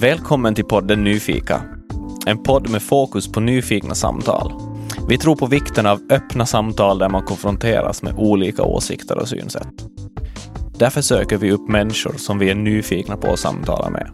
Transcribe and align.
Välkommen 0.00 0.54
till 0.54 0.64
podden 0.64 1.04
Nyfika. 1.04 1.62
En 2.26 2.42
podd 2.42 2.70
med 2.70 2.82
fokus 2.82 3.32
på 3.32 3.40
nyfikna 3.40 3.94
samtal. 3.94 4.52
Vi 5.08 5.18
tror 5.18 5.36
på 5.36 5.46
vikten 5.46 5.86
av 5.86 6.00
öppna 6.10 6.46
samtal 6.46 6.98
där 6.98 7.08
man 7.08 7.22
konfronteras 7.22 8.02
med 8.02 8.14
olika 8.16 8.62
åsikter 8.62 9.18
och 9.18 9.28
synsätt. 9.28 9.68
Därför 10.78 11.00
söker 11.00 11.36
vi 11.36 11.52
upp 11.52 11.68
människor 11.68 12.14
som 12.16 12.38
vi 12.38 12.50
är 12.50 12.54
nyfikna 12.54 13.16
på 13.16 13.32
att 13.32 13.38
samtala 13.38 13.90
med. 13.90 14.10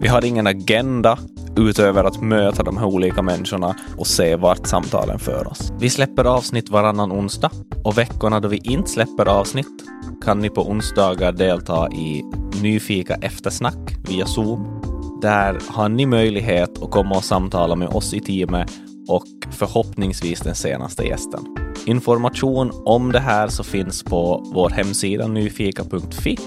Vi 0.00 0.08
har 0.08 0.24
ingen 0.24 0.46
agenda 0.46 1.18
utöver 1.56 2.04
att 2.04 2.22
möta 2.22 2.62
de 2.62 2.76
här 2.76 2.86
olika 2.86 3.22
människorna 3.22 3.76
och 3.98 4.06
se 4.06 4.36
vart 4.36 4.66
samtalen 4.66 5.18
för 5.18 5.48
oss. 5.48 5.72
Vi 5.80 5.90
släpper 5.90 6.24
avsnitt 6.24 6.70
varannan 6.70 7.12
onsdag 7.12 7.50
och 7.84 7.98
veckorna 7.98 8.40
då 8.40 8.48
vi 8.48 8.60
inte 8.64 8.90
släpper 8.90 9.28
avsnitt 9.28 9.84
kan 10.24 10.38
ni 10.38 10.50
på 10.50 10.70
onsdagar 10.70 11.32
delta 11.32 11.88
i 11.92 12.22
Nyfika 12.62 13.14
eftersnack 13.14 13.96
via 14.08 14.26
Zoom. 14.26 14.91
Där 15.22 15.58
har 15.68 15.88
ni 15.88 16.06
möjlighet 16.06 16.82
att 16.82 16.90
komma 16.90 17.16
och 17.16 17.24
samtala 17.24 17.76
med 17.76 17.88
oss 17.88 18.14
i 18.14 18.20
teamet 18.20 18.70
och 19.08 19.24
förhoppningsvis 19.50 20.40
den 20.40 20.54
senaste 20.54 21.04
gästen. 21.04 21.56
Information 21.86 22.70
om 22.84 23.12
det 23.12 23.20
här 23.20 23.48
så 23.48 23.64
finns 23.64 24.02
på 24.02 24.50
vår 24.54 24.70
hemsida 24.70 25.26
nyfika.fi 25.26 26.38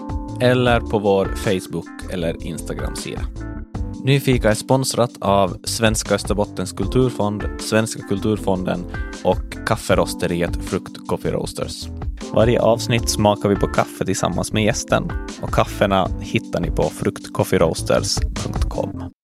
eller 0.41 0.79
på 0.79 0.99
vår 0.99 1.25
Facebook 1.25 1.87
eller 2.11 2.45
Instagram-sida. 2.45 3.21
Nyfika 4.03 4.49
är 4.49 4.55
sponsrat 4.55 5.11
av 5.19 5.57
Svenska 5.63 6.15
Österbottens 6.15 6.71
kulturfond, 6.71 7.43
Svenska 7.59 8.01
kulturfonden 8.01 8.85
och 9.23 9.67
kafferosteriet 9.67 10.55
Frukt 10.55 11.07
Coffee 11.07 11.31
Roasters. 11.31 11.87
Varje 12.33 12.61
avsnitt 12.61 13.09
smakar 13.09 13.49
vi 13.49 13.55
på 13.55 13.67
kaffe 13.67 14.05
tillsammans 14.05 14.53
med 14.53 14.63
gästen 14.63 15.11
och 15.41 15.53
kaffena 15.53 16.09
hittar 16.19 16.59
ni 16.59 16.71
på 16.71 16.83
fruktcoffeeroasters.com. 16.83 19.14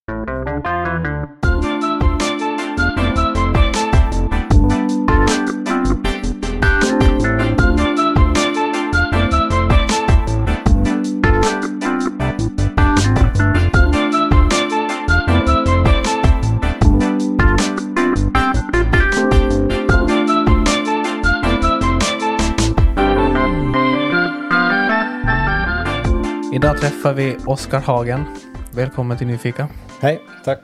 Idag 26.62 26.78
träffar 26.78 27.14
vi 27.14 27.38
Oskar 27.46 27.80
Hagen. 27.80 28.26
Välkommen 28.72 29.18
till 29.18 29.28
Nyfika. 29.28 29.68
Hej, 30.02 30.22
tack. 30.44 30.60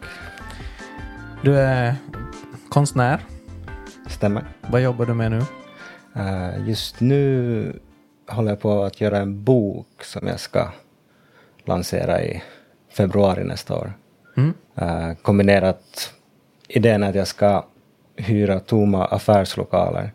Du 1.41 1.59
är 1.59 1.95
konstnär. 2.69 3.19
Stämmer. 4.07 4.43
Vad 4.61 4.81
jobbar 4.81 5.05
du 5.05 5.13
med 5.13 5.31
nu? 5.31 5.41
Uh, 6.17 6.69
just 6.69 6.99
nu 6.99 7.79
håller 8.27 8.49
jag 8.49 8.59
på 8.59 8.83
att 8.83 9.01
göra 9.01 9.17
en 9.17 9.43
bok 9.43 10.03
som 10.03 10.27
jag 10.27 10.39
ska 10.39 10.71
lansera 11.65 12.23
i 12.23 12.43
februari 12.89 13.43
nästa 13.43 13.75
år. 13.75 13.93
Mm. 14.37 14.53
Uh, 14.81 15.13
kombinerat 15.21 16.13
idén 16.67 17.03
att 17.03 17.15
jag 17.15 17.27
ska 17.27 17.65
hyra 18.15 18.59
tomma 18.59 19.05
affärslokaler 19.05 20.11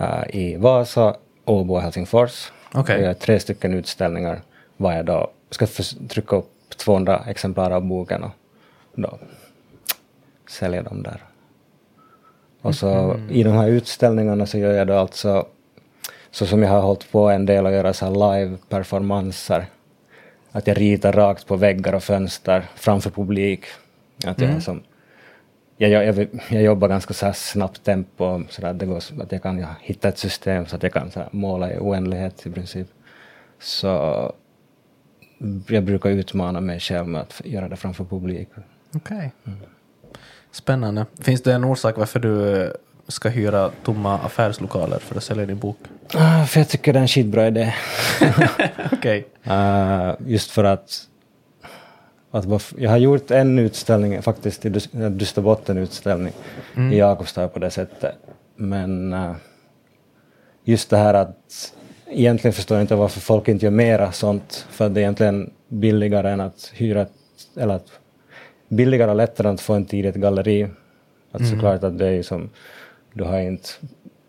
uh, 0.00 0.36
i 0.36 0.56
Vasa, 0.56 1.16
Åbo 1.44 1.74
och 1.74 1.82
Helsingfors. 1.82 2.52
Okej. 2.74 2.94
Jag 2.94 3.04
gör 3.04 3.14
tre 3.14 3.40
stycken 3.40 3.74
utställningar 3.74 4.42
dag. 4.78 5.30
Jag 5.48 5.54
ska 5.54 5.66
förs- 5.66 5.96
trycka 6.08 6.36
upp 6.36 6.50
200 6.76 7.24
exemplar 7.26 7.70
av 7.70 7.84
boken 7.84 8.22
och 8.24 8.30
då 8.94 9.18
sälja 10.48 10.82
dem 10.82 11.02
där. 11.02 11.24
Och 12.60 12.74
så 12.74 13.20
i 13.30 13.42
de 13.42 13.50
här 13.50 13.68
utställningarna 13.68 14.46
så 14.46 14.58
gör 14.58 14.72
jag 14.72 14.86
då 14.86 14.94
alltså 14.94 15.46
så 16.30 16.46
som 16.46 16.62
jag 16.62 16.70
har 16.70 16.80
hållit 16.80 17.12
på 17.12 17.30
en 17.30 17.46
del 17.46 17.66
att 17.66 17.72
göra 17.72 17.92
så 17.92 18.06
här 18.06 18.12
live-performanser. 18.12 19.66
Att 20.52 20.66
jag 20.66 20.80
ritar 20.80 21.12
rakt 21.12 21.46
på 21.46 21.56
väggar 21.56 21.92
och 21.92 22.02
fönster 22.02 22.66
framför 22.74 23.10
publik. 23.10 23.64
Att 24.26 24.40
jag, 24.40 24.50
är 24.50 24.60
som, 24.60 24.82
jag, 25.76 25.90
jag, 25.90 26.04
jag, 26.04 26.28
jag 26.48 26.62
jobbar 26.62 26.88
ganska 26.88 27.14
så 27.14 27.26
här 27.26 27.32
snabbt 27.32 27.84
tempo, 27.84 28.42
så 28.48 28.62
där 28.62 28.72
det 28.72 28.86
går, 28.86 28.96
att 28.96 29.32
jag 29.32 29.42
kan 29.42 29.64
hitta 29.80 30.08
ett 30.08 30.18
system 30.18 30.66
så 30.66 30.76
att 30.76 30.82
jag 30.82 30.92
kan 30.92 31.10
så 31.10 31.20
måla 31.30 31.72
i 31.72 31.78
oändlighet 31.78 32.46
i 32.46 32.50
princip. 32.50 32.88
Så 33.60 34.32
jag 35.66 35.84
brukar 35.84 36.10
utmana 36.10 36.60
mig 36.60 36.80
själv 36.80 37.06
med 37.06 37.20
att 37.20 37.42
göra 37.44 37.68
det 37.68 37.76
framför 37.76 38.04
publik. 38.04 38.48
Okej. 38.94 39.32
Spännande. 40.50 41.06
Finns 41.20 41.42
det 41.42 41.52
en 41.52 41.64
orsak 41.64 41.96
varför 41.98 42.20
du 42.20 42.72
ska 43.08 43.28
hyra 43.28 43.70
tomma 43.84 44.18
affärslokaler 44.18 44.98
för 44.98 45.16
att 45.16 45.24
sälja 45.24 45.46
din 45.46 45.58
bok? 45.58 45.78
Ah, 46.14 46.44
för 46.44 46.60
jag 46.60 46.68
tycker 46.68 46.92
det 46.92 46.98
är 46.98 47.00
en 47.00 47.08
skitbra 47.08 47.46
idé. 47.46 47.74
Okej. 48.92 49.26
Uh, 49.46 50.14
just 50.26 50.50
för 50.50 50.64
att, 50.64 51.08
att 52.30 52.72
jag 52.76 52.90
har 52.90 52.98
gjort 52.98 53.30
en 53.30 53.58
utställning, 53.58 54.22
faktiskt, 54.22 54.64
en 54.64 55.18
Dysterbotten-utställning 55.18 56.32
i 56.92 56.98
Jakobstad 56.98 57.48
på 57.48 57.58
det 57.58 57.70
sättet. 57.70 58.14
Men 58.56 59.12
uh, 59.12 59.34
just 60.64 60.90
det 60.90 60.96
här 60.96 61.14
att 61.14 61.72
egentligen 62.12 62.52
förstår 62.52 62.76
jag 62.76 62.84
inte 62.84 62.94
varför 62.94 63.20
folk 63.20 63.48
inte 63.48 63.66
gör 63.66 63.70
mera 63.70 64.12
sånt, 64.12 64.66
för 64.70 64.88
det 64.88 65.00
är 65.00 65.02
egentligen 65.02 65.50
billigare 65.68 66.30
än 66.30 66.40
att 66.40 66.72
hyra, 66.74 67.06
eller 67.56 67.74
att 67.74 68.00
billigare 68.68 69.10
och 69.10 69.16
lättare 69.16 69.48
att 69.48 69.60
få 69.60 69.74
en 69.74 69.84
tid 69.84 70.04
i 70.04 70.08
ett 70.08 70.14
galleri. 70.14 70.68
Att 71.32 71.48
såklart 71.48 71.84
att 71.84 71.98
det 71.98 72.08
är 72.08 72.22
som, 72.22 72.50
du 73.12 73.24
har 73.24 73.40
inte 73.40 73.68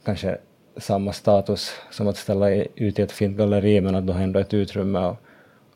kanske 0.05 0.37
samma 0.77 1.13
status 1.13 1.71
som 1.91 2.07
att 2.07 2.17
ställa 2.17 2.49
ut 2.75 2.99
i 2.99 3.01
ett 3.01 3.11
fint 3.11 3.37
galleri, 3.37 3.81
men 3.81 3.95
att 3.95 4.07
du 4.07 4.13
har 4.13 4.21
ändå 4.21 4.39
ett 4.39 4.53
utrymme 4.53 4.99
och, 4.99 5.17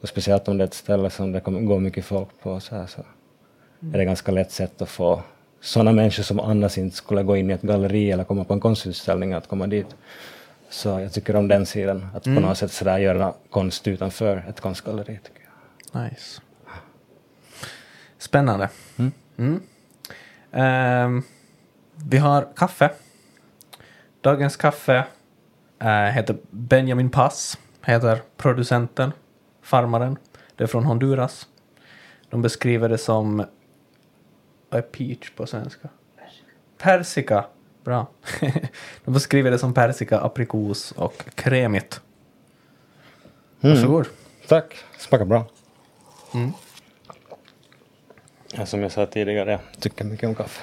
och 0.01 0.09
speciellt 0.09 0.47
om 0.47 0.57
det 0.57 0.63
är 0.63 0.67
ett 0.67 0.73
ställe 0.73 1.09
som 1.09 1.31
det 1.31 1.39
kommer 1.39 1.61
gå 1.61 1.79
mycket 1.79 2.05
folk 2.05 2.29
på 2.41 2.59
så, 2.59 2.75
här, 2.75 2.85
så 2.85 3.01
är 3.93 3.97
det 3.97 4.05
ganska 4.05 4.31
lätt 4.31 4.51
sätt 4.51 4.81
att 4.81 4.89
få 4.89 5.21
sådana 5.61 5.91
människor 5.91 6.23
som 6.23 6.39
annars 6.39 6.77
inte 6.77 6.95
skulle 6.95 7.23
gå 7.23 7.37
in 7.37 7.49
i 7.49 7.53
ett 7.53 7.61
galleri 7.61 8.11
eller 8.11 8.23
komma 8.23 8.43
på 8.43 8.53
en 8.53 8.59
konstutställning 8.59 9.33
att 9.33 9.47
komma 9.47 9.67
dit. 9.67 9.95
Så 10.69 10.89
jag 10.89 11.13
tycker 11.13 11.35
om 11.35 11.47
den 11.47 11.65
sidan, 11.65 12.07
att 12.13 12.23
på 12.23 12.29
något 12.29 12.57
sätt 12.57 12.71
sådär 12.71 12.97
göra 12.97 13.33
konst 13.49 13.87
utanför 13.87 14.45
ett 14.49 14.61
konstgalleri. 14.61 15.19
Tycker 15.23 15.41
jag. 15.91 16.03
Nice. 16.03 16.41
Spännande. 18.17 18.69
Mm. 19.37 19.61
Ehm, 20.51 21.23
vi 21.95 22.17
har 22.17 22.47
kaffe. 22.55 22.91
Dagens 24.21 24.55
kaffe 24.55 25.03
eh, 25.79 25.89
heter 25.89 26.37
Benjamin 26.49 27.09
Pass, 27.09 27.57
heter 27.81 28.21
producenten, 28.37 29.11
farmaren. 29.61 30.17
Det 30.55 30.63
är 30.63 30.67
från 30.67 30.85
Honduras. 30.85 31.47
De 32.29 32.41
beskriver 32.41 32.89
det 32.89 32.97
som... 32.97 33.45
Vad 34.69 34.77
är 34.77 34.81
peach 34.81 35.31
på 35.31 35.45
svenska? 35.45 35.89
Persika. 36.77 37.45
Bra. 37.87 38.07
De 39.05 39.13
beskriver 39.13 39.51
det 39.51 39.59
som 39.59 39.73
persika, 39.73 40.19
aprikos 40.19 40.91
och 40.91 41.23
kremigt. 41.35 42.01
Varsågod. 43.59 44.07
Tack, 44.47 44.75
smakar 44.97 45.25
bra. 45.25 45.45
Ja, 48.53 48.65
som 48.65 48.81
jag 48.81 48.91
sa 48.91 49.05
tidigare, 49.05 49.51
jag 49.51 49.59
tycker 49.79 50.05
mycket 50.05 50.29
om 50.29 50.35
kaffe. 50.35 50.61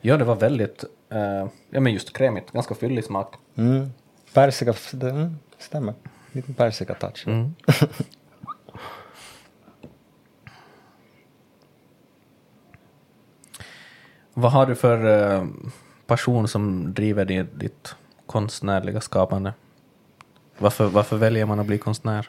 Ja, 0.00 0.16
det 0.16 0.24
var 0.24 0.36
väldigt, 0.36 0.84
eh, 1.10 1.46
ja 1.70 1.80
men 1.80 1.92
just 1.92 2.12
kremigt, 2.12 2.50
ganska 2.50 2.74
fyllig 2.74 3.04
smak. 3.04 3.34
Mm. 3.56 3.90
Persika, 4.32 4.74
det 4.92 5.10
mm, 5.10 5.38
stämmer. 5.58 5.94
Lite 6.32 6.52
persika-touch. 6.52 7.26
Vad 14.34 14.52
har 14.52 14.66
du 14.66 14.74
för 14.74 15.30
eh, 15.34 15.46
passion 16.06 16.48
som 16.48 16.94
driver 16.94 17.24
di- 17.24 17.46
ditt 17.54 17.94
konstnärliga 18.26 19.00
skapande? 19.00 19.52
Varför, 20.58 20.86
varför 20.86 21.16
väljer 21.16 21.46
man 21.46 21.60
att 21.60 21.66
bli 21.66 21.78
konstnär? 21.78 22.28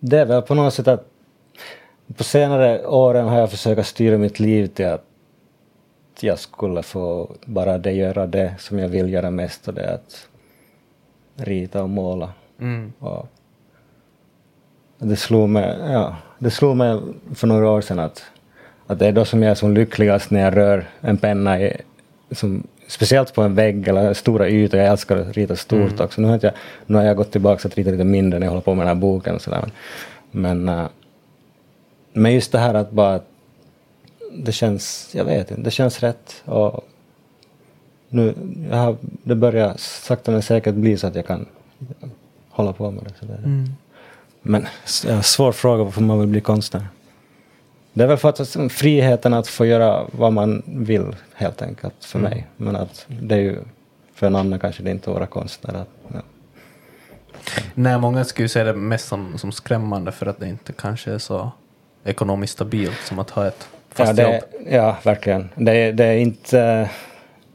Det 0.00 0.18
är 0.18 0.26
väl 0.26 0.42
på 0.42 0.54
något 0.54 0.74
sätt 0.74 0.88
att 0.88 1.06
på 2.16 2.24
senare 2.24 2.86
åren 2.86 3.28
har 3.28 3.38
jag 3.38 3.50
försökt 3.50 3.86
styra 3.86 4.18
mitt 4.18 4.40
liv 4.40 4.66
till 4.66 4.86
att 4.86 5.04
jag 6.20 6.38
skulle 6.38 6.82
få 6.82 7.36
bara 7.44 7.78
det 7.78 7.92
göra 7.92 8.26
det 8.26 8.54
som 8.58 8.78
jag 8.78 8.88
vill 8.88 9.12
göra 9.12 9.30
mest 9.30 9.68
och 9.68 9.74
det 9.74 9.82
är 9.82 9.94
att 9.94 10.28
rita 11.34 11.82
och 11.82 11.88
måla. 11.90 12.32
Mm. 12.58 12.92
Och 12.98 13.26
det 15.00 15.16
slog 15.16 15.48
mig, 15.48 15.78
ja, 15.92 16.16
det 16.38 16.50
slog 16.50 16.76
mig 16.76 17.00
för 17.34 17.46
några 17.46 17.70
år 17.70 17.80
sedan 17.80 17.98
att, 17.98 18.22
att 18.86 18.98
det 18.98 19.06
är 19.06 19.12
då 19.12 19.24
som 19.24 19.42
jag 19.42 19.50
är 19.50 19.54
som 19.54 19.74
lyckligast 19.74 20.30
när 20.30 20.40
jag 20.40 20.56
rör 20.56 20.84
en 21.00 21.16
penna 21.16 21.60
i, 21.60 21.76
som 22.30 22.62
speciellt 22.88 23.34
på 23.34 23.42
en 23.42 23.54
vägg 23.54 23.88
eller 23.88 24.14
stora 24.14 24.48
ytor. 24.48 24.80
Jag 24.80 24.88
älskar 24.88 25.16
att 25.16 25.32
rita 25.36 25.56
stort 25.56 25.78
Mm. 25.92 26.00
också. 26.04 26.20
Nu 26.20 26.28
har, 26.28 26.38
jag, 26.42 26.52
nu 26.86 26.96
har 26.96 27.04
jag 27.04 27.16
gått 27.16 27.32
tillbaka 27.32 27.68
att 27.68 27.74
rita 27.76 27.90
lite 27.90 28.04
mindre 28.04 28.38
när 28.38 28.46
jag 28.46 28.50
håller 28.50 28.62
på 28.62 28.74
med 28.74 28.86
den 28.86 28.96
här 28.96 29.00
boken 29.00 29.34
och 29.34 29.42
sådär. 29.42 29.70
Men, 30.30 30.68
eh, 30.68 30.86
men 32.12 32.34
just 32.34 32.52
det 32.52 32.58
här 32.58 32.74
att 32.74 32.90
bara 32.90 33.20
det 34.32 34.52
känns, 34.52 35.10
jag 35.14 35.24
vet 35.24 35.50
inte, 35.50 35.62
det 35.62 35.70
känns 35.70 36.00
rätt. 36.00 36.42
Och 36.44 36.84
nu, 38.08 38.34
jag 38.70 38.76
har, 38.76 38.96
det 39.02 39.34
börjar 39.34 39.74
sakta 39.78 40.30
men 40.32 40.42
säkert 40.42 40.74
bli 40.74 40.96
så 40.96 41.06
att 41.06 41.14
jag 41.14 41.26
kan 41.26 41.46
hålla 42.50 42.72
på 42.72 42.90
med 42.90 43.04
det. 43.04 43.10
Så 43.20 43.24
det 43.26 43.32
Mm. 43.32 43.64
Men 44.42 44.66
svår 45.22 45.52
fråga 45.52 45.84
varför 45.84 46.00
man 46.00 46.18
vill 46.20 46.28
bli 46.28 46.40
konstnär. 46.40 46.86
Det 47.92 48.02
är 48.04 48.08
väl 48.08 48.16
för 48.16 48.28
att 48.28 48.72
friheten 48.72 49.34
att 49.34 49.46
få 49.48 49.66
göra 49.66 50.06
vad 50.12 50.32
man 50.32 50.62
vill 50.66 51.16
helt 51.34 51.62
enkelt 51.62 52.04
för 52.04 52.18
Mm. 52.18 52.30
mig. 52.30 52.46
Men 52.56 52.76
att 52.76 53.06
det 53.08 53.34
är 53.34 53.38
ju 53.38 53.58
för 54.14 54.26
en 54.26 54.36
annan 54.36 54.58
kanske 54.60 54.82
det 54.82 54.90
inte 54.90 55.10
vara 55.10 55.26
konstnär. 55.26 55.74
Att, 55.74 55.88
ja. 56.14 56.20
Nej, 57.74 57.98
många 57.98 58.24
skulle 58.24 58.44
ju 58.44 58.48
säga 58.48 58.64
det 58.64 58.72
mest 58.72 59.08
som, 59.08 59.38
som 59.38 59.52
skrämmande 59.52 60.12
för 60.12 60.26
att 60.26 60.40
det 60.40 60.48
inte 60.48 60.72
kanske 60.72 61.12
är 61.12 61.18
så 61.18 61.50
ekonomiskt 62.04 62.52
stabilt 62.52 63.00
som 63.04 63.18
att 63.18 63.30
ha 63.30 63.46
ett 63.46 63.68
fast 63.92 64.18
Ja, 64.18 64.26
det, 64.26 64.32
jobb. 64.34 64.66
ja, 64.70 64.96
verkligen. 65.02 65.48
Det, 65.54 65.72
är- 65.72 65.92
det, 65.92 66.04
är 66.04 66.16
inte, 66.16 66.90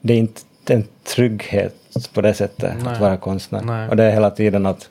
det 0.02 0.14
är 0.14 0.18
inte 0.18 0.42
en 0.74 0.88
trygghet 1.04 1.76
på 2.14 2.22
det 2.22 2.34
sättet 2.34 2.74
Nej. 2.84 2.94
att 2.94 3.00
vara 3.00 3.18
konstnär. 3.18 3.62
Nej. 3.62 3.90
Och 3.90 3.96
det 3.96 4.04
är 4.04 4.12
hela 4.12 4.30
tiden 4.32 4.66
att 4.66 4.90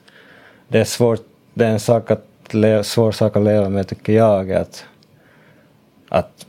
det 0.69 0.81
är 0.81 0.85
svårt, 0.85 1.21
det 1.55 1.65
är 1.67 1.71
en 1.71 1.81
sak 1.81 2.11
att 2.11 2.55
le, 2.55 2.85
svår 2.85 3.13
sak 3.13 3.37
att 3.37 3.43
leva 3.43 3.69
med 3.69 3.89
tycker 3.89 4.13
jag. 4.13 4.53
Att, 4.53 4.85
att 6.09 6.47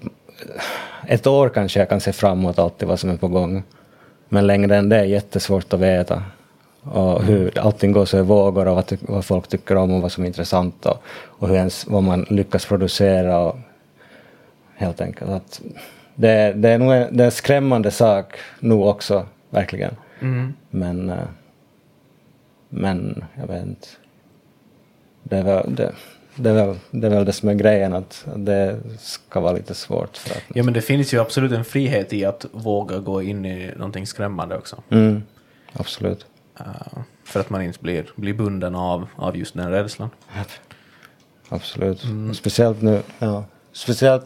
ett 1.08 1.28
år 1.28 1.50
kanske 1.50 1.80
jag 1.80 1.90
kan 1.90 2.00
se 2.00 2.14
fram 2.14 2.40
emot 2.40 2.60
alltid 2.60 2.88
vad 2.88 3.00
som 3.00 3.10
är 3.10 3.18
på 3.18 3.28
gång. 3.28 3.64
Men 4.30 4.48
längre 4.48 4.76
än 4.76 4.90
det 4.90 4.98
är 4.98 5.04
jättesvårt 5.04 5.74
att 5.74 5.80
veta. 5.80 6.24
Och 6.82 7.24
hur 7.24 7.60
allting 7.60 7.92
går 7.92 8.06
så 8.06 8.18
i 8.18 8.22
vågor 8.22 8.68
och 8.68 8.76
vad, 8.76 8.98
vad 9.02 9.26
folk 9.26 9.48
tycker 9.48 9.76
om 9.76 9.94
och 9.94 10.02
vad 10.02 10.12
som 10.12 10.24
är 10.24 10.28
intressant 10.28 10.86
och, 10.86 11.04
och 11.08 11.48
hur 11.48 11.56
ens, 11.56 11.88
vad 11.88 12.04
man 12.04 12.26
lyckas 12.30 12.66
producera. 12.66 13.40
Och, 13.40 13.58
helt 14.76 15.02
enkelt. 15.02 15.32
Att 15.32 15.62
det, 16.16 16.54
det 16.54 16.70
är 16.70 16.78
nog 16.78 16.94
en, 16.94 17.18
det 17.18 17.24
är 17.24 17.26
en 17.26 17.32
skrämmande 17.32 17.92
sak 17.92 18.38
nu 18.60 18.74
också, 18.74 19.26
verkligen. 19.50 19.96
Mm. 20.22 20.54
Men, 20.70 21.10
eh, 21.10 21.18
men 22.70 23.26
jag 23.36 23.48
vet 23.48 23.66
inte. 23.66 23.88
Det 25.30 25.38
är 25.38 25.44
väl 25.44 25.76
det, 25.76 25.94
det, 26.36 26.50
är 26.50 26.54
väl, 26.54 26.76
det 26.92 27.08
är 27.08 27.12
väl 27.12 27.26
det 27.26 27.34
som 27.34 27.50
är 27.50 27.54
grejen, 27.54 27.94
att 27.94 28.26
det 28.36 28.80
ska 29.00 29.40
vara 29.40 29.54
lite 29.54 29.74
svårt. 29.74 30.18
För 30.18 30.36
att, 30.36 30.44
Ja, 30.54 30.64
men 30.64 30.74
det 30.74 30.82
finns 30.82 31.14
ju 31.14 31.22
absolut 31.22 31.52
en 31.52 31.66
frihet 31.66 32.14
i 32.14 32.26
att 32.26 32.46
våga 32.52 33.00
gå 33.00 33.22
in 33.22 33.46
i 33.46 33.72
någonting 33.76 34.08
skrämmande 34.08 34.58
också. 34.58 34.84
mm, 34.90 35.24
absolut. 35.74 36.26
Uh, 36.60 37.00
för 37.24 37.40
att 37.40 37.50
man 37.50 37.62
inte 37.62 37.80
blir, 37.80 38.06
blir 38.16 38.34
bunden 38.34 38.76
av, 38.76 39.08
av 39.16 39.38
just 39.38 39.54
den 39.54 39.72
rädslan. 39.72 40.10
Absolut. 41.50 42.04
Speciellt 42.34 42.82
nu, 42.82 43.02
ja. 43.20 43.46
Speciellt 43.72 44.26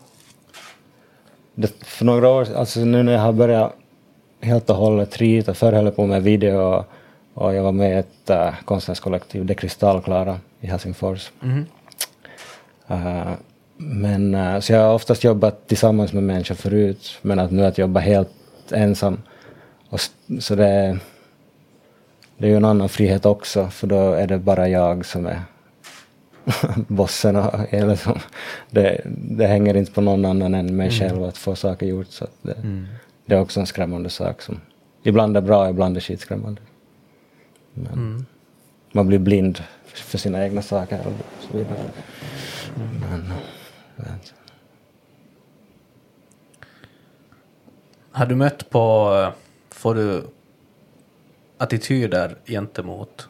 det, 1.56 1.86
för 1.86 2.06
några 2.06 2.30
år 2.30 2.48
alltså 2.56 2.80
nu 2.80 3.04
när 3.04 3.12
jag 3.12 3.20
har 3.20 3.34
börjat 3.34 3.76
helt 4.42 4.70
och 4.70 4.76
hållet 4.76 5.18
rita, 5.18 5.54
förr 5.54 5.72
höll 5.72 5.86
jag 5.86 5.96
på 5.96 6.06
med 6.06 6.24
video 6.24 6.60
och, 6.60 6.86
och 7.34 7.54
jag 7.54 7.64
var 7.64 7.72
med 7.72 7.92
i 7.92 7.94
ett 7.94 8.30
uh, 8.30 8.64
konstnärskollektiv, 8.66 9.46
Det 9.46 9.54
Kristallklara 9.54 10.40
i 10.62 10.68
Helsingfors. 10.68 11.32
Mhm. 11.40 11.66
Uh, 12.92 13.34
men 13.78 14.36
uh, 14.36 14.60
så 14.60 14.74
jag 14.74 14.82
har 14.82 14.94
oftast 14.94 15.24
jobbat 15.24 15.68
tillsammans 15.68 16.14
med 16.14 16.24
människor 16.24 16.56
förut, 16.56 17.20
men 17.22 17.40
att 17.40 17.52
nu 17.52 17.66
att 17.66 17.78
jobba 17.78 18.00
helt 18.00 18.30
ensam. 18.72 19.22
Och, 19.90 20.00
så 20.40 20.56
det 20.56 20.68
är, 20.68 21.00
det 22.38 22.46
är 22.46 22.50
ju 22.50 22.58
en 22.58 22.66
annan 22.66 22.90
frihet 22.90 23.26
också, 23.26 23.68
för 23.68 23.88
då 23.88 24.12
är 24.14 24.28
det 24.28 24.38
bara 24.38 24.68
jag 24.70 25.06
som 25.06 25.26
är 25.26 25.42
bossen. 26.88 27.36
Och, 27.36 27.74
eller 27.74 27.96
så, 27.96 28.18
det, 28.70 29.02
det 29.06 29.48
hänger 29.48 29.78
inte 29.78 29.92
på 29.92 30.02
någon 30.02 30.26
annan 30.26 30.54
än 30.54 30.76
mig 30.76 30.92
själv 30.92 31.24
att 31.24 31.38
få 31.38 31.56
saker 31.56 31.86
gjort. 31.86 32.08
Så 32.10 32.28
det, 32.42 32.56
det 33.26 33.36
är 33.36 33.42
också 33.42 33.60
en 33.60 33.66
skrämmande 33.66 34.10
sak 34.10 34.42
som 34.42 34.62
ibland 35.04 35.38
är 35.38 35.42
bra, 35.42 35.70
ibland 35.70 35.98
är 35.98 36.02
skitskrämmande. 36.02 36.62
Men 37.74 37.94
Mm. 37.94 38.26
Man 38.92 39.08
blir 39.08 39.20
blind 39.20 39.64
för 40.02 40.18
sina 40.18 40.44
egna 40.44 40.62
saker 40.62 41.00
och 41.00 41.44
så 41.52 41.58
vidare. 41.58 41.80
Men, 43.02 43.34
inte. 44.14 44.32
Har 48.12 48.26
du 48.26 48.36
mött 48.36 48.70
på, 48.70 49.28
får 49.70 49.96
du 49.96 50.24
attityder 51.58 52.36
gentemot 52.46 53.28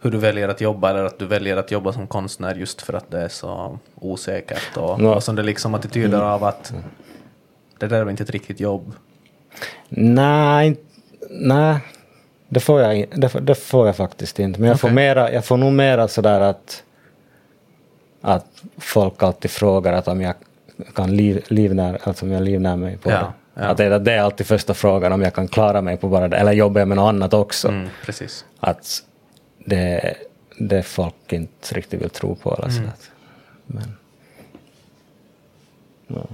hur 0.00 0.10
du 0.10 0.18
väljer 0.18 0.48
att 0.48 0.60
jobba 0.60 0.90
eller 0.90 1.04
att 1.04 1.18
du 1.18 1.26
väljer 1.26 1.56
att 1.56 1.70
jobba 1.70 1.92
som 1.92 2.06
konstnär 2.06 2.54
just 2.54 2.82
för 2.82 2.92
att 2.92 3.10
det 3.10 3.20
är 3.20 3.28
så 3.28 3.78
osäkert 3.94 4.76
och, 4.76 5.00
Ja. 5.02 5.14
och 5.14 5.22
som 5.22 5.36
det 5.36 5.42
är 5.42 5.44
liksom 5.44 5.74
attityder 5.74 6.20
av 6.20 6.44
att 6.44 6.74
det 7.78 7.86
där 7.86 8.04
var 8.04 8.10
inte 8.10 8.22
ett 8.22 8.30
riktigt 8.30 8.60
jobb. 8.60 8.94
Nej, 9.88 10.76
nej. 11.30 11.80
Det 12.48 12.60
får, 12.60 12.80
jag, 12.80 13.06
det, 13.16 13.28
får- 13.28 13.40
det 13.40 13.54
får 13.54 13.86
jag 13.86 13.96
faktiskt 13.96 14.38
inte. 14.38 14.60
Men 14.60 14.68
jag, 14.68 14.80
får, 14.80 14.88
Okej. 14.88 14.94
mera, 14.94 15.32
jag 15.32 15.44
får 15.44 15.56
nog 15.56 15.72
mera 15.72 16.08
sådär 16.08 16.40
att, 16.40 16.82
att 18.20 18.62
folk 18.76 19.22
alltid 19.22 19.50
frågar 19.50 19.92
att 19.92 20.08
om 20.08 20.20
jag 20.20 20.34
kan 20.94 21.16
liv, 21.16 21.44
livnär, 21.48 21.98
alltså 22.02 22.24
om 22.26 22.32
jag 22.32 22.42
livnär 22.42 22.76
mig 22.76 22.96
på 22.96 23.10
Ja, 23.10 23.16
det. 23.16 23.26
ja. 23.62 23.62
Att 23.68 23.76
det, 23.76 23.98
det 23.98 24.12
är 24.12 24.20
alltid 24.20 24.46
första 24.46 24.74
frågan 24.74 25.12
om 25.12 25.22
jag 25.22 25.34
kan 25.34 25.48
klara 25.48 25.80
mig 25.80 25.96
på 25.96 26.08
bara 26.08 26.28
det. 26.28 26.36
Eller 26.36 26.52
jobbar 26.52 26.80
jag 26.80 26.88
med 26.88 26.96
något 26.96 27.08
annat 27.08 27.34
också. 27.34 27.68
Mm, 27.68 27.88
precis. 28.04 28.44
Att 28.60 29.02
det, 29.64 30.14
det 30.58 30.82
folk 30.82 31.32
inte 31.32 31.74
riktigt 31.74 32.02
vill 32.02 32.10
tro 32.10 32.34
på. 32.34 32.54
Eller 32.54 32.68
sådär. 32.70 32.92
Men, 33.66 33.96
ja. 36.06 36.26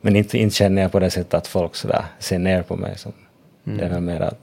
Men 0.00 0.16
inte, 0.16 0.38
inte 0.38 0.54
känner 0.56 0.82
jag 0.82 0.92
på 0.92 0.98
det 0.98 1.10
sättet 1.10 1.34
att 1.34 1.46
folk 1.46 1.74
sådär 1.76 2.04
ser 2.18 2.38
ner 2.38 2.62
på 2.62 2.76
mig. 2.76 2.98
Som, 2.98 3.12
Det 3.64 3.84
är 3.84 3.88
väl 3.88 4.00
mer 4.00 4.20
att, 4.20 4.38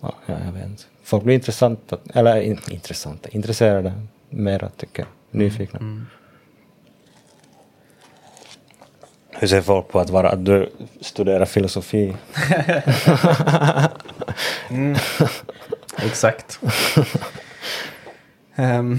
ja, 0.00 0.14
jag 0.26 0.52
vet 0.52 0.66
inte. 0.66 0.82
Folk 1.02 1.24
blir 1.24 1.34
intressanta, 1.34 1.98
eller 2.14 2.40
in, 2.40 2.58
intressanta, 2.70 3.28
intresserade 3.28 3.92
mera 4.28 4.68
tycker 4.68 5.02
jag. 5.02 5.08
Nyfikna. 5.40 6.06
Hur 9.30 9.46
ser 9.48 9.60
folk 9.60 9.88
på 9.88 10.00
att, 10.00 10.10
vara, 10.10 10.30
att 10.30 10.44
du 10.44 10.72
studerar 11.00 11.44
filosofi? 11.44 12.16
Exakt. 15.98 16.60
Ehm. 18.56 18.98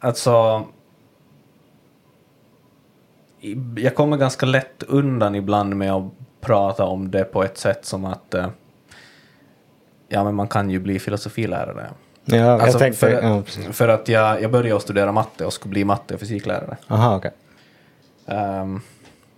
alltså, 0.00 0.66
jag 3.76 3.94
kommer 3.94 4.16
ganska 4.16 4.46
lätt 4.46 4.82
undan 4.82 5.34
ibland 5.34 5.76
med 5.76 5.92
att 5.92 6.04
prata 6.40 6.84
om 6.84 7.10
det 7.10 7.24
på 7.24 7.44
ett 7.44 7.58
sätt 7.58 7.84
som 7.84 8.04
att 8.04 8.34
eh, 8.34 8.46
ja, 10.08 10.24
men 10.24 10.34
man 10.34 10.48
kan 10.48 10.70
ju 10.70 10.78
bli 10.78 10.98
filosofilärare. 10.98 11.86
Ja, 12.24 12.62
Alltså, 12.62 12.78
tänkte, 12.78 12.98
för, 12.98 13.10
ja, 13.10 13.42
för 13.72 13.88
att 13.88 14.08
jag, 14.08 14.42
jag 14.42 14.50
började 14.50 14.80
studera 14.80 15.12
matte 15.12 15.44
och 15.44 15.52
skulle 15.52 15.70
bli 15.70 15.84
matte 15.84 16.14
och 16.14 16.20
fysiklärare. 16.20 16.76
Aha, 16.88 17.16
okej. 17.16 17.30
Ehm, 18.26 18.80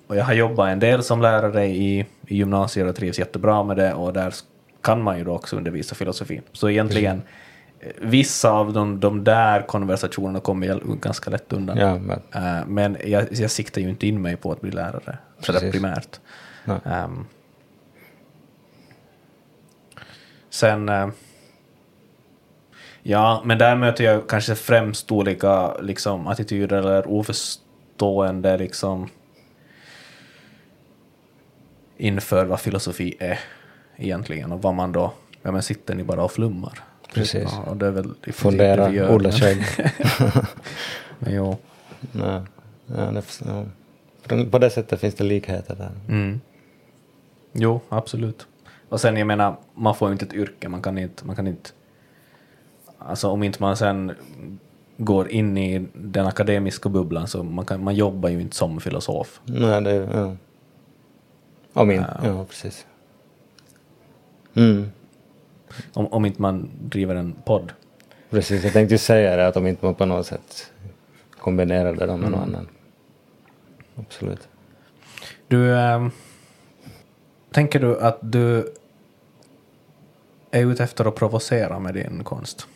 och 0.07 0.17
jag 0.17 0.25
har 0.25 0.33
jobbat 0.33 0.69
en 0.69 0.79
del 0.79 1.03
som 1.03 1.23
lärare 1.23 1.67
i, 1.67 2.07
i 2.27 2.37
gymnasiet 2.37 2.89
och 2.89 2.97
trivs 2.97 3.19
jättebra 3.19 3.63
med 3.63 3.77
det 3.77 3.95
och 3.95 4.13
där 4.13 4.35
kan 4.81 5.03
man 5.03 5.19
ju 5.19 5.25
då 5.25 5.33
också 5.35 5.57
undervisa 5.57 5.95
filosofi. 5.95 6.41
Så 6.53 6.71
egentligen 6.71 7.17
eh, 7.17 7.23
vissa 8.01 8.51
av 8.51 8.73
de, 8.73 9.01
de 9.01 9.25
där 9.25 9.63
konversationerna 9.63 10.41
kommer 10.41 10.67
jag 10.67 11.01
ganska 11.01 11.31
lätt 11.31 11.53
undan. 11.53 11.77
Ja, 11.77 11.99
men, 11.99 12.21
Eh, 12.35 12.67
men 12.67 12.97
jag, 13.05 13.27
jag 13.31 13.51
siktar 13.51 13.81
ju 13.81 13.89
inte 13.89 14.07
in 14.07 14.23
mig 14.23 14.37
på 14.37 14.53
att 14.53 14.61
bli 14.61 14.71
lärare 14.71 15.19
sådär 15.41 15.73
primärt. 15.73 16.21
Ehm, 16.85 17.27
sen... 20.51 20.89
eh, 20.89 21.09
ja, 23.03 23.43
men 23.45 23.59
där 23.59 23.77
möter 23.77 24.05
jag 24.05 24.29
kanske 24.29 24.55
främst 24.55 25.13
olika 25.13 25.75
liksom, 25.75 26.27
attityder 26.27 26.77
eller 26.79 27.09
oförstående 27.09 28.59
liksom, 28.59 29.09
inför 31.97 32.45
vad 32.45 32.61
filosofi 32.61 33.17
är 33.19 33.39
egentligen 33.97 34.53
och 34.53 34.63
vad 34.63 34.75
man 34.75 34.93
då... 34.93 35.13
Ja, 35.43 35.53
men 35.53 35.63
sitter 35.63 35.95
ni 35.95 36.05
bara 36.05 36.25
och 36.25 36.33
flummar? 36.33 36.79
Precis. 37.15 37.43
Ja, 37.53 37.71
och 37.71 37.77
det 37.77 37.87
är 37.87 37.91
väl 37.91 38.15
det 38.25 38.33
Fundera, 38.33 38.91
gör. 38.93 39.15
odla 39.15 39.33
skägg. 39.41 39.65
Men 41.19 41.35
jo. 41.35 41.57
Nej. 42.13 42.43
Ja, 42.87 43.11
det, 43.11 43.41
ja. 43.47 43.65
På- 44.51 44.59
det 44.59 44.71
sättet 44.71 45.01
finns 45.01 45.15
det 45.15 45.25
likheter 45.25 45.75
där. 45.75 45.91
Mm. 46.09 46.41
Jo, 47.53 47.81
absolut. 47.89 48.47
Och 48.89 49.01
sen 49.01 49.17
jag 49.17 49.27
menar, 49.27 49.57
man 49.75 49.95
får 49.95 50.09
ju 50.09 50.13
inte 50.13 50.25
ett 50.25 50.33
yrke, 50.35 50.69
man 50.69 50.83
kan 50.83 50.99
inte, 50.99 51.27
man 51.27 51.37
kan 51.37 51.47
inte... 51.47 51.71
Alltså 52.99 53.29
om 53.29 53.43
inte 53.43 53.63
man 53.63 53.77
sen 53.77 54.13
går 54.97 55.29
in 55.29 55.59
i 55.59 55.87
den 55.95 56.27
akademiska 56.27 56.89
bubblan 56.89 57.29
så 57.29 57.43
man, 57.43 57.65
kan, 57.65 57.85
man 57.85 57.95
jobbar 57.95 58.29
ju 58.29 58.41
inte 58.41 58.57
som 58.57 58.81
filosof. 58.81 59.41
Nej, 59.45 59.81
det 59.81 59.95
ja. 59.95 60.37
Om 61.73 61.91
inte, 61.91 62.21
ja. 62.25 62.45
precis. 62.45 62.87
Mm. 64.55 64.91
Om, 65.93 66.07
om 66.07 66.25
inte 66.25 66.43
man 66.43 66.71
driver 66.81 67.15
en 67.15 67.33
podd. 67.45 67.73
Precis, 68.31 68.65
jag 68.65 68.73
tänkte 68.73 68.95
ju 68.95 68.99
säga 68.99 69.37
det 69.37 69.47
att 69.47 69.57
om 69.57 69.67
inte 69.67 69.85
man 69.85 69.95
på 69.95 70.07
något 70.07 70.27
sätt 70.27 70.73
kombinerar 71.39 71.93
det 71.93 72.07
med 72.07 72.19
någon 72.21 72.35
annan. 72.35 72.69
Absolut. 73.97 74.49
Du, 75.49 75.79
ehm, 75.79 76.11
tänker 77.53 77.81
du 77.81 78.01
att 78.01 78.19
du 78.21 78.75
är 80.51 80.67
ute 80.67 80.85
efter 80.85 81.05
att 81.05 81.15
provocera 81.15 81.79
med 81.79 81.95
din 81.95 82.25
konst? 82.25 82.67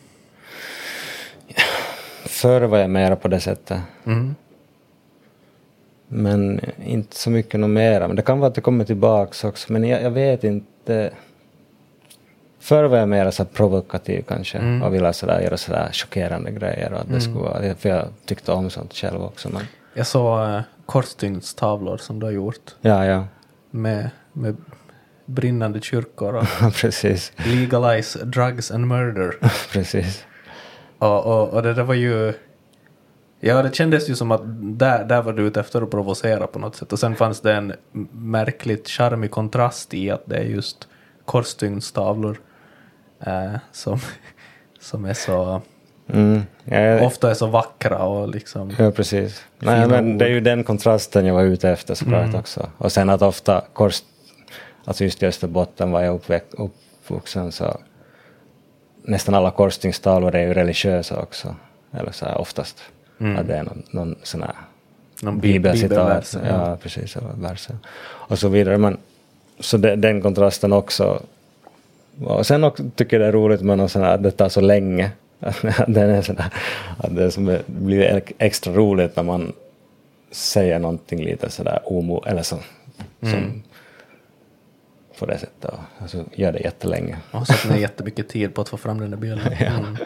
Förr 2.25 2.61
var 2.61 2.79
jag 2.79 2.91
mera 2.91 3.17
på 3.17 3.29
det 3.29 3.41
sättet. 3.41 3.81
Mm. 4.05 4.35
Men 6.09 6.61
inte 6.85 7.17
så 7.17 7.31
mycket 7.31 7.61
något 7.61 7.71
mera. 7.71 8.07
Men 8.07 8.17
det 8.17 8.23
kan 8.23 8.39
vara 8.39 8.49
att 8.49 8.55
det 8.55 8.61
kommer 8.61 8.85
tillbaks 8.85 9.45
också. 9.45 9.73
Men 9.73 9.85
jag, 9.85 10.03
jag 10.03 10.11
vet 10.11 10.45
inte. 10.45 11.13
Förr 12.63 12.85
var 12.85 12.99
jag 12.99 13.09
mer 13.09 13.31
så 13.31 13.45
provokativ 13.45 14.25
kanske 14.29 14.59
Mm. 14.59 14.83
och 14.83 14.95
ville 14.95 15.13
sådär, 15.13 15.41
göra 15.41 15.57
sådär 15.57 15.91
chockerande 15.93 16.51
grejer. 16.51 16.93
Och 16.93 17.01
att 17.01 17.09
det 17.09 17.21
skulle 17.21 17.39
vara, 17.39 17.75
för 17.75 17.89
jag 17.89 18.09
tyckte 18.27 18.53
om 18.53 18.71
sånt 18.71 18.95
själv 18.95 19.23
också. 19.23 19.49
Men, 19.49 19.63
Jag 19.95 20.07
såg 20.07 20.49
uh, 20.49 20.61
kortstygnstavlor 20.87 21.97
som 21.97 22.21
du 22.21 22.27
har 22.27 22.33
gjort 22.33 22.75
ja, 22.81 23.05
ja, 23.07 23.25
med, 23.71 24.11
med 24.33 24.57
brinnande 25.27 25.81
kyrkor 25.81 26.35
och 26.35 26.47
precis. 26.75 27.33
legalize 27.37 28.25
drugs 28.25 28.71
and 28.71 28.87
murder. 28.87 29.35
precis. 29.73 30.25
Och, 30.99 31.27
och, 31.27 31.49
och 31.49 31.63
det 31.63 31.75
där 31.75 31.83
var 31.83 31.95
ju... 31.95 32.33
Ja, 33.41 33.63
det 33.63 33.75
kändes 33.75 34.11
ju 34.11 34.15
som 34.15 34.31
att 34.31 34.41
där, 34.79 35.05
där 35.05 35.23
var 35.23 35.33
du 35.33 35.43
ute 35.43 35.61
efter 35.61 35.83
att 35.83 35.91
provocera 35.91 36.47
på 36.47 36.59
något 36.59 36.77
sätt. 36.77 36.93
Och 36.93 36.99
sen 36.99 37.17
fanns 37.17 37.41
det 37.41 37.53
en 37.55 37.73
märkligt 38.13 38.89
charmig 38.89 39.31
kontrast 39.31 39.95
i 39.95 40.11
att 40.11 40.23
det 40.27 40.37
är 40.37 40.45
just 40.45 40.89
kortstygnstavlor 41.25 42.41
eh, 43.27 43.53
som, 43.73 43.99
som 44.81 45.05
är 45.05 45.15
så... 45.15 45.63
Mm. 46.13 46.43
Ja, 46.65 46.79
jag, 46.81 47.03
Ofta 47.07 47.31
är 47.31 47.35
så 47.35 47.47
vackra 47.47 47.99
och 47.99 48.29
liksom... 48.29 48.73
ja, 48.79 48.91
precis. 48.91 49.45
Nej, 49.59 49.89
men 49.89 50.19
det 50.19 50.25
är 50.25 50.29
ju 50.29 50.41
den 50.41 50.65
kontrasten 50.65 51.27
jag 51.27 51.35
var 51.35 51.43
ute 51.43 51.71
efter 51.71 51.95
såklart 51.95 52.25
Mm. 52.25 52.39
också. 52.41 52.71
Och 52.79 52.93
sen 52.93 53.11
att 53.11 53.23
ofta 53.23 53.65
kors, 53.73 54.03
alltså 54.85 55.05
just 55.05 55.23
i 55.23 55.27
Österbotten 55.27 55.91
var 55.91 56.03
jag 56.03 56.15
uppväxt, 56.15 56.55
uppvuxen 56.55 57.53
så 57.53 57.81
nästan 59.03 59.35
alla 59.35 59.51
korsstygnstavlor 59.51 60.35
är 60.35 60.47
ju 60.47 60.55
religiösa 60.55 61.21
också. 61.21 61.57
Eller 61.93 62.13
så 62.13 62.25
här 62.27 62.39
oftast. 62.41 62.83
Mm. 63.21 63.39
Att 63.39 63.47
det 63.49 63.57
är 63.57 63.63
någon, 63.63 63.83
någon 63.91 64.15
sån 64.23 64.43
här 64.43 64.55
Någon 65.23 65.41
bi- 65.41 65.53
bibelcitat. 65.53 66.37
Ja, 66.45 66.49
ja. 66.49 66.77
precis. 66.83 67.17
Eller. 67.17 67.57
Och 68.05 68.39
så 68.39 68.49
vidare. 68.49 68.79
Men, 68.79 68.97
så 69.61 69.77
de, 69.77 69.97
den 69.97 70.23
kontrasten 70.23 70.73
också. 70.73 71.23
Och 72.21 72.47
sen 72.47 72.65
också 72.65 72.85
tycker 72.97 73.17
jag 73.21 73.25
det 73.25 73.29
är 73.29 73.33
roligt 73.33 73.61
med 73.63 73.79
någon 73.79 73.89
sån 73.89 74.03
här, 74.03 74.15
att 74.15 74.23
det 74.23 74.31
tar 74.31 74.49
så 74.49 74.61
länge. 74.61 75.11
Den 75.89 76.11
är 76.11 76.23
sån 76.23 76.39
här, 76.39 76.51
att 76.99 77.17
det 77.17 77.31
som 77.31 77.59
blir 77.67 78.01
ex- 78.03 78.33
extra 78.39 78.73
roligt 78.73 79.17
när 79.17 79.23
man 79.23 79.53
säger 80.31 80.79
någonting 80.79 81.25
lite 81.25 81.51
sådär 81.51 81.81
omo, 81.85 82.25
eller 82.27 82.43
så, 82.43 82.57
som 83.21 83.29
Mm. 83.33 83.63
på 85.19 85.27
det 85.27 85.39
sättet. 85.39 85.65
och- 85.65 85.79
Alltså 86.03 86.25
gör 86.35 86.53
det 86.53 86.59
jättelänge. 86.61 87.17
Och 87.31 87.47
satt 87.47 87.71
ner 87.71 87.77
jättemycket 87.77 88.29
tid 88.29 88.55
på 88.55 88.61
att 88.61 88.69
få 88.69 88.77
fram 88.77 88.99
den 89.01 89.11
där 89.11 89.19
bilden. 89.19 89.53
Mm. 89.61 89.97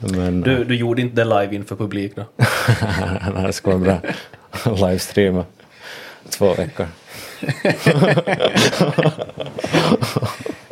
Men 0.00 0.40
Du, 0.40 0.64
du 0.64 0.76
gjorde 0.76 1.02
inte 1.02 1.24
det 1.24 1.40
live 1.40 1.54
inför 1.54 1.76
publik 1.76 2.12
då? 2.16 2.24
det 3.46 3.52
skulle 3.52 3.76
vara 3.76 4.00
bra. 4.64 4.76
Livestreama 4.88 5.44
två 6.30 6.54
veckor. 6.54 6.86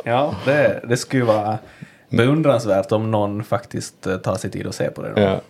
Ja, 0.05 0.35
det, 0.45 0.81
det 0.89 0.97
skulle 0.97 1.23
vara 1.23 1.57
beundransvärt 2.09 2.91
om 2.91 3.11
någon 3.11 3.43
faktiskt 3.43 4.07
eh, 4.07 4.17
tar 4.17 4.35
sig 4.35 4.51
tid 4.51 4.67
att 4.67 4.75
se 4.75 4.89
på 4.89 5.01
det. 5.01 5.13
Då. 5.15 5.21
Ja, 5.21 5.41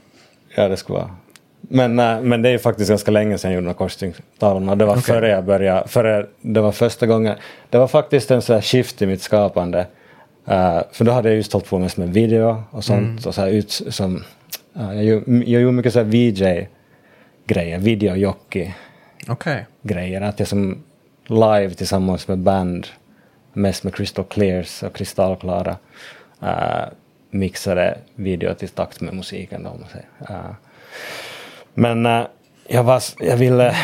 ja 0.56 0.68
det 0.68 0.78
skulle 0.78 1.00
vara. 1.00 1.16
Men, 1.62 1.96
nej, 1.96 2.22
men 2.22 2.42
det 2.42 2.50
är 2.50 2.52
ju 2.52 2.60
faktiskt 2.60 2.90
ganska 2.90 3.12
länge 3.12 3.38
sedan 3.38 3.52
jag 3.52 3.56
gjorde 3.56 3.66
de 3.66 3.70
här 3.70 3.78
korsstygnstavlorna. 3.78 4.76
Det 4.76 4.86
var 4.86 4.94
Okej. 4.94 5.04
före 5.04 5.30
jag 5.30 5.46
började, 5.46 5.88
före, 5.88 6.26
det 6.42 6.62
var 6.62 6.72
första 6.72 7.06
gången, 7.06 7.36
det 7.70 7.78
var 7.78 7.88
faktiskt 7.88 8.32
en 8.32 8.42
sån 8.42 8.54
här 8.54 8.62
shift 8.62 9.02
i 9.02 9.06
mitt 9.06 9.22
skapande. 9.22 9.88
Eh, 10.46 10.82
för 10.92 11.06
då 11.06 11.12
hade 11.12 11.30
jag 11.30 11.36
just 11.36 11.54
hållit 11.54 11.70
på 11.70 11.80
med, 11.80 12.00
med 12.00 12.14
video 12.14 12.64
och 12.72 12.84
sånt. 12.84 13.26
Och 13.26 13.36
så 13.36 13.48
ut, 13.48 13.72
som, 13.72 14.24
ja, 14.74 14.94
jag, 14.94 15.24
jag 15.28 15.62
gjorde 15.62 15.76
mycket 15.76 15.94
så 15.94 16.00
här 16.00 16.06
VJ-grejer, 16.06 17.80
videojockey-grejer. 17.80 19.66
Okej. 19.84 20.16
Att 20.16 20.40
jag 20.40 20.48
som 20.48 20.84
live 21.28 21.70
tillsammans 21.70 22.28
med 22.28 22.38
band, 22.38 22.88
mest 23.56 23.84
med 23.84 23.96
Crystal 23.96 24.26
Clears 24.26 24.84
och 24.84 24.96
Kristallklara, 24.96 25.78
uh, 26.44 26.86
mixade 27.36 27.98
video 28.16 28.54
till 28.54 28.70
takt 28.70 29.02
med 29.02 29.14
musiken. 29.14 29.64
Då, 29.64 29.70
man 29.70 29.90
säger. 29.92 30.08
Eh, 30.30 30.56
men 31.74 32.06
eh, 32.06 32.24
jag, 32.68 32.84
var, 32.84 33.04
jag 33.20 33.38
ville... 33.38 33.76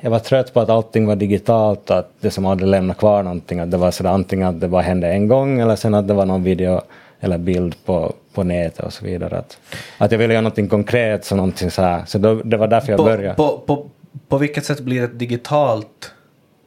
Jag 0.00 0.10
var 0.10 0.18
trött 0.18 0.54
på 0.54 0.60
att 0.60 0.70
allting 0.70 1.06
var 1.06 1.16
digitalt 1.16 1.90
att 1.90 2.10
det 2.20 2.30
som 2.30 2.44
hade 2.44 2.66
lämnat 2.66 2.98
kvar 2.98 3.22
någonting, 3.22 3.60
att 3.60 3.70
det 3.70 3.76
var 3.76 3.90
sådär 3.90 4.10
antingen 4.10 4.48
att 4.48 4.60
det 4.60 4.68
bara 4.68 4.82
hände 4.82 5.08
en 5.08 5.28
gång 5.28 5.60
eller 5.60 5.76
sen 5.76 5.94
att 5.94 6.08
det 6.08 6.14
var 6.14 6.26
någon 6.26 6.42
video 6.42 6.80
eller 7.20 7.38
bild 7.38 7.74
på, 7.84 8.12
på 8.34 8.42
nätet 8.42 8.86
och 8.86 8.92
så 8.92 9.04
vidare. 9.04 9.38
Att, 9.38 9.58
att 9.98 10.12
jag 10.12 10.18
ville 10.18 10.34
göra 10.34 10.42
någonting 10.42 10.68
konkret, 10.68 11.24
så 11.24 11.36
någonting 11.36 11.70
så 11.70 11.82
här. 11.82 12.04
Så 12.06 12.18
då, 12.18 12.34
det 12.34 12.56
var 12.56 12.68
därför 12.68 12.92
jag 12.92 12.98
På, 12.98 13.04
började. 13.04 13.34
på, 13.34 13.58
på, 13.58 13.90
på 14.28 14.38
vilket 14.38 14.64
sätt 14.64 14.80
blir 14.80 15.04
ett 15.04 15.18
digitalt, 15.18 16.12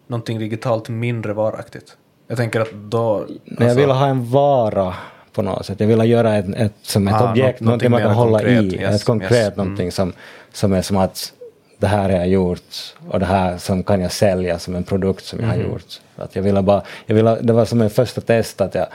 någonting 0.08 0.40
digitalt 0.40 0.90
mindre 0.90 1.34
varaktigt? 1.34 1.98
Jag 2.32 2.38
tänker 2.38 2.60
att 2.62 2.72
då... 2.74 3.26
Men 3.46 3.68
jag 3.68 3.76
ville 3.76 3.94
ha 3.94 4.08
en 4.08 4.30
vara 4.32 4.94
på 5.34 5.42
något 5.42 5.66
sätt. 5.66 5.80
Jag 5.80 5.88
ville 5.88 6.06
göra 6.06 6.36
ett, 6.38 6.46
ett, 6.56 6.74
som 6.82 7.08
ett 7.08 7.14
Ah, 7.22 7.32
objekt, 7.32 7.60
nå- 7.60 7.66
någonting 7.66 7.92
man 7.92 8.02
kan 8.02 8.12
hålla 8.12 8.38
mer 8.38 8.48
i. 8.48 8.56
konkret, 8.56 8.82
yes, 8.82 8.96
ett 8.96 9.06
konkret 9.06 9.32
yes, 9.32 9.48
mm. 9.48 9.58
någonting 9.58 9.92
som, 9.92 10.14
som 10.54 10.74
är 10.74 10.82
som 10.82 10.98
att 10.98 11.34
det 11.78 11.88
här 11.88 12.10
har 12.10 12.18
jag 12.18 12.28
gjort 12.28 12.96
och 13.10 13.20
det 13.20 13.26
här 13.26 13.58
som 13.58 13.84
kan 13.84 14.02
jag 14.02 14.12
sälja 14.12 14.60
som 14.60 14.76
en 14.76 14.84
produkt 14.84 15.26
som 15.26 15.40
jag 15.40 15.48
Mhm. 15.48 15.58
har 15.58 15.64
gjort. 15.72 15.86
Att 16.16 16.36
jag 16.36 16.44
ville 16.44 16.62
bara, 16.62 16.82
jag 17.06 17.16
ville, 17.16 17.38
det 17.42 17.54
var 17.54 17.66
som 17.66 17.82
en 17.82 17.90
första 17.90 18.22
test 18.22 18.62
att 18.62 18.76
jag, 18.76 18.88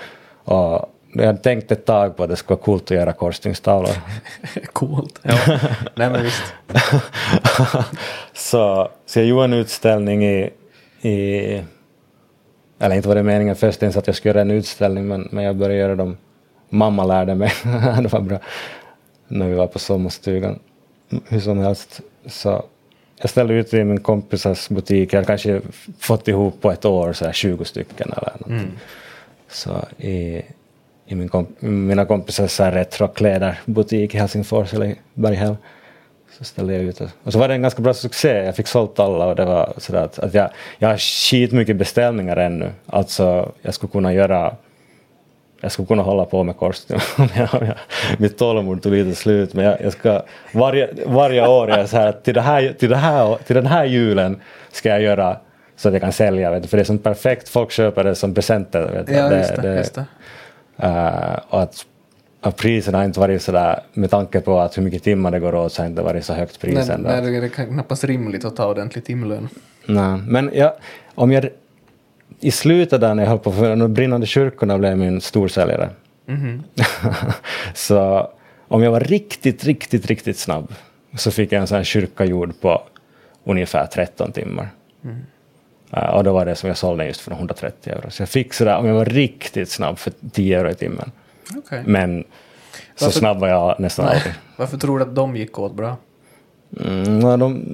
och 0.44 0.88
jag 1.12 1.26
hade 1.26 1.38
tänkt 1.38 1.72
ett 1.72 1.84
tag 1.86 2.16
på 2.16 2.22
att 2.22 2.28
det 2.30 2.36
skulle 2.36 2.56
vara 2.56 2.64
coolt 2.64 2.82
att 2.82 2.90
göra 2.90 3.12
korsstygnstavlor. 3.12 3.90
Coolt. 4.72 5.20
Ja. 5.22 5.34
Nej 5.94 6.10
men 6.10 6.22
visst. 6.22 6.42
så, 8.32 8.88
så 9.06 9.18
jag 9.18 9.26
gjorde 9.26 9.44
en 9.44 9.52
utställning 9.52 10.24
i, 10.24 10.50
i 11.02 11.62
eller 12.78 12.96
inte 12.96 13.08
var 13.08 13.14
det 13.14 13.22
meningen 13.22 13.56
först 13.56 13.82
ens 13.82 13.96
att 13.96 14.06
jag 14.06 14.16
skulle 14.16 14.30
göra 14.30 14.40
en 14.40 14.50
utställning 14.50 15.08
men, 15.08 15.28
men 15.30 15.44
jag 15.44 15.56
började 15.56 15.78
göra 15.78 15.94
dem. 15.94 16.16
Mamma 16.68 17.04
lärde 17.04 17.34
mig, 17.34 17.52
det 18.02 18.12
var 18.12 18.20
bra. 18.20 18.38
När 19.28 19.48
vi 19.48 19.54
var 19.54 19.66
på 19.66 19.78
sommarstugan. 19.78 20.58
Hur 21.28 21.40
som 21.40 21.58
helst. 21.58 22.00
Så 22.26 22.64
jag 23.20 23.30
ställde 23.30 23.54
ut 23.54 23.74
i 23.74 23.84
min 23.84 24.00
kompisars 24.00 24.68
butik. 24.68 25.12
Jag 25.12 25.18
hade 25.18 25.26
kanske 25.26 25.60
fått 25.98 26.28
ihop 26.28 26.60
på 26.60 26.70
ett 26.70 26.84
år 26.84 27.12
så 27.12 27.24
här 27.24 27.32
20 27.32 27.64
stycken 27.64 28.12
eller 28.12 28.32
någonting. 28.38 28.78
Så 29.48 29.84
i, 29.98 30.42
i 31.06 31.14
min 31.14 31.28
komp 31.28 31.62
mina 31.62 32.04
kompisars 32.04 32.60
retrokläderbutik 32.60 34.14
i 34.14 34.18
Helsingfors 34.18 34.74
eller 34.74 34.86
i 34.86 34.96
Berghäll 35.14 35.56
så 36.38 36.44
ställde 36.44 36.72
jag 36.72 36.82
ut 36.82 36.98
det. 36.98 37.08
Och 37.22 37.32
så 37.32 37.38
var 37.38 37.48
det 37.48 37.54
en 37.54 37.62
ganska 37.62 37.82
bra 37.82 37.94
succé. 37.94 38.28
Jag 38.28 38.56
fick 38.56 38.66
sålt 38.66 38.98
alla 38.98 39.26
och 39.26 39.36
det 39.36 39.44
var 39.44 39.72
sådär 39.76 40.04
att, 40.04 40.18
att 40.18 40.34
jag, 40.34 40.50
jag 40.78 40.88
har 40.88 40.96
skitmycket 40.96 41.76
beställningar 41.76 42.36
ännu. 42.36 42.70
Alltså 42.86 43.52
jag 43.62 43.74
skulle 43.74 43.90
kunna 43.90 44.12
göra 44.12 44.56
jag 45.60 45.72
skulle 45.72 45.86
kunna 45.86 46.02
hålla 46.02 46.24
på 46.24 46.42
med 46.42 46.56
korsstygn 46.56 47.00
om 47.18 47.28
jag, 47.36 47.74
mitt 48.18 48.38
tålamod 48.38 48.82
tog 48.82 48.92
lite 48.92 49.14
slut 49.14 49.54
men 49.54 49.64
jag, 49.64 49.80
jag 49.82 49.92
ska 49.92 50.22
varje, 50.52 50.88
varje 51.06 51.48
år 51.48 51.70
är 51.70 51.78
jag 51.78 51.88
så 51.88 51.96
här 51.96 52.06
att 52.06 52.24
till, 52.24 52.34
det 52.34 52.40
här, 52.40 52.74
till, 52.78 52.90
det 52.90 52.96
här, 52.96 53.38
till 53.46 53.56
den 53.56 53.66
här 53.66 53.84
julen 53.84 54.40
ska 54.72 54.88
jag 54.88 55.02
göra 55.02 55.36
så 55.76 55.88
att 55.88 55.94
jag 55.94 56.02
kan 56.02 56.12
sälja 56.12 56.50
vet 56.50 56.62
du, 56.62 56.68
för 56.68 56.76
det 56.76 56.82
är 56.82 56.84
som 56.84 56.98
perfekt, 56.98 57.48
folk 57.48 57.70
köper 57.70 58.04
det 58.04 58.14
som 58.14 58.34
presenter. 58.34 58.88
Vet 58.92 59.06
du. 59.06 59.12
Ja, 59.12 59.28
det. 59.28 59.76
Just 59.76 59.94
det. 59.94 60.04
Eh, 60.76 61.38
och 61.48 61.62
att, 61.62 61.86
att 62.46 62.56
priserna 62.56 62.98
har 62.98 63.04
inte 63.04 63.20
varit 63.20 63.42
sådär, 63.42 63.80
med 63.92 64.10
tanke 64.10 64.40
på 64.40 64.60
att 64.60 64.78
hur 64.78 64.82
mycket 64.82 65.02
timmar 65.02 65.30
det 65.30 65.40
går 65.40 65.54
åt 65.54 65.72
så 65.72 65.82
har 65.82 65.86
det 65.86 65.90
inte 65.90 66.02
varit 66.02 66.24
så 66.24 66.32
högt 66.32 66.60
pris 66.60 66.74
Nej, 66.74 66.90
ändå. 66.90 67.08
nej, 67.08 67.20
det 67.20 67.46
är 67.46 67.48
knappast 67.48 68.04
rimligt 68.04 68.44
att 68.44 68.56
ta 68.56 68.70
ordentlig 68.70 69.04
timlön. 69.04 69.48
Nej, 69.86 70.18
men 70.26 70.50
jag, 70.54 70.72
om 71.14 71.32
jag 71.32 71.48
i 72.40 72.50
slutet 72.50 73.00
där 73.00 73.14
när 73.14 73.22
jag 73.22 73.30
höll 73.30 73.38
på 73.38 73.52
för 73.52 73.76
de 73.76 73.94
brinnande 73.94 74.26
kyrkorna 74.26 74.78
blev 74.78 74.98
min 74.98 75.20
storsäljare. 75.20 75.90
Mhm. 76.26 76.62
så 77.74 78.30
om 78.68 78.82
jag 78.82 78.90
var 78.90 79.00
riktigt, 79.00 79.64
riktigt, 79.64 80.06
riktigt 80.06 80.38
snabb 80.38 80.74
så 81.16 81.30
fick 81.30 81.52
jag 81.52 81.60
en 81.60 81.66
sån 81.66 81.76
här 81.76 81.84
kyrka 81.84 82.24
gjord 82.24 82.60
på 82.60 82.82
ungefär 83.44 83.86
13 83.86 84.32
timmar. 84.32 84.68
Eh, 85.92 86.14
och 86.14 86.24
då 86.24 86.32
var 86.32 86.46
det 86.46 86.54
som 86.54 86.68
jag 86.68 86.76
sålde 86.76 87.06
just 87.06 87.20
för 87.20 87.32
130 87.32 87.92
euro. 87.92 88.10
Så 88.10 88.22
jag 88.22 88.28
fick 88.28 88.54
sådär, 88.54 88.76
om 88.76 88.86
jag 88.86 88.94
var 88.94 89.04
riktigt 89.04 89.70
snabb, 89.70 89.98
för 89.98 90.12
10 90.32 90.58
euro 90.58 90.70
i 90.70 90.74
timmen. 90.74 91.10
Okej. 91.56 91.82
Men 91.86 92.24
Så 92.96 93.04
Varför- 93.04 93.18
snabb 93.18 93.38
var 93.38 93.48
jag 93.48 93.80
nästan 93.80 94.08
alltid. 94.08 94.32
Varför 94.56 94.76
tror 94.78 94.98
du 94.98 95.04
att 95.04 95.14
de 95.14 95.36
gick 95.36 95.58
åt 95.58 95.74
bra? 95.74 95.96
Mm, 96.80 97.20
de, 97.38 97.64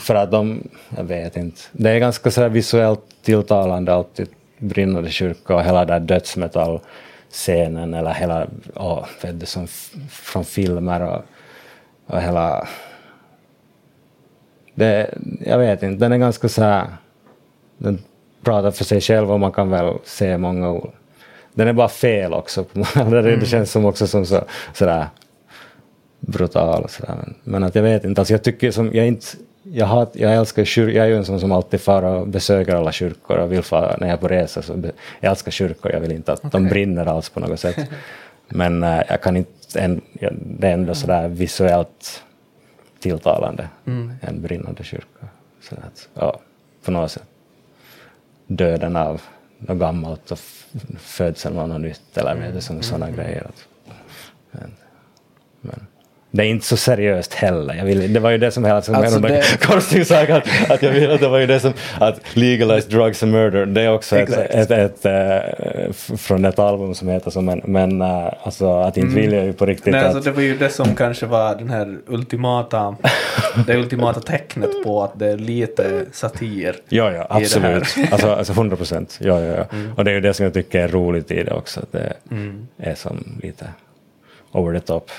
för 0.00 0.14
att 0.14 0.30
de, 0.30 0.68
jag 0.96 1.04
vet 1.04 1.36
inte. 1.36 1.60
Det 1.72 1.90
är 1.90 1.98
ganska 1.98 2.30
så 2.30 2.48
visuellt 2.48 3.00
tilltalande 3.22 3.94
alltid, 3.94 4.28
brinnande 4.58 5.10
kyrka 5.10 5.54
och 5.54 5.64
hela 5.64 5.84
där 5.84 6.00
dödsmetallscenen 6.00 7.94
eller 7.94 8.14
hela, 8.14 8.46
åh, 8.74 9.04
vet 9.22 9.40
du, 9.40 9.46
som 9.46 9.66
från 10.10 10.44
filmer 10.44 11.02
och, 11.02 11.22
och 12.06 12.20
hela... 12.22 12.68
Det, 14.74 15.14
jag 15.40 15.58
vet 15.58 15.82
inte, 15.82 16.04
den 16.04 16.12
är 16.12 16.18
ganska 16.18 16.48
så 16.48 16.62
här, 16.62 16.86
den 17.78 17.98
pratar 18.42 18.70
för 18.70 18.84
sig 18.84 19.00
själv 19.00 19.32
och 19.32 19.40
man 19.40 19.52
kan 19.52 19.70
väl 19.70 19.94
se 20.04 20.38
många 20.38 20.70
ord. 20.70 20.92
Den 21.54 21.68
är 21.68 21.72
bara 21.72 21.88
fel 21.88 22.32
också. 22.32 22.64
det, 22.94 23.36
det 23.36 23.46
känns 23.46 23.70
som 23.70 23.84
också 23.84 24.06
som 24.06 24.26
så, 24.26 24.44
sådär 24.72 25.06
brutal 26.26 26.88
sådär. 26.88 27.14
Men, 27.16 27.34
men 27.44 27.64
att 27.64 27.74
jag 27.74 27.82
vet 27.82 28.04
inte, 28.04 28.20
alltså 28.20 28.34
jag 28.34 28.42
tycker 28.42 28.70
som, 28.70 28.90
jag 28.92 29.06
inte, 29.06 29.26
jag, 29.62 29.86
har, 29.86 30.08
jag 30.12 30.34
älskar 30.34 30.64
kyrkor, 30.64 30.94
jag 30.94 31.06
är 31.06 31.10
ju 31.10 31.16
en 31.16 31.24
sån 31.24 31.40
som 31.40 31.52
alltid 31.52 31.80
far 31.80 32.02
och 32.02 32.28
besöker 32.28 32.74
alla 32.74 32.92
kyrkor 32.92 33.36
och 33.36 33.52
vill 33.52 33.62
fara 33.62 33.96
när 34.00 34.06
jag 34.06 34.14
är 34.14 34.20
på 34.20 34.28
resa 34.28 34.62
så 34.62 34.72
jag 35.20 35.30
älskar 35.30 35.50
kyrkor, 35.50 35.92
jag 35.92 36.00
vill 36.00 36.12
inte 36.12 36.32
att 36.32 36.52
de 36.52 36.68
brinner 36.68 37.06
alls 37.06 37.28
på 37.28 37.40
något 37.40 37.60
sätt. 37.60 37.76
Men 38.48 38.82
äh, 38.82 39.02
jag 39.08 39.22
kan 39.22 39.36
inte, 39.36 39.80
en, 39.80 40.00
det 40.58 40.68
är 40.68 40.72
ändå 40.72 40.94
sådär 40.94 41.28
visuellt 41.28 42.22
tilltalande, 43.00 43.68
en 44.20 44.42
brinnande 44.42 44.84
kyrka. 44.84 45.26
Så 45.60 45.74
att, 45.74 46.08
ja, 46.14 46.40
på 46.84 46.90
något 46.90 47.10
sätt. 47.10 47.24
Döden 48.46 48.96
av 48.96 49.22
något 49.68 49.78
gammalt 49.78 50.30
och 50.30 50.38
födseln 50.98 51.58
av 51.58 51.68
något 51.68 51.80
nytt 51.80 52.16
eller 52.18 52.60
som 52.60 52.82
sådana 52.82 53.10
grejer. 53.10 53.46
Att, 53.48 53.68
men, 54.50 54.60
men 54.60 54.70
det 56.36 56.42
är 56.42 56.46
inte 56.46 56.66
så 56.66 56.76
seriöst 56.76 57.34
heller. 57.34 57.74
Jag 57.74 57.84
vill, 57.84 58.12
det 58.12 58.20
var 58.20 58.30
ju 58.30 58.38
det 58.38 58.50
som 58.50 58.64
hela 58.64 58.76
Alltså, 58.76 58.92
alltså, 58.92 59.18
det- 59.20 59.60
Korsting 59.60 60.04
sa 60.04 60.20
att, 60.22 60.70
att 60.70 60.82
jag 60.82 60.90
vill 60.90 61.10
att 61.10 61.20
det 61.20 61.28
var 61.28 61.38
ju 61.38 61.46
det 61.46 61.60
som 61.60 61.72
att 62.00 62.20
legalize 62.32 62.88
drugs 62.88 63.22
and 63.22 63.32
murder. 63.32 63.66
Det 63.66 63.80
är 63.82 63.92
också 63.92 64.16
ett, 64.16 64.28
Exakt. 64.28 64.54
ett, 64.54 64.70
ett, 64.70 65.04
eh, 65.06 65.92
från 66.16 66.44
ett 66.44 66.58
album 66.58 66.94
som 66.94 67.08
heter 67.08 67.30
så 67.30 67.40
men, 67.40 67.60
men 67.64 68.02
eh, 68.02 68.32
alltså 68.42 68.78
att 68.80 68.96
inte 68.96 69.14
vill 69.14 69.32
jag 69.32 69.44
ju 69.44 69.52
på 69.52 69.66
riktigt 69.66 69.92
Nej, 69.92 70.00
att 70.04 70.14
alltså 70.14 70.30
det 70.30 70.36
var 70.36 70.42
ju 70.42 70.56
det 70.56 70.70
som 70.70 70.94
kanske 70.96 71.26
var 71.26 71.54
den 71.54 71.70
här 71.70 71.98
ultimata, 72.06 72.96
det 73.66 73.76
ultimata 73.76 74.20
tecknet 74.20 74.70
på 74.84 75.02
att 75.02 75.18
det 75.18 75.26
är 75.26 75.36
lite 75.36 76.04
satir. 76.12 76.76
Ja, 76.88 77.12
ja, 77.12 77.26
absolut. 77.30 77.84
Alltså, 78.10 78.30
alltså 78.32 78.52
100 78.52 78.76
procent. 78.76 79.18
Ja, 79.20 79.40
ja, 79.40 79.54
ja. 79.56 79.64
Och 79.96 80.04
det 80.04 80.10
är 80.10 80.14
ju 80.14 80.20
det 80.20 80.34
som 80.34 80.44
jag 80.44 80.54
tycker 80.54 80.80
är 80.80 80.88
roligt 80.88 81.30
i 81.30 81.42
det 81.42 81.52
också. 81.52 81.80
Att 81.80 81.92
det 81.92 82.12
Mm. 82.30 82.66
är 82.78 82.94
som 82.94 83.38
lite 83.42 83.66
over 84.52 84.78
the 84.80 84.86
top. 84.86 85.10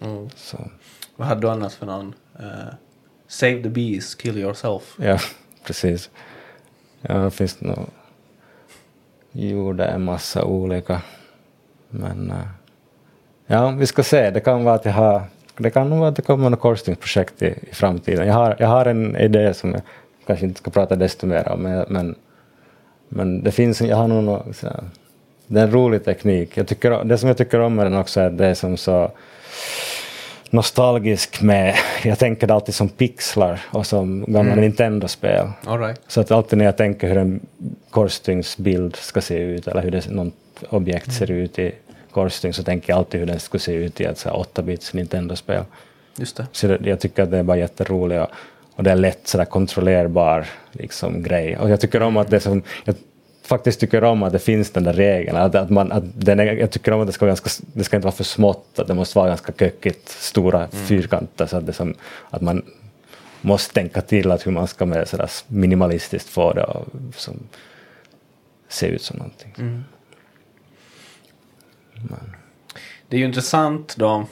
Mm. 0.00 0.30
Så, 0.34 0.58
Vad 1.16 1.28
hade 1.28 1.40
du 1.40 1.50
annars 1.50 1.74
för 1.74 1.86
någon? 1.86 2.14
Eh, 2.38 2.74
save 3.28 3.62
the 3.62 3.68
bees, 3.68 4.14
kill 4.14 4.38
yourself. 4.38 4.96
ja, 4.98 5.18
precis. 5.64 6.10
Ja, 7.00 7.30
finns 7.30 7.60
nog... 7.60 7.86
Gjorde 9.32 9.84
en 9.84 10.04
massa 10.04 10.44
olika. 10.44 11.02
Men... 11.88 12.30
eh, 12.30 12.48
ja, 13.46 13.70
vi 13.70 13.86
ska 13.86 14.02
se. 14.02 14.30
Det 14.30 14.40
kan 14.40 14.64
vara 14.64 14.74
att 14.74 14.84
jag 14.84 14.92
har... 14.92 15.22
Det 15.58 15.70
kan 15.70 15.90
nog 15.90 15.98
vara 15.98 16.08
att 16.08 16.16
det 16.16 16.22
kommer 16.22 16.50
något 16.50 16.60
korsningsprojekt 16.60 17.42
i, 17.42 17.46
i 17.70 17.74
framtiden. 17.74 18.26
Jag 18.26 18.34
har, 18.34 18.56
jag 18.58 18.68
har 18.68 18.86
en 18.86 19.16
idé 19.16 19.54
som 19.54 19.72
jag 19.72 19.80
kanske 20.26 20.46
inte 20.46 20.58
ska 20.58 20.70
prata 20.70 20.96
desto 20.96 21.26
mer 21.26 21.48
om, 21.48 21.62
men, 21.62 21.84
men, 21.88 22.14
men 23.08 23.42
det 23.42 23.52
finns, 23.52 23.80
jag 23.80 23.96
har 23.96 24.08
nog 24.08 24.24
något, 24.24 24.64
det 25.46 25.60
är 25.60 25.64
en 25.64 25.70
rolig 25.70 26.04
teknik. 26.04 26.56
Jag 26.56 26.66
tycker, 26.66 27.04
det 27.04 27.18
som 27.18 27.28
jag 27.28 27.36
tycker 27.36 27.60
om 27.60 27.74
med 27.74 27.86
den 27.86 27.96
också 27.96 28.20
är 28.20 28.26
att 28.26 28.38
det 28.38 28.46
är 28.46 28.54
som 28.54 28.76
så 28.76 29.10
nostalgisk 30.50 31.42
med, 31.42 31.74
jag 32.04 32.18
tänker 32.18 32.46
det 32.46 32.54
alltid 32.54 32.74
som 32.74 32.88
pixlar 32.88 33.60
och 33.70 33.86
som 33.86 34.24
gamla 34.28 34.54
Nintendo-spel. 34.54 35.48
All 35.64 35.80
right. 35.80 36.00
Så 36.08 36.20
att 36.20 36.30
alltid 36.30 36.58
när 36.58 36.64
jag 36.64 36.76
tänker 36.76 37.08
hur 37.08 37.16
en 37.16 37.40
korsstygnsbild 37.90 38.96
ska 38.96 39.20
se 39.20 39.38
ut 39.38 39.68
eller 39.68 39.82
hur 39.82 39.90
det, 39.90 40.10
något 40.10 40.34
objekt 40.68 41.12
ser 41.12 41.30
ut 41.30 41.58
i 41.58 41.72
korsstygn 42.10 42.54
så 42.54 42.62
tänker 42.62 42.92
jag 42.92 42.98
alltid 42.98 43.20
hur 43.20 43.26
den 43.26 43.40
skulle 43.40 43.60
se 43.60 43.72
ut 43.72 44.00
i 44.00 44.04
ett 44.04 44.18
så 44.18 44.28
här 44.28 44.36
8-bits 44.36 44.94
Nintendo-spel. 44.94 45.64
Just 46.16 46.36
det. 46.36 46.46
Så 46.52 46.66
det, 46.66 46.78
jag 46.82 47.00
tycker 47.00 47.22
att 47.22 47.30
det 47.30 47.38
är 47.38 47.42
bara 47.42 47.56
jätteroligt 47.56 48.20
och, 48.20 48.30
och 48.74 48.84
det 48.84 48.90
är 48.90 48.96
lätt 48.96 49.28
sådär 49.28 49.44
kontrollerbar 49.44 50.46
liksom, 50.72 51.22
grej. 51.22 51.56
Och 51.56 51.70
jag 51.70 51.80
tycker 51.80 52.02
om 52.02 52.16
att 52.16 52.30
det 52.30 52.40
som, 52.40 52.62
jag 52.84 52.94
faktiskt 53.46 53.80
tycker 53.80 54.04
om 54.04 54.22
att 54.22 54.32
det 54.32 54.38
finns 54.38 54.70
den 54.70 54.84
där 54.84 54.92
regeln. 54.92 55.36
Att, 55.36 55.54
att 55.54 55.70
man, 55.70 55.92
att 55.92 56.04
den 56.14 56.40
är, 56.40 56.44
jag 56.44 56.70
tycker 56.70 56.92
om 56.92 57.00
att 57.00 57.06
det 57.06 57.12
ska, 57.12 57.24
vara 57.24 57.30
ganska, 57.30 57.64
det 57.72 57.84
ska 57.84 57.96
inte 57.96 58.06
vara 58.06 58.16
för 58.16 58.24
smått, 58.24 58.78
att 58.78 58.88
det 58.88 58.94
måste 58.94 59.18
vara 59.18 59.28
ganska 59.28 59.52
kökigt, 59.52 60.08
stora 60.08 60.68
fyrkanter 60.68 61.46
så 61.46 61.56
att, 61.56 61.66
det 61.66 61.72
som, 61.72 61.94
att 62.30 62.42
man 62.42 62.62
måste 63.40 63.74
tänka 63.74 64.00
till 64.00 64.30
att 64.30 64.46
hur 64.46 64.52
man 64.52 64.66
ska 64.66 64.86
med 64.86 65.08
sådär 65.08 65.30
minimalistiskt 65.46 66.28
få 66.28 66.52
det 66.52 66.64
att 66.64 67.28
se 68.68 68.86
ut 68.86 69.02
som 69.02 69.16
någonting. 69.16 69.54
Mm. 69.58 69.84
Det 73.08 73.16
är 73.16 73.20
ju 73.20 73.26
intressant 73.26 73.96
då. 73.96 74.26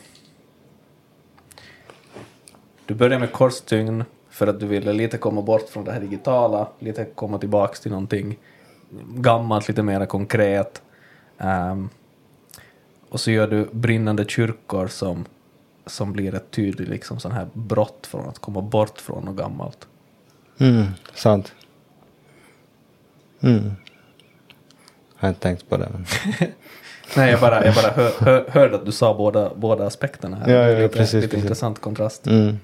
Du 2.87 2.95
började 2.95 3.19
med 3.19 3.33
korsstygn 3.33 4.05
för 4.31 4.47
att 4.47 4.61
du 4.61 4.67
ville 4.67 4.93
lite 4.93 5.19
komma 5.19 5.43
bort 5.43 5.69
från 5.69 5.85
det 5.85 5.93
här 5.93 6.01
digitala, 6.01 6.69
lite 6.79 7.05
komma 7.05 7.39
tillbaks 7.39 7.81
till 7.81 7.91
någonting 7.91 8.39
gammalt, 9.15 9.69
lite 9.69 9.83
mer 9.83 10.07
konkret. 10.07 10.83
Ehm, 11.39 11.89
och 13.09 13.21
så 13.21 13.31
gör 13.31 13.47
du 13.47 13.69
brinnande 13.73 14.25
kyrkor 14.29 14.87
som, 14.87 15.25
som 15.87 16.13
blir 16.13 16.35
ett 16.35 16.51
tydligt 16.51 16.89
liksom 16.89 17.21
sån 17.21 17.33
här 17.33 17.49
brott 17.53 18.07
från 18.07 18.29
att 18.29 18.39
komma 18.39 18.61
bort 18.63 19.01
från 19.01 19.25
något 19.25 19.37
gammalt. 19.37 19.89
Mm, 20.59 20.87
sant. 21.15 21.53
Mm. 23.41 23.73
Jag 25.15 25.23
har 25.23 25.29
inte 25.29 25.41
tänkt 25.41 25.69
på 25.69 25.77
det. 25.77 25.89
Men... 25.93 26.07
Nej, 27.17 27.31
jag 27.31 27.41
bara, 27.41 27.65
jag 27.65 27.75
bara 27.75 27.93
hör, 27.93 28.13
hör, 28.19 28.45
hörde 28.49 28.75
att 28.75 28.87
du 28.87 28.93
sa 28.93 29.15
båda, 29.15 29.53
båda 29.55 29.87
aspekterna 29.87 30.37
här. 30.37 30.53
Ja, 30.53 30.57
ja, 30.57 30.67
Det 30.67 30.73
är 30.73 30.83
lite, 30.83 30.99
precis, 30.99 31.15
lite 31.15 31.29
precis. 31.29 31.45
intressant 31.45 31.81
kontrast. 31.81 32.27
Mm. 32.27 32.59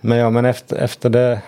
Men 0.00 0.18
ja, 0.18 0.30
men 0.30 0.44
efter, 0.44 0.76
efter 0.76 1.10
det... 1.10 1.42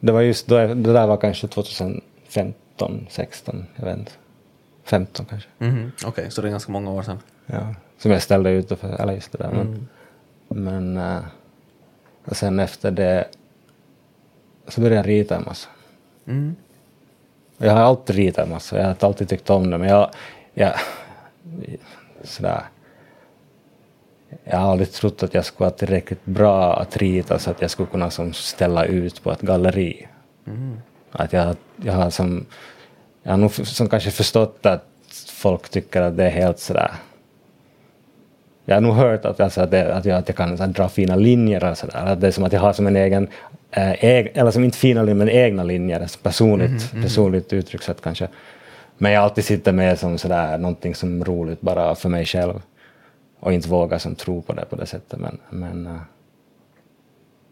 Det 0.00 0.12
var 0.12 0.20
just 0.20 0.46
då, 0.46 0.56
det 0.58 0.74
där 0.92 1.06
var 1.06 1.16
kanske 1.16 1.48
2015, 1.48 3.06
16, 3.10 3.66
jag 3.76 3.84
vet 3.84 3.98
inte. 3.98 4.12
15 4.84 5.26
kanske. 5.26 5.48
Mhm, 5.58 5.92
Okej, 6.06 6.30
så 6.30 6.42
det 6.42 6.48
är 6.48 6.50
ganska 6.50 6.72
många 6.72 6.90
år 6.90 7.02
sedan. 7.02 7.18
Ja, 7.46 7.74
som 7.98 8.10
jag 8.10 8.22
ställde 8.22 8.50
ut, 8.50 8.68
för, 8.78 9.00
eller 9.00 9.12
just 9.12 9.32
det 9.32 9.38
där. 9.38 9.50
Men, 9.50 9.66
Mm. 9.66 9.86
men 10.48 10.96
eh, 10.96 11.20
och 12.24 12.36
sen 12.36 12.58
efter 12.60 12.90
det 12.90 13.28
så 14.68 14.80
började 14.80 14.96
jag 14.96 15.08
rita 15.08 15.36
en 15.36 15.44
massa. 15.44 15.68
Mm. 16.26 16.56
Jag 17.58 17.72
har 17.72 17.80
alltid 17.80 18.16
ritat 18.16 18.44
en 18.46 18.50
massa, 18.52 18.78
jag 18.78 18.84
har 18.84 18.96
alltid 19.00 19.28
tyckt 19.28 19.50
om 19.50 19.70
det, 19.70 19.78
men 19.78 19.88
jag, 19.88 20.10
jag 20.54 20.72
sådär, 22.24 22.62
jag 24.44 24.58
har 24.58 24.70
aldrig 24.70 24.92
trott 24.92 25.22
att 25.22 25.34
jag 25.34 25.44
skulle 25.44 25.64
vara 25.64 25.78
tillräckligt 25.78 26.24
bra 26.24 26.76
att 26.80 26.96
rita 26.96 27.38
så 27.38 27.50
att 27.50 27.60
jag 27.60 27.70
skulle 27.70 27.88
kunna 27.88 28.10
som 28.10 28.32
ställa 28.32 28.84
ut 28.84 29.22
på 29.22 29.32
ett 29.32 29.40
galleri. 29.40 30.06
Mm. 30.46 30.80
Att 31.12 31.32
jag, 31.32 31.56
jag 31.76 31.92
har 31.92 32.10
som, 32.10 32.46
jag 33.22 33.30
har 33.30 33.36
nog 33.36 33.52
som 33.52 33.88
kanske 33.88 34.10
förstått 34.10 34.66
att 34.66 34.84
folk 35.32 35.68
tycker 35.68 36.02
att 36.02 36.16
det 36.16 36.24
är 36.24 36.30
helt 36.30 36.58
sådär 36.58 36.90
jag 38.68 38.76
har 38.76 38.80
nog 38.80 38.94
hört 38.94 39.24
att, 39.24 39.40
alltså, 39.40 39.60
att, 39.60 39.70
det, 39.70 39.94
att, 39.94 40.04
jag, 40.04 40.18
att 40.18 40.28
jag 40.28 40.36
kan 40.36 40.58
här, 40.58 40.66
dra 40.66 40.88
fina 40.88 41.16
linjer 41.16 41.70
och 41.70 41.78
sådär. 41.78 42.06
Att 42.06 42.20
det 42.20 42.26
är 42.26 42.30
som 42.30 42.44
att 42.44 42.52
jag 42.52 42.60
har 42.60 42.72
som 42.72 42.86
en 42.86 42.96
egen, 42.96 43.28
eh, 43.70 44.04
eg, 44.04 44.32
eller 44.34 44.50
som 44.50 44.64
inte 44.64 44.78
fina 44.78 45.02
linjer 45.02 45.14
men 45.14 45.28
egna 45.28 45.62
linjer, 45.62 46.00
alltså 46.00 46.18
personligt, 46.22 46.92
personligt 47.02 47.52
uttryckssätt 47.52 48.02
kanske. 48.02 48.28
Men 48.98 49.12
jag 49.12 49.24
alltid 49.24 49.44
sitter 49.44 49.72
med 49.72 49.98
som 49.98 50.18
sådär 50.18 50.58
någonting 50.58 50.94
som 50.94 51.24
roligt 51.24 51.60
bara 51.60 51.94
för 51.94 52.08
mig 52.08 52.24
själv. 52.24 52.54
Och 53.40 53.52
inte 53.52 53.68
vågar 53.68 53.98
som 53.98 54.14
tro 54.14 54.42
på 54.42 54.52
det 54.52 54.64
på 54.64 54.76
det 54.76 54.86
sättet. 54.86 55.18
Men, 55.20 55.38
men, 55.50 55.86
eh, 55.86 56.00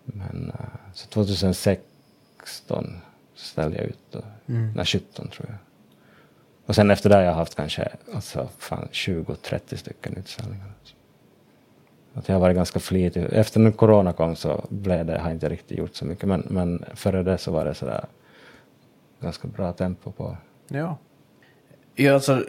men 0.04 0.52
eh, 0.58 0.92
så 0.94 1.08
2016 1.08 2.96
ställde 3.34 3.76
jag 3.76 3.86
ut, 3.86 3.98
då. 4.10 4.20
nej 4.46 4.84
17 4.86 5.28
tror 5.28 5.48
jag. 5.48 5.58
Och 6.66 6.74
sen 6.74 6.90
efter 6.90 7.10
det 7.10 7.16
har 7.16 7.22
jag 7.22 7.34
haft 7.34 7.54
kanske 7.54 7.88
alltså, 8.14 8.48
fan, 8.58 8.88
20-30 8.92 9.76
stycken 9.76 10.16
utställningar. 10.16 10.72
Att 12.14 12.28
jag 12.28 12.34
har 12.34 12.40
varit 12.40 12.56
ganska 12.56 12.80
flitig. 12.80 13.26
Efter 13.32 13.60
när 13.60 13.70
corona 13.70 14.12
kom 14.12 14.36
så 14.36 14.66
blev 14.68 15.06
det, 15.06 15.18
har 15.18 15.28
jag 15.28 15.36
inte 15.36 15.48
riktigt 15.48 15.78
gjort 15.78 15.94
så 15.94 16.04
mycket. 16.04 16.28
Men, 16.28 16.46
men 16.50 16.84
före 16.94 17.22
det 17.22 17.38
så 17.38 17.50
var 17.50 17.64
det 17.64 17.74
sådär 17.74 18.04
ganska 19.20 19.48
bra 19.48 19.72
tempo 19.72 20.12
på. 20.12 20.36
Ja. 20.68 20.96
Ja, 21.94 22.14
alltså, 22.14 22.44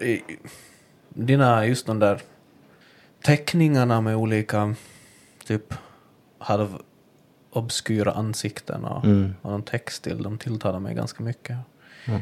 dina, 1.09 1.65
just 1.65 1.85
de 1.85 1.99
där 1.99 2.21
teckningarna 3.27 4.01
med 4.01 4.15
olika 4.15 4.75
typ 5.45 5.73
halv 6.37 6.77
obskyra 7.51 8.11
ansikten 8.11 8.85
och, 8.85 9.05
Mm. 9.05 9.33
och 9.41 9.51
någon 9.51 9.63
text 9.63 10.03
till, 10.03 10.23
de 10.23 10.37
tilltalar 10.37 10.79
mig 10.79 10.95
ganska 10.95 11.23
mycket. 11.23 11.57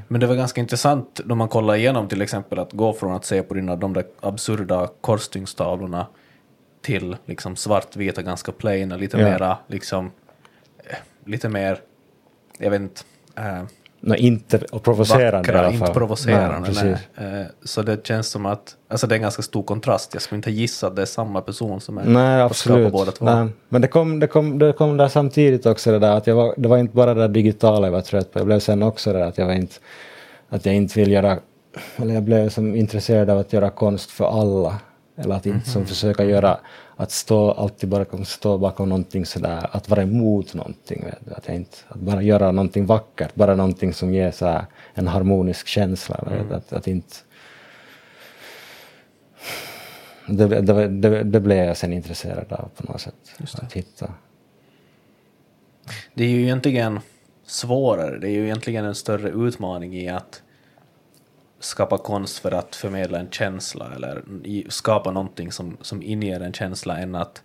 Men 0.08 0.22
det 0.22 0.28
var 0.28 0.36
ganska 0.36 0.62
intressant 0.62 1.22
när 1.26 1.36
man 1.36 1.48
kollar 1.48 1.76
igenom 1.76 2.08
till 2.08 2.22
exempel 2.22 2.60
att 2.60 2.74
gå 2.74 2.94
från 2.94 3.12
att 3.16 3.26
se 3.26 3.44
på 3.44 3.54
dina, 3.54 3.76
de 3.76 3.94
där 3.94 4.06
absurda 4.20 4.90
korsstygstavlorna 5.02 6.08
till 6.82 7.18
liksom 7.26 7.56
svartvita, 7.56 8.22
ganska 8.22 8.52
plaina, 8.52 8.98
lite 8.98 9.18
Ja. 9.18 9.24
mera 9.30 9.58
liksom, 9.68 10.12
eh, 10.90 10.96
lite 11.26 11.50
mer, 11.50 11.80
jag 12.58 12.72
vet 12.72 12.82
inte, 12.82 13.02
eh, 13.36 13.64
Nej, 14.08 14.20
inte 14.20 14.58
och 14.72 14.84
provocerande 14.84 15.28
i 15.38 15.40
vackra, 15.42 15.60
alla 15.60 15.70
inte 15.72 15.86
fall. 15.86 15.96
provocerande. 15.96 16.70
Nej, 16.84 16.98
nej. 17.18 17.40
Eh, 17.42 17.46
Så 17.64 17.82
det 17.82 18.08
känns 18.08 18.28
som 18.28 18.46
att, 18.46 18.76
alltså 18.90 19.08
det 19.08 19.14
är 19.14 19.18
en 19.18 19.22
ganska 19.22 19.42
stor 19.42 19.64
kontrast. 19.64 20.14
Jag 20.14 20.22
skulle 20.22 20.38
inte 20.38 20.52
gissa 20.52 20.88
att 20.88 20.96
det 20.96 21.02
är 21.02 21.06
samma 21.06 21.42
person 21.42 21.82
som 21.82 21.98
är 21.98 22.04
Nej, 22.06 22.42
absolut. 22.42 22.92
båda 22.92 23.12
två. 23.12 23.26
Nej. 23.26 23.48
Men 23.70 23.82
det 23.82 23.88
kom, 23.88 24.20
det, 24.20 24.28
kom, 24.28 24.60
det 24.60 24.74
kom 24.74 24.98
där 24.98 25.08
samtidigt 25.08 25.66
också 25.66 25.92
det 25.92 26.00
där 26.00 26.12
att 26.18 26.28
jag 26.28 26.36
var, 26.36 26.54
det 26.58 26.68
var 26.70 26.78
inte 26.78 26.96
bara 26.96 27.14
det 27.14 27.22
där 27.22 27.28
digitala 27.28 27.88
jag 27.88 27.92
var 27.92 28.02
trött 28.02 28.32
på. 28.34 28.40
Jag 28.40 28.46
blev 28.46 28.60
sen 28.60 28.84
också 28.84 29.14
det 29.14 29.20
där 29.20 29.26
att 29.26 29.38
jag 29.38 29.46
var 29.46 29.54
inte, 29.54 29.76
att 30.50 30.66
jag 30.66 30.76
inte 30.76 31.00
vill 31.00 31.12
göra, 31.12 31.38
eller 31.98 32.14
jag 32.14 32.24
blev 32.24 32.50
som 32.50 32.76
intresserad 32.76 33.30
av 33.30 33.38
att 33.40 33.54
göra 33.54 33.70
konst 33.70 34.12
för 34.12 34.42
alla. 34.42 34.76
Eller 35.18 35.36
att 35.36 35.46
inte 35.46 35.58
Mhm. 35.58 35.66
som 35.66 35.86
försöka 35.86 36.24
göra, 36.24 36.58
att 36.98 37.12
stå 37.12 37.52
alltid 37.52 37.90
bara 37.90 38.26
stå 38.26 38.58
bakom 38.58 38.90
någonting 38.90 39.26
sådär, 39.26 39.70
att 39.72 39.90
vara 39.90 40.02
emot 40.02 40.54
någonting. 40.54 41.06
Att, 41.36 41.50
inte, 41.50 41.78
att 41.88 42.00
bara 42.00 42.22
göra 42.22 42.52
någonting 42.52 42.86
vackert, 42.86 43.36
bara 43.36 43.56
någonting 43.56 43.94
som 43.94 44.14
ger 44.14 44.32
så 44.32 44.46
här 44.46 44.66
en 44.94 45.08
harmonisk 45.08 45.68
känsla. 45.68 46.24
Mm. 46.32 46.52
Att, 46.52 46.74
att 46.74 46.88
inte 46.88 47.16
det, 50.28 50.48
det, 50.48 50.88
det, 50.88 51.24
det 51.24 51.40
blev 51.40 51.66
jag 51.66 51.78
sen 51.78 51.94
intresserad 51.94 52.54
av 52.54 52.70
på 52.76 52.92
något 52.92 53.02
sätt. 53.02 53.16
Att 53.62 53.74
hitta. 53.74 54.14
Det 56.14 56.24
är 56.24 56.30
ju 56.30 56.42
egentligen 56.42 57.00
svårare, 57.46 58.20
det 58.20 58.28
är 58.28 58.32
ju 58.32 58.44
egentligen 58.44 58.86
en 58.86 58.96
större 58.96 59.30
utmaning 59.30 59.96
i 59.96 60.10
att 60.10 60.42
skapa 61.60 61.98
konst 61.98 62.40
för 62.40 62.52
att 62.52 62.76
förmedla 62.76 63.20
en 63.20 63.30
känsla 63.30 63.92
eller 63.96 64.24
skapa 64.70 65.12
någonting 65.12 65.52
som, 65.52 65.78
som 65.82 66.02
inger 66.02 66.40
en 66.40 66.54
känsla 66.54 66.98
än 66.98 67.16
att 67.16 67.44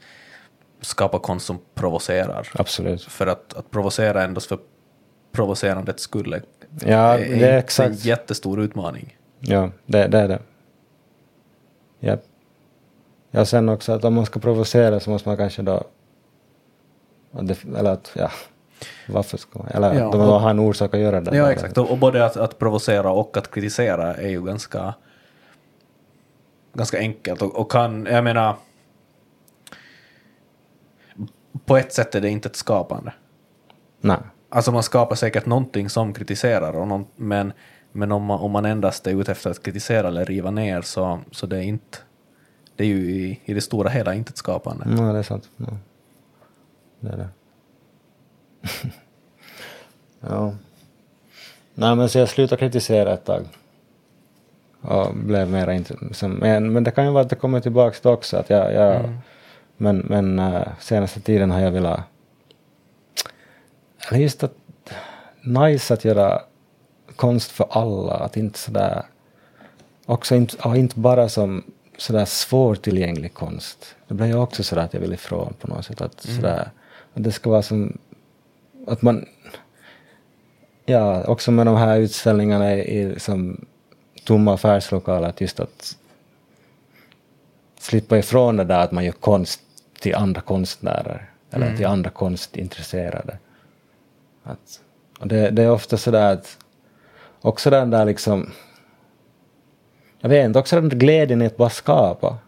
skapa 0.81 1.19
konst 1.19 1.47
som 1.47 1.59
provocerar. 1.75 2.49
Absolut. 2.55 3.03
För 3.03 3.27
att, 3.27 3.55
att 3.55 3.71
provocera 3.71 4.23
endast 4.25 4.47
för 4.47 4.59
provocerandets 5.33 6.03
skull 6.03 6.43
Ja, 6.87 7.19
är, 7.19 7.19
det 7.19 7.47
är 7.47 7.53
en 7.53 7.59
exakt. 7.59 8.05
jättestor 8.05 8.61
utmaning. 8.61 9.17
Ja, 9.41 9.71
det, 9.87 10.07
det 10.07 10.19
är 10.19 10.29
det. 10.29 10.39
Ja. 12.01 12.17
Ja, 13.31 13.45
sen 13.45 13.69
också 13.69 13.93
att 13.93 14.05
om 14.05 14.15
man 14.15 14.27
ska 14.27 14.41
provocera 14.41 15.01
så 15.01 15.11
måste 15.11 15.29
man 15.29 15.37
kanske 15.37 15.63
då... 15.63 15.85
Eller 17.79 17.91
att, 17.91 18.13
ja, 18.15 18.31
varför 19.09 19.39
ska 19.39 19.59
man... 19.59 19.69
Eller 19.69 19.95
Ja, 19.95 20.07
och- 20.07 20.41
har 20.41 20.51
en 20.51 20.59
orsak 20.59 20.95
att 20.95 21.01
göra 21.01 21.21
det. 21.21 21.37
Ja, 21.37 21.53
exakt. 21.53 21.79
Och, 21.79 21.99
både 21.99 22.25
att, 22.25 22.37
att 22.37 22.59
provocera 22.59 23.11
och 23.11 23.37
att 23.37 23.51
kritisera 23.51 24.15
är 24.15 24.29
ju 24.29 24.45
ganska, 24.45 24.95
ganska 26.75 26.99
enkelt. 26.99 27.43
Och, 27.43 27.57
och 27.57 27.71
kan, 27.71 28.07
jag 28.11 28.25
menar, 28.25 28.57
på 31.65 31.77
ett 31.77 31.93
sätt 31.93 32.15
är 32.15 32.21
det 32.21 32.29
inte 32.29 32.49
ett 32.49 32.57
skapande. 32.57 33.13
Nej. 34.01 34.19
Alltså 34.49 34.73
man 34.73 34.83
skapar 34.83 35.17
säkert 35.17 35.47
någonting 35.47 35.89
som 35.89 36.13
kritiserar, 36.13 36.73
och 36.73 36.89
någon, 36.89 37.07
men, 37.17 37.53
men 37.93 38.13
om, 38.13 38.25
man, 38.25 38.41
om 38.41 38.51
man 38.51 38.65
endast 38.65 39.07
är 39.07 39.21
ute 39.21 39.33
efter 39.33 39.51
att 39.51 39.63
kritisera 39.63 40.09
eller 40.09 40.25
riva 40.25 40.51
ner 40.51 40.83
så, 40.83 41.19
så 41.31 41.47
det 41.47 41.57
är 41.57 41.63
inte, 41.63 41.99
det 42.77 42.85
är 42.85 42.89
ju 42.89 43.11
i, 43.11 43.41
i 43.45 43.55
det 43.55 43.61
stora 43.61 43.89
hela 43.89 44.15
inte 44.15 44.31
ett 44.31 44.37
skapande. 44.37 44.85
Nej, 44.89 45.13
det 45.13 45.19
är 45.19 45.23
sant. 45.23 45.49
Ja. 45.57 45.67
Det 47.01 47.09
är 47.09 47.17
det. 47.17 47.29
ja. 50.21 50.55
Nej, 51.75 51.97
men 51.97 52.09
så 52.09 52.19
jag 52.19 52.29
slutade 52.29 52.61
kritisera 52.61 53.13
ett 53.13 53.25
tag. 53.25 53.45
Och 54.81 55.15
blev 55.15 55.51
mera 55.51 55.75
inte... 55.75 55.95
Som, 56.13 56.33
men, 56.33 56.73
men 56.73 56.85
det 56.85 56.91
kan 56.91 57.05
ju 57.05 57.11
vara 57.11 57.23
att 57.23 57.31
det 57.31 57.37
kommer 57.37 57.61
tillbaka 57.61 57.97
då 58.03 58.11
också. 58.11 58.37
Att 58.37 58.51
jag, 58.51 58.75
jag, 58.75 59.15
Men, 59.77 59.99
men 59.99 60.39
äh, 60.39 60.63
senaste 60.81 61.21
tiden 61.21 61.51
har 61.51 61.61
jag 61.61 61.71
velat... 61.71 62.01
Eller 64.09 64.21
just 64.21 64.45
att... 64.45 64.55
Nice 65.43 65.95
att 65.95 66.05
göra 66.05 66.43
konst 67.17 67.51
för 67.51 67.67
alla. 67.71 68.15
Att 68.15 68.37
inte 68.37 68.59
sådär... 68.59 69.03
Också 70.07 70.35
inte, 70.35 70.57
ja, 70.65 70.77
inte 70.77 70.99
bara 70.99 71.29
som 71.29 71.63
sådär 71.97 72.25
svårtillgänglig 72.25 73.35
konst. 73.35 73.95
Det 74.09 74.15
blev 74.15 74.29
ju 74.29 74.37
också 74.37 74.63
sådär 74.63 74.83
att 74.83 74.95
jag 74.95 75.01
vill 75.01 75.13
ifrån 75.13 75.55
på 75.61 75.69
något 75.69 75.85
sätt. 75.85 76.01
Att, 76.01 76.21
sådär, 76.21 76.71
att 77.15 77.25
det 77.25 77.33
ska 77.33 77.51
vara 77.51 77.63
som... 77.63 77.99
Att 78.91 79.03
man... 79.03 79.25
Ja, 80.87 81.25
också 81.25 81.51
med 81.51 81.67
de 81.67 81.77
här 81.77 81.99
utställningarna 81.99 82.75
i, 82.75 83.01
i 83.01 83.21
som 83.21 83.67
tomma 84.25 84.55
affärslokaler, 84.55 85.29
att 85.29 85.41
just 85.41 85.61
att 85.61 85.97
slippa 87.79 88.19
ifrån 88.19 88.57
det 88.57 88.65
där 88.65 88.81
att 88.81 88.93
man 88.93 89.05
gör 89.05 89.13
konst 89.13 89.61
till 90.01 90.15
andra 90.15 90.41
konstnärer 90.41 91.31
eller 91.51 91.77
till 91.77 91.87
andra 91.87 92.11
konstintresserade. 92.11 93.39
Att, 94.43 94.81
och 95.21 95.27
det, 95.27 95.51
det 95.51 95.63
är 95.63 95.71
ofta 95.71 95.97
sådär 95.97 96.33
att 96.33 96.59
också 97.41 97.71
den 97.71 97.91
där 97.91 98.05
liksom 98.05 98.51
jag 100.21 100.29
vet 100.29 100.47
inte, 100.47 100.59
också 100.59 100.77
den 100.77 100.89
där 100.89 100.97
glädjen 100.97 101.43
i 101.43 101.47
att 101.47 101.57
bara 101.57 101.71
skapa. 101.71 102.39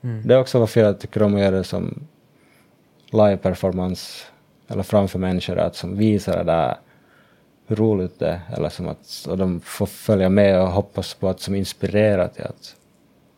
Det 0.00 0.34
är 0.34 0.40
också 0.40 0.58
varför 0.58 0.80
jag 0.80 1.00
tycker 1.00 1.22
om 1.22 1.34
att 1.34 1.40
göra 1.40 1.56
det 1.56 1.64
som 1.64 2.06
live-performance 3.10 4.24
eller 4.68 4.82
framför 4.82 5.18
människor, 5.18 5.58
att 5.58 5.76
som 5.76 5.96
visar 5.96 6.36
det 6.36 6.44
där 6.44 6.76
hur 7.66 7.76
roligt 7.76 8.18
det 8.18 8.28
är, 8.28 8.40
eller 8.56 8.68
som 8.68 8.88
att 8.88 9.26
och 9.28 9.38
de 9.38 9.60
får 9.60 9.86
följa 9.86 10.28
med 10.28 10.60
och 10.60 10.68
hoppas 10.68 11.14
på 11.14 11.28
att 11.28 11.40
som 11.40 11.54
inspirera 11.54 12.28
till 12.28 12.44
att 12.44 12.74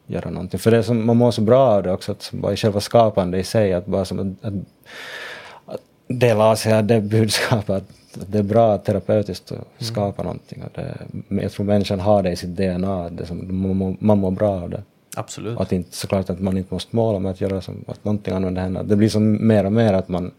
göra 0.06 0.30
någonting. 0.30 0.60
För 0.60 0.70
det 0.70 0.82
som, 0.82 1.06
man 1.06 1.16
mår 1.16 1.30
så 1.30 1.40
bra 1.40 1.66
av 1.68 1.82
det 1.82 1.92
också, 1.92 2.12
att 2.12 2.22
som 2.22 2.40
bara 2.40 2.56
själva 2.56 2.80
skapande 2.80 3.38
i 3.38 3.44
sig, 3.44 3.72
att 3.72 3.86
bara 3.86 4.04
som 4.04 4.18
att, 4.18 4.44
att, 4.44 4.54
att 5.74 5.80
dela 6.08 6.44
av 6.44 6.54
sig 6.54 6.72
av 6.74 6.84
det 6.84 7.00
budskapet, 7.00 7.70
att, 7.70 8.22
att 8.22 8.32
det 8.32 8.38
är 8.38 8.42
bra 8.42 8.78
terapeutiskt 8.78 9.52
att 9.52 9.84
skapa 9.86 10.22
någonting. 10.22 10.62
Och 10.62 10.70
det, 10.74 10.96
jag 11.42 11.52
tror 11.52 11.66
människan 11.66 12.00
har 12.00 12.22
det 12.22 12.30
i 12.30 12.36
sitt 12.36 12.56
DNA, 12.56 13.08
det 13.08 13.26
som, 13.26 13.62
man, 13.62 13.76
mår- 13.76 13.96
man 14.00 14.18
mår 14.18 14.30
bra 14.30 14.62
av 14.62 14.70
det. 14.70 14.82
Absolut. 15.16 15.60
Att 15.60 15.72
inte, 15.72 15.96
såklart 15.96 16.30
att 16.30 16.40
man 16.40 16.58
inte 16.58 16.74
måste 16.74 16.96
måla 16.96 17.18
med 17.18 17.30
att 17.30 17.40
göra 17.40 17.60
som, 17.60 17.84
att 17.88 18.04
någonting 18.04 18.34
använder 18.34 18.62
henne. 18.62 18.82
Det 18.82 18.96
blir 18.96 19.08
som 19.08 19.46
mer 19.46 19.64
och 19.66 19.72
mer 19.72 19.92
att 19.92 20.08
man, 20.08 20.30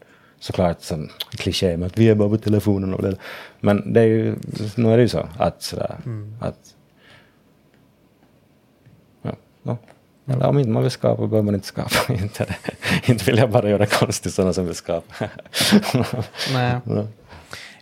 såklart 0.42 0.82
som 0.82 1.10
kliché 1.30 1.78
med 1.78 1.88
att 1.88 1.98
vi 1.98 2.10
är 2.10 2.16
bara 2.16 2.30
på 2.30 2.38
telefonen 2.38 2.94
och 2.94 3.02
det. 3.02 3.16
Men 3.60 3.94
det 3.94 4.02
är 4.02 4.06
ju, 4.06 4.36
nu 4.76 4.94
är 4.94 4.98
det 4.98 5.04
ju 5.04 5.10
så 5.10 5.28
att 5.38 5.64
sådär, 5.64 5.98
att 6.40 6.76
ja, 9.22 9.36
ja. 9.64 9.78
Eller 10.26 10.48
om 10.48 10.60
inte 10.60 10.72
man 10.72 10.82
vill 10.82 10.92
skapa 10.92 11.28
behöver 11.28 11.42
man 11.42 11.56
inte 11.56 11.68
skapa. 11.68 12.14
inte, 12.14 12.56
inte 13.06 13.26
vill 13.26 13.38
jag 13.38 13.50
bara 13.50 13.70
göra 13.70 13.86
konst 13.86 14.24
till 14.24 14.32
sådana 14.32 14.54
som 14.54 14.66
vill 14.66 14.76
skapa. 14.76 15.14
Nej. 16.54 16.78
Ja. 16.86 17.08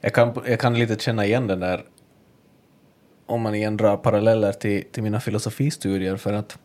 Jag 0.02 0.14
kan, 0.14 0.42
jag 0.46 0.60
kan 0.60 0.80
lite 0.80 1.04
känna 1.04 1.26
igen 1.26 1.48
den 1.48 1.60
där, 1.60 1.84
om 3.26 3.42
man 3.42 3.56
igen 3.56 3.78
drar 3.78 3.98
paralleller 3.98 4.52
till, 4.52 4.84
till 4.92 5.04
mina 5.04 5.20
filosofistudier, 5.20 6.18
för 6.18 6.34
att 6.34 6.58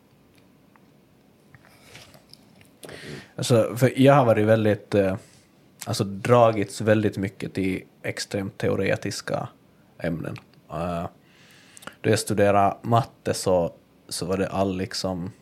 alltså, 3.37 3.77
för 3.77 4.01
jag 4.01 4.15
har 4.15 4.25
varit 4.25 4.47
väldigt, 4.47 4.95
eh, 4.95 5.17
alltså 5.85 6.05
dragits 6.05 6.81
väldigt 6.81 7.17
mycket 7.17 7.55
till 7.55 7.83
extremt 8.03 8.59
teoretiska 8.59 9.49
ämnen. 9.99 10.37
Eh, 10.71 11.07
då 12.01 12.11
jag 12.11 12.19
studerade 12.19 12.77
matte 12.83 13.35
så, 13.35 13.73
så 14.09 14.27
var 14.27 14.37
det 14.37 14.49
all 14.49 14.77
liksom 14.77 15.33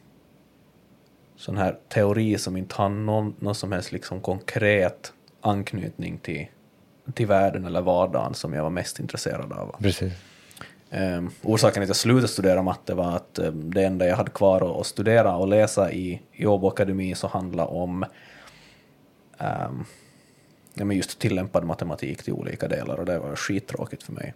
sån 1.37 1.57
här 1.57 1.79
teori 1.89 2.39
som 2.39 2.57
inte 2.57 2.75
har 2.75 2.89
någon, 2.89 3.35
någon 3.39 3.55
som 3.55 3.73
helst 3.73 3.93
liksom 3.93 4.21
konkret 4.21 5.13
anknytning 5.41 6.19
till, 6.19 6.47
till 7.15 7.27
världen 7.27 7.65
eller 7.65 7.81
vardagen 7.81 8.35
som 8.35 8.53
jag 8.53 8.63
var 8.63 8.71
mest 8.71 9.01
intresserad 9.01 9.53
av. 9.53 9.77
Precis. 9.79 10.13
Um, 10.91 11.31
orsaken 11.43 11.75
till 11.75 11.83
att 11.83 11.89
jag 11.89 11.97
slutade 11.97 12.29
studera 12.29 12.63
matte 12.63 12.95
var 12.95 13.17
att 13.17 13.39
um, 13.39 13.75
det 13.75 13.85
enda 13.85 14.07
jag 14.07 14.17
hade 14.17 14.31
kvar 14.31 14.57
att, 14.57 14.81
att 14.81 14.87
studera 14.87 15.37
och 15.37 15.49
läsa 15.49 15.93
i, 15.93 16.23
i 16.33 16.47
Åbo 16.47 16.69
Akademi 16.69 17.15
så 17.15 17.27
handlade 17.27 17.69
om 17.69 18.05
um, 19.39 19.85
ja, 20.75 20.85
men 20.85 20.97
just 20.97 21.19
tillämpad 21.19 21.65
matematik 21.65 22.23
till 22.23 22.33
olika 22.33 22.69
delar 22.69 22.97
och 22.97 23.07
det 23.07 23.19
var 23.19 23.37
skittråkigt 23.37 24.03
för 24.03 24.13
mig. 24.13 24.35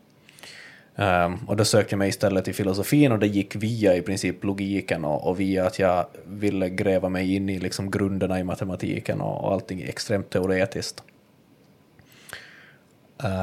Um, 0.99 1.39
och 1.47 1.57
då 1.57 1.65
sökte 1.65 1.93
jag 1.93 1.99
mig 1.99 2.09
istället 2.09 2.45
till 2.45 2.55
filosofin 2.55 3.13
och 3.13 3.19
det 3.19 3.27
gick 3.27 3.57
via 3.57 3.97
i 3.97 4.03
princip 4.03 4.45
logiken 4.45 5.05
och, 5.05 5.29
och 5.29 5.41
via 5.41 5.67
att 5.67 5.79
jag 5.79 6.07
ville 6.27 6.69
gräva 6.69 7.09
mig 7.09 7.35
in 7.35 7.49
i 7.49 7.59
liksom 7.59 7.91
grunderna 7.91 8.41
i 8.41 8.45
matematiken 8.45 9.21
och, 9.21 9.45
och 9.45 9.53
allting 9.53 9.83
extremt 9.83 10.31
teoretiskt. 10.31 11.03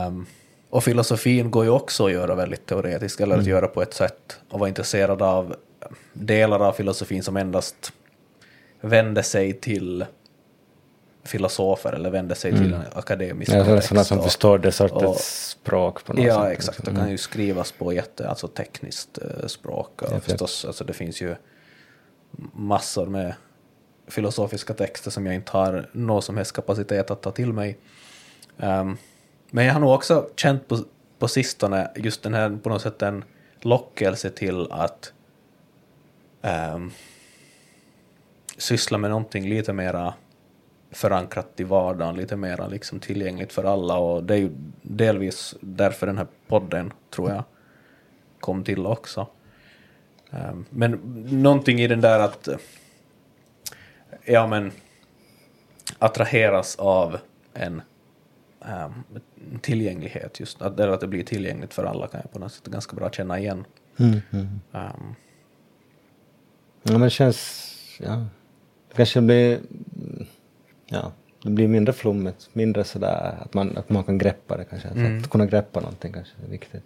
Um, 0.08 0.26
och 0.70 0.84
filosofin 0.84 1.52
går 1.52 1.64
ju 1.64 1.70
också 1.70 2.06
att 2.06 2.12
göra 2.12 2.36
väldigt 2.36 2.66
teoretisk, 2.66 3.20
eller 3.20 3.38
att 3.38 3.46
göra 3.46 3.68
på 3.68 3.82
ett 3.82 3.94
sätt 3.94 4.40
och 4.50 4.60
vara 4.60 4.70
intresserad 4.70 5.22
av 5.22 5.56
delar 6.14 6.60
av 6.60 6.74
filosofin 6.74 7.24
som 7.24 7.38
endast 7.38 7.94
vänder 8.82 9.22
sig 9.22 9.54
till 9.54 10.06
filosofer 11.26 11.94
eller 11.94 12.10
vänder 12.10 12.36
sig 12.36 12.52
till 12.52 12.74
en 12.74 12.82
akademisk 12.94 13.52
Ja, 13.52 13.64
kontext. 13.66 13.88
sådana 13.88 14.04
som 14.04 14.18
och- 14.18 14.24
förstår 14.24 14.58
det 14.58 14.72
sortens 14.72 15.04
och- 15.04 15.20
språk 15.20 16.04
på 16.06 16.14
något 16.14 16.26
Ja, 16.26 16.44
sätt. 16.44 16.52
exakt. 16.52 16.78
Det 16.78 16.84
liksom. 16.84 16.96
kan 16.96 17.12
ju 17.12 17.18
skrivas 17.18 17.72
på 17.72 17.94
jätte, 17.94 18.30
alltså 18.30 18.48
tekniskt 18.48 19.18
eh, 19.18 19.48
språk. 19.48 20.02
Och 20.02 20.08
Ja, 20.14 20.20
förstås, 20.20 20.66
alltså 20.66 20.84
det 20.84 20.94
finns 20.94 21.22
ju 21.22 21.36
massor 22.54 23.06
med 23.06 23.34
filosofiska 24.08 24.74
texter 24.74 25.12
som 25.12 25.26
jag 25.26 25.36
inte 25.36 25.52
har 25.52 25.90
någon 25.92 26.22
som 26.22 26.38
helst 26.38 26.54
kapacitet 26.56 27.12
att 27.12 27.22
ta 27.22 27.32
till 27.32 27.54
mig. 27.54 27.78
Ehm, 28.60 28.98
men 29.50 29.66
jag 29.66 29.74
har 29.74 29.80
nog 29.80 29.92
också 29.92 30.30
känt 30.36 30.68
på, 30.68 30.80
på 31.20 31.28
sistone 31.28 31.92
just 31.96 32.24
den 32.24 32.34
här 32.34 32.58
på 32.64 32.70
något 32.70 32.82
sätt 32.82 33.02
en 33.02 33.24
lockelse 33.62 34.30
till 34.30 34.68
att 34.72 35.14
um, 36.76 36.92
syssla 38.58 38.98
med 38.98 39.10
någonting 39.10 39.50
lite 39.50 39.74
mera 39.74 40.14
förankrat 40.94 41.60
i 41.60 41.64
vardagen, 41.64 42.16
lite 42.16 42.36
mera 42.36 42.68
liksom 42.68 43.00
tillgängligt 43.00 43.54
för 43.54 43.64
alla 43.64 43.98
och 43.98 44.24
det 44.24 44.34
är 44.34 44.38
ju 44.38 44.50
delvis 44.82 45.56
därför 45.62 46.08
den 46.08 46.18
här 46.18 46.28
podden, 46.48 46.94
tror 47.10 47.30
jag, 47.30 47.44
kom 48.40 48.64
till 48.64 48.86
också. 48.86 49.28
Ehm, 50.32 50.66
men 50.70 50.92
någonting 51.30 51.80
i 51.80 51.88
den 51.88 52.02
där 52.02 52.20
att 52.20 52.48
ja 54.26 54.48
men 54.48 54.72
attraheras 56.00 56.76
av 56.76 57.18
en 57.54 57.82
ehm, 58.66 59.04
tillgänglighet 59.62 60.40
just, 60.40 60.62
att, 60.62 60.80
eller 60.80 60.94
att 60.94 61.02
det 61.02 61.08
blir 61.08 61.24
tillgängligt 61.24 61.74
för 61.74 61.84
alla 61.84 62.08
kan 62.08 62.22
jag 62.24 62.32
på 62.32 62.40
något 62.40 62.54
sätt 62.54 62.66
ganska 62.66 62.96
bra 62.96 63.10
känna 63.10 63.40
igen. 63.40 63.66
Mm, 63.98 64.22
mm. 64.32 64.60
Ehm, 64.74 65.16
Ja, 66.84 66.92
men 66.92 67.02
det 67.02 67.10
känns... 67.10 67.70
Ja. 68.00 68.26
Det 68.90 68.96
kanske 68.96 69.22
blir... 69.22 69.60
Ja, 70.94 71.12
det 71.44 71.50
blir 71.50 71.68
mindre 71.68 71.94
flummigt, 71.94 72.50
mindre 72.54 72.84
sådär 72.84 73.38
att 73.42 73.54
man, 73.54 73.78
att 73.78 73.90
man 73.90 74.04
kan 74.04 74.18
greppa 74.18 74.58
det 74.58 74.66
kanske. 74.66 74.88
Mm. 74.88 75.20
Att 75.20 75.30
kunna 75.30 75.46
greppa 75.46 75.80
någonting 75.80 76.14
kanske 76.14 76.34
är 76.46 76.50
viktigt. 76.50 76.84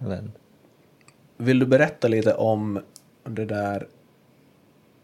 Inte. 0.00 0.22
Vill 1.36 1.58
du 1.58 1.66
berätta 1.66 2.08
lite 2.08 2.34
om 2.34 2.80
det 3.24 3.44
där 3.44 3.86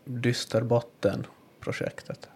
Dysterbotten-projektet? 0.04 2.28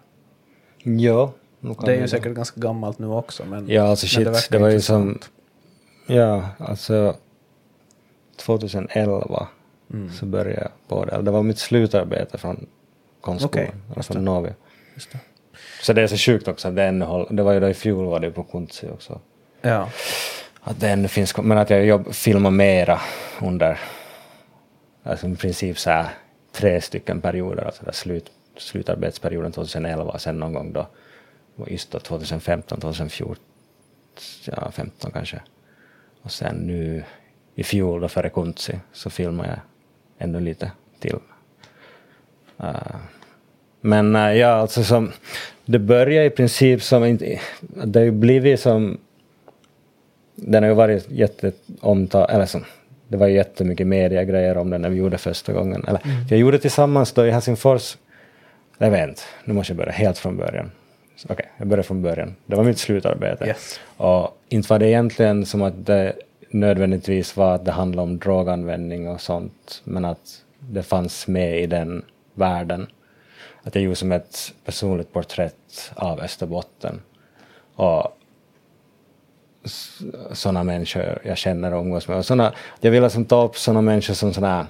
Ja. 0.83 1.33
Det 1.61 1.97
är 1.97 2.01
ju 2.01 2.09
säkert 2.09 2.35
ganska 2.35 2.61
gammalt 2.61 2.99
nu 2.99 3.07
också, 3.07 3.45
men, 3.45 3.69
Ja, 3.69 3.83
alltså 3.83 4.07
shit, 4.07 4.27
verkar 4.27 4.41
det 4.51 4.59
var 4.59 4.69
ju 4.71 4.81
som... 4.81 5.19
Ja, 6.07 6.49
alltså 6.59 7.17
2011 8.37 9.49
Mm. 9.93 10.11
så 10.11 10.27
började 10.27 10.61
jag 10.61 10.71
på 10.89 11.05
det. 11.05 11.23
Det 11.23 11.31
var 11.31 11.43
mitt 11.43 11.59
slutarbete 11.59 12.39
från 12.39 12.67
konstskolan, 13.21 13.83
eller 13.93 14.03
från 14.03 14.17
det. 14.17 14.23
Novia. 14.23 14.55
Just 14.97 15.13
det. 15.13 15.19
Så 15.83 15.93
det 15.93 16.03
är 16.03 16.07
så 16.07 16.17
sjukt 16.17 16.49
också 16.49 16.69
att 16.69 16.77
det 16.77 16.85
ännu 16.85 17.05
håll, 17.05 17.27
Det 17.31 17.43
var 17.43 17.53
ju 17.53 17.61
då 17.61 17.69
i 17.69 17.75
fjol 17.75 18.07
var 18.07 18.21
det 18.21 18.31
på 18.31 18.43
Kuntsi 18.43 18.89
också. 18.89 19.21
Ja. 19.61 19.89
Att 20.61 20.81
det 20.81 20.89
ännu 20.89 21.09
finns, 21.09 21.37
men 21.37 21.59
att 21.59 21.71
jag 21.71 21.87
jobb, 21.87 22.15
filmar 22.15 22.51
mera 22.51 23.01
under, 23.43 23.81
alltså 25.03 25.29
i 25.29 25.37
princip 25.37 25.79
så 25.79 25.91
här 25.91 26.09
tre 26.53 26.81
stycken 26.81 27.21
perioder, 27.21 27.65
alltså 27.65 27.85
där 27.85 27.93
slut, 27.93 28.33
slutarbetsperioden 28.57 29.53
2011 29.53 30.05
och 30.05 30.21
sen 30.21 30.39
någon 30.39 30.53
gång 30.53 30.73
då, 30.73 30.87
just 31.67 31.91
då 31.91 31.99
2015, 31.99 32.81
2014, 32.81 33.45
ja 34.45 34.71
15 34.71 35.11
kanske. 35.13 35.41
Och 36.23 36.33
sen 36.33 36.57
nu 36.57 37.05
i 37.55 37.65
fjol 37.65 38.01
då 38.01 38.09
före 38.09 38.31
Kuntsi 38.31 38.81
så 38.93 39.11
filmade 39.11 39.49
jag 39.49 39.59
ännu 40.19 40.41
lite 40.41 40.71
till. 41.01 41.19
Uh, 42.61 42.97
men 43.81 44.17
eh, 44.17 44.33
ja, 44.33 44.49
alltså 44.49 44.85
som, 44.85 45.13
det 45.65 45.79
börjar 45.79 46.25
i 46.25 46.31
princip 46.31 46.83
som, 46.83 47.19
det 47.85 47.99
har 47.99 48.05
ju 48.05 48.11
blivit 48.11 48.61
som 48.61 48.99
den 50.37 50.63
har 50.63 50.71
ju 50.71 50.75
varit 50.75 51.11
jätteomtalad, 51.11 52.31
eller 52.31 52.47
som, 52.47 52.65
det 53.09 53.17
var 53.17 53.27
ju 53.27 53.35
jättemycket 53.35 53.87
mediegrejer 53.87 54.57
om 54.57 54.71
den 54.71 54.83
när 54.83 54.89
vi 54.89 54.97
gjorde 54.97 55.19
första 55.19 55.53
gången. 55.53 55.85
Eller, 55.89 56.01
Jag 56.31 56.39
gjorde 56.39 56.59
tillsammans 56.59 57.13
då 57.13 57.27
i 57.27 57.31
Helsingfors, 57.31 57.97
jag 58.79 58.91
vet 58.91 59.09
inte, 59.09 59.23
nu 59.45 59.55
måste 59.55 59.73
jag 59.73 59.79
börja 59.79 59.93
helt 59.93 60.19
från 60.19 60.37
början. 60.37 60.71
Okej, 61.29 61.47
jag 61.59 61.67
börjar 61.67 61.83
från 61.83 62.03
början. 62.03 62.35
Det 62.47 62.57
var 62.57 62.65
mitt 62.65 62.79
slutarbete. 62.79 63.47
Yes. 63.47 63.81
Och 63.97 64.39
inte 64.49 64.73
var 64.73 64.79
det 64.79 64.89
egentligen 64.89 65.47
som 65.47 65.63
att 65.63 65.87
det 65.87 66.13
nödvändigtvis 66.51 67.37
var 67.37 67.55
att 67.55 67.65
det 67.65 67.73
handlade 67.73 68.03
om 68.03 68.19
droganvändning 68.19 69.09
och 69.09 69.21
sånt, 69.21 69.83
men 69.85 70.05
att 70.05 70.43
det 70.59 70.83
fanns 70.83 71.27
med 71.29 71.61
i 71.61 71.67
den 71.67 72.05
världen. 72.35 72.87
Att 73.67 73.75
jag 73.75 73.85
gjorde 73.85 73.97
som 73.97 74.13
ett 74.13 74.55
personligt 74.65 75.13
porträtt 75.13 75.93
av 75.95 76.21
Österbotten. 76.21 77.03
Och 77.75 78.19
sådana 80.33 80.65
människor 80.65 81.19
jag 81.25 81.39
känner 81.39 81.75
och 81.75 81.81
umgås 81.81 82.09
med. 82.09 82.17
Och 82.17 82.27
såna, 82.27 82.53
jag 82.81 82.91
vill 82.91 83.03
liksom 83.03 83.25
ta 83.25 83.45
upp 83.45 83.57
sådana 83.57 83.81
människor 83.81 84.15
som 84.15 84.33
sådana 84.33 84.55
här 84.55 84.67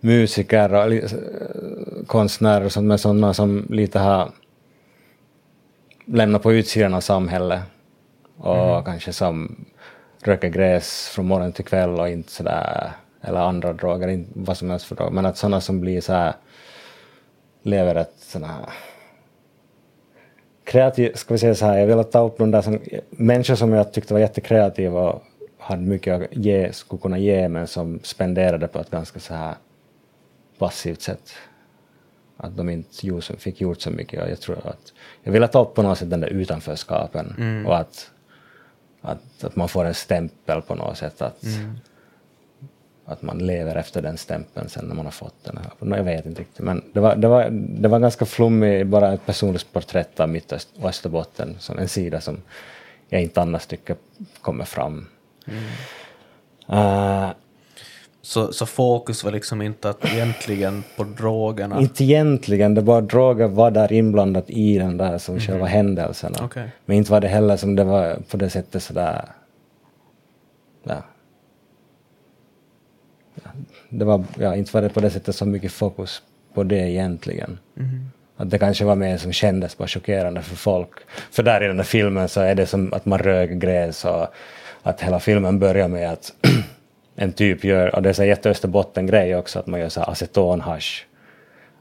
musiker 0.00 0.74
och 0.74 1.10
konstnärer 2.06 2.64
och 2.64 2.72
sånt, 2.72 2.86
men 2.86 2.98
sådana 2.98 3.34
som 3.34 3.66
lite 3.70 3.98
har 3.98 4.32
lämnat 6.04 6.42
på 6.42 6.52
utsidan 6.52 6.94
av 6.94 7.00
samhället 7.00 7.60
och 8.36 8.84
kanske 8.84 9.12
som 9.12 9.64
röker 10.22 10.48
gräs 10.48 11.08
från 11.08 11.26
morgon 11.26 11.52
till 11.52 11.64
kväll 11.64 12.00
och 12.00 12.08
inte 12.08 12.32
sådär, 12.32 12.92
eller 13.20 13.40
andra 13.40 13.72
droger, 13.72 14.08
inte 14.08 14.30
vad 14.34 14.56
som 14.56 14.70
helst 14.70 14.86
för 14.86 14.96
droger, 14.96 15.12
men 15.12 15.26
att 15.26 15.36
sådana 15.36 15.60
som 15.60 15.80
blir 15.80 16.00
så 16.00 16.12
här 16.12 16.34
lever 17.62 17.94
ett 17.94 18.14
sådana 18.18 18.52
här 18.52 18.68
kreativ, 20.64 21.12
ska 21.14 21.34
vi 21.34 21.38
säga 21.38 21.54
så 21.54 21.66
här, 21.66 21.78
jag 21.78 21.96
vill 21.96 22.04
ta 22.04 22.26
upp 22.26 22.38
de 22.38 22.50
där 22.50 22.62
som, 22.62 22.78
människor 23.10 23.54
som 23.54 23.72
jag 23.72 23.92
tyckte 23.92 24.14
var 24.14 24.20
jättekreativa 24.20 25.00
och 25.00 25.22
hade 25.58 25.82
mycket 25.82 26.14
att 26.14 26.36
ge, 26.36 26.72
skulle 26.72 27.00
kunna 27.00 27.18
ge, 27.18 27.48
men 27.48 27.66
som 27.66 28.00
spenderade 28.02 28.68
på 28.68 28.78
ett 28.78 28.90
ganska 28.90 29.20
så 29.20 29.34
här 29.34 29.54
passivt 30.58 31.02
sätt. 31.02 31.32
Att 32.36 32.56
de 32.56 32.68
inte 32.68 33.06
gjorde, 33.06 33.22
fick 33.22 33.60
gjort 33.60 33.80
så 33.80 33.90
mycket. 33.90 34.22
Och 34.22 34.30
jag 34.30 34.40
tror 34.40 34.58
att 34.68 34.92
jag 35.22 35.32
ville 35.32 35.48
ta 35.48 35.62
upp 35.62 35.74
på 35.74 35.82
något 35.82 35.98
sätt 35.98 36.10
den 36.10 36.20
där 36.20 36.28
utanförskapen 36.28 37.34
och 37.66 37.76
att, 37.76 38.10
att, 39.00 39.44
att 39.44 39.56
man 39.56 39.68
får 39.68 39.84
en 39.84 39.94
stämpel 39.94 40.62
på 40.62 40.74
något 40.74 40.98
sätt. 40.98 41.22
Att, 41.22 41.44
att 43.08 43.22
man 43.22 43.38
lever 43.38 43.76
efter 43.76 44.02
den 44.02 44.16
stämpeln 44.16 44.68
sen 44.68 44.84
när 44.84 44.94
man 44.94 45.04
har 45.04 45.12
fått 45.12 45.44
den. 45.44 45.58
Här. 45.58 45.96
Jag 45.96 46.04
vet 46.04 46.26
inte 46.26 46.40
riktigt, 46.40 46.64
men 46.64 46.82
det 46.92 47.00
var, 47.00 47.16
det 47.16 47.28
var, 47.28 47.48
det 47.50 47.88
var 47.88 47.98
ganska 47.98 48.24
flummigt, 48.24 48.86
bara 48.86 49.12
ett 49.12 49.26
personligt 49.26 49.72
porträtt 49.72 50.20
av 50.20 50.28
mitt 50.28 50.52
och 50.52 50.88
Österbotten, 50.88 51.56
som 51.58 51.78
en 51.78 51.88
sida 51.88 52.20
som 52.20 52.36
jag 53.08 53.22
inte 53.22 53.42
annars 53.42 53.66
tycker 53.66 53.96
kommer 54.40 54.64
fram. 54.64 55.06
Eh, 56.68 57.28
Så, 58.22 58.52
så 58.52 58.66
fokus 58.66 59.24
var 59.24 59.32
liksom 59.32 59.62
inte 59.62 59.90
att 59.90 60.04
egentligen 60.04 60.84
på 60.96 61.04
drogerna. 61.04 61.80
inte 61.80 62.04
egentligen, 62.04 62.74
det 62.74 62.80
var 62.80 63.02
droger 63.02 63.48
var 63.48 63.70
där 63.70 63.92
inblandat 63.92 64.50
i 64.50 64.78
den 64.78 64.96
där 64.96 65.18
som 65.18 65.40
själva 65.40 65.66
händelserna. 65.66 66.38
Okej. 66.42 66.70
Men 66.84 66.96
inte 66.96 67.12
var 67.12 67.20
det 67.20 67.28
heller 67.28 67.56
som 67.56 67.76
det 67.76 67.84
var 67.84 68.18
på 68.30 68.36
det 68.36 68.50
sättet 68.50 68.82
sådär... 68.82 69.24
Ja. 70.82 71.02
Det 73.88 74.04
var, 74.04 74.24
ja, 74.38 74.54
inte 74.54 74.70
var 74.74 74.82
det 74.82 74.88
på 74.88 75.00
det 75.00 75.10
sättet 75.10 75.34
så 75.34 75.46
mycket 75.46 75.72
fokus 75.72 76.22
på 76.54 76.62
det 76.62 76.90
egentligen. 76.90 77.58
Att 78.36 78.50
det 78.50 78.58
kanske 78.58 78.84
var 78.84 78.94
mer 78.94 79.16
som 79.16 79.32
kändes 79.32 79.78
bara 79.78 79.88
chockerande 79.88 80.42
för 80.42 80.56
folk. 80.56 80.90
För 81.30 81.42
där 81.42 81.62
i 81.62 81.66
den 81.66 81.76
där 81.76 81.84
filmen 81.84 82.28
så 82.28 82.40
är 82.40 82.54
det 82.54 82.66
som 82.66 82.92
att 82.92 83.06
man 83.06 83.18
röker 83.18 83.54
gräs 83.54 84.04
och 84.04 84.26
att 84.82 85.00
hela 85.00 85.20
filmen 85.20 85.58
börjar 85.58 85.88
med 85.88 86.12
att 86.12 86.32
en 87.16 87.32
typ 87.32 87.64
gör, 87.64 87.94
och 87.94 88.02
det 88.02 88.08
är 88.08 88.12
så 88.12 88.24
jätte 88.24 88.50
Österbotten-grej 88.50 89.36
också, 89.36 89.58
att 89.58 89.66
man 89.66 89.80
gör 89.80 89.88
så 89.88 90.00
här 90.00 90.10
acetonhasch. 90.10 91.06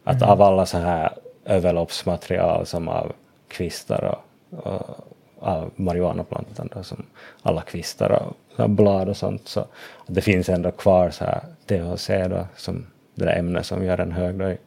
Att 0.03 0.21
av 0.21 0.41
alla 0.41 0.65
så 0.65 0.77
här 0.77 1.11
överloppsmaterial 1.45 2.65
som 2.65 2.87
av 2.87 3.11
kvistar 3.47 4.03
och, 4.03 4.23
och 4.63 5.07
av 5.39 5.71
marijuanaplantan 5.75 6.69
då, 6.73 6.83
som 6.83 7.05
alla 7.41 7.61
kvistar 7.61 8.09
och 8.09 8.37
så 8.57 8.63
här 8.63 8.69
blad 8.69 9.09
och 9.09 9.17
sånt 9.17 9.47
så 9.47 9.59
att 9.59 9.67
det 10.07 10.21
finns 10.21 10.49
ändå 10.49 10.71
kvar 10.71 11.09
så 11.09 11.25
här 11.25 11.41
THC 11.65 12.09
då 12.29 12.47
som 12.55 12.85
det 13.15 13.25
där 13.25 13.39
ämnet 13.39 13.65
som 13.65 13.85
gör 13.85 13.99
en 13.99 14.11
hög 14.11 14.35
då, 14.39 14.49
i- 14.49 14.57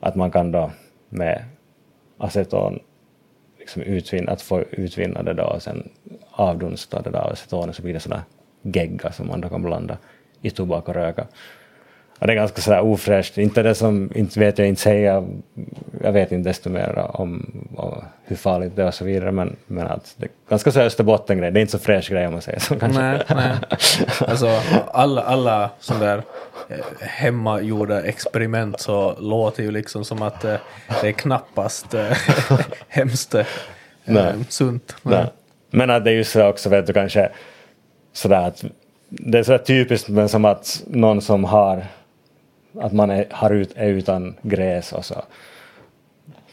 att 0.00 0.14
man 0.14 0.30
kan 0.30 0.52
då 0.52 0.70
med 1.08 1.44
aceton 2.18 2.78
liksom 3.58 3.82
utvinna, 3.82 4.32
att 4.32 4.42
få 4.42 4.60
utvinna 4.70 5.22
det 5.22 5.34
då 5.34 5.44
och 5.44 5.62
sen 5.62 5.88
avdunsta 6.30 7.02
det 7.02 7.10
där 7.10 7.32
acetonet 7.32 7.76
så 7.76 7.82
blir 7.82 7.94
det 7.94 8.00
sådana 8.00 8.22
gegga 8.62 9.12
som 9.12 9.26
man 9.26 9.40
då 9.40 9.48
kan 9.48 9.62
blanda 9.62 9.98
i 10.42 10.50
tobak 10.50 10.88
och 10.88 10.94
röka. 10.94 11.26
Och 12.24 12.28
det 12.28 12.32
är 12.32 12.36
ganska 12.36 12.62
sådär 12.62 12.80
ofräscht. 12.80 13.38
Inte 13.38 13.62
det 13.62 13.74
som, 13.74 14.10
inte 14.14 14.40
vet 14.40 14.58
jag 14.58 14.68
inte 14.68 14.80
säga, 14.80 15.24
jag 16.02 16.12
vet 16.12 16.32
inte 16.32 16.48
desto 16.48 16.70
mer 16.70 16.98
om, 17.12 17.46
om 17.76 18.04
hur 18.24 18.36
farligt 18.36 18.76
det 18.76 18.82
är 18.82 18.86
och 18.86 18.94
så 18.94 19.04
vidare, 19.04 19.32
men, 19.32 19.56
men 19.66 19.86
att 19.86 20.14
det 20.16 20.26
är 20.26 20.30
ganska 20.48 20.72
så 20.72 20.80
Österbotten-grej, 20.80 21.50
det 21.50 21.58
är 21.58 21.60
inte 21.60 21.72
så 21.72 21.78
fräsch 21.78 22.10
grej 22.10 22.26
om 22.26 22.32
man 22.32 22.42
säger 22.42 22.60
så 22.60 22.78
kanske. 22.78 23.02
Nej, 23.02 23.22
nej. 23.28 23.52
Alltså 24.20 24.60
alla, 24.92 25.22
alla 25.22 25.70
sådana 25.80 26.04
där 26.04 26.22
eh, 26.68 26.76
hemmagjorda 27.00 28.02
experiment 28.02 28.80
så 28.80 29.16
låter 29.18 29.62
ju 29.62 29.70
liksom 29.70 30.04
som 30.04 30.22
att 30.22 30.44
eh, 30.44 30.56
det 31.00 31.08
är 31.08 31.12
knappast 31.12 31.94
eh, 31.94 32.16
hemskt 32.88 33.34
Nej. 34.04 34.34
sunt. 34.48 34.96
Nej. 35.02 35.26
Men 35.70 35.90
att 35.90 36.04
det 36.04 36.10
är 36.10 36.14
ju 36.14 36.24
så 36.24 36.48
också, 36.48 36.68
vet 36.68 36.86
du, 36.86 36.92
kanske 36.92 37.28
sådär 38.12 38.48
att 38.48 38.64
det 39.08 39.38
är 39.38 39.42
så 39.42 39.58
typiskt 39.58 40.08
men 40.08 40.28
som 40.28 40.44
att 40.44 40.82
någon 40.86 41.20
som 41.20 41.44
har 41.44 41.86
att 42.80 42.92
man 42.92 43.10
är, 43.10 43.26
har 43.30 43.50
ut, 43.50 43.72
är 43.76 43.86
utan 43.88 44.34
gräs 44.42 44.92
och 44.92 45.04
så 45.04 45.14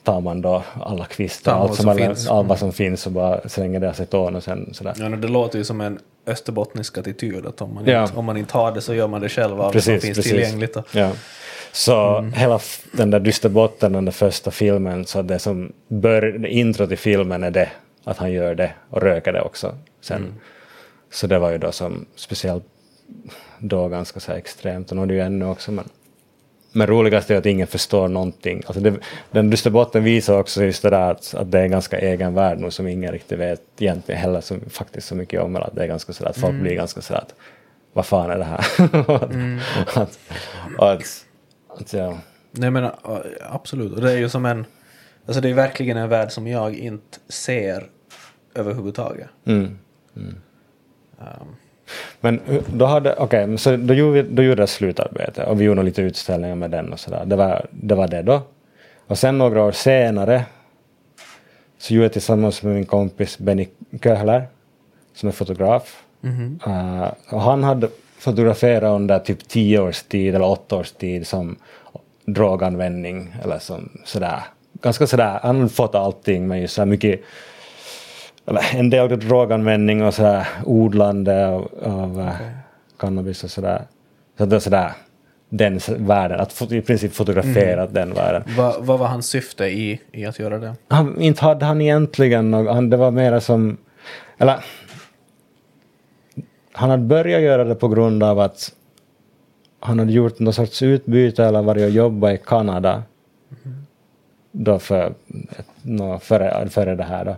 tar 0.03 0.21
man 0.21 0.41
då 0.41 0.63
alla 0.81 1.05
kvistar, 1.05 1.51
Tar 1.51 1.59
allt 1.59 1.75
som, 1.75 1.81
som 1.83 1.89
alla, 1.89 1.99
finns. 2.05 2.27
allt 2.29 2.47
vad 2.47 2.59
som 2.59 2.73
finns 2.73 3.05
och 3.05 3.11
bara 3.11 3.49
slänger 3.49 3.79
det 3.79 3.89
aceton 3.89 4.35
och 4.35 4.43
sen 4.43 4.73
sådär. 4.73 4.93
Ja, 4.97 5.09
det 5.09 5.27
låter 5.27 5.57
ju 5.57 5.63
som 5.63 5.81
en 5.81 5.99
österbottnisk 6.25 6.97
attityd 6.97 7.45
att 7.45 7.61
om 7.61 7.73
man, 7.73 7.85
Ja. 7.85 8.03
inte, 8.03 8.15
om 8.17 8.25
man 8.25 8.37
inte 8.37 8.53
har 8.57 8.71
det 8.71 8.81
så 8.81 8.93
gör 8.93 9.07
man 9.07 9.21
det 9.21 9.29
själv 9.29 9.61
av 9.61 9.73
det 9.73 9.81
som 9.81 9.99
finns 9.99 10.17
tillgängligt. 10.23 10.75
Och, 10.75 10.85
Ja. 10.95 11.11
Så 11.71 12.17
Mm. 12.17 12.33
hela 12.33 12.59
den 12.91 13.09
där 13.11 13.19
Dysterbotten, 13.19 13.93
den 13.93 14.05
där 14.05 14.11
första 14.11 14.51
filmen, 14.51 15.05
så 15.05 15.21
det 15.21 15.39
som 15.39 15.71
bör, 15.87 16.45
intro 16.45 16.87
till 16.87 16.97
filmen 16.97 17.43
är 17.43 17.51
det, 17.51 17.69
att 18.03 18.17
han 18.17 18.31
gör 18.31 18.55
det 18.55 18.71
och 18.89 19.01
röker 19.01 19.33
det 19.33 19.41
också 19.41 19.75
sen. 20.01 20.17
Mm. 20.17 20.33
Så 21.11 21.27
det 21.27 21.39
var 21.39 21.51
ju 21.51 21.57
då 21.57 21.71
som 21.71 22.05
speciellt 22.15 22.63
då 23.59 23.87
ganska 23.87 24.19
så 24.19 24.31
extremt 24.31 24.91
och 24.91 24.97
nu 24.97 25.03
är 25.03 25.07
det 25.07 25.13
ju 25.13 25.19
ännu 25.19 25.45
också 25.45 25.71
men 25.71 25.89
men 26.71 26.87
roligast 26.87 27.31
är 27.31 27.37
att 27.37 27.45
ingen 27.45 27.67
förstår 27.67 28.07
någonting. 28.07 28.63
Alltså 28.65 28.83
det, 28.83 28.93
den 29.31 29.49
Dysterbotten 29.49 30.03
visar 30.03 30.39
också 30.39 30.63
just 30.63 30.83
det 30.83 30.89
där 30.89 31.11
att, 31.11 31.35
att 31.35 31.51
det 31.51 31.59
är 31.59 31.63
en 31.63 31.71
ganska 31.71 31.99
egen 31.99 32.33
värld 32.33 32.57
nu 32.59 32.71
som 32.71 32.87
ingen 32.87 33.11
riktigt 33.11 33.39
vet 33.39 33.61
egentligen 33.79 34.21
heller 34.21 34.41
så, 34.41 34.55
faktiskt 34.69 35.07
så 35.07 35.15
mycket 35.15 35.41
om. 35.41 35.55
Att 35.55 35.75
det 35.75 35.83
är 35.83 35.87
ganska 35.87 36.13
sådär 36.13 36.29
att 36.29 36.37
folk 36.37 36.51
Mm. 36.51 36.63
blir 36.63 36.75
ganska 36.75 37.01
sådär 37.01 37.19
att 37.21 37.35
vad 37.93 38.05
fan 38.05 38.31
är 38.31 38.37
det 38.37 38.43
här? 38.43 38.59
att, 38.93 39.97
att, 39.97 40.19
och 40.77 40.91
att, 40.91 41.25
att, 41.77 41.93
ja. 41.93 42.17
Nej 42.51 42.71
men 42.71 42.89
absolut, 43.49 44.01
det 44.01 44.11
är 44.11 44.17
ju 44.17 44.29
som 44.29 44.45
en, 44.45 44.65
alltså 45.25 45.41
det 45.41 45.49
är 45.49 45.53
verkligen 45.53 45.97
en 45.97 46.09
värld 46.09 46.31
som 46.31 46.47
jag 46.47 46.75
inte 46.75 47.19
ser 47.29 47.89
överhuvudtaget. 48.55 49.27
Mm. 49.45 49.77
Um, 50.15 51.55
Men 52.21 52.39
uh, 52.49 52.61
då 52.73 52.85
hade, 52.85 53.27
men 53.31 53.57
så 53.57 53.75
då 53.75 53.93
gjorde, 53.93 54.23
då 54.23 54.43
gjorde 54.43 54.61
jag 54.61 54.69
slutarbete 54.69 55.43
och 55.43 55.61
vi 55.61 55.65
gjorde 55.65 55.83
lite 55.83 56.01
utställningar 56.01 56.55
med 56.55 56.71
den 56.71 56.93
och 56.93 56.99
sådär. 56.99 57.25
Det 57.25 57.35
var, 57.35 57.65
det 57.71 57.95
var 57.95 58.07
det 58.07 58.21
då. 58.21 58.41
Och 59.07 59.17
sen 59.17 59.37
några 59.37 59.63
år 59.63 59.71
senare 59.71 60.45
så 61.77 61.93
gjorde 61.93 62.05
jag 62.05 62.13
tillsammans 62.13 62.63
med 62.63 62.75
min 62.75 62.85
kompis 62.85 63.37
Benny 63.37 63.67
Köhler 64.03 64.47
som 65.15 65.29
är 65.29 65.33
fotograf. 65.33 66.03
Uh, 66.67 67.07
och 67.29 67.41
han 67.41 67.63
hade 67.63 67.87
fotograferat 68.17 68.95
under 68.95 69.19
typ 69.19 69.47
tio 69.47 69.79
års 69.79 70.03
tid 70.03 70.35
eller 70.35 70.47
åtta 70.47 70.75
års 70.75 70.91
tid 70.91 71.27
som 71.27 71.57
droganvändning 72.25 73.35
eller 73.43 73.59
som 73.59 73.89
sådär. 74.05 74.39
Ganska 74.81 75.07
sådär, 75.07 75.39
han 75.43 75.55
hade 75.55 75.69
fått 75.69 75.95
allting 75.95 76.47
men 76.47 76.61
just 76.61 76.73
så 76.73 76.85
mycket 76.85 77.21
en 78.73 78.89
del 78.89 79.19
droganvändning 79.19 80.03
och 80.03 80.13
sådär 80.13 80.47
odlande 80.65 81.47
av, 81.47 81.69
av 81.83 82.19
eh, 82.19 82.35
cannabis 82.97 83.43
och 83.43 83.51
sådär. 83.51 83.81
Så 84.37 84.45
det 84.45 84.55
är 84.55 84.59
sådär 84.59 84.91
den 85.49 85.79
världen, 85.97 86.39
att 86.39 86.71
i 86.71 86.81
princip 86.81 87.13
fotografera 87.13 87.87
den 87.87 88.13
världen. 88.13 88.43
vad, 88.57 88.85
vad 88.85 88.99
var 88.99 89.07
hans 89.07 89.27
syfte 89.27 89.65
i, 89.65 90.01
i 90.11 90.25
att 90.25 90.39
göra 90.39 90.57
det? 90.57 90.75
Han, 90.87 91.21
inte 91.21 91.45
hade 91.45 91.65
han 91.65 91.81
egentligen 91.81 92.51
något, 92.51 92.73
han, 92.73 92.89
det 92.89 92.97
var 92.97 93.11
mera 93.11 93.41
som, 93.41 93.77
eller 94.37 94.63
han 96.71 96.89
hade 96.89 97.03
börjat 97.03 97.41
göra 97.41 97.63
det 97.63 97.75
på 97.75 97.87
grund 97.87 98.23
av 98.23 98.39
att 98.39 98.73
han 99.79 99.99
hade 99.99 100.11
gjort 100.11 100.39
någon 100.39 100.53
sorts 100.53 100.81
utbyte 100.81 101.45
eller 101.45 101.61
varit 101.61 101.83
och 101.83 101.89
jobbat 101.89 102.33
i 102.33 102.37
Kanada 102.45 103.03
då 104.51 104.79
för, 104.79 105.13
nå, 105.81 106.19
före, 106.19 106.69
före 106.69 106.95
det 106.95 107.03
här 107.03 107.25
då. 107.25 107.35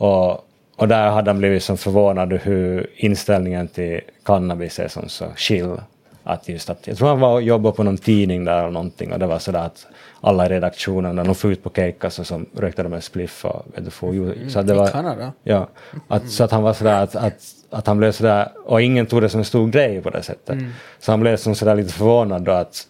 Och, 0.00 0.30
och 0.76 0.88
där 0.88 1.10
hade 1.10 1.30
han 1.30 1.38
blivit 1.38 1.62
som 1.62 1.76
förvånad 1.76 2.32
hur 2.32 2.90
inställningen 2.96 3.68
till 3.68 4.00
cannabis 4.24 4.78
är 4.78 4.88
som 4.88 5.08
så 5.08 5.24
chill. 5.36 5.76
Att 6.24 6.48
just 6.48 6.70
att, 6.70 6.86
jag 6.86 6.96
tror 6.96 7.08
han 7.08 7.20
var 7.20 7.32
och 7.32 7.42
jobbade 7.42 7.76
på 7.76 7.82
någon 7.82 7.98
tidning 7.98 8.44
där 8.44 8.58
eller 8.58 8.70
någonting 8.70 9.12
och 9.12 9.18
det 9.18 9.26
var 9.26 9.38
sådär 9.38 9.60
att 9.66 9.86
alla 10.20 10.46
i 10.46 10.48
redaktionen 10.48 11.16
när 11.16 11.24
de 11.24 11.34
får 11.34 11.52
ut 11.52 11.62
på 11.62 11.70
kejka 11.70 12.10
så 12.10 12.24
som 12.24 12.46
rökte 12.56 12.82
de 12.82 12.92
en 12.92 13.02
spliff 13.02 13.44
och 13.44 13.66
vet 13.74 13.84
du, 13.84 13.90
får, 13.90 14.14
ju- 14.14 14.50
så 14.50 14.62
det 14.62 14.74
I 14.74 14.76
var, 14.76 14.88
Kanada? 14.88 15.32
Ja, 15.42 15.68
att, 16.08 16.30
så 16.30 16.44
att 16.44 16.50
han 16.50 16.62
var 16.62 16.72
sådär 16.72 17.02
att, 17.02 17.16
att, 17.16 17.34
att 17.70 17.86
han 17.86 17.98
blev 17.98 18.12
sådär, 18.12 18.48
och 18.64 18.82
ingen 18.82 19.06
tog 19.06 19.22
det 19.22 19.28
som 19.28 19.38
en 19.38 19.44
stor 19.44 19.68
grej 19.68 20.02
på 20.02 20.10
det 20.10 20.22
sättet. 20.22 20.58
Så 21.00 21.12
han 21.12 21.20
blev 21.20 21.36
som 21.36 21.54
sådär 21.54 21.74
lite 21.74 21.92
förvånad 21.92 22.42
då 22.42 22.52
att, 22.52 22.82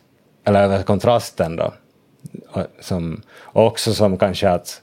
eller 0.45 0.63
över 0.63 0.83
kontrasten 0.83 1.57
då. 1.57 1.73
Och, 2.53 2.63
som, 2.81 3.23
och 3.39 3.67
också 3.67 3.95
som 3.95 4.19
kanske 4.19 4.51
att 4.51 4.83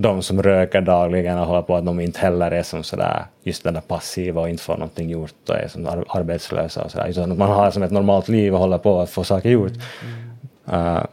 de 0.00 0.22
som 0.22 0.42
röker 0.42 0.80
dagligen 0.80 1.38
och 1.38 1.46
håller 1.46 1.62
på 1.62 1.76
att 1.76 1.86
de 1.86 2.00
inte 2.00 2.20
heller 2.20 2.50
är 2.50 2.62
som 2.62 2.82
sådär 2.82 3.24
just 3.42 3.64
den 3.64 3.74
där 3.74 3.80
passiva 3.80 4.40
och 4.40 4.48
inte 4.48 4.62
får 4.62 4.74
någonting 4.74 5.10
gjort 5.10 5.48
och 5.48 5.56
är 5.56 5.68
som 5.68 5.86
ar- 5.86 6.04
arbetslösa 6.08 6.84
och 6.84 6.90
sådär. 6.90 7.08
Utan 7.08 7.32
att 7.32 7.38
man 7.38 7.50
har 7.50 7.70
som 7.70 7.82
ett 7.82 7.90
normalt 7.90 8.28
liv 8.28 8.54
och 8.54 8.60
håller 8.60 8.78
på 8.78 9.00
att 9.00 9.10
få 9.10 9.24
saker 9.24 9.50
gjort. 9.50 9.72
Uh, 10.72 11.04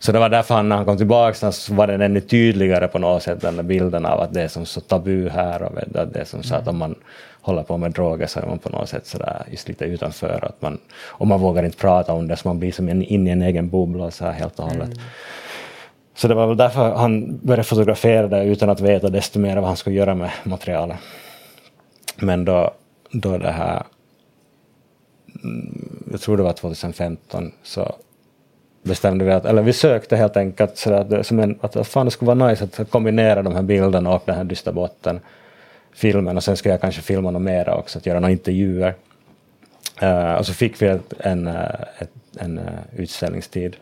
så 0.00 0.12
det 0.12 0.18
var 0.18 0.28
därför 0.28 0.54
han, 0.54 0.68
när 0.68 0.76
han 0.76 0.84
kom 0.84 0.96
tillbaka 0.96 1.52
så 1.52 1.74
var 1.74 1.86
den 1.86 2.00
ännu 2.00 2.20
tydligare 2.20 2.88
på 2.88 2.98
något 2.98 3.22
sätt, 3.22 3.40
den 3.40 3.56
där 3.56 3.62
bilden 3.62 4.06
av 4.06 4.20
att 4.20 4.34
det 4.34 4.42
är 4.42 4.48
som 4.48 4.66
så 4.66 4.80
tabu 4.80 5.28
här 5.28 5.62
och 5.62 5.78
att 5.94 6.12
det 6.12 6.20
är 6.20 6.24
som 6.24 6.42
så 6.42 6.54
att 6.54 6.68
om 6.68 6.78
man 6.78 6.94
håller 7.40 7.62
på 7.62 7.76
med 7.76 7.90
droger 7.90 8.26
så 8.26 8.40
är 8.40 8.46
man 8.46 8.58
på 8.58 8.68
något 8.68 8.88
sätt 8.88 9.06
sådär 9.06 9.42
just 9.50 9.68
lite 9.68 9.84
utanför. 9.84 10.44
Att 10.44 10.62
man, 10.62 10.78
och 11.04 11.26
man 11.26 11.40
vågar 11.40 11.62
inte 11.62 11.78
prata 11.78 12.12
om 12.12 12.28
det 12.28 12.36
så 12.36 12.48
man 12.48 12.58
blir 12.58 12.72
som 12.72 12.88
en, 12.88 13.02
in 13.02 13.28
i 13.28 13.30
en 13.30 13.42
egen 13.42 13.68
bubbla 13.68 14.10
så 14.10 14.24
här 14.24 14.32
helt 14.32 14.58
och 14.58 14.68
hållet. 14.68 14.90
Så 16.22 16.28
det 16.28 16.34
var 16.34 16.46
väl 16.46 16.56
därför 16.56 16.94
han 16.94 17.38
började 17.42 17.62
fotografera 17.62 18.26
det 18.28 18.44
utan 18.44 18.70
att 18.70 18.80
veta 18.80 19.08
desto 19.08 19.38
mer 19.38 19.56
vad 19.56 19.64
han 19.64 19.76
skulle 19.76 19.96
göra 19.96 20.14
med 20.14 20.30
materialet. 20.44 20.96
Men 22.16 22.44
då, 22.44 22.70
då 23.10 23.38
det 23.38 23.50
här, 23.50 23.82
mm, 25.44 26.06
jag 26.10 26.20
tror 26.20 26.36
det 26.36 26.42
var 26.42 26.52
2015, 26.52 27.52
så 27.62 27.94
bestämde 28.82 29.24
vi 29.24 29.32
att, 29.32 29.44
eller 29.44 29.62
vi 29.62 29.72
sökte 29.72 30.16
helt 30.16 30.36
enkelt 30.36 30.76
så 30.76 30.92
att, 30.94 31.10
det- 31.10 31.24
som 31.24 31.38
en, 31.38 31.58
att 31.60 31.86
fan 31.86 32.06
det 32.06 32.10
skulle 32.12 32.34
vara 32.34 32.48
nice 32.48 32.64
att 32.64 32.90
kombinera 32.90 33.42
de 33.42 33.54
här 33.54 33.62
bilderna 33.62 34.14
och 34.14 34.22
den 34.24 34.36
här 34.36 34.44
Dysterbotten 34.44 35.20
filmen 35.92 36.36
och 36.36 36.44
sen 36.44 36.56
skulle 36.56 36.74
jag 36.74 36.80
kanske 36.80 37.02
filma 37.02 37.30
något 37.30 37.42
mera 37.42 37.74
också, 37.74 37.98
att 37.98 38.06
göra 38.06 38.20
några 38.20 38.32
intervjuer. 38.32 38.94
Uh, 40.02 40.34
och 40.34 40.46
så 40.46 40.54
fick 40.54 40.82
vi 40.82 40.98
en, 41.18 41.46
eh, 41.46 41.64
en, 41.98 42.08
en 42.58 42.60
utställningstid. 42.96 43.76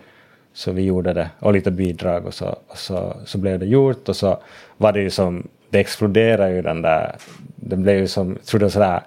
Så 0.52 0.72
vi 0.72 0.82
gjorde 0.82 1.12
det, 1.12 1.30
och 1.38 1.52
lite 1.52 1.70
bidrag 1.70 2.26
och 2.26 2.34
så, 2.34 2.56
och 2.66 2.78
så, 2.78 3.16
så 3.24 3.38
blev 3.38 3.58
det 3.58 3.66
gjort. 3.66 4.08
Och 4.08 4.16
så 4.16 4.38
var 4.76 4.92
det 4.92 5.00
ju 5.00 5.10
som, 5.10 5.48
det 5.70 5.78
exploderade 5.78 6.54
ju 6.54 6.62
den 6.62 6.82
där, 6.82 7.16
det 7.56 7.76
blev 7.76 7.96
ju 7.98 8.06
som, 8.08 8.32
jag 8.32 8.44
tror 8.44 8.60
det 8.60 8.70
sådär, 8.70 9.02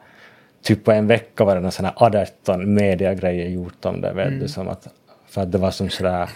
typ 0.62 0.84
på 0.84 0.92
en 0.92 1.08
vecka 1.08 1.44
var 1.44 1.56
det 1.56 1.66
en 1.66 1.72
sån 1.72 1.86
här 1.86 1.94
18 1.96 2.74
mediagrejer 2.74 3.50
gjort 3.50 3.86
om 3.86 4.02
det, 4.02 4.14
vet 4.14 4.40
du, 4.40 4.48
som 4.48 4.68
att, 4.68 4.88
för 5.28 5.42
att 5.42 5.52
det 5.52 5.58
var 5.58 5.72
som 5.72 5.90
sådär, 5.90 6.30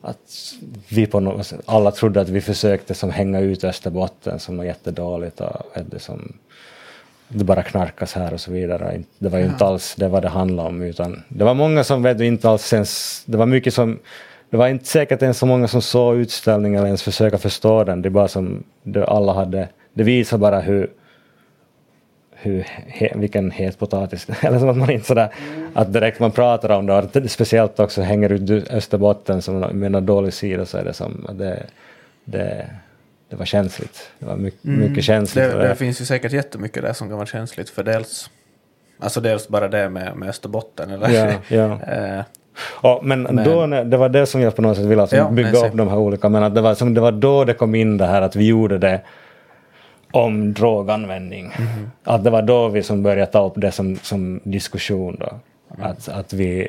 att 0.00 0.54
vi 0.88 1.06
på 1.06 1.20
något 1.20 1.52
alla 1.66 1.90
trodde 1.90 2.20
att 2.20 2.28
vi 2.28 2.40
försökte 2.40 2.94
som 2.94 3.10
hänga 3.10 3.40
ut 3.40 3.64
Österbotten 3.64 4.38
som 4.38 4.56
var 4.56 4.64
jättedåligt 4.64 5.40
och 5.40 5.66
vet 5.74 5.90
du, 5.90 5.98
som 5.98 6.32
det 7.32 7.44
bara 7.44 7.62
knarkas 7.62 8.14
här 8.14 8.32
och 8.32 8.40
så 8.40 8.52
vidare. 8.52 9.02
Det 9.18 9.28
var 9.28 9.38
ju 9.38 9.44
inte 9.44 9.64
alls 9.64 9.94
det 9.94 10.08
vad 10.08 10.22
det 10.22 10.28
handlade 10.28 10.68
om 10.68 10.82
utan 10.82 11.22
det 11.28 11.44
var 11.44 11.54
många 11.54 11.84
som 11.84 12.02
vet 12.02 12.20
inte 12.20 12.50
alls 12.50 12.72
ens, 12.72 13.22
det 13.26 13.36
var 13.36 13.46
mycket 13.46 13.74
som 13.74 13.98
det 14.50 14.56
var 14.56 14.68
inte 14.68 14.86
säkert 14.86 15.22
ens 15.22 15.38
så 15.38 15.46
många 15.46 15.68
som 15.68 15.82
såg 15.82 16.16
utställningen 16.16 16.78
eller 16.78 16.86
ens 16.86 17.02
försöka 17.02 17.38
förstå 17.38 17.84
den. 17.84 18.02
Det 18.02 18.08
är 18.08 18.10
bara 18.10 18.28
som 18.28 18.64
det 18.82 19.06
alla 19.06 19.32
hade, 19.32 19.68
det 19.92 20.02
visar 20.02 20.38
bara 20.38 20.60
hur 20.60 20.90
hur, 22.42 22.66
he, 22.86 23.12
vilken 23.14 23.50
het 23.50 23.78
potatis, 23.78 24.26
eller 24.40 24.58
som 24.58 24.68
att 24.68 24.76
man 24.76 24.90
inte 24.90 25.06
sådär, 25.06 25.34
att 25.74 25.92
direkt 25.92 26.20
man 26.20 26.30
pratar 26.30 26.70
om 26.70 26.86
det, 26.86 26.98
och 26.98 27.04
det 27.12 27.28
speciellt 27.28 27.80
också 27.80 28.02
hänger 28.02 28.32
ut 28.32 28.70
Österbotten 28.70 29.42
som 29.42 29.58
med 29.58 29.94
en 29.94 30.06
dålig 30.06 30.32
sida 30.32 30.66
så 30.66 30.78
är 30.78 30.84
det 30.84 30.92
som, 30.92 31.26
att 31.28 31.38
det, 31.38 31.66
det, 32.24 32.66
det 33.30 33.36
var 33.36 33.44
känsligt. 33.44 34.10
Det 34.18 34.26
var 34.26 34.36
mycket, 34.36 34.64
mycket 34.64 35.04
känsligt. 35.04 35.44
Det, 35.44 35.54
och 35.54 35.62
det 35.62 35.74
finns 35.74 36.00
ju 36.00 36.04
säkert 36.04 36.32
jättemycket 36.32 36.82
där 36.82 36.92
som 36.92 37.08
kan 37.08 37.16
vara 37.16 37.26
känsligt 37.26 37.70
för 37.70 37.82
dels 37.84 38.30
Alltså 39.02 39.20
dels 39.20 39.48
bara 39.48 39.68
det 39.68 39.88
med, 39.88 40.16
med 40.16 40.28
Österbotten 40.28 40.90
eller 40.90 41.08
Ja, 41.08 41.32
ja. 41.48 41.80
Eh, 41.92 42.24
Ja, 42.82 43.00
men, 43.02 43.22
Men- 43.22 43.44
Då, 43.44 43.66
när- 43.66 43.84
det 43.84 43.96
var 43.96 44.08
det 44.08 44.26
som 44.26 44.40
jag 44.40 44.56
på 44.56 44.62
något 44.62 44.76
sätt 44.76 44.86
ville 44.86 45.02
alltså 45.02 45.16
Ja, 45.16 45.30
bygga 45.30 45.66
upp 45.66 45.76
de 45.76 45.88
här 45.88 45.96
olika, 45.96 46.28
men 46.28 46.42
att 46.42 46.54
det, 46.54 46.60
var, 46.60 46.74
som, 46.74 46.94
det 46.94 47.00
var 47.00 47.12
då 47.12 47.44
det 47.44 47.54
kom 47.54 47.74
in 47.74 47.96
det 47.98 48.06
här 48.06 48.22
att 48.22 48.36
vi 48.36 48.46
gjorde 48.46 48.78
det 48.78 49.00
om 50.12 50.52
droganvändning. 50.52 51.46
Mhm. 51.58 51.90
Att 52.04 52.24
det 52.24 52.30
var 52.30 52.42
då 52.42 52.68
vi 52.68 52.82
som 52.82 53.02
började 53.02 53.32
ta 53.32 53.46
upp 53.46 53.52
det 53.56 53.72
som, 53.72 53.96
som 53.96 54.40
diskussion 54.44 55.16
då. 55.20 55.26
Mm. 55.74 55.90
Att, 55.90 56.08
att 56.08 56.32
vi 56.32 56.68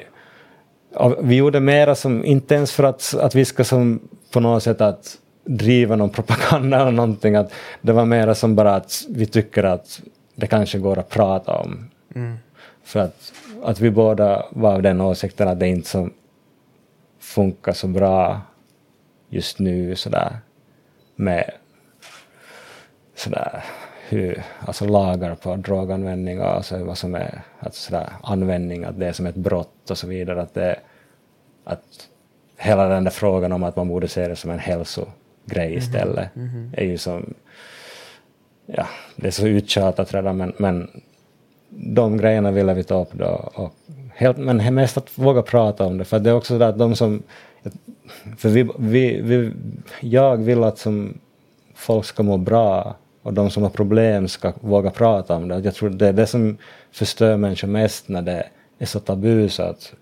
vi 1.22 1.36
gjorde 1.36 1.60
mera 1.60 1.96
som, 1.96 2.26
inte 2.26 2.56
ens 2.56 2.72
för 2.72 2.84
att, 2.84 3.16
att 3.22 3.36
vi 3.36 3.46
ska 3.46 3.64
som 3.64 4.00
på 4.32 4.40
något 4.40 4.64
sätt 4.64 4.82
att 4.82 5.18
driva 5.44 5.96
någon 5.96 6.10
propaganda 6.10 6.82
eller 6.82 6.92
någonting, 6.92 7.36
att 7.36 7.54
det 7.82 7.92
var 7.92 8.06
mera 8.06 8.36
som 8.36 8.56
bara 8.56 8.76
att 8.76 9.06
vi 9.10 9.26
tycker 9.26 9.64
att 9.64 10.02
det 10.36 10.48
kanske 10.48 10.78
går 10.78 11.00
att 11.00 11.10
prata 11.10 11.54
om. 11.54 11.90
Mm. 12.16 12.38
För 12.84 13.00
att, 13.00 13.34
att 13.64 13.80
vi 13.80 13.92
båda 13.92 14.46
var 14.50 14.74
av 14.74 14.82
den 14.82 15.02
åsikten 15.02 15.48
att 15.48 15.60
det 15.60 15.68
inte 15.68 15.90
som 15.90 16.14
funkar 17.20 17.74
så 17.74 17.88
bra 17.88 18.42
just 19.30 19.60
nu 19.60 19.96
sådär 19.96 20.38
med 21.16 21.52
sådär 23.16 23.64
hur, 24.10 24.44
alltså 24.66 24.86
lagar 24.86 25.36
på 25.36 25.56
droganvändning 25.56 26.42
och 26.42 26.48
alltså 26.48 26.84
vad 26.84 26.98
som 26.98 27.16
är 27.16 27.42
alltså 27.60 27.82
sådär, 27.82 28.10
användning, 28.24 28.84
att 28.84 29.00
det 29.00 29.08
är 29.08 29.14
som 29.14 29.26
ett 29.26 29.36
brott 29.36 29.92
och 29.92 29.98
så 29.98 30.08
vidare. 30.08 30.42
Att, 30.42 30.54
det, 30.54 30.80
att 31.64 32.10
hela 32.58 32.88
den 32.88 33.04
där 33.04 33.12
frågan 33.12 33.52
om 33.52 33.64
att 33.64 33.76
man 33.76 33.88
borde 33.88 34.08
se 34.08 34.28
det 34.28 34.36
som 34.36 34.52
en 34.52 34.60
hälsogrej 34.60 35.14
mhm. 35.46 35.78
istället 35.78 36.36
mm 36.36 36.48
-hmm. 36.48 36.80
är 36.80 36.86
ju 36.86 36.98
som, 36.98 37.34
ja, 38.66 38.88
det 39.16 39.28
är 39.28 39.32
så 39.32 39.48
uttjatat 39.48 40.14
redan 40.14 40.38
men, 40.38 40.54
men 40.58 40.90
de 41.70 42.18
grejerna 42.18 42.52
ville 42.52 42.74
vi 42.74 42.84
ta 42.84 43.02
upp 43.02 43.14
då. 43.14 43.52
Och 43.54 43.74
helt, 44.16 44.38
men 44.38 44.76
mest 44.76 44.98
att 44.98 45.18
våga 45.18 45.42
prata 45.42 45.86
om 45.86 45.98
det, 45.98 46.06
för 46.06 46.20
det 46.20 46.30
är 46.30 46.34
också 46.34 46.58
så 46.58 46.64
att 46.64 46.78
de 46.78 46.96
som... 46.96 47.24
För 48.38 48.50
vi, 48.50 48.70
vi, 48.80 49.22
vi, 49.22 49.52
jag 50.00 50.38
vill 50.38 50.64
att 50.64 50.78
som 50.78 51.18
folk 51.76 52.06
ska 52.06 52.24
må 52.24 52.38
bra 52.38 52.96
och 53.22 53.34
de 53.34 53.50
som 53.50 53.64
har 53.64 53.70
problem 53.70 54.28
ska 54.28 54.54
våga 54.62 54.90
prata 54.90 55.36
om 55.36 55.48
det. 55.48 55.60
Jag 55.60 55.76
tror 55.76 55.90
det 55.90 56.08
är 56.08 56.14
det 56.14 56.28
som 56.28 56.58
förstör 56.92 57.38
människor 57.38 57.68
mest 57.68 58.10
när 58.10 58.22
det 58.22 58.48
är 58.80 58.86
så 58.86 59.00
tabu 59.00 59.50
så 59.50 59.64
att, 59.64 59.94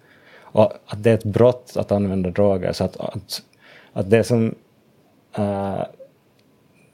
och 0.42 0.74
att 0.86 1.04
det 1.04 1.10
är 1.10 1.14
ett 1.14 1.24
brott 1.24 1.74
att 1.76 1.92
använda 1.92 2.30
droger. 2.30 2.72
Så 2.74 2.84
att, 2.84 2.98
att, 2.98 3.42
att 3.94 4.10
det 4.10 4.24
som 4.24 4.56
uh, 5.38 5.84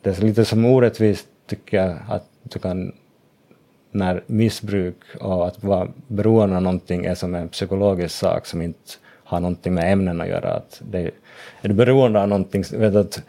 det 0.01 0.17
är 0.17 0.21
lite 0.21 0.45
som 0.45 0.65
orättvist 0.65 1.27
tycker 1.47 1.77
jag 1.77 1.97
att 2.09 2.29
du 2.43 2.59
kan 2.59 2.93
när 3.91 4.23
missbruk 4.27 4.95
och 5.19 5.47
att 5.47 5.63
vara 5.63 5.87
beroende 6.07 6.55
av 6.55 6.61
någonting 6.61 7.05
är 7.05 7.15
som 7.15 7.35
en 7.35 7.49
psykologisk 7.49 8.15
sak 8.15 8.45
som 8.45 8.61
inte 8.61 8.79
har 9.23 9.39
någonting 9.39 9.73
med 9.73 9.91
ämnen 9.93 10.21
att 10.21 10.27
göra. 10.27 10.53
Att 10.53 10.81
det, 10.91 11.11
är 11.61 11.67
du 11.67 11.73
beroende 11.73 12.21
av 12.21 12.27
någonting, 12.27 12.63
vet 12.71 12.95
att 12.95 13.21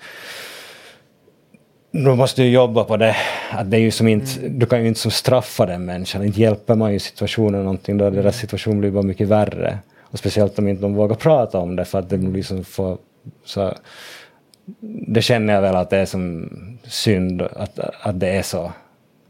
då 1.91 2.15
måste 2.15 2.43
du 2.43 2.49
jobba 2.49 2.85
på 2.85 2.97
det. 2.97 3.17
Att 3.51 3.71
det 3.71 3.77
är 3.77 3.81
ju 3.81 3.91
som 3.91 4.09
inte, 4.09 4.41
mm. 4.41 4.59
Du 4.59 4.67
kan 4.67 4.83
ju 4.83 4.89
inte 4.89 5.01
som 5.01 5.11
straffa 5.11 5.67
den 5.67 5.85
människan, 5.85 6.25
inte 6.25 6.41
hjälper 6.41 6.75
man 6.75 6.93
ju 6.93 6.99
situationen 6.99 7.61
någonting, 7.61 7.99
då 7.99 8.11
deras 8.11 8.23
mm. 8.23 8.33
situation 8.33 8.81
blir 8.81 8.91
bara 8.91 9.03
mycket 9.03 9.29
värre. 9.29 9.79
Och 10.01 10.19
speciellt 10.19 10.59
om 10.59 10.69
inte 10.69 10.83
de 10.83 10.95
vågar 10.95 11.17
prata 11.17 11.59
om 11.59 11.77
det 11.77 11.85
för 11.85 11.99
att 11.99 12.11
det 12.11 12.19
blir 12.19 12.43
som 12.43 12.65
för, 12.65 12.97
så 13.45 13.75
det 15.09 15.23
känner 15.23 15.55
jag 15.55 15.63
väl 15.63 15.77
att 15.77 15.91
det 15.91 15.97
är 15.97 16.07
som 16.07 16.49
synd 16.85 17.43
att, 17.43 17.79
att 17.79 18.21
det 18.21 18.29
är 18.29 18.43
så. 18.43 18.73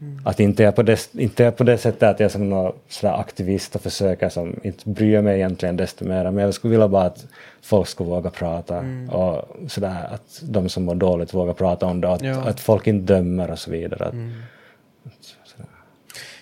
Mm. 0.01 0.21
Att 0.25 0.39
inte 0.39 0.65
är, 0.65 0.71
på 0.71 0.83
det, 0.83 1.09
inte 1.13 1.45
är 1.45 1.51
på 1.51 1.63
det 1.63 1.77
sättet 1.77 2.03
att 2.03 2.19
jag 2.19 2.25
är 2.25 2.29
som 2.29 2.49
någon 2.49 2.73
aktivist 3.03 3.75
och 3.75 3.81
försöker 3.81 4.29
som 4.29 4.59
inte 4.63 4.89
bryr 4.89 5.21
mig 5.21 5.35
egentligen 5.35 5.77
desto 5.77 6.05
mer. 6.05 6.31
Men 6.31 6.37
jag 6.37 6.53
skulle 6.53 6.71
vilja 6.71 6.87
bara 6.87 7.05
att 7.05 7.25
folk 7.61 7.87
skulle 7.87 8.09
våga 8.09 8.29
prata 8.29 8.77
mm. 8.77 9.09
och 9.09 9.45
sådär 9.67 10.07
att 10.11 10.41
de 10.43 10.69
som 10.69 10.83
mår 10.83 10.95
dåligt 10.95 11.33
vågar 11.33 11.53
prata 11.53 11.85
om 11.85 12.01
det. 12.01 12.09
Att, 12.09 12.21
ja. 12.21 12.35
att 12.35 12.59
folk 12.59 12.87
inte 12.87 13.13
dömer 13.13 13.51
och 13.51 13.59
så 13.59 13.71
vidare. 13.71 14.05
Att, 14.05 14.13
mm. 14.13 14.33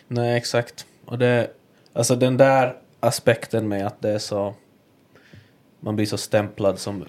Nej, 0.08 0.38
exakt. 0.38 0.86
Och 1.06 1.20
det, 1.20 1.48
alltså 1.93 2.16
den 2.16 2.38
där 2.38 2.76
aspekten 3.00 3.68
med 3.68 3.88
att 3.88 4.02
det 4.02 4.10
är 4.10 4.20
så, 4.20 4.54
man 5.80 5.96
blir 5.96 6.06
så 6.06 6.18
stämplad 6.18 6.80
som 6.80 7.06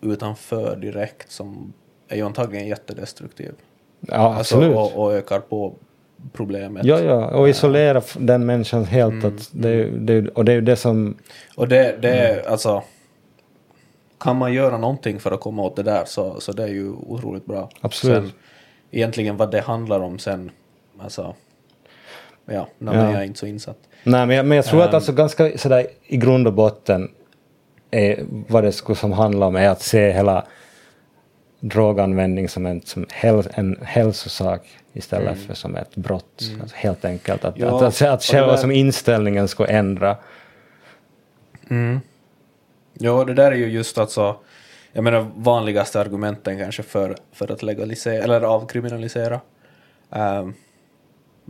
utanför 0.00 0.76
direkt 0.76 1.30
som 1.30 1.72
är 2.08 2.16
ju 2.16 2.22
antagligen 2.22 2.66
jättedestruktiv. 2.66 3.52
Ja, 4.00 4.36
absolut. 4.38 4.76
Alltså, 4.76 4.98
och, 4.98 5.04
och, 5.04 5.14
ökar 5.14 5.40
på 5.40 5.74
problemet. 6.32 6.84
Ja, 6.84 7.00
ja, 7.00 7.26
och 7.26 7.48
isolera 7.48 8.02
den 8.18 8.46
människan 8.46 8.84
helt. 8.84 9.24
Mm. 9.24 9.26
Att 9.26 9.50
det, 9.52 9.90
det, 9.90 10.28
och 10.28 10.44
det 10.44 10.52
är 10.52 10.56
ju 10.56 10.60
det 10.60 10.76
som... 10.76 11.16
Och 11.56 11.68
det, 11.68 11.96
det 12.02 12.10
är 12.10 12.32
mm. 12.32 12.52
alltså... 12.52 12.82
Kan 14.20 14.36
man 14.36 14.52
göra 14.52 14.78
någonting 14.78 15.20
för 15.20 15.32
att 15.32 15.40
komma 15.40 15.62
åt 15.62 15.76
det 15.76 15.82
där 15.82 16.04
så, 16.06 16.40
så 16.40 16.52
det 16.52 16.62
är 16.62 16.68
ju 16.68 16.90
otroligt 16.90 17.46
bra. 17.46 17.70
Absolut. 17.80 18.16
Sen, 18.16 18.32
egentligen 18.90 19.36
vad 19.36 19.50
det 19.50 19.60
handlar 19.60 20.00
om 20.00 20.18
sen, 20.18 20.50
alltså... 21.00 21.34
Ja, 22.44 22.68
när 22.78 22.94
ja. 22.94 23.10
jag 23.10 23.20
är 23.20 23.24
inte 23.24 23.38
så 23.38 23.46
insatt. 23.46 23.78
Nej, 24.04 24.26
men 24.26 24.36
jag, 24.36 24.46
men 24.46 24.56
jag 24.56 24.64
tror 24.64 24.80
um, 24.80 24.84
att 24.84 24.88
ehm. 24.88 24.94
alltså 24.94 25.12
ganska 25.12 25.58
sådär 25.58 25.86
i 26.06 26.16
grund 26.16 26.46
och 26.46 26.52
botten 26.52 27.10
är 27.90 28.24
vad 28.28 28.64
det 28.64 28.72
skulle 28.72 28.96
som 28.96 29.12
handla 29.12 29.46
om 29.46 29.56
är 29.56 29.68
att 29.68 29.82
se 29.82 30.12
hela 30.12 30.46
droganvändning 31.60 32.48
som 32.48 32.66
en, 32.66 32.82
som 32.82 33.06
häl, 33.10 33.48
en 33.54 33.78
hälsosak 33.82 34.78
istället 34.92 35.36
mm. 35.36 35.46
för 35.46 35.54
som 35.54 35.76
ett 35.76 35.96
brott. 35.96 36.42
Mm. 36.48 36.60
Alltså 36.60 36.76
helt 36.76 37.04
enkelt 37.04 37.44
att, 37.44 37.58
ja, 37.58 37.76
att, 37.76 38.02
att, 38.02 38.08
att 38.08 38.22
själva 38.22 38.56
som 38.56 38.70
inställningen 38.70 39.48
ska 39.48 39.66
ändra. 39.66 40.16
Mm. 41.70 42.00
Ja, 42.92 43.24
det 43.24 43.34
där 43.34 43.52
är 43.52 43.56
ju 43.56 43.68
just 43.68 43.98
alltså, 43.98 44.36
jag 44.92 45.04
menar 45.04 45.26
vanligaste 45.36 46.00
argumenten 46.00 46.58
kanske 46.58 46.82
för, 46.82 47.16
för 47.32 47.52
att 47.52 47.62
legalisera 47.62 48.24
eller 48.24 48.40
avkriminalisera. 48.40 49.40
Um, 50.10 50.54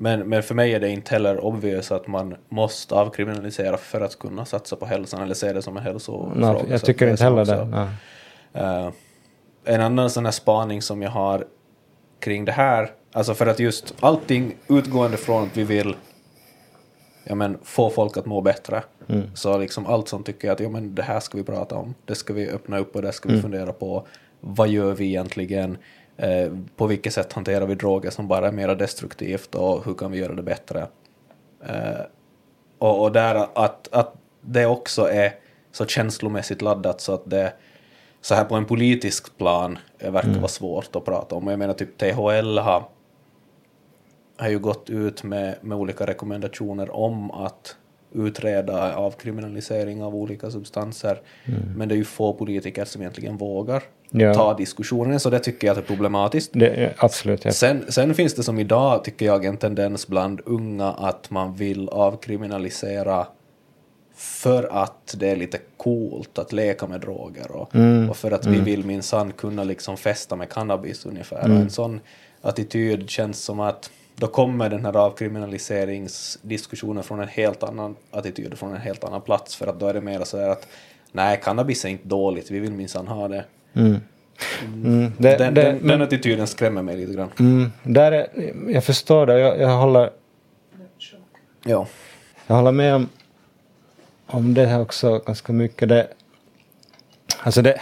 men, 0.01 0.29
men 0.29 0.43
för 0.43 0.55
mig 0.55 0.75
är 0.75 0.81
det 0.81 0.89
inte 0.89 1.11
heller 1.11 1.45
obvious 1.45 1.93
att 1.93 2.07
man 2.07 2.37
måste 2.49 2.95
avkriminalisera 2.95 3.77
för 3.77 4.01
att 4.01 4.19
kunna 4.19 4.45
satsa 4.45 4.77
på 4.77 4.87
hälsan 4.87 5.23
eller 5.23 5.35
se 5.35 5.53
det 5.53 5.63
som 5.63 5.77
en 5.77 5.83
hälsofråga. 5.83 6.53
Nej, 6.53 6.65
jag 6.71 6.85
tycker 6.85 7.11
inte 7.11 7.25
heller 7.25 7.45
det. 7.45 7.89
Uh, 8.61 8.91
en 9.65 9.81
annan 9.81 10.11
sån 10.11 10.25
här 10.25 10.33
spaning 10.33 10.83
som 10.83 11.03
jag 11.03 11.11
har 11.11 11.45
kring 12.21 12.45
det 12.45 12.53
här, 12.53 12.91
alltså 13.13 13.35
för 13.35 13.47
att 13.47 13.59
just 13.59 13.95
allting 14.01 14.55
utgående 14.69 15.17
från 15.17 15.43
att 15.43 15.57
vi 15.57 15.65
vill 15.65 15.97
ja, 17.25 17.35
men, 17.35 17.59
få 17.63 17.91
folk 17.91 18.17
att 18.17 18.27
må 18.27 18.41
bättre, 18.41 18.83
mm. 19.09 19.23
så 19.35 19.59
liksom 19.59 19.87
allt 19.87 20.09
som 20.09 20.23
tycker 20.23 20.49
jag 20.49 20.55
att 20.55 20.61
ja, 20.61 20.69
men, 20.69 20.95
det 20.95 21.03
här 21.03 21.21
ska 21.21 21.39
vi 21.39 21.45
prata 21.45 21.77
om, 21.77 21.95
det 22.05 22.15
ska 22.15 22.33
vi 22.33 22.51
öppna 22.51 22.79
upp 22.79 22.97
och 22.97 23.03
det 23.03 23.13
ska 23.13 23.29
vi 23.29 23.35
mm. 23.35 23.43
fundera 23.43 23.73
på, 23.73 24.07
vad 24.41 24.69
gör 24.69 24.95
vi 24.95 25.05
egentligen, 25.05 25.79
eh, 26.19 26.53
på 26.77 26.87
vilket 26.87 27.13
sätt 27.13 27.33
hanterar 27.33 27.67
vi 27.67 27.75
droger 27.75 28.11
som 28.11 28.29
bara 28.29 28.49
är 28.49 28.53
mer 28.53 28.75
destruktivt 28.75 29.55
och 29.55 29.85
hur 29.85 29.95
kan 29.95 30.11
vi 30.11 30.19
göra 30.19 30.35
det 30.35 30.43
bättre. 30.43 30.87
Eh, 31.67 32.01
och, 32.79 33.03
och 33.03 33.13
där 33.13 33.47
att, 33.55 33.89
att 33.93 34.15
det 34.41 34.67
också 34.67 35.11
är 35.11 35.35
så 35.73 35.87
känslomässigt 35.87 36.63
laddat 36.63 37.01
så 37.01 37.15
att 37.15 37.31
det 37.31 37.53
så 38.21 38.35
här 38.35 38.45
på 38.45 38.55
en 38.55 38.65
politisk 38.65 39.39
plan 39.39 39.79
verkar 39.99 40.29
mm. 40.29 40.41
vara 40.41 40.49
svårt 40.49 40.97
att 40.97 41.05
prata 41.05 41.35
om. 41.35 41.47
Jag 41.47 41.59
menar 41.59 41.75
typ 41.75 41.99
THL 41.99 42.59
har, 42.59 42.85
har 44.37 44.49
ju 44.49 44.59
gått 44.59 44.91
ut 44.91 45.23
med, 45.23 45.57
med 45.61 45.79
olika 45.79 46.07
rekommendationer 46.07 46.91
om 46.91 47.31
att 47.31 47.77
utreda 48.15 48.97
avkriminalisering 48.97 50.03
av 50.03 50.15
olika 50.15 50.51
substanser. 50.51 51.21
Mm. 51.45 51.61
Men 51.77 51.89
det 51.89 51.95
är 51.95 51.97
ju 51.97 52.05
få 52.05 52.33
politiker 52.33 52.85
som 52.85 53.03
egentligen 53.03 53.37
vågar 53.37 53.83
ja. 54.11 54.35
ta 54.35 54.55
diskussionen, 54.55 55.21
så 55.21 55.31
det 55.31 55.39
tycker 55.39 55.67
jag 55.67 55.79
är 55.79 55.83
problematiskt. 55.83 56.51
Det, 56.55 56.95
absolut. 56.99 57.45
Ja. 57.45 57.53
Sen, 57.53 57.85
sen 57.89 58.15
finns 58.15 58.35
det 58.35 58.43
som 58.43 58.59
idag, 58.59 59.05
tycker 59.05 59.27
jag, 59.27 59.45
en 59.45 59.57
tendens 59.57 60.09
bland 60.09 60.41
unga 60.45 60.89
att 60.89 61.31
man 61.31 61.55
vill 61.55 61.89
avkriminalisera 61.89 63.27
för 64.15 64.83
att 64.83 65.15
det 65.19 65.31
är 65.31 65.37
lite 65.37 65.59
coolt 65.77 66.39
att 66.39 66.53
leka 66.53 66.87
med 66.87 67.01
droger 67.01 67.51
och, 67.51 67.75
mm. 67.75 68.11
och 68.11 68.17
för 68.17 68.31
att 68.31 68.47
mm. 68.47 68.59
vi 68.59 68.71
vill 68.71 68.85
minsann 68.85 69.33
kunna 69.33 69.65
liksom 69.65 69.97
festa 69.97 70.37
med 70.37 70.49
cannabis 70.49 71.07
ungefär. 71.07 71.45
Mm. 71.45 71.57
En 71.57 71.71
sån 71.71 72.01
attityd 72.43 73.11
känns 73.11 73.45
som 73.45 73.61
att 73.61 73.91
då 74.19 74.27
kommer 74.27 74.69
den 74.69 74.85
här 74.85 74.97
avkriminaliseringsdiskussionen 74.97 77.03
från 77.03 77.21
en 77.21 77.29
helt 77.29 77.63
annan 77.63 77.97
attityd, 78.11 78.59
från 78.59 78.75
en 78.75 78.81
helt 78.81 79.05
annan 79.05 79.21
plats, 79.21 79.57
för 79.57 79.67
att 79.67 79.81
då 79.81 79.87
är 79.87 79.95
det 79.95 80.01
mer 80.01 80.25
så 80.25 80.51
att 80.51 80.69
nej, 81.13 81.41
cannabis 81.43 81.85
är 81.85 81.89
inte 81.89 82.09
dåligt, 82.09 82.51
vi 82.51 82.59
vill 82.59 82.73
minsann 82.73 83.09
ha 83.09 83.29
det. 83.29 83.45
Mm. 83.75 83.97
Mm. 84.65 85.13
Det, 85.19 85.39
den, 85.39 85.55
det, 85.55 85.63
den, 85.63 85.77
men, 85.77 85.89
den 85.89 86.03
attityden 86.03 86.47
skrämmer 86.47 86.83
mig 86.83 86.97
lite 86.97 87.13
grann. 87.13 87.31
Mm. 87.39 87.73
Där 87.83 88.13
är, 88.13 88.29
jag 88.69 88.85
förstår 88.85 89.27
det, 89.27 89.39
jag, 89.39 89.61
jag 89.61 89.79
håller... 89.79 90.11
Ja. 91.65 91.87
Jag 92.47 92.57
håller 92.57 92.73
med 92.73 92.95
om 92.95 93.09
om 94.29 94.55
det 94.55 94.67
här 94.67 94.81
också 94.81 95.19
ganska 95.19 95.53
mycket. 95.53 95.89
Det, 95.89 96.09
alltså 97.43 97.63
det, 97.63 97.81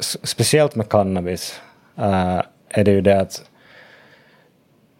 speciellt 0.00 0.74
med 0.74 0.88
cannabis 0.88 1.60
uh, 1.98 2.42
är 2.68 2.84
det 2.84 2.90
ju 2.90 3.00
det 3.00 3.20
att 3.20 3.49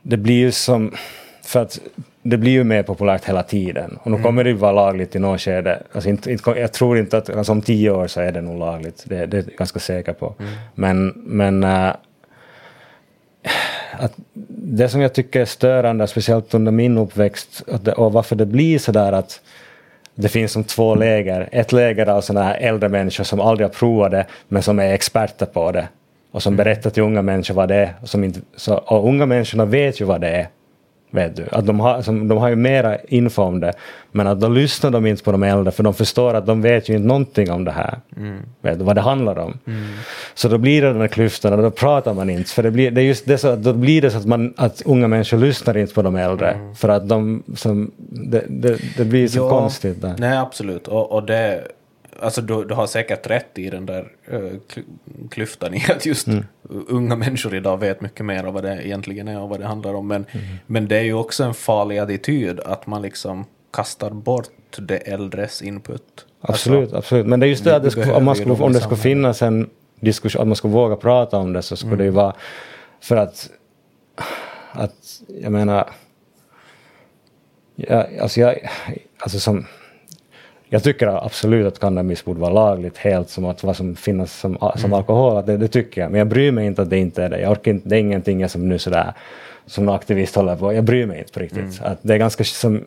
det 0.02 0.16
blir 0.16 0.34
ju 0.34 0.52
som, 0.52 0.94
för 1.42 1.62
att 1.62 1.80
det 2.22 2.36
blir 2.36 2.52
ju 2.52 2.64
mer 2.64 2.82
populärt 2.82 3.24
hela 3.24 3.42
tiden. 3.42 3.98
Och 4.02 4.10
nu 4.10 4.16
mm. 4.16 4.24
kommer 4.24 4.44
det 4.44 4.50
ju 4.50 4.56
vara 4.56 4.72
lagligt 4.72 5.16
i 5.16 5.18
något 5.18 5.40
skede. 5.40 5.82
Alltså 5.92 6.08
inte, 6.08 6.32
inte, 6.32 6.50
jag 6.50 6.72
tror 6.72 6.98
inte 6.98 7.18
att, 7.18 7.30
alltså 7.30 7.52
om 7.52 7.62
tio 7.62 7.90
år 7.90 8.06
så 8.06 8.20
är 8.20 8.32
det 8.32 8.40
nog 8.40 8.58
lagligt. 8.58 9.04
Det, 9.06 9.26
det 9.26 9.36
är 9.36 9.42
jag 9.42 9.56
ganska 9.56 9.78
säker 9.78 10.12
på. 10.12 10.34
Mm. 10.38 10.52
Men, 10.74 11.12
men 11.16 11.64
uh, 11.64 11.94
att 13.92 14.12
det 14.48 14.88
som 14.88 15.00
jag 15.00 15.12
tycker 15.12 15.40
är 15.40 15.44
störande, 15.44 16.06
speciellt 16.06 16.54
under 16.54 16.72
min 16.72 16.98
uppväxt, 16.98 17.62
och, 17.66 17.80
det, 17.80 17.92
och 17.92 18.12
varför 18.12 18.36
det 18.36 18.46
blir 18.46 18.78
så 18.78 18.92
där 18.92 19.12
att 19.12 19.40
det 20.14 20.28
finns 20.28 20.52
som 20.52 20.64
två 20.64 20.94
läger. 20.94 21.48
Ett 21.52 21.72
läger 21.72 22.06
av 22.06 22.20
sådana 22.20 22.46
här 22.46 22.54
äldre 22.54 22.88
människor 22.88 23.24
som 23.24 23.40
aldrig 23.40 23.68
har 23.68 23.74
provat 23.74 24.10
det 24.10 24.26
men 24.48 24.62
som 24.62 24.78
är 24.78 24.92
experter 24.92 25.46
på 25.46 25.72
det 25.72 25.88
och 26.30 26.42
som 26.42 26.56
berättar 26.56 26.90
till 26.90 27.02
unga 27.02 27.22
människor 27.22 27.54
vad 27.54 27.68
det 27.68 27.74
är. 27.74 27.94
Och, 28.00 28.08
som 28.08 28.24
inte, 28.24 28.40
så, 28.56 28.74
och 28.74 29.08
unga 29.08 29.26
människorna 29.26 29.64
vet 29.64 30.00
ju 30.00 30.04
vad 30.04 30.20
det 30.20 30.28
är. 30.28 30.48
Vet 31.12 31.36
du? 31.36 31.44
Att 31.52 31.66
de, 31.66 31.80
har, 31.80 32.02
som, 32.02 32.28
de 32.28 32.38
har 32.38 32.48
ju 32.48 32.56
mera 32.56 32.98
info 32.98 33.42
om 33.42 33.60
det, 33.60 33.72
men 34.12 34.26
att 34.26 34.40
då 34.40 34.48
lyssnar 34.48 34.90
de 34.90 35.06
inte 35.06 35.24
på 35.24 35.32
de 35.32 35.42
äldre 35.42 35.72
för 35.72 35.82
de 35.82 35.94
förstår 35.94 36.34
att 36.34 36.46
de 36.46 36.62
vet 36.62 36.88
ju 36.88 36.94
inte 36.94 37.06
någonting 37.06 37.50
om 37.50 37.64
det 37.64 37.70
här. 37.70 37.98
Mm. 38.16 38.38
Vet 38.62 38.78
du, 38.78 38.84
vad 38.84 38.96
det 38.96 39.00
handlar 39.00 39.38
om. 39.38 39.58
Mm. 39.66 39.82
Så 40.34 40.48
då 40.48 40.58
blir 40.58 40.82
det 40.82 40.88
den 40.88 41.00
här 41.00 41.08
klyftan 41.08 41.52
och 41.52 41.62
då 41.62 41.70
pratar 41.70 42.14
man 42.14 42.30
inte. 42.30 42.50
För 42.50 42.62
det 42.62 42.70
blir, 42.70 42.90
det 42.90 43.00
är 43.00 43.04
just 43.04 43.26
det 43.26 43.38
så, 43.38 43.56
då 43.56 43.72
blir 43.72 44.02
det 44.02 44.10
så 44.10 44.18
att, 44.18 44.26
man, 44.26 44.54
att 44.56 44.82
unga 44.84 45.08
människor 45.08 45.38
lyssnar 45.38 45.76
inte 45.76 45.94
på 45.94 46.02
de 46.02 46.16
äldre. 46.16 46.50
Mm. 46.50 46.74
För 46.74 46.88
att 46.88 47.08
de, 47.08 47.42
som, 47.56 47.90
det, 48.08 48.44
det, 48.48 48.78
det 48.96 49.04
blir 49.04 49.28
så 49.28 49.38
jo, 49.38 49.48
konstigt. 49.48 50.02
Där. 50.02 50.14
Nej 50.18 50.38
absolut, 50.38 50.88
och, 50.88 51.12
och 51.12 51.22
det 51.26 51.60
alltså 52.20 52.42
du, 52.42 52.64
du 52.64 52.74
har 52.74 52.86
säkert 52.86 53.26
rätt 53.26 53.58
i 53.58 53.70
den 53.70 53.86
där 53.86 54.12
uh, 54.32 54.52
klyftan 55.30 55.74
i 55.74 55.84
att 55.90 56.06
just 56.06 56.26
mm. 56.26 56.44
unga 56.68 57.16
människor 57.16 57.54
idag 57.54 57.76
vet 57.76 58.00
mycket 58.00 58.26
mer 58.26 58.46
om 58.46 58.54
vad 58.54 58.62
det 58.62 58.86
egentligen 58.86 59.28
är 59.28 59.40
och 59.40 59.48
vad 59.48 59.60
det 59.60 59.66
handlar 59.66 59.94
om. 59.94 60.08
Men, 60.08 60.26
mm. 60.30 60.46
men 60.66 60.88
det 60.88 60.96
är 60.96 61.02
ju 61.02 61.14
också 61.14 61.44
en 61.44 61.54
farlig 61.54 61.98
attityd 61.98 62.60
att 62.60 62.86
man 62.86 63.02
liksom 63.02 63.44
kastar 63.72 64.10
bort 64.10 64.48
det 64.78 64.96
äldres 64.96 65.62
input. 65.62 66.26
Absolut, 66.40 66.82
alltså, 66.82 66.96
absolut. 66.96 67.26
Men 67.26 67.40
det 67.40 67.46
är 67.46 67.48
just 67.48 67.64
det 67.64 67.76
att 67.76 67.82
det 67.82 67.90
skulle, 67.90 68.12
om, 68.12 68.24
man 68.24 68.36
skulle, 68.36 68.52
om 68.52 68.72
det 68.72 68.80
skulle 68.80 69.00
finnas 69.00 69.42
en 69.42 69.70
diskussion, 70.00 70.42
att 70.42 70.48
man 70.48 70.56
skulle 70.56 70.74
våga 70.74 70.96
prata 70.96 71.36
om 71.36 71.52
det 71.52 71.62
så 71.62 71.76
skulle 71.76 71.92
mm. 71.92 71.98
det 71.98 72.04
ju 72.04 72.10
vara 72.10 72.34
för 73.00 73.16
att, 73.16 73.50
att 74.72 75.22
jag 75.42 75.52
menar, 75.52 75.90
ja, 77.76 78.06
alltså 78.20 78.40
jag, 78.40 78.70
alltså 79.18 79.40
som 79.40 79.66
jag 80.72 80.82
tycker 80.82 81.24
absolut 81.26 81.66
att 81.66 81.78
cannabis 81.78 82.24
borde 82.24 82.40
vara 82.40 82.52
lagligt 82.52 82.98
helt 82.98 83.28
som 83.30 83.44
att 83.44 83.62
vad 83.62 83.76
som 83.76 83.96
finns 83.96 84.40
som, 84.40 84.58
som 84.58 84.84
mm. 84.84 84.92
alkohol, 84.92 85.46
det, 85.46 85.56
det, 85.56 85.68
tycker 85.68 86.00
jag. 86.00 86.10
Men 86.10 86.18
jag 86.18 86.28
bryr 86.28 86.52
mig 86.52 86.66
inte 86.66 86.82
att 86.82 86.90
det 86.90 86.98
inte 86.98 87.24
är 87.24 87.28
det. 87.28 87.40
Jag 87.40 87.50
orkar 87.50 87.70
inte, 87.70 87.88
det 87.88 87.96
är 87.96 88.00
ingenting 88.00 88.40
jag 88.40 88.50
som 88.50 88.68
nu 88.68 88.78
sådär 88.78 89.12
som 89.66 89.88
aktivist 89.88 90.34
håller 90.34 90.56
på, 90.56 90.72
jag 90.72 90.84
bryr 90.84 91.06
mig 91.06 91.18
inte 91.18 91.32
på 91.32 91.40
riktigt. 91.40 91.80
Mm. 91.80 91.92
Att 91.92 91.98
det 92.02 92.14
är 92.14 92.18
ganska 92.18 92.44
som, 92.44 92.84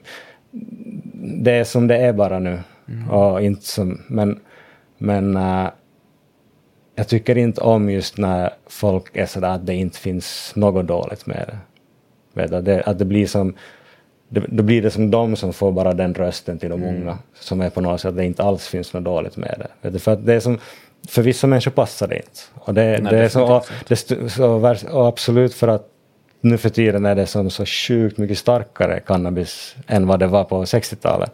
det 1.43 1.51
är 1.51 1.63
som 1.63 1.87
det 1.87 1.97
är 1.97 2.13
bara 2.13 2.39
nu. 2.39 2.59
Mm. 2.87 3.09
Och 3.09 3.41
inte 3.41 3.65
som, 3.65 4.01
men 4.07 4.39
men 4.97 5.37
uh, 5.37 5.69
jag 6.95 7.07
tycker 7.07 7.37
inte 7.37 7.61
om 7.61 7.89
just 7.89 8.17
när 8.17 8.49
folk 8.67 9.17
är 9.17 9.25
sådär 9.25 9.49
att 9.49 9.65
det 9.65 9.73
inte 9.73 9.99
finns 9.99 10.51
något 10.55 10.87
dåligt 10.87 11.25
med 11.25 11.45
det. 11.47 11.57
Vet, 12.41 12.53
att, 12.53 12.65
det 12.65 12.83
att 12.83 12.99
det 12.99 13.05
blir 13.05 13.27
som 13.27 13.53
då 14.29 14.63
blir 14.63 14.81
det 14.81 14.91
som 14.91 15.11
de 15.11 15.35
som 15.35 15.53
får 15.53 15.71
bara 15.71 15.93
den 15.93 16.13
rösten 16.13 16.59
till 16.59 16.69
de 16.69 16.83
mm. 16.83 16.95
unga, 16.95 17.17
som 17.39 17.61
är 17.61 17.69
på 17.69 17.81
något 17.81 18.01
sätt 18.01 18.09
att 18.09 18.17
det 18.17 18.25
inte 18.25 18.43
alls 18.43 18.67
finns 18.67 18.93
något 18.93 19.03
dåligt 19.03 19.37
med 19.37 19.67
det. 19.81 19.99
För, 19.99 20.11
att 20.11 20.25
det 20.25 20.33
är 20.33 20.39
som, 20.39 20.59
för 21.07 21.21
vissa 21.21 21.47
människor 21.47 21.71
passar 21.71 22.07
det 22.07 22.15
inte. 22.15 22.39
Och, 22.53 22.73
det, 22.73 22.99
Nej, 23.01 23.13
det 23.13 23.19
är 23.19 23.29
så, 23.29 23.55
och, 23.55 23.65
det, 23.87 23.95
så, 24.29 24.75
och 24.91 25.07
absolut 25.07 25.53
för 25.53 25.67
att 25.67 25.89
nu 26.41 26.57
för 26.57 26.69
tiden 26.69 27.05
är 27.05 27.15
det 27.15 27.25
som 27.25 27.49
så 27.49 27.65
sjukt 27.65 28.17
mycket 28.17 28.37
starkare 28.37 28.99
cannabis 28.99 29.75
än 29.87 30.07
vad 30.07 30.19
det 30.19 30.27
var 30.27 30.43
på 30.43 30.63
60-talet. 30.63 31.31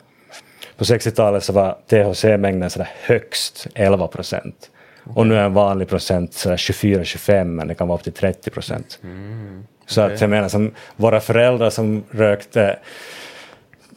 På 0.78 0.84
60-talet 0.84 1.44
så 1.44 1.54
var 1.54 1.78
THC-mängden 1.88 2.70
sådär 2.70 2.90
högst 3.02 3.68
11 3.76 4.08
procent. 4.08 4.70
Och 5.16 5.28
nu 5.28 5.36
är 5.36 5.44
en 5.44 5.54
vanlig 5.54 5.88
procent 5.88 6.32
24-25 6.32 7.44
men 7.44 7.68
det 7.68 7.76
kan 7.76 7.88
vara 7.88 7.98
upp 7.98 8.04
till 8.04 8.14
30 8.14 8.50
procent. 8.50 9.00
Mm. 9.04 9.64
Så 9.90 10.04
okay. 10.04 10.16
att 10.16 10.22
jag 10.22 10.30
menar 10.30 10.50
som 10.50 10.72
våra 10.96 11.20
föräldrar 11.20 11.70
som 11.70 12.04
rökte 12.12 12.80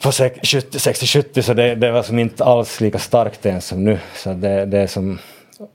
på 0.02 0.10
60-70 0.10 1.42
så 1.42 1.54
det, 1.54 1.74
det, 1.74 1.92
var 1.92 2.02
som 2.02 2.18
inte 2.18 2.44
alls 2.44 2.80
lika 2.80 2.98
starkt 2.98 3.46
ens 3.46 3.66
som 3.66 3.84
nu. 3.84 3.98
Så 4.14 4.32
det, 4.32 4.66
det 4.66 4.78
är 4.78 4.86
som, 4.86 5.18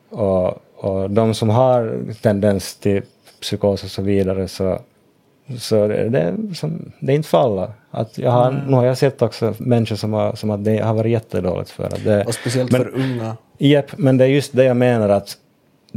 och, 0.10 0.62
och 0.76 1.10
de 1.10 1.34
som 1.34 1.50
har 1.50 2.04
tendens 2.22 2.76
till 2.76 3.02
psykos 3.42 3.84
och 3.84 3.90
så 3.90 4.02
vidare 4.02 4.48
så, 4.48 4.80
så 5.60 5.88
det, 5.88 6.10
det, 6.10 6.36
som, 6.56 6.92
det 7.00 7.12
är 7.12 7.16
inte 7.16 7.30
för 7.30 7.38
alla. 7.38 7.74
Att 7.92 8.18
jag 8.18 8.32
har, 8.32 8.50
mm. 8.50 8.66
Nu 8.66 8.74
har 8.74 8.86
jag 8.86 8.98
sett 8.98 9.22
också 9.22 9.54
människor 9.58 9.96
som 9.96 10.14
har, 10.14 10.36
som 10.36 10.50
att 10.50 10.64
det 10.64 10.78
har 10.78 10.94
varit 10.94 11.12
jättedåligt 11.12 11.70
för. 11.70 11.92
Det, 12.04 12.24
och 12.24 12.34
speciellt 12.34 12.72
men, 12.72 12.82
för 12.82 12.96
unga. 12.96 13.38
Japp, 13.58 13.98
men 13.98 14.18
det 14.18 14.26
är 14.26 14.30
just 14.30 14.56
det 14.56 14.64
jag 14.64 14.78
menar 14.78 15.10
att 15.10 15.38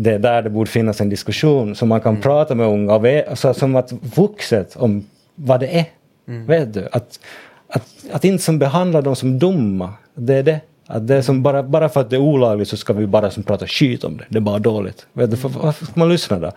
det 0.02 0.14
är 0.14 0.18
där 0.18 0.42
det 0.42 0.50
borde 0.50 0.70
finnas 0.70 1.00
en 1.00 1.08
diskussion 1.08 1.74
som 1.74 1.88
man 1.88 2.00
kan 2.00 2.12
mm. 2.12 2.22
prata 2.22 2.54
med 2.54 2.66
unga, 2.66 2.94
och 2.94 3.06
alltså, 3.06 3.54
som 3.54 3.76
att 3.76 3.92
vuxet 3.92 4.76
om 4.76 5.06
vad 5.34 5.60
det 5.60 5.78
är. 5.78 5.84
Mm. 6.28 6.46
Vet 6.46 6.74
du? 6.74 6.88
Att, 6.92 7.20
att, 7.68 7.88
att 8.12 8.24
inte 8.24 8.42
som 8.44 8.58
behandla 8.58 9.00
dem 9.00 9.16
som 9.16 9.38
dumma, 9.38 9.94
det 10.14 10.34
är 10.34 10.42
det. 10.42 10.60
Att 10.86 11.06
det 11.06 11.16
är 11.16 11.22
som 11.22 11.42
bara, 11.42 11.62
bara 11.62 11.88
för 11.88 12.00
att 12.00 12.10
det 12.10 12.16
är 12.16 12.20
olagligt 12.20 12.68
så 12.68 12.76
ska 12.76 12.92
vi 12.92 13.06
bara 13.06 13.30
som 13.30 13.42
prata 13.42 13.66
skit 13.66 14.04
om 14.04 14.16
det, 14.16 14.24
det 14.28 14.38
är 14.38 14.40
bara 14.40 14.58
dåligt. 14.58 15.06
Vet 15.12 15.30
du? 15.30 15.36
För, 15.36 15.48
varför 15.48 15.86
ska 15.86 16.00
man 16.00 16.08
lyssna 16.08 16.38
då? 16.38 16.52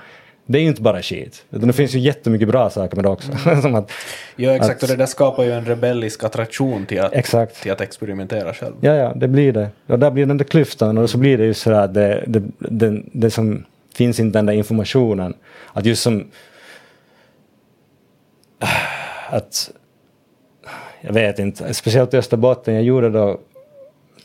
Det 0.46 0.58
är 0.58 0.62
ju 0.62 0.68
inte 0.68 0.82
bara 0.82 1.02
skit. 1.02 1.46
Utan 1.52 1.68
det 1.68 1.74
finns 1.74 1.96
ju 1.96 2.00
jättemycket 2.00 2.48
bra 2.48 2.70
saker 2.70 2.96
med 2.96 3.06
det 3.06 3.10
också. 3.10 3.32
Mm. 3.50 3.76
Att, 3.76 3.92
ja 4.36 4.52
exakt, 4.52 4.76
att, 4.76 4.84
och 4.84 4.90
det 4.90 4.96
där 4.96 5.06
skapar 5.06 5.44
ju 5.44 5.52
en 5.52 5.66
rebellisk 5.66 6.24
attraktion 6.24 6.86
till 6.86 7.00
att, 7.00 7.14
exakt. 7.14 7.62
till 7.62 7.72
att 7.72 7.82
experimentera 7.82 8.54
själv. 8.54 8.74
Ja, 8.82 8.94
ja, 8.94 9.14
det 9.16 9.28
blir 9.28 9.54
det. 9.54 9.70
Och 9.88 10.00
där 10.00 10.12
blir 10.12 10.26
den 10.26 10.38
där 10.38 10.46
klyftan 10.46 10.98
och 10.98 11.10
så 11.10 11.18
blir 11.18 11.38
det 11.38 11.46
ju 11.46 11.54
så 11.54 11.72
att 11.72 11.94
det, 11.94 12.24
det, 12.28 12.44
det, 12.58 13.02
det 13.12 13.32
som 13.32 13.66
finns 13.94 14.20
inte 14.20 14.38
den 14.38 14.46
där 14.46 14.54
informationen. 14.54 15.34
Att 15.74 15.86
just 15.86 16.04
som 16.04 16.32
att 19.30 19.72
jag 21.02 21.14
vet 21.14 21.40
inte, 21.40 21.74
speciellt 21.74 22.14
i 22.14 22.18
Österbotten, 22.18 22.74
jag 22.74 22.84
gjorde 22.84 23.10
då 23.10 23.40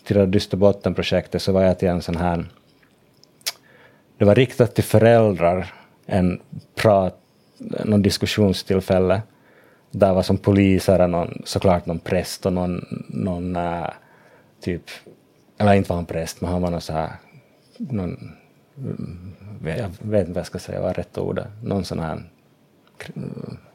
till 0.05 0.17
det 0.17 0.27
Dysterbotten-projektet 0.27 1.43
så 1.43 1.53
var 1.53 1.63
jag 1.63 1.79
till 1.79 1.89
en 1.89 2.03
sån 2.03 2.17
här 2.17 2.47
det 4.19 4.25
var 4.25 4.35
riktat 4.35 4.75
till 4.75 4.85
föräldrar 4.85 5.75
en 6.09 6.41
prat, 6.75 7.21
någon 7.85 8.03
diskussionstillfälle. 8.03 9.23
Där 9.91 10.15
var 10.15 10.23
som 10.23 10.37
poliser, 10.39 11.09
någon, 11.09 11.43
såklart 11.45 11.87
någon 11.87 11.99
präst 11.99 12.47
och 12.47 12.53
någon, 12.53 13.05
någon 13.09 13.57
äh, 13.57 13.87
typ, 14.61 14.83
eller 15.59 15.75
inte 15.75 15.89
var 15.89 15.97
han 15.97 16.07
präst, 16.07 16.41
men 16.41 16.51
han 16.51 16.63
var 16.63 16.71
någon 16.71 16.81
så 16.81 16.93
här, 16.93 17.11
någon, 17.79 18.33
jag 19.65 19.91
vet 20.01 20.21
inte 20.21 20.33
vad 20.33 20.37
jag 20.37 20.47
ska 20.47 20.59
säga, 20.59 20.81
vad 20.81 20.91
är 20.91 20.95
rätt 20.95 21.19
ord 21.19 21.43
Någon 21.63 21.85
sån 21.85 21.99
här, 21.99 22.23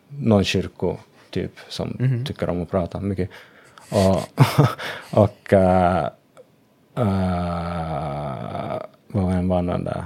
någon 0.07 0.43
kyrko 0.43 0.97
typ 1.29 1.51
som 1.69 1.95
mm 1.99 2.11
-hmm. 2.11 2.25
tycker 2.25 2.49
om 2.49 2.61
att 2.61 2.71
prata 2.71 2.99
mycket. 2.99 3.29
Och, 3.89 4.41
och 5.19 5.53
uh, 5.53 6.07
uh, 6.97 8.81
vad 9.07 9.23
var 9.23 9.47
vann 9.47 9.83
där? 9.83 10.05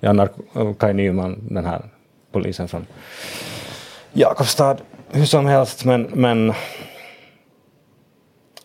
Ja, 0.00 0.28
eh, 0.54 0.74
Kaj 0.78 0.94
Nyman, 0.94 1.48
den 1.50 1.64
här 1.64 1.82
polisen 2.32 2.68
från 2.68 2.86
Jakobstad, 4.12 4.76
hur 5.10 5.24
som 5.24 5.46
helst, 5.46 5.84
men, 5.84 6.02
men 6.02 6.52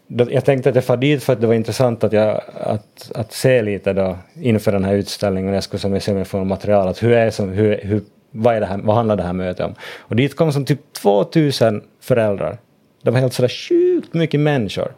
jag 0.07 0.45
tänkte 0.45 0.69
att 0.69 0.75
jag 0.75 0.83
far 0.83 0.97
dit 0.97 1.23
för 1.23 1.33
att 1.33 1.41
det 1.41 1.47
var 1.47 1.53
intressant 1.53 2.03
att, 2.03 2.13
jag, 2.13 2.41
att, 2.53 3.11
att 3.15 3.33
se 3.33 3.61
lite 3.61 3.93
då 3.93 4.17
inför 4.35 4.71
den 4.71 4.83
här 4.83 4.93
utställningen. 4.93 5.53
Jag 5.53 5.63
skulle 5.63 5.79
som 5.79 5.99
se 5.99 6.13
mig 6.13 6.25
får 6.25 6.43
material. 6.43 6.87
Att 6.87 7.03
hur 7.03 7.11
är 7.11 7.31
som, 7.31 7.49
hur, 7.49 7.79
hur, 7.83 8.01
vad, 8.31 8.55
är 8.55 8.59
det 8.59 8.65
här, 8.65 8.77
vad 8.83 8.95
handlar 8.95 9.15
det 9.15 9.23
här 9.23 9.33
mötet 9.33 9.65
om? 9.65 9.75
Och 9.99 10.15
dit 10.15 10.35
kom 10.35 10.53
som 10.53 10.65
typ 10.65 10.93
2000 10.93 11.81
föräldrar. 12.01 12.57
Det 13.01 13.11
var 13.11 13.19
helt 13.19 13.33
sådär 13.33 13.49
sjukt 13.49 14.13
mycket 14.13 14.39
människor. 14.39 14.91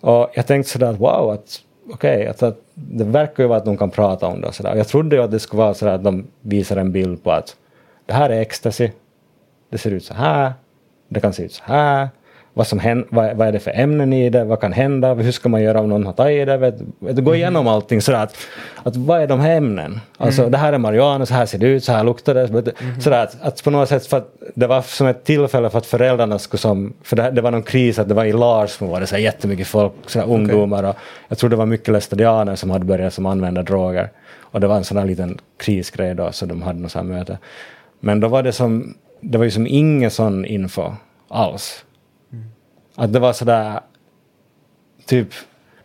Och 0.00 0.30
jag 0.34 0.46
tänkte 0.46 0.72
sådär 0.72 0.90
att 0.90 1.00
wow, 1.00 1.30
att 1.30 1.60
okej, 1.90 2.16
okay, 2.16 2.26
alltså, 2.26 2.54
det 2.80 3.04
verkar 3.04 3.42
ju 3.42 3.48
vara 3.48 3.58
att 3.58 3.64
de 3.64 3.76
kan 3.76 3.90
prata 3.90 4.26
om 4.26 4.40
det 4.40 4.46
och 4.46 4.54
sådär. 4.54 4.76
Jag 4.76 4.88
trodde 4.88 5.16
ju 5.16 5.22
att 5.22 5.30
det 5.30 5.38
skulle 5.38 5.62
vara 5.62 5.74
sådär 5.74 5.92
att 5.92 6.04
de 6.04 6.26
visar 6.40 6.76
en 6.76 6.92
bild 6.92 7.24
på 7.24 7.30
att 7.30 7.56
det 8.06 8.12
här 8.12 8.30
är 8.30 8.40
ecstasy, 8.40 8.90
det 9.70 9.78
ser 9.78 9.90
ut 9.90 10.04
så 10.04 10.14
här, 10.14 10.52
det 11.08 11.20
kan 11.20 11.32
se 11.32 11.42
ut 11.42 11.52
så 11.52 11.62
här, 11.66 12.08
vad, 12.54 12.66
som 12.66 12.78
händer, 12.78 13.06
vad, 13.10 13.36
vad 13.36 13.48
är 13.48 13.52
det 13.52 13.58
för 13.58 13.70
ämnen 13.70 14.12
i 14.12 14.30
det, 14.30 14.44
vad 14.44 14.60
kan 14.60 14.72
hända, 14.72 15.14
hur 15.14 15.32
ska 15.32 15.48
man 15.48 15.62
göra 15.62 15.80
om 15.80 15.88
någon 15.88 16.06
har 16.06 16.12
tagit 16.12 16.46
det, 16.46 16.56
vet, 16.56 16.74
vet, 16.98 17.16
gå 17.16 17.30
mm. 17.30 17.34
igenom 17.34 17.68
allting 17.68 18.00
sådär 18.00 18.22
att, 18.22 18.36
att 18.82 18.96
vad 18.96 19.22
är 19.22 19.26
de 19.26 19.40
här 19.40 19.56
ämnen? 19.56 20.00
Alltså 20.16 20.40
mm. 20.40 20.52
det 20.52 20.58
här 20.58 20.72
är 20.72 20.78
marijuana, 20.78 21.26
så 21.26 21.34
här 21.34 21.46
ser 21.46 21.58
det 21.58 21.66
ut, 21.66 21.84
så 21.84 21.92
här 21.92 22.04
luktar 22.04 22.34
det. 22.34 22.48
Mm. 22.48 23.00
Sådär 23.00 23.22
att, 23.22 23.42
att 23.42 23.64
på 23.64 23.70
något 23.70 23.88
sätt, 23.88 24.06
för 24.06 24.16
att 24.16 24.34
det 24.54 24.66
var 24.66 24.82
som 24.82 25.06
ett 25.06 25.24
tillfälle 25.24 25.70
för 25.70 25.78
att 25.78 25.86
föräldrarna 25.86 26.38
skulle 26.38 26.60
som, 26.60 26.92
för 27.02 27.16
det, 27.16 27.30
det 27.30 27.40
var 27.40 27.50
någon 27.50 27.62
kris 27.62 27.98
att 27.98 28.08
det 28.08 28.14
var 28.14 28.24
i 28.24 28.32
Larsmo 28.32 28.88
var 28.88 29.00
det 29.00 29.06
så 29.06 29.14
här 29.14 29.22
jättemycket 29.22 29.66
folk, 29.66 29.92
så 30.06 30.18
här 30.18 30.26
ungdomar 30.26 30.84
och 30.84 30.96
jag 31.28 31.38
tror 31.38 31.50
det 31.50 31.56
var 31.56 31.66
mycket 31.66 31.88
lästadianer 31.88 32.56
som 32.56 32.70
hade 32.70 32.84
börjat 32.84 33.14
som 33.14 33.26
använda 33.26 33.62
droger. 33.62 34.10
Och 34.50 34.60
det 34.60 34.66
var 34.66 34.76
en 34.76 34.84
sån 34.84 34.96
här 34.96 35.04
liten 35.04 35.38
krisgrej 35.56 36.14
då, 36.14 36.32
så 36.32 36.46
de 36.46 36.62
hade 36.62 36.78
något 36.78 36.92
sånt 36.92 37.08
här 37.08 37.18
möte. 37.18 37.38
Men 38.00 38.20
då 38.20 38.28
var 38.28 38.42
det 38.42 38.52
som, 38.52 38.94
det 39.20 39.38
var 39.38 39.44
ju 39.44 39.50
som 39.50 39.66
ingen 39.66 40.10
sån 40.10 40.44
info 40.44 40.92
alls. 41.28 41.84
Att 42.98 43.12
det 43.12 43.18
var 43.18 43.32
sådär, 43.32 43.80
typ, 45.06 45.28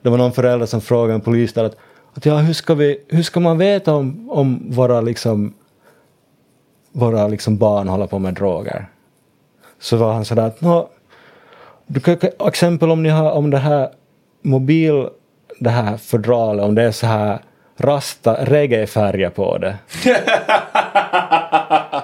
det 0.01 0.09
var 0.09 0.17
någon 0.17 0.33
förälder 0.33 0.65
som 0.65 0.81
frågade 0.81 1.13
en 1.13 1.21
polis 1.21 1.53
där 1.53 1.63
att, 1.63 1.77
att 2.13 2.25
ja, 2.25 2.37
hur 2.37 2.53
ska, 2.53 2.73
vi, 2.73 3.05
hur 3.07 3.23
ska 3.23 3.39
man 3.39 3.57
veta 3.57 3.93
om, 3.93 4.29
om 4.31 4.71
våra, 4.71 5.01
liksom, 5.01 5.53
våra 6.91 7.27
liksom 7.27 7.57
barn 7.57 7.87
håller 7.87 8.07
på 8.07 8.19
med 8.19 8.33
droger? 8.33 8.85
Så 9.79 9.97
var 9.97 10.13
han 10.13 10.25
sådär 10.25 10.47
att, 10.47 10.61
nå, 10.61 10.89
du 11.87 11.99
kan, 11.99 12.17
exempel 12.47 12.91
om 12.91 13.03
ni 13.03 13.09
har 13.09 13.31
om 13.31 13.49
det 13.49 13.57
här 13.57 13.89
mobil, 14.41 15.07
det 15.59 15.69
här 15.69 15.97
fodralet, 15.97 16.65
om 16.65 16.75
det 16.75 16.83
är 16.83 16.91
så 16.91 17.07
här 17.07 17.39
rasta 17.77 18.45
reggae-färger 18.45 19.29
på 19.29 19.57
det. 19.57 19.77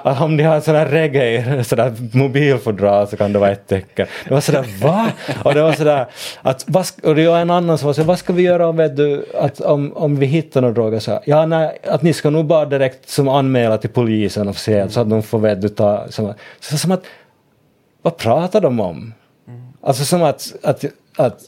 att 0.10 0.22
om 0.22 0.38
de 0.38 0.44
har 0.44 0.62
sådär 0.62 0.86
reggae, 0.86 1.64
sådär 1.64 1.94
mobilfodral 2.14 3.08
så 3.08 3.18
kan 3.18 3.34
det 3.34 3.40
vara 3.40 3.52
ett 3.52 3.68
tecken. 3.68 4.08
Det 4.28 4.34
var 4.34 4.42
sådär 4.42 4.66
va? 4.82 5.12
Och 5.44 5.54
det 5.54 5.62
var 5.62 5.74
sådär 5.74 6.06
att, 6.42 6.66
vad, 6.68 6.86
och 7.04 7.16
det 7.16 7.28
var 7.28 7.40
en 7.40 7.50
annan 7.50 7.78
som 7.78 7.86
var 7.86 7.94
sådär, 7.94 8.08
vad 8.08 8.20
ska 8.20 8.34
vi 8.34 8.44
göra 8.44 8.68
om, 8.68 8.78
vet 8.78 8.98
du, 8.98 9.26
att 9.36 9.62
om, 9.62 9.94
om 9.94 10.16
vi 10.16 10.26
hittar 10.26 10.62
några 10.62 10.74
droger? 10.74 11.00
Så, 11.00 11.20
ja, 11.26 11.46
nej, 11.46 11.80
att 11.88 12.02
ni 12.02 12.14
ska 12.14 12.30
nog 12.30 12.46
bara 12.46 12.66
direkt 12.66 13.10
som 13.10 13.28
anmäla 13.28 13.78
till 13.78 13.90
polisen 13.90 14.48
officiellt 14.48 14.92
så 14.92 15.00
att 15.00 15.10
de 15.10 15.24
får 15.24 15.40
vet 15.40 15.62
du 15.62 15.70
ta, 15.70 16.06
som, 16.10 16.34
så, 16.60 16.78
som 16.78 16.92
att, 16.92 17.04
vad 18.02 18.18
pratar 18.18 18.62
de 18.62 18.80
om? 18.80 19.14
Alltså 19.82 20.06
som 20.06 20.24
att, 20.24 20.56
att, 20.64 20.86
att 21.18 21.40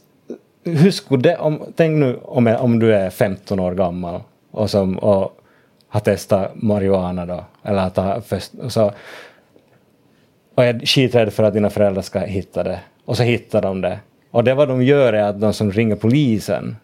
hur 0.63 0.91
skulle 0.91 1.21
det, 1.21 1.37
om, 1.37 1.61
tänk 1.75 1.99
nu 1.99 2.19
om, 2.23 2.47
om 2.47 2.79
du 2.79 2.95
är 2.95 3.09
15 3.09 3.59
år 3.59 3.73
gammal 3.73 4.21
och, 4.51 4.69
som, 4.69 4.97
och 4.97 5.40
har 5.91 5.99
testat 5.99 6.51
marijuana 6.55 7.25
då, 7.25 7.45
eller 7.63 7.79
att 7.79 7.95
ha 7.95 8.21
först, 8.21 8.53
och 8.53 8.71
så 8.71 8.91
och 10.55 10.63
är 10.63 10.85
skiträdd 10.85 11.33
för 11.33 11.43
att 11.43 11.53
dina 11.53 11.69
föräldrar 11.69 12.01
ska 12.01 12.19
hitta 12.19 12.63
det, 12.63 12.79
och 13.05 13.17
så 13.17 13.23
hittar 13.23 13.61
de 13.61 13.81
det. 13.81 13.99
Och 14.31 14.43
det 14.43 14.53
vad 14.53 14.67
de 14.67 14.83
gör 14.83 15.13
är 15.13 15.23
att 15.23 15.41
de 15.41 15.53
som 15.53 15.71
ringer 15.71 15.95
polisen. 15.95 16.75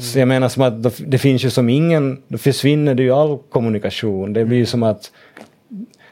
Så 0.00 0.18
jag 0.18 0.28
menar 0.28 0.48
som 0.48 0.62
att 0.62 1.00
det 1.06 1.18
finns 1.18 1.44
ju 1.44 1.50
som 1.50 1.68
ingen, 1.68 2.22
då 2.28 2.38
försvinner 2.38 2.94
det 2.94 3.02
ju 3.02 3.12
all 3.12 3.38
kommunikation. 3.38 4.32
Det 4.32 4.44
blir 4.44 4.58
ju 4.58 4.66
som 4.66 4.82
att 4.82 5.10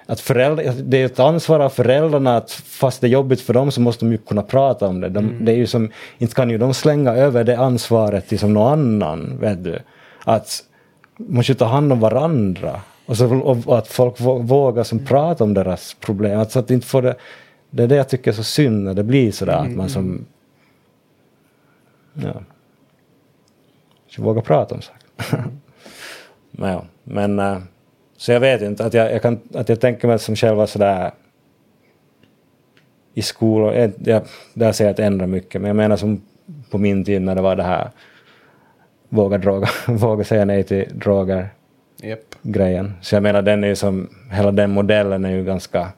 att 0.07 0.21
föräldrar, 0.21 0.75
det 0.83 1.03
är 1.03 1.07
ett 1.07 1.21
ansvar 1.21 1.61
av 1.61 1.69
föräldrarna 1.69 2.37
att 2.37 2.51
fast 2.51 3.01
det 3.01 3.07
är 3.07 3.09
jobbigt 3.09 3.41
för 3.41 3.55
dem 3.55 3.71
så 3.71 3.81
måste 3.81 4.05
de 4.05 4.13
ju 4.13 4.19
kunna 4.19 4.43
prata 4.43 4.87
om 4.87 5.01
det. 5.01 5.09
De, 5.09 5.25
mm. 5.25 5.45
det 5.45 5.53
är 5.53 5.57
ju 5.57 5.67
som, 5.67 5.91
inte 6.19 6.35
kan 6.35 6.51
ju 6.51 6.59
de 6.59 6.75
slänga 6.75 7.13
över 7.15 7.45
det 7.45 7.59
ansvaret 7.59 8.29
till 8.29 8.39
som 8.39 8.55
någon 8.55 8.73
annan. 8.73 9.39
Vet 9.41 9.65
du. 9.65 9.79
Att 10.25 10.63
man 11.17 11.35
måste 11.37 11.55
ta 11.55 11.65
hand 11.65 11.93
om 11.93 12.01
varandra. 12.01 12.81
Och, 13.07 13.17
så, 13.17 13.41
och 13.41 13.79
att 13.79 13.89
folk 13.89 14.21
vågar 14.21 14.83
som 14.85 15.05
prata 15.05 15.45
om 15.45 15.55
deras 15.55 15.95
problem. 15.95 16.41
Alltså 16.41 16.59
att 16.59 16.71
inte 16.71 16.87
få 16.87 17.01
det, 17.01 17.17
det 17.71 17.83
är 17.83 17.87
det 17.87 17.97
jag 17.97 18.09
tycker 18.09 18.31
är 18.31 18.35
så 18.35 18.43
synd 18.43 18.85
när 18.85 18.95
det 18.95 19.05
blir 19.05 19.33
sådär 19.33 19.59
mm. 19.59 19.71
att 19.71 19.77
man 19.77 19.89
som... 19.89 20.27
Ja. 22.15 22.35
Så 24.09 24.23
våga 24.23 24.41
prata 24.41 24.75
om 24.75 24.83
saker. 24.83 25.45
men 26.51 26.71
ja, 26.71 26.85
men... 27.05 27.39
Eh, 27.39 27.59
så 28.17 28.33
jag 28.33 28.41
vet 28.41 28.63
inte, 28.63 28.85
att 28.85 28.95
jag, 28.95 29.13
jag, 29.13 29.23
kan, 29.23 29.41
att 29.55 29.69
jag 29.69 29.81
tänker 29.81 30.09
mig 30.09 30.19
som 30.19 30.37
själva 30.37 30.67
sådär 30.67 31.13
i 33.15 33.23
skolor, 33.23 33.75
jag, 33.75 33.93
jag, 34.05 34.23
där 34.55 34.73
ser 34.73 34.85
jag 34.85 34.93
att 34.93 34.99
ändra 34.99 35.27
mycket, 35.27 35.61
men 35.61 35.69
jag 35.69 35.77
menar 35.77 35.97
som 35.97 36.23
på 36.71 36.79
min 36.79 37.05
tid 37.05 37.23
när 37.23 37.35
det 37.35 37.43
var 37.43 37.57
det 37.57 37.63
här 37.63 37.91
våga, 39.15 39.39
droga, 39.39 39.69
våga 39.87 40.25
säga 40.25 40.45
nej 40.45 40.63
till 40.63 40.89
droger 40.95 41.49
yep. 42.03 42.35
grejen. 42.43 42.95
Så 43.01 43.15
jag 43.15 43.23
menar 43.23 43.43
den 43.43 43.65
är 43.65 43.69
ju 43.69 43.77
som, 43.77 44.09
hela 44.33 44.53
den 44.53 44.71
modellen 44.71 45.25
är 45.25 45.31
ju 45.31 45.45
ganska, 45.45 45.89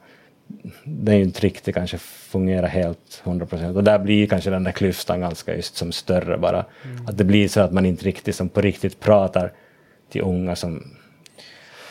den 0.83 1.13
är 1.13 1.17
ju 1.17 1.23
inte 1.23 1.41
riktigt 1.41 1.75
kanske 1.75 1.97
fungerar 1.97 2.67
helt 2.67 3.21
100 3.23 3.45
procent 3.45 3.77
och 3.77 3.83
där 3.83 3.99
blir 3.99 4.27
kanske 4.27 4.49
den 4.49 4.63
där 4.63 4.71
klyftan 4.71 5.21
ganska 5.21 5.55
just 5.55 5.75
som 5.75 5.91
större 5.91 6.37
bara. 6.37 6.65
Mm. 6.83 7.07
Att 7.07 7.17
det 7.17 7.23
blir 7.23 7.47
så 7.47 7.61
att 7.61 7.73
man 7.73 7.85
inte 7.85 8.05
riktigt 8.05 8.35
som 8.35 8.49
på 8.49 8.61
riktigt 8.61 8.99
pratar 8.99 9.51
till 10.09 10.21
unga 10.21 10.55
som 10.55 10.83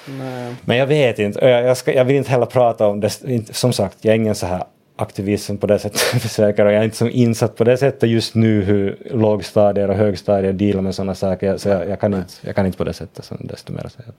Nej. 0.08 0.54
Men 0.64 0.76
jag 0.76 0.86
vet 0.86 1.18
inte, 1.18 1.44
jag, 1.44 1.64
jag, 1.64 1.76
ska, 1.76 1.92
jag, 1.94 2.04
vill 2.04 2.16
inte 2.16 2.30
heller 2.30 2.46
prata 2.46 2.86
om 2.86 3.00
det. 3.00 3.10
Som 3.50 3.72
sagt, 3.72 3.98
jag 4.00 4.12
är 4.12 4.16
ingen 4.16 4.34
så 4.34 4.46
här 4.46 4.64
aktivism 4.96 5.56
på 5.56 5.66
det 5.66 5.78
sättet 5.78 6.00
försöker 6.22 6.66
och 6.66 6.72
jag 6.72 6.80
är 6.80 6.84
inte 6.84 6.96
så 6.96 7.08
insatt 7.08 7.56
på 7.56 7.64
det 7.64 7.76
sättet 7.76 8.10
just 8.10 8.34
nu 8.34 8.62
hur 8.62 8.98
lågstadier 9.10 9.88
och 9.88 9.96
högstadier 9.96 10.52
dealar 10.52 10.82
med 10.82 10.94
sådana 10.94 11.14
saker. 11.14 11.56
Så 11.56 11.68
jag, 11.68 11.88
jag, 11.88 12.00
kan 12.00 12.14
inte, 12.14 12.32
jag 12.40 12.56
kan 12.56 12.66
inte 12.66 12.78
på 12.78 12.84
det 12.84 12.92
sättet 12.92 13.24
som 13.24 13.38
desto 13.40 13.72
mer 13.72 13.88
säga. 13.88 14.12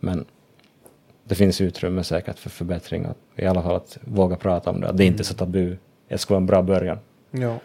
Men 0.00 0.24
det 1.24 1.34
finns 1.34 1.60
utrymme 1.60 2.04
säkert 2.04 2.38
för 2.38 2.50
förbättring 2.50 3.06
och 3.06 3.16
i 3.36 3.46
alla 3.46 3.62
fall 3.62 3.76
att 3.76 3.98
våga 4.00 4.36
prata 4.36 4.70
om 4.70 4.80
det. 4.80 4.88
Att 4.88 4.96
det 4.96 5.04
är 5.04 5.06
inte 5.06 5.22
är 5.22 5.24
så 5.24 5.34
tabu. 5.34 5.76
Det 6.08 6.18
skulle 6.18 6.34
vara 6.34 6.40
en 6.40 6.46
bra 6.46 6.62
början. 6.62 6.98
Ja. 7.30 7.58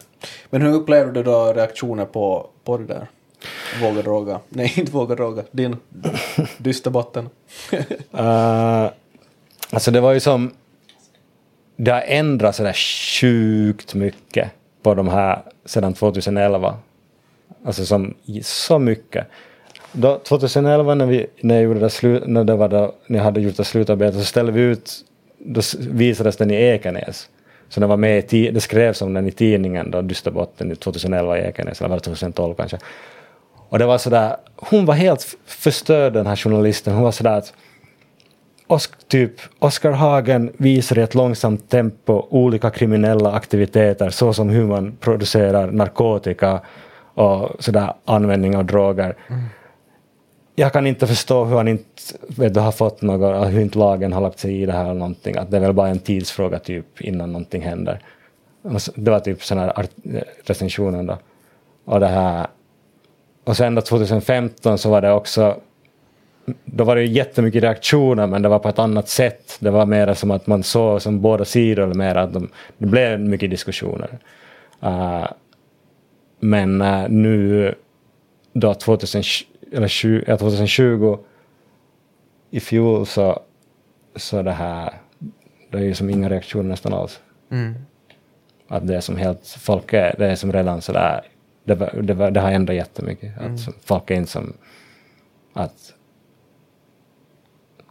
Men 0.50 0.62
hur 0.62 0.72
upplever 0.72 1.12
du 1.12 1.22
då 1.22 1.52
reaktioner 1.52 2.04
på, 2.04 2.50
på 2.64 2.78
det 2.78 2.84
där? 2.84 3.06
Våga 3.82 4.02
droga. 4.02 4.40
Nej, 4.48 4.72
inte 4.76 4.92
våga 4.92 5.14
droga. 5.14 5.42
Din 5.50 5.76
dysterbotten. 6.58 7.28
uh, 8.18 8.90
alltså 9.70 9.90
det 9.90 10.00
var 10.00 10.12
ju 10.12 10.20
som... 10.20 10.50
Det 11.84 11.90
har 11.90 12.02
ändrats 12.06 12.56
sådär 12.56 12.72
sjukt 13.20 13.94
mycket 13.94 14.50
på 14.82 14.94
de 14.94 15.08
här 15.08 15.42
sedan 15.64 15.94
2011. 15.94 16.76
Alltså 17.64 17.84
som 17.84 18.14
så 18.42 18.78
mycket. 18.78 19.26
Då, 19.92 20.18
2011 20.18 20.94
när, 20.94 21.06
vi, 21.06 21.26
när, 21.40 21.54
jag 21.54 21.64
gjorde 21.64 21.80
det 21.80 21.90
slu, 21.90 22.22
när, 22.26 22.44
det 22.44 22.56
var 22.56 22.68
då, 22.68 22.94
när 23.06 23.18
jag 23.18 23.24
hade 23.24 23.40
gjort 23.40 23.56
det 23.56 23.64
slutarbetet 23.64 24.20
så 24.20 24.24
ställde 24.24 24.52
vi 24.52 24.60
ut, 24.60 24.90
då 25.38 25.60
visades 25.78 26.36
den 26.36 26.50
i 26.50 26.54
Ekenäs. 26.54 27.28
Så 27.68 27.80
den 27.80 27.88
var 27.88 27.96
med 27.96 28.34
i, 28.34 28.50
det 28.50 28.60
skrevs 28.60 29.02
om 29.02 29.14
den 29.14 29.26
i 29.26 29.32
tidningen 29.32 29.90
då, 29.90 30.02
Dysterbotten 30.02 30.76
2011 30.76 31.38
i 31.38 31.40
Ekenäs, 31.40 31.80
eller 31.80 31.88
var 31.88 31.96
det 31.96 32.04
2012 32.04 32.54
kanske. 32.54 32.78
Och 33.68 33.78
det 33.78 33.86
var 33.86 33.98
sådär, 33.98 34.36
hon 34.56 34.86
var 34.86 34.94
helt 34.94 35.36
förstörd 35.46 36.12
den 36.12 36.26
här 36.26 36.36
journalisten. 36.36 36.94
Hon 36.94 37.02
var 37.02 37.12
sådär 37.12 37.38
att 37.38 37.52
Osk, 38.72 39.08
typ 39.08 39.40
Oskar 39.58 39.92
Hagen 39.92 40.52
visar 40.56 40.98
i 40.98 41.02
ett 41.02 41.14
långsamt 41.14 41.70
tempo 41.70 42.26
olika 42.30 42.70
kriminella 42.70 43.32
aktiviteter 43.32 44.10
såsom 44.10 44.48
hur 44.48 44.66
man 44.66 44.96
producerar 45.00 45.70
narkotika 45.70 46.60
och 47.14 47.50
sådär 47.58 47.92
användning 48.04 48.56
av 48.56 48.64
droger. 48.64 49.16
Mm. 49.28 49.42
Jag 50.54 50.72
kan 50.72 50.86
inte 50.86 51.06
förstå 51.06 51.44
hur 51.44 51.56
han 51.56 51.68
inte 51.68 51.92
vet 52.28 52.56
har 52.56 52.72
fått 52.72 53.02
något, 53.02 53.52
hur 53.52 53.60
inte 53.60 53.78
lagen 53.78 54.12
har 54.12 54.20
lagt 54.20 54.38
sig 54.38 54.62
i 54.62 54.66
det 54.66 54.72
här 54.72 54.84
eller 54.84 54.94
någonting. 54.94 55.36
Att 55.36 55.50
det 55.50 55.56
är 55.56 55.60
väl 55.60 55.72
bara 55.72 55.88
en 55.88 55.98
tidsfråga 55.98 56.58
typ 56.58 57.00
innan 57.00 57.32
någonting 57.32 57.62
händer. 57.62 58.00
Det 58.94 59.10
var 59.10 59.20
typ 59.20 59.44
sån 59.44 59.58
här 59.58 59.86
recensionen 60.44 61.06
då. 61.06 61.18
Och 61.84 62.00
det 62.00 62.06
här 62.06 62.46
och 63.44 63.56
sen 63.56 63.74
då 63.74 63.80
2015 63.80 64.78
så 64.78 64.90
var 64.90 65.00
det 65.00 65.12
också 65.12 65.56
då 66.64 66.84
var 66.84 66.96
det 66.96 67.04
jättemycket 67.04 67.62
reaktioner 67.62 68.26
men 68.26 68.42
det 68.42 68.48
var 68.48 68.58
på 68.58 68.68
ett 68.68 68.78
annat 68.78 69.08
sätt. 69.08 69.56
Det 69.60 69.70
var 69.70 69.86
mer 69.86 70.14
som 70.14 70.30
att 70.30 70.46
man 70.46 70.62
såg 70.62 71.02
som 71.02 71.20
båda 71.20 71.44
sidor, 71.44 71.82
eller 71.82 71.94
mer 71.94 72.14
att 72.14 72.32
de, 72.32 72.48
det 72.78 72.86
blev 72.86 73.20
mycket 73.20 73.50
diskussioner. 73.50 74.18
Uh, 74.84 75.26
men 76.40 76.82
uh, 76.82 77.08
nu 77.08 77.74
då 78.52 78.74
2020, 78.74 79.46
eller 79.72 79.88
20, 79.88 80.24
ja, 80.26 80.36
2020 80.36 81.18
i 82.50 82.60
fjol 82.60 83.06
så, 83.06 83.40
så 84.16 84.42
det 84.42 84.52
här, 84.52 84.92
det 85.70 85.78
är 85.78 85.82
ju 85.82 85.94
som 85.94 86.10
inga 86.10 86.30
reaktioner 86.30 86.68
nästan 86.68 86.92
alls. 86.92 87.20
Mm. 87.50 87.74
Att 88.68 88.86
det 88.86 88.96
är 88.96 89.00
som 89.00 89.16
helt, 89.16 89.46
folk 89.46 89.92
är, 89.92 90.14
det 90.18 90.26
är 90.26 90.34
som 90.34 90.52
redan 90.52 90.80
sådär 90.82 91.20
det, 91.64 91.74
det, 92.02 92.30
det 92.30 92.40
har 92.40 92.50
ändrat 92.50 92.76
jättemycket. 92.76 93.38
Mm. 93.40 93.54
Att 93.54 93.60
folk 93.84 94.10
är 94.10 94.14
inte 94.14 94.30
som 94.30 94.52
att 95.52 95.94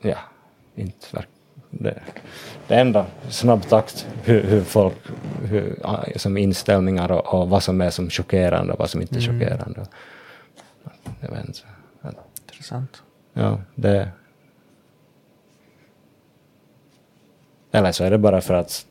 ja, 0.02 0.18
inte 0.76 1.26
det, 1.70 2.02
det 2.68 2.76
ändrar 2.76 3.06
snabb 3.30 3.68
takt 3.68 4.08
hur, 4.24 4.44
hur 4.44 4.62
folk, 4.62 4.96
hur, 5.44 5.80
som 6.16 6.38
inställningar 6.38 7.12
och, 7.12 7.34
och, 7.34 7.50
vad 7.50 7.64
som 7.64 7.82
är 7.82 7.90
som 7.90 8.10
chockerande 8.10 8.74
och 8.74 8.80
vad 8.80 8.90
som 8.90 9.02
inte 9.02 9.16
är 9.16 9.30
mm. 9.30 9.40
chockerande. 9.40 9.86
Jag 11.20 11.30
vet 11.30 11.48
inte. 11.48 11.60
Intressant. 12.42 13.04
Ja, 13.34 13.60
det... 13.76 14.10
Eller 17.72 17.92
så 17.92 18.04
är 18.04 18.12
det 18.12 18.18
bara 18.18 18.42
för 18.42 18.54
att 18.54 18.86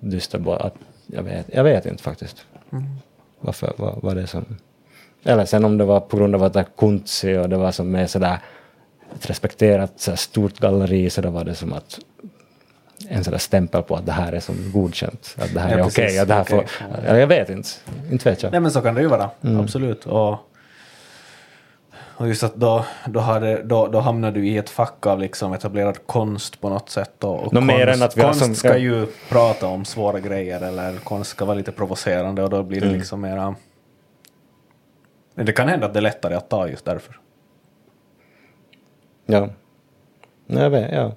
dyster 0.00 0.66
att 0.66 0.74
jag 1.06 1.22
vet, 1.22 1.46
jag 1.52 1.64
vet 1.64 1.86
inte 1.86 2.02
faktiskt. 2.02 2.46
Mm 2.72 2.84
varför 3.40 3.72
var, 3.76 3.98
var 4.02 4.14
det 4.14 4.26
som... 4.26 4.44
Eller 5.22 5.44
sen 5.44 5.64
om 5.64 5.78
det 5.78 5.84
var 5.84 6.00
på 6.00 6.16
grund 6.16 6.34
av 6.34 6.42
att 6.42 6.52
det 6.52 6.60
är 6.60 6.66
Kuntsi 6.76 7.36
och 7.36 7.48
det 7.48 7.56
var 7.56 7.72
som 7.72 7.90
med 7.90 8.10
sådär 8.10 8.38
ett 9.16 9.30
respekterat 9.30 9.92
så 9.96 10.16
stort 10.16 10.58
galleri 10.58 11.10
så 11.10 11.20
då 11.20 11.30
var 11.30 11.44
det 11.44 11.54
som 11.54 11.72
att 11.72 11.98
en 13.08 13.24
sån 13.24 13.30
där 13.30 13.38
stämpel 13.38 13.82
på 13.82 13.96
att 13.96 14.06
det 14.06 14.12
här 14.12 14.32
är 14.32 14.40
som 14.40 14.72
godkänt. 14.72 15.36
Att 15.38 15.54
det 15.54 15.60
här 15.60 15.70
ja, 15.70 15.84
är 15.84 15.88
okej. 15.88 16.22
Okay, 16.22 16.40
okay. 16.40 16.62
ja. 17.06 17.18
Jag 17.18 17.26
vet 17.26 17.50
inte. 17.50 17.68
Inte 18.10 18.30
vet 18.30 18.42
jag. 18.42 18.52
Nej 18.52 18.60
men 18.60 18.70
så 18.70 18.80
kan 18.80 18.94
det 18.94 19.00
ju 19.00 19.06
vara. 19.06 19.30
Mm. 19.44 19.60
Absolut. 19.60 20.06
Och, 20.06 20.36
och 21.92 22.28
just 22.28 22.42
att 22.42 22.54
då, 22.54 22.84
då, 23.06 23.20
hade, 23.20 23.62
då, 23.62 23.86
då 23.86 24.00
hamnar 24.00 24.30
du 24.32 24.48
i 24.48 24.56
ett 24.56 24.70
fack 24.70 25.06
av 25.06 25.18
liksom 25.18 25.52
etablerad 25.52 26.06
konst 26.06 26.60
på 26.60 26.68
något 26.68 26.90
sätt. 26.90 27.24
Och, 27.24 27.42
och 27.42 27.52
konst, 27.52 28.02
att 28.02 28.16
vi 28.16 28.22
konst 28.22 28.40
som, 28.40 28.54
ska 28.54 28.76
ju 28.76 29.06
prata 29.28 29.66
om 29.66 29.84
svåra 29.84 30.20
grejer 30.20 30.60
eller 30.60 30.96
konst 30.96 31.30
ska 31.30 31.44
vara 31.44 31.56
lite 31.56 31.72
provocerande 31.72 32.42
och 32.42 32.50
då 32.50 32.62
blir 32.62 32.80
det 32.80 32.86
mm. 32.86 32.98
liksom 32.98 33.20
mera... 33.20 33.54
Det 35.34 35.52
kan 35.52 35.68
hända 35.68 35.86
att 35.86 35.92
det 35.92 36.00
är 36.00 36.02
lättare 36.02 36.34
att 36.34 36.50
ta 36.50 36.68
just 36.68 36.84
därför. 36.84 37.18
Ja. 39.30 39.48
Jag 40.46 40.70
vet, 40.70 40.92
ja. 40.92 41.12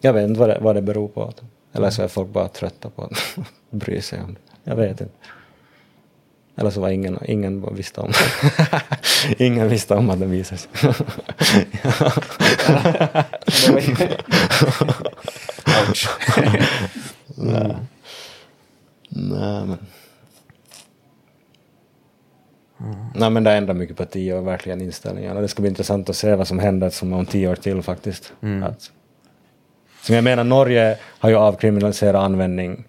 Jag 0.00 0.12
vet 0.12 0.28
inte 0.28 0.40
vad 0.40 0.48
det, 0.48 0.58
vad 0.60 0.74
det 0.74 0.82
beror 0.82 1.08
på. 1.08 1.32
Eller 1.72 1.90
så 1.90 2.02
är 2.02 2.08
folk 2.08 2.28
bara 2.28 2.48
trötta 2.48 2.90
på 2.90 3.02
att 3.02 3.38
bry 3.70 4.00
sig 4.00 4.20
om 4.20 4.34
det. 4.34 4.40
Jag 4.64 4.76
vet 4.76 5.00
inte. 5.00 5.14
Eller 6.56 6.70
så 6.70 6.80
var 6.80 6.88
ingen, 6.88 7.18
ingen 7.24 7.74
visste 7.74 8.00
om 8.00 8.12
Ingen 9.38 9.68
visste 9.68 9.94
om 9.94 10.10
att 10.10 10.20
den 10.20 10.30
visades. 10.30 10.68
Ouch. 15.88 16.08
Nej. 17.36 17.76
Nej 19.08 19.64
men. 19.66 19.78
Mm. 22.80 22.96
Nej 23.14 23.30
men 23.30 23.44
det 23.44 23.52
ändrar 23.52 23.74
mycket 23.74 23.96
på 23.96 24.04
tio 24.04 24.38
år, 24.38 24.42
verkligen 24.42 24.80
inställningarna. 24.80 25.40
Det 25.40 25.48
ska 25.48 25.62
bli 25.62 25.68
intressant 25.68 26.10
att 26.10 26.16
se 26.16 26.34
vad 26.34 26.48
som 26.48 26.58
händer 26.58 26.90
som 26.90 27.12
om 27.12 27.26
tio 27.26 27.48
år 27.48 27.54
till 27.54 27.82
faktiskt. 27.82 28.32
Mm. 28.42 28.62
Att, 28.62 28.90
som 30.02 30.14
jag 30.14 30.24
menar, 30.24 30.44
Norge 30.44 30.98
har 31.18 31.30
ju 31.30 31.36
avkriminaliserat 31.36 32.22
användning 32.22 32.84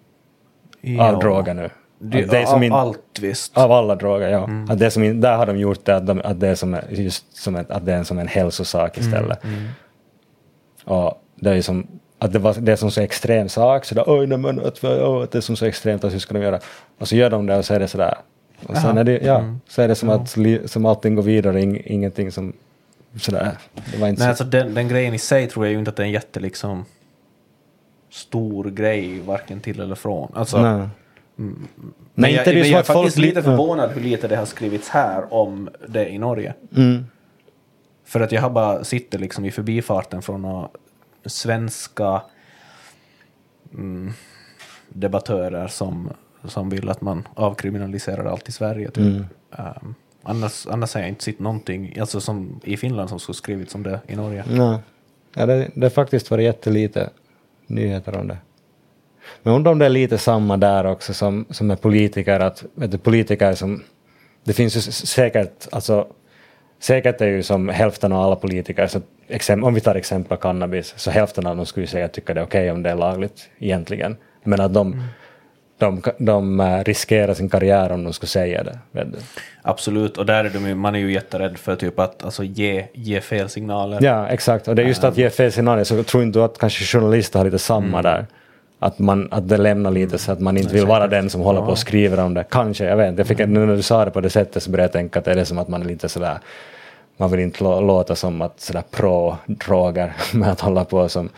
ja. 0.80 1.12
av 1.12 1.18
droger 1.18 1.54
nu. 1.54 1.70
Det, 1.98 2.22
det 2.22 2.44
av 2.44 2.64
in, 2.64 2.72
allt 2.72 3.18
visst. 3.20 3.58
Av 3.58 3.72
alla 3.72 3.94
droger, 3.94 4.28
ja. 4.28 4.44
Mm. 4.44 4.70
Att 4.70 4.78
det 4.78 4.90
som 4.90 5.02
in, 5.02 5.20
där 5.20 5.36
har 5.36 5.46
de 5.46 5.58
gjort 5.58 5.84
det 5.84 5.96
att, 5.96 6.06
de, 6.06 6.20
att 6.24 6.40
det 6.40 6.48
är 6.48 6.54
som, 6.54 6.76
just 6.90 7.36
som 7.36 7.56
ett, 7.56 7.70
att 7.70 7.86
det 7.86 7.92
är 7.92 8.04
som 8.04 8.18
en 8.18 8.28
hälsosak 8.28 8.98
istället. 8.98 9.44
Mm. 9.44 9.58
Mm. 9.58 9.68
Och 10.84 11.22
det 11.34 11.50
är 11.50 11.54
ju 11.54 11.62
som 11.62 11.86
att 12.18 12.32
det 12.32 12.38
var 12.38 12.54
det 12.54 12.76
som 12.76 12.90
så 12.90 13.00
extrem 13.00 13.48
sak, 13.48 13.84
så 13.84 13.94
där, 13.94 14.04
oj, 14.06 14.26
nej, 14.26 14.38
men, 14.38 14.66
att, 14.66 14.84
oh, 14.84 15.22
att 15.22 15.30
det 15.30 15.38
är 15.38 15.42
som 15.42 15.56
så 15.56 15.66
extremt, 15.66 16.04
att 16.04 16.14
hur 16.14 16.18
ska 16.18 16.34
de 16.34 16.42
göra? 16.42 16.60
Och 16.98 17.08
så 17.08 17.16
gör 17.16 17.30
de 17.30 17.46
det 17.46 17.56
och 17.56 17.64
så 17.64 17.74
är 17.74 17.80
det 17.80 17.88
sådär, 17.88 18.14
och 18.66 18.76
sen 18.76 18.98
är 18.98 19.04
det, 19.04 19.18
ja, 19.22 19.38
mm. 19.38 19.60
så 19.68 19.82
är 19.82 19.88
det 19.88 19.94
som 19.94 20.08
ja. 20.08 20.14
att 20.14 20.70
som 20.70 20.86
allting 20.86 21.14
går 21.14 21.22
vidare, 21.22 21.60
ing, 21.62 21.82
ingenting 21.84 22.32
som 22.32 22.52
sådär. 23.16 23.58
Det 23.92 23.98
var 23.98 24.08
inte 24.08 24.20
Nej, 24.20 24.26
så. 24.26 24.28
alltså 24.28 24.44
den, 24.44 24.74
den 24.74 24.88
grejen 24.88 25.14
i 25.14 25.18
sig 25.18 25.48
tror 25.48 25.66
jag 25.66 25.72
ju 25.72 25.78
inte 25.78 25.90
att 25.90 25.96
det 25.96 26.02
är 26.02 26.06
en 26.06 26.12
jätte 26.12 26.40
liksom 26.40 26.84
stor 28.10 28.64
grej, 28.64 29.20
varken 29.20 29.60
till 29.60 29.80
eller 29.80 29.94
från. 29.94 30.32
Alltså, 30.34 30.62
Nej. 30.62 30.88
Mm, 31.38 31.68
men 32.14 32.30
inte 32.30 32.50
jag, 32.50 32.60
men 32.60 32.70
jag 32.70 32.78
är 32.78 32.82
faktiskt 32.82 33.18
lite 33.18 33.42
förvånad 33.42 33.90
hur 33.90 34.00
lite 34.00 34.28
det 34.28 34.36
har 34.36 34.46
skrivits 34.46 34.88
här 34.88 35.34
om 35.34 35.68
det 35.88 36.08
i 36.08 36.18
Norge. 36.18 36.54
Mm. 36.76 37.06
För 38.04 38.20
att 38.20 38.32
jag 38.32 38.42
har 38.42 38.50
bara 38.50 38.84
sitter 38.84 39.18
liksom 39.18 39.44
i 39.44 39.50
förbifarten 39.50 40.22
från 40.22 40.42
några 40.42 40.68
svenska 41.24 42.22
mm, 43.72 44.12
debattörer 44.88 45.68
som 45.68 46.10
som 46.44 46.70
vill 46.70 46.88
att 46.88 47.00
man 47.00 47.28
avkriminaliserar 47.34 48.24
allt 48.24 48.48
i 48.48 48.52
Sverige. 48.52 48.90
Typ. 48.90 48.96
Mm. 48.98 49.24
Um, 49.50 49.94
annars, 50.22 50.66
annars 50.66 50.94
har 50.94 51.00
jag 51.00 51.08
inte 51.08 51.24
sett 51.24 51.38
någonting 51.38 51.96
alltså 52.00 52.20
som 52.20 52.60
i 52.64 52.76
Finland 52.76 53.08
som 53.08 53.18
skulle 53.18 53.36
skrivits 53.36 53.74
om 53.74 53.82
det 53.82 54.00
i 54.06 54.16
Norge. 54.16 54.44
Nej. 54.50 54.78
Ja, 55.34 55.46
det, 55.46 55.70
det 55.74 55.84
har 55.84 55.90
faktiskt 55.90 56.30
varit 56.30 56.44
jättelite 56.44 57.10
nyheter 57.66 58.16
om 58.16 58.28
det. 58.28 58.38
Men 59.42 59.54
undrar 59.54 59.72
om 59.72 59.78
det 59.78 59.84
är 59.84 59.90
lite 59.90 60.18
samma 60.18 60.56
där 60.56 60.86
också 60.86 61.14
som, 61.14 61.44
som 61.50 61.66
med 61.66 61.80
politiker, 61.80 62.40
att 62.40 62.64
du, 62.74 62.98
politiker 62.98 63.54
som... 63.54 63.82
Det 64.44 64.52
finns 64.52 64.76
ju 64.76 64.80
säkert, 64.80 65.68
alltså 65.72 66.06
säkert 66.80 67.20
är 67.20 67.26
ju 67.26 67.42
som 67.42 67.68
hälften 67.68 68.12
av 68.12 68.22
alla 68.22 68.36
politiker, 68.36 68.86
så 68.86 69.00
exempel, 69.28 69.64
om 69.64 69.74
vi 69.74 69.80
tar 69.80 69.94
exempel 69.94 70.38
cannabis, 70.38 70.94
så 70.96 71.10
hälften 71.10 71.46
av 71.46 71.56
dem 71.56 71.66
skulle 71.66 71.86
säga 71.86 72.04
att 72.04 72.12
tycker 72.12 72.34
det 72.34 72.40
är 72.40 72.44
okej 72.44 72.60
okay 72.60 72.70
om 72.70 72.82
det 72.82 72.90
är 72.90 72.94
lagligt 72.94 73.48
egentligen. 73.58 74.16
Men 74.44 74.60
att 74.60 74.74
de, 74.74 74.92
mm 74.92 75.04
de, 75.82 76.02
de 76.18 76.60
eh, 76.60 76.84
riskerar 76.84 77.34
sin 77.34 77.48
karriär 77.48 77.92
om 77.92 78.04
de 78.04 78.12
skulle 78.12 78.28
säga 78.28 78.64
det. 78.64 78.78
Absolut, 79.62 80.18
och 80.18 80.26
där 80.26 80.44
är 80.44 80.50
de, 80.50 80.74
man 80.74 80.94
är 80.94 80.98
ju 80.98 81.12
jätterädd 81.12 81.58
för 81.58 81.76
typ 81.76 81.98
att 81.98 82.24
alltså, 82.24 82.44
ge, 82.44 82.84
ge 82.92 83.20
fel 83.20 83.48
signaler. 83.48 83.98
Ja, 84.02 84.28
exakt, 84.28 84.68
och 84.68 84.74
det 84.74 84.82
är 84.82 84.86
just 84.86 85.04
att 85.04 85.16
ge 85.16 85.30
fel 85.30 85.52
signaler, 85.52 85.84
så 85.84 86.02
tror 86.02 86.22
inte 86.22 86.44
att 86.44 86.58
kanske 86.58 86.84
journalister 86.84 87.38
har 87.38 87.44
lite 87.44 87.58
samma 87.58 87.98
mm. 87.98 88.02
där? 88.02 88.26
Att, 88.78 88.98
man, 88.98 89.28
att 89.30 89.48
det 89.48 89.56
lämnar 89.56 89.90
lite 89.90 90.18
så 90.18 90.32
att 90.32 90.40
man 90.40 90.56
inte 90.56 90.74
vill 90.74 90.86
vara 90.86 91.06
den 91.06 91.30
som 91.30 91.40
håller 91.40 91.60
på 91.60 91.70
och 91.70 91.78
skriver 91.78 92.20
om 92.20 92.34
det. 92.34 92.44
Kanske, 92.50 92.84
jag 92.84 92.96
vet 92.96 93.08
inte. 93.08 93.20
Jag 93.20 93.26
fick, 93.26 93.40
mm. 93.40 93.66
när 93.66 93.76
du 93.76 93.82
sa 93.82 94.04
det 94.04 94.10
på 94.10 94.20
det 94.20 94.30
sättet 94.30 94.62
så 94.62 94.70
började 94.70 94.84
jag 94.84 94.92
tänka 94.92 95.18
att 95.18 95.24
det 95.24 95.32
är 95.32 95.44
som 95.44 95.58
att 95.58 95.68
man 95.68 95.82
är 95.82 95.86
lite 95.86 96.08
sådär 96.08 96.38
man 97.16 97.30
vill 97.30 97.40
inte 97.40 97.64
låta 97.64 98.16
som 98.16 98.42
att 98.42 98.60
sådär 98.60 98.82
pro-droger 98.90 100.12
med 100.34 100.48
att 100.50 100.60
hålla 100.60 100.84
på 100.84 101.08
som 101.08 101.28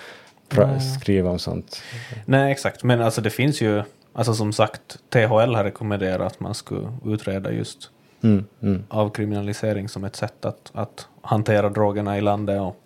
skriva 1.00 1.30
om 1.30 1.38
sånt. 1.38 1.82
Nej 2.24 2.52
exakt, 2.52 2.82
men 2.82 3.00
alltså 3.00 3.20
det 3.20 3.30
finns 3.30 3.60
ju 3.60 3.82
Alltså 4.16 4.34
som 4.34 4.52
sagt, 4.52 4.98
THL 5.08 5.54
har 5.54 5.64
rekommenderat 5.64 6.32
att 6.32 6.40
man 6.40 6.54
skulle 6.54 6.88
utreda 7.04 7.52
just 7.52 7.90
mm, 8.22 8.44
mm. 8.62 8.84
avkriminalisering 8.88 9.88
som 9.88 10.04
ett 10.04 10.16
sätt 10.16 10.44
att, 10.44 10.70
att 10.74 11.08
hantera 11.22 11.68
drogerna 11.68 12.18
i 12.18 12.20
landet. 12.20 12.60
Och, 12.60 12.76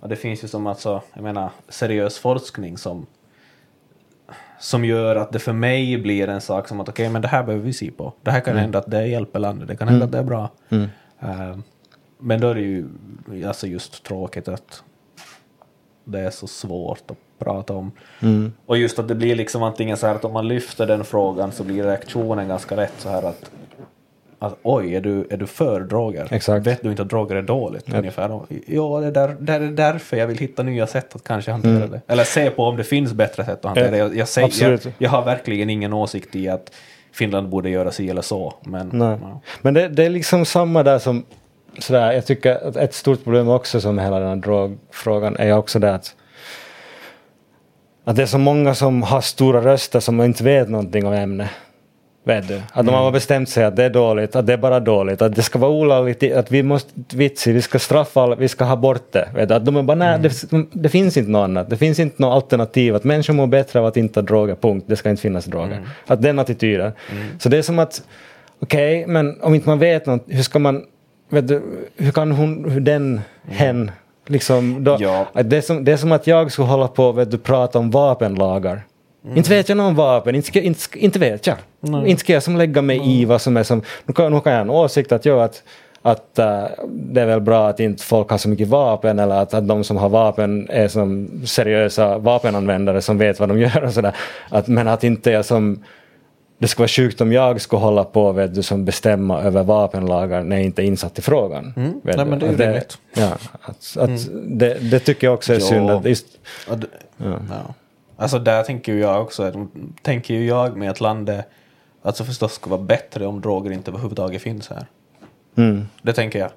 och 0.00 0.08
det 0.08 0.16
finns 0.16 0.44
ju 0.44 0.48
som 0.48 0.66
alltså, 0.66 1.02
jag 1.14 1.22
menar, 1.22 1.50
seriös 1.68 2.18
forskning 2.18 2.78
som, 2.78 3.06
som 4.58 4.84
gör 4.84 5.16
att 5.16 5.32
det 5.32 5.38
för 5.38 5.52
mig 5.52 5.98
blir 5.98 6.28
en 6.28 6.40
sak 6.40 6.68
som 6.68 6.80
att 6.80 6.88
okej, 6.88 7.04
okay, 7.04 7.12
men 7.12 7.22
det 7.22 7.28
här 7.28 7.42
behöver 7.42 7.64
vi 7.64 7.72
se 7.72 7.90
på. 7.90 8.12
Det 8.22 8.30
här 8.30 8.40
kan 8.40 8.52
mm. 8.52 8.62
hända 8.62 8.78
att 8.78 8.90
det 8.90 9.06
hjälper 9.06 9.38
landet, 9.38 9.68
det 9.68 9.76
kan 9.76 9.88
hända 9.88 10.04
att 10.04 10.12
det 10.12 10.18
är 10.18 10.22
bra. 10.22 10.50
Uh, 10.72 11.58
men 12.18 12.40
då 12.40 12.48
är 12.48 12.54
det 12.54 12.60
ju 12.60 12.88
alltså 13.46 13.66
just 13.66 14.04
tråkigt 14.04 14.48
att 14.48 14.82
det 16.04 16.20
är 16.20 16.30
så 16.30 16.46
svårt 16.46 17.10
att 17.10 17.18
prata 17.44 17.74
om. 17.74 17.92
Mm. 18.22 18.52
Och 18.66 18.78
just 18.78 18.98
att 18.98 19.08
det 19.08 19.14
blir 19.14 19.34
liksom 19.34 19.62
antingen 19.62 19.96
så 19.96 20.06
här 20.06 20.14
att 20.14 20.24
om 20.24 20.32
man 20.32 20.48
lyfter 20.48 20.86
den 20.86 21.04
frågan 21.04 21.52
så 21.52 21.64
blir 21.64 21.82
reaktionen 21.82 22.48
ganska 22.48 22.76
rätt 22.76 22.94
så 22.98 23.08
här 23.08 23.22
att 23.22 23.50
att 24.42 24.58
oj, 24.62 24.94
är 24.94 25.00
du, 25.00 25.26
är 25.30 25.36
du 25.36 25.46
för 25.46 25.80
droger? 25.80 26.28
Exakt. 26.30 26.66
Vet 26.66 26.82
du 26.82 26.90
inte 26.90 27.02
att 27.02 27.08
droger 27.08 27.36
är 27.36 27.42
dåligt? 27.42 27.88
Yep. 27.88 27.98
Ungefär. 27.98 28.40
Ja, 28.66 29.00
det 29.00 29.06
är, 29.06 29.10
där, 29.10 29.36
det 29.40 29.52
är 29.52 29.60
därför 29.60 30.16
jag 30.16 30.26
vill 30.26 30.38
hitta 30.38 30.62
nya 30.62 30.86
sätt 30.86 31.16
att 31.16 31.24
kanske 31.24 31.50
hantera 31.50 31.76
mm. 31.76 31.90
det. 31.90 32.00
Eller 32.06 32.24
se 32.24 32.50
på 32.50 32.64
om 32.64 32.76
det 32.76 32.84
finns 32.84 33.12
bättre 33.12 33.44
sätt 33.44 33.58
att 33.58 33.64
hantera 33.64 33.90
det. 33.90 33.96
Jag, 33.96 34.16
jag, 34.16 34.28
säger, 34.28 34.70
jag, 34.70 34.80
jag, 34.98 35.10
har 35.10 35.24
verkligen 35.24 35.70
ingen 35.70 35.92
åsikt 35.92 36.36
i 36.36 36.48
att 36.48 36.72
Finland 37.12 37.48
borde 37.48 37.70
göra 37.70 37.90
si 37.90 38.10
eller 38.10 38.22
så. 38.22 38.54
Men, 38.62 39.00
ja. 39.00 39.40
men 39.62 39.74
det, 39.74 39.88
det, 39.88 40.04
är 40.04 40.10
liksom 40.10 40.44
samma 40.44 40.82
där 40.82 40.98
som 40.98 41.24
sådär, 41.78 42.12
jag 42.12 42.26
tycker 42.26 42.68
att 42.68 42.76
ett 42.76 42.94
stort 42.94 43.24
problem 43.24 43.48
också 43.48 43.80
som 43.80 43.98
hela 43.98 44.18
den 44.18 44.28
här 44.28 44.36
drogfrågan 44.36 45.36
är 45.36 45.56
också 45.56 45.78
det 45.78 45.94
att 45.94 46.14
att 48.04 48.16
det 48.16 48.22
är 48.22 48.26
så 48.26 48.38
många 48.38 48.74
som 48.74 49.02
har 49.02 49.20
stora 49.20 49.60
röster 49.60 50.00
som 50.00 50.20
inte 50.20 50.44
vet 50.44 50.68
någonting 50.68 51.06
om 51.06 51.12
ämnet. 51.12 51.48
Vet 52.24 52.48
du? 52.48 52.62
Att 52.72 52.86
de 52.86 52.94
har 52.94 53.00
mm. 53.00 53.12
bestämt 53.12 53.48
sig 53.48 53.64
att 53.64 53.76
det 53.76 53.84
är 53.84 53.90
dåligt, 53.90 54.36
att 54.36 54.46
det 54.46 54.52
är 54.52 54.56
bara 54.56 54.80
dåligt, 54.80 55.22
att 55.22 55.34
det 55.34 55.42
ska 55.42 55.58
vara 55.58 55.70
olagligt, 55.70 56.32
att 56.32 56.50
vi 56.50 56.62
måste 56.62 57.16
vitsi, 57.16 57.52
vi 57.52 57.62
ska 57.62 57.78
straffa 57.78 58.34
vi 58.34 58.48
ska 58.48 58.64
ha 58.64 58.76
bort 58.76 59.12
det. 59.12 59.28
Vet 59.34 59.48
du? 59.48 59.54
Att 59.54 59.64
de 59.64 59.76
är 59.76 59.82
bara, 59.82 59.94
nej, 59.94 60.14
mm. 60.14 60.22
det, 60.22 60.66
det, 60.72 60.88
finns 60.88 61.16
inte 61.16 61.30
något 61.30 61.44
annat, 61.44 61.70
det 61.70 61.76
finns 61.76 61.98
inte 61.98 62.22
något 62.22 62.34
alternativ, 62.34 62.94
att 62.94 63.04
människor 63.04 63.34
mår 63.34 63.46
bättre 63.46 63.78
av 63.78 63.86
att 63.86 63.96
inte 63.96 64.20
ha 64.20 64.26
droger, 64.26 64.54
punkt, 64.54 64.84
det 64.88 64.96
ska 64.96 65.10
inte 65.10 65.22
finnas 65.22 65.44
droger. 65.44 65.76
Mm. 65.76 65.88
Att 66.06 66.22
den 66.22 66.38
attityden. 66.38 66.92
Mm. 67.12 67.26
Så 67.38 67.48
det 67.48 67.58
är 67.58 67.62
som 67.62 67.78
att, 67.78 68.02
okej, 68.60 69.02
okay, 69.02 69.12
men 69.12 69.40
om 69.40 69.54
inte 69.54 69.68
man 69.68 69.78
vet 69.78 70.06
något, 70.06 70.24
hur 70.26 70.42
ska 70.42 70.58
man, 70.58 70.84
vet 71.28 71.48
du, 71.48 71.62
hur 71.96 72.12
kan 72.12 72.32
hon, 72.32 72.70
hur 72.70 72.80
den, 72.80 73.02
mm. 73.02 73.20
hen, 73.46 73.90
Liksom 74.26 74.84
då, 74.84 74.96
ja. 75.00 75.26
det, 75.42 75.56
är 75.56 75.60
som, 75.60 75.84
det 75.84 75.92
är 75.92 75.96
som 75.96 76.12
att 76.12 76.26
jag 76.26 76.52
skulle 76.52 76.68
hålla 76.68 76.88
på 76.88 77.04
och 77.04 77.42
prata 77.42 77.78
om 77.78 77.90
vapenlagar. 77.90 78.82
Mm. 79.24 79.36
Inte 79.36 79.50
vet 79.50 79.68
jag 79.68 79.78
någon 79.78 79.94
vapen, 79.94 80.34
inte, 80.34 80.48
ska, 80.48 80.60
inte, 80.60 80.98
inte 80.98 81.18
vet 81.18 81.46
jag. 81.46 81.56
Mm. 81.86 82.06
Inte 82.06 82.20
ska 82.20 82.32
jag 82.32 82.42
som 82.42 82.56
lägga 82.56 82.82
mig 82.82 82.96
mm. 82.96 83.08
i 83.08 83.24
vad 83.24 83.40
som 83.40 83.56
är 83.56 83.62
som... 83.62 83.82
Nu 84.04 84.14
kan, 84.14 84.32
nu 84.32 84.40
kan 84.40 84.52
jag 84.52 84.58
ha 84.58 84.64
en 84.64 84.70
åsikt 84.70 85.12
att, 85.12 85.24
jag, 85.24 85.42
att, 85.42 85.62
att 86.02 86.38
uh, 86.38 86.84
det 86.88 87.20
är 87.20 87.26
väl 87.26 87.40
bra 87.40 87.68
att 87.68 87.80
inte 87.80 88.04
folk 88.04 88.30
har 88.30 88.38
så 88.38 88.48
mycket 88.48 88.68
vapen 88.68 89.18
eller 89.18 89.34
att, 89.34 89.54
att 89.54 89.68
de 89.68 89.84
som 89.84 89.96
har 89.96 90.08
vapen 90.08 90.68
är 90.70 90.88
som 90.88 91.30
seriösa 91.46 92.18
vapenanvändare 92.18 93.02
som 93.02 93.18
vet 93.18 93.40
vad 93.40 93.48
de 93.48 93.60
gör 93.60 93.84
och 93.84 93.92
sådär. 93.92 94.14
men 94.66 94.88
att 94.88 95.04
inte 95.04 95.30
jag 95.30 95.44
som 95.44 95.84
det 96.60 96.68
skulle 96.68 96.82
vara 96.82 96.88
sjukt 96.88 97.20
om 97.20 97.32
jag 97.32 97.60
skulle 97.60 97.80
hålla 97.80 98.04
på 98.04 98.32
vet 98.32 98.54
du, 98.54 98.62
som 98.62 98.84
bestämma 98.84 99.40
över 99.40 99.62
vapenlagar 99.62 100.42
när 100.42 100.56
jag 100.56 100.64
inte 100.64 100.82
är 100.82 100.86
insatt 100.86 101.18
i 101.18 101.22
frågan. 101.22 101.72
Mm. 101.76 102.00
Nej, 102.02 102.26
men 102.26 102.38
det 102.38 102.46
är 102.46 102.50
ju 102.50 102.56
rimligt. 102.56 102.98
Ja, 103.14 103.32
att, 103.62 103.96
att 103.96 104.26
mm. 104.26 104.58
det, 104.58 104.90
det, 104.90 104.98
tycker 104.98 105.26
jag 105.26 105.34
också 105.34 105.52
är 105.52 105.60
ja. 105.60 105.66
synd. 105.66 105.90
Att 105.90 106.04
just, 106.04 106.26
ja. 106.68 106.76
Ja. 107.16 107.74
Alltså 108.16 108.38
där 108.38 108.62
tänker 108.62 108.94
jag 108.94 109.22
också, 109.22 109.68
tänker 110.02 110.34
ju 110.34 110.46
jag 110.46 110.76
med 110.76 110.90
att 110.90 111.00
landet 111.00 111.46
alltså 112.02 112.24
förstås 112.24 112.52
skulle 112.52 112.70
vara 112.70 112.82
bättre 112.82 113.26
om 113.26 113.40
droger 113.40 113.70
inte 113.70 113.90
överhuvudtaget 113.90 114.42
finns 114.42 114.68
här. 114.68 114.86
Mm. 115.56 115.86
Det 116.02 116.12
tänker 116.12 116.38
jag. 116.38 116.50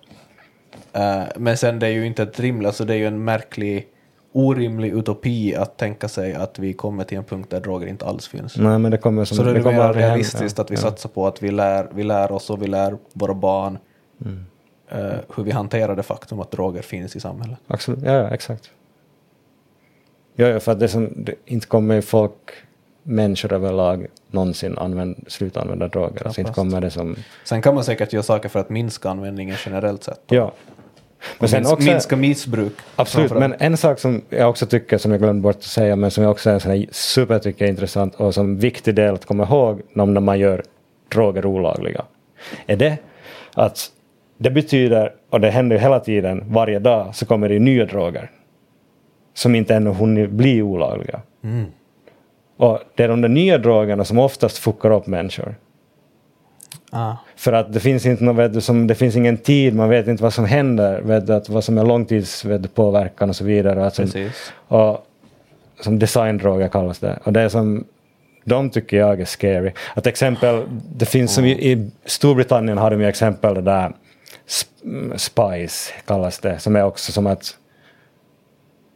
Uh, 0.98 1.28
men 1.36 1.58
sen 1.58 1.80
det 1.80 1.88
är 1.88 1.92
ju 1.92 2.06
inte 2.06 2.24
ett 2.24 2.40
rimligt, 2.40 2.68
alltså 2.68 2.86
det 2.86 2.94
är 2.94 2.98
ju 2.98 3.08
en 3.08 3.24
märklig 3.24 3.88
orimlig 4.34 4.94
utopi 4.94 5.56
att 5.56 5.78
tänka 5.78 6.08
sig 6.08 6.34
att 6.34 6.60
vi 6.60 6.74
kommer 6.74 7.04
till 7.04 7.18
en 7.18 7.24
punkt 7.24 7.50
där 7.50 7.60
droger 7.60 7.88
inte 7.88 8.06
alls 8.06 8.28
finns. 8.28 8.58
Nej, 8.58 8.80
men 8.80 8.92
det 8.92 8.98
kommer 8.98 9.26
som, 9.26 9.38
så 9.38 9.44
det 9.44 9.50
är 9.50 9.54
det 9.54 9.64
mer 9.64 9.94
realistiskt 9.94 10.60
att 10.60 10.72
vi 10.72 10.76
ja. 10.76 10.82
satsar 10.82 11.10
på 11.10 11.28
att 11.28 11.44
vi 11.44 11.52
lär, 11.52 11.88
vi 11.94 12.04
lär 12.04 12.32
oss 12.32 12.50
och 12.50 12.62
vi 12.62 12.68
lär 12.68 12.98
våra 13.14 13.34
barn 13.34 13.78
mm. 14.26 14.46
uh, 14.96 15.20
hur 15.36 15.44
vi 15.44 15.52
hanterar 15.52 15.96
det 15.96 16.04
faktum 16.04 16.40
att 16.40 16.52
droger 16.52 16.82
finns 16.82 17.16
i 17.16 17.20
samhället. 17.20 17.60
Absolut, 17.68 18.00
ja, 18.04 18.12
ja 18.12 18.30
exakt. 18.30 18.72
Ja, 20.36 20.48
ja, 20.48 20.60
för 20.60 20.72
att 20.72 20.80
det 20.80 20.88
som, 20.88 21.14
det, 21.16 21.36
inte 21.46 21.68
kommer 21.68 22.02
folk, 22.02 22.52
människor 23.04 23.54
överlag, 23.54 24.08
någonsin 24.32 24.78
använd, 24.78 25.26
sluta 25.28 25.62
använda 25.62 25.88
droger. 25.88 26.26
Alltså 26.26 26.42
inte 26.42 26.54
kommer 26.54 26.82
det 26.82 26.90
som... 26.90 27.16
Sen 27.44 27.62
kan 27.62 27.76
man 27.76 27.84
säkert 27.84 28.14
göra 28.14 28.24
saker 28.24 28.50
för 28.50 28.60
att 28.60 28.70
minska 28.70 29.10
användningen 29.10 29.56
generellt 29.66 30.04
sett. 30.04 30.22
Ja, 30.28 30.52
men 31.40 31.50
sen 31.50 31.66
också, 31.66 31.90
minska 31.90 32.16
missbruk. 32.16 32.74
Absolut, 32.96 33.32
men 33.32 33.56
en 33.60 33.78
sak 33.78 34.00
som 34.00 34.22
jag 34.30 34.50
också 34.50 34.66
tycker, 34.66 34.98
som 34.98 35.12
jag 35.12 35.22
glömde 35.22 35.42
bort 35.42 35.56
att 35.56 35.64
säga, 35.64 35.96
men 35.96 36.12
som 36.12 36.24
jag 36.24 36.32
också 36.32 36.50
är 36.50 36.54
en 36.54 36.60
sån 36.60 36.72
här 36.72 36.86
super 36.92 37.40
tycker 37.40 37.66
är 37.66 37.70
intressant 37.70 38.16
och 38.16 38.34
som 38.34 38.58
viktig 38.58 38.96
del 38.96 39.14
att 39.14 39.26
komma 39.26 39.44
ihåg 39.44 39.82
när 39.94 40.20
man 40.20 40.40
gör 40.40 40.64
droger 41.12 41.46
olagliga, 41.46 42.06
är 42.68 42.76
det 42.76 42.98
att 43.54 43.90
det 44.38 44.50
betyder, 44.50 45.14
och 45.30 45.42
det 45.42 45.50
händer 45.50 45.78
hela 45.78 46.00
tiden, 46.00 46.44
varje 46.48 46.80
dag 46.80 47.16
så 47.16 47.26
kommer 47.26 47.50
det 47.50 47.60
nya 47.60 47.86
droger 47.86 48.32
som 49.34 49.56
inte 49.56 49.76
ännu 49.76 49.90
hunnit 49.90 50.30
bli 50.30 50.62
olagliga. 50.62 51.22
Mm. 51.44 51.66
Och 52.58 52.80
det 52.96 53.04
är 53.04 53.08
de 53.08 53.22
där 53.22 53.30
nya 53.30 53.58
drogerna 53.58 54.06
som 54.06 54.20
oftast 54.20 54.58
fuckar 54.58 54.92
upp 54.92 55.08
människor. 55.08 55.56
Ah. 56.96 57.16
För 57.36 57.54
att 57.54 57.74
det 57.74 57.80
finns 57.80 58.06
inte 58.06 58.24
något, 58.24 58.36
vet 58.36 58.54
du, 58.54 58.62
som, 58.62 58.88
det 58.88 58.96
finns 58.96 59.16
ingen 59.16 59.38
tid, 59.38 59.76
man 59.76 59.90
vet 59.90 60.08
inte 60.08 60.24
vad 60.24 60.34
som 60.34 60.46
händer, 60.46 61.02
vet 61.02 61.28
du, 61.28 61.34
att 61.34 61.50
vad 61.50 61.64
som 61.64 61.78
är 61.78 61.86
långtidspåverkan 61.86 63.30
och 63.30 63.36
så 63.36 63.44
vidare. 63.44 63.86
Att 63.86 63.96
som, 63.96 64.30
och, 64.68 65.08
som 65.82 66.00
designdroger 66.00 66.68
kallas 66.68 67.00
det. 67.00 67.20
Och 67.24 67.34
det 67.34 67.42
är 67.42 67.50
som, 67.50 67.86
de 68.44 68.70
tycker 68.70 68.98
jag 68.98 69.22
är 69.22 69.26
scary. 69.26 69.72
Att 69.94 70.08
exempel, 70.08 70.64
det 70.96 71.06
finns 71.06 71.34
som 71.34 71.46
i, 71.46 71.72
i 71.72 71.92
Storbritannien 72.06 72.78
har 72.78 72.92
de 72.92 73.02
ju 73.02 73.08
exempel 73.08 73.54
det 73.54 73.62
där 73.62 73.92
Spice 75.16 75.94
kallas 76.06 76.40
det, 76.40 76.60
som 76.60 76.76
är 76.76 76.84
också 76.84 77.12
som 77.12 77.28
att 77.28 77.58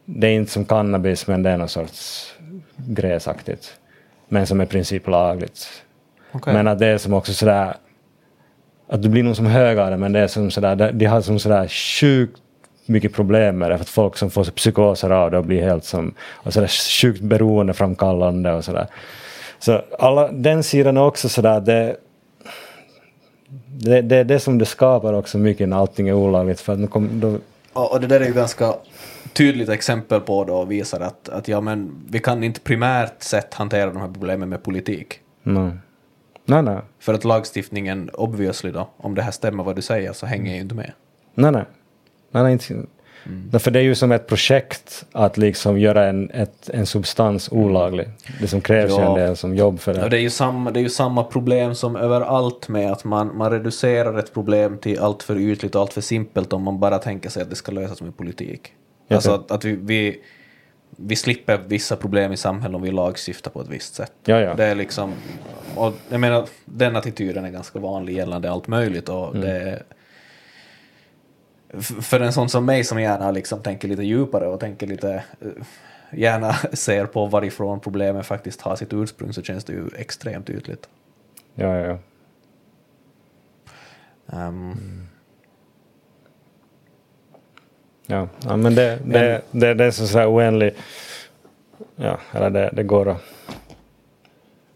det 0.04 0.26
är 0.26 0.32
inte 0.32 0.52
som 0.52 0.64
cannabis 0.64 1.26
men 1.26 1.42
det 1.42 1.50
är 1.50 1.56
någon 1.56 1.68
sorts 1.68 2.32
gräsaktigt. 2.76 3.74
Men 4.28 4.46
som 4.46 4.60
är 4.60 4.64
i 4.64 4.68
princip 4.68 5.06
lagligt. 5.06 5.82
Okay. 6.32 6.54
Men 6.54 6.68
att 6.68 6.78
det 6.78 6.86
är 6.86 6.98
som 6.98 7.14
också 7.14 7.32
sådär 7.32 7.74
att 8.88 9.02
du 9.02 9.08
blir 9.08 9.22
nog 9.22 9.36
som 9.36 9.46
högare 9.46 9.96
men 9.96 10.12
det 10.12 10.20
är 10.20 10.26
som 10.26 10.50
sådär, 10.50 10.92
de 10.92 11.06
har 11.06 11.20
som 11.20 11.38
sådär 11.38 11.68
sjukt 11.68 12.42
mycket 12.86 13.12
problem 13.12 13.58
med 13.58 13.70
det 13.70 13.76
för 13.76 13.82
att 13.82 13.88
folk 13.88 14.16
som 14.16 14.30
får 14.30 14.44
psykoser 14.44 15.10
av 15.10 15.30
det 15.30 15.38
och 15.38 15.44
blir 15.44 15.62
helt 15.62 15.84
som 15.84 16.14
och 16.20 16.52
sådär 16.52 16.68
sjukt 17.00 17.20
beroendeframkallande 17.20 18.52
och 18.52 18.64
sådär. 18.64 18.86
Så 19.58 19.82
alla, 19.98 20.32
den 20.32 20.62
sidan 20.62 20.96
är 20.96 21.02
också 21.02 21.28
sådär, 21.28 21.60
det, 21.60 21.96
det, 23.66 24.02
det 24.02 24.16
är 24.16 24.24
det 24.24 24.40
som 24.40 24.58
det 24.58 24.66
skapar 24.66 25.12
också 25.12 25.38
mycket 25.38 25.68
när 25.68 25.76
allting 25.76 26.08
är 26.08 26.12
olagligt. 26.12 26.60
För 26.60 26.84
att 26.84 26.90
kom, 26.90 27.20
då... 27.20 27.38
och 27.72 28.00
det 28.00 28.06
där 28.06 28.20
är 28.20 28.26
ju 28.26 28.32
ganska 28.32 28.74
tydligt 29.32 29.68
exempel 29.68 30.20
på 30.20 30.44
då 30.44 30.54
och 30.54 30.70
visar 30.70 31.00
att, 31.00 31.28
att 31.28 31.48
ja, 31.48 31.60
men 31.60 32.04
vi 32.10 32.18
kan 32.18 32.44
inte 32.44 32.60
primärt 32.60 33.22
sett 33.22 33.54
hantera 33.54 33.86
de 33.86 33.96
här 33.96 34.08
problemen 34.08 34.48
med 34.48 34.62
politik. 34.62 35.20
Nej. 35.42 35.70
Nej, 36.48 36.62
nej. 36.62 36.78
För 36.98 37.14
att 37.14 37.24
lagstiftningen, 37.24 38.10
obviously 38.14 38.70
då, 38.70 38.88
om 38.96 39.14
det 39.14 39.22
här 39.22 39.30
stämmer 39.30 39.64
vad 39.64 39.76
du 39.76 39.82
säger 39.82 40.12
så 40.12 40.26
hänger 40.26 40.54
ju 40.54 40.60
inte 40.60 40.74
med. 40.74 40.92
Nej, 41.34 41.52
nej. 41.52 41.64
nej, 42.30 42.42
nej 42.42 42.52
inte. 42.52 42.86
Mm. 43.26 43.60
För 43.60 43.70
det 43.70 43.78
är 43.78 43.82
ju 43.82 43.94
som 43.94 44.12
ett 44.12 44.26
projekt 44.26 45.04
att 45.12 45.36
liksom 45.36 45.78
göra 45.78 46.06
en, 46.06 46.30
ett, 46.30 46.70
en 46.70 46.86
substans 46.86 47.52
olaglig. 47.52 48.08
Det 48.40 48.48
som 48.48 48.60
krävs 48.60 48.90
ja. 48.90 49.08
en 49.08 49.14
del 49.14 49.36
som 49.36 49.56
jobb 49.56 49.80
för 49.80 49.94
det. 49.94 50.00
Ja, 50.00 50.08
det, 50.08 50.16
är 50.16 50.20
ju 50.20 50.30
samma, 50.30 50.70
det 50.70 50.80
är 50.80 50.82
ju 50.82 50.88
samma 50.88 51.24
problem 51.24 51.74
som 51.74 51.96
överallt 51.96 52.68
med 52.68 52.92
att 52.92 53.04
man, 53.04 53.36
man 53.36 53.50
reducerar 53.50 54.18
ett 54.18 54.34
problem 54.34 54.78
till 54.78 54.98
allt 54.98 55.22
för 55.22 55.36
ytligt 55.38 55.74
och 55.74 55.80
allt 55.80 55.92
för 55.92 56.00
simpelt 56.00 56.52
om 56.52 56.62
man 56.62 56.80
bara 56.80 56.98
tänker 56.98 57.30
sig 57.30 57.42
att 57.42 57.50
det 57.50 57.56
ska 57.56 57.72
lösas 57.72 58.02
med 58.02 58.16
politik. 58.16 58.72
Alltså 59.10 59.32
att, 59.32 59.50
att 59.50 59.64
vi, 59.64 59.78
vi, 59.82 60.22
vi 60.90 61.16
slipper 61.16 61.58
vissa 61.58 61.96
problem 61.96 62.32
i 62.32 62.36
samhället 62.36 62.76
om 62.76 62.82
vi 62.82 62.90
lagstiftar 62.90 63.50
på 63.50 63.60
ett 63.60 63.68
visst 63.68 63.94
sätt. 63.94 64.12
Ja, 64.24 64.40
ja. 64.40 64.54
Det 64.54 64.64
är 64.64 64.74
liksom, 64.74 65.14
och 65.76 65.94
jag 66.08 66.20
menar, 66.20 66.48
den 66.64 66.96
attityden 66.96 67.44
är 67.44 67.50
ganska 67.50 67.78
vanlig 67.78 68.16
gällande 68.16 68.50
allt 68.50 68.68
möjligt 68.68 69.08
och 69.08 69.36
mm. 69.36 69.40
det 69.40 69.82
för 72.00 72.20
en 72.20 72.32
sån 72.32 72.48
som 72.48 72.64
mig 72.64 72.84
som 72.84 73.00
gärna 73.00 73.30
liksom 73.30 73.62
tänker 73.62 73.88
lite 73.88 74.02
djupare 74.02 74.46
och 74.46 74.60
tänker 74.60 74.86
lite 74.86 75.24
eh, 75.40 75.48
gärna 76.10 76.52
ser 76.72 77.06
på 77.06 77.26
varifrån 77.26 77.80
problemet 77.80 78.26
faktiskt 78.26 78.60
har 78.60 78.76
sitt 78.76 78.92
ursprung 78.92 79.32
så 79.32 79.42
känns 79.42 79.64
det 79.64 79.72
ju 79.72 79.88
extremt 79.96 80.50
ytligt. 80.50 80.88
Ja, 81.54 81.76
ja, 81.76 81.86
ja. 81.86 81.98
Um, 84.26 84.72
mm. 84.72 85.07
Ja, 88.10 88.28
ja 88.44 88.56
men 88.56 88.74
det, 88.74 88.98
det, 89.04 89.42
det, 89.50 89.74
det 89.74 89.84
är 89.84 89.90
så 89.90 90.06
sådär 90.06 90.32
oändligt, 90.32 90.78
ja, 91.96 92.18
eller 92.32 92.50
det, 92.50 92.70
det 92.72 92.82
går 92.82 93.08
att 93.08 93.22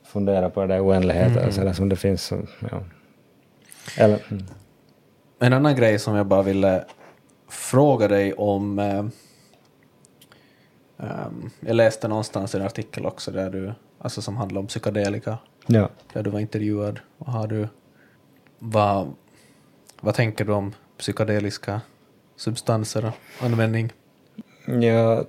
fundera 0.04 0.50
på 0.50 0.66
det 0.66 0.80
oändligheten 0.80 1.38
mm. 1.38 1.52
sådär 1.52 1.72
som 1.72 1.88
det 1.88 1.96
finns. 1.96 2.22
Som, 2.22 2.46
ja. 2.70 2.82
eller, 3.96 4.18
mm. 4.30 4.44
En 5.38 5.52
annan 5.52 5.76
grej 5.76 5.98
som 5.98 6.16
jag 6.16 6.26
bara 6.26 6.42
ville 6.42 6.84
fråga 7.48 8.08
dig 8.08 8.32
om 8.32 8.78
um, 8.78 9.10
jag 11.60 11.76
läste 11.76 12.08
någonstans 12.08 12.54
en 12.54 12.62
artikel 12.62 13.06
också 13.06 13.30
där 13.30 13.50
du, 13.50 13.72
alltså 13.98 14.22
som 14.22 14.36
handlar 14.36 14.60
om 14.60 14.66
psykedelika. 14.66 15.38
Ja. 15.66 15.88
Där 16.12 16.22
du 16.22 16.30
var 16.30 16.40
intervjuad. 16.40 17.00
Och 17.18 17.32
har 17.32 17.46
du, 17.46 17.68
vad, 18.58 19.14
vad 20.00 20.14
tänker 20.14 20.44
du 20.44 20.52
om 20.52 20.74
psykedeliska 20.98 21.80
substanser 22.36 23.04
och 23.04 23.44
användning? 23.46 23.92
Jag 24.66 25.26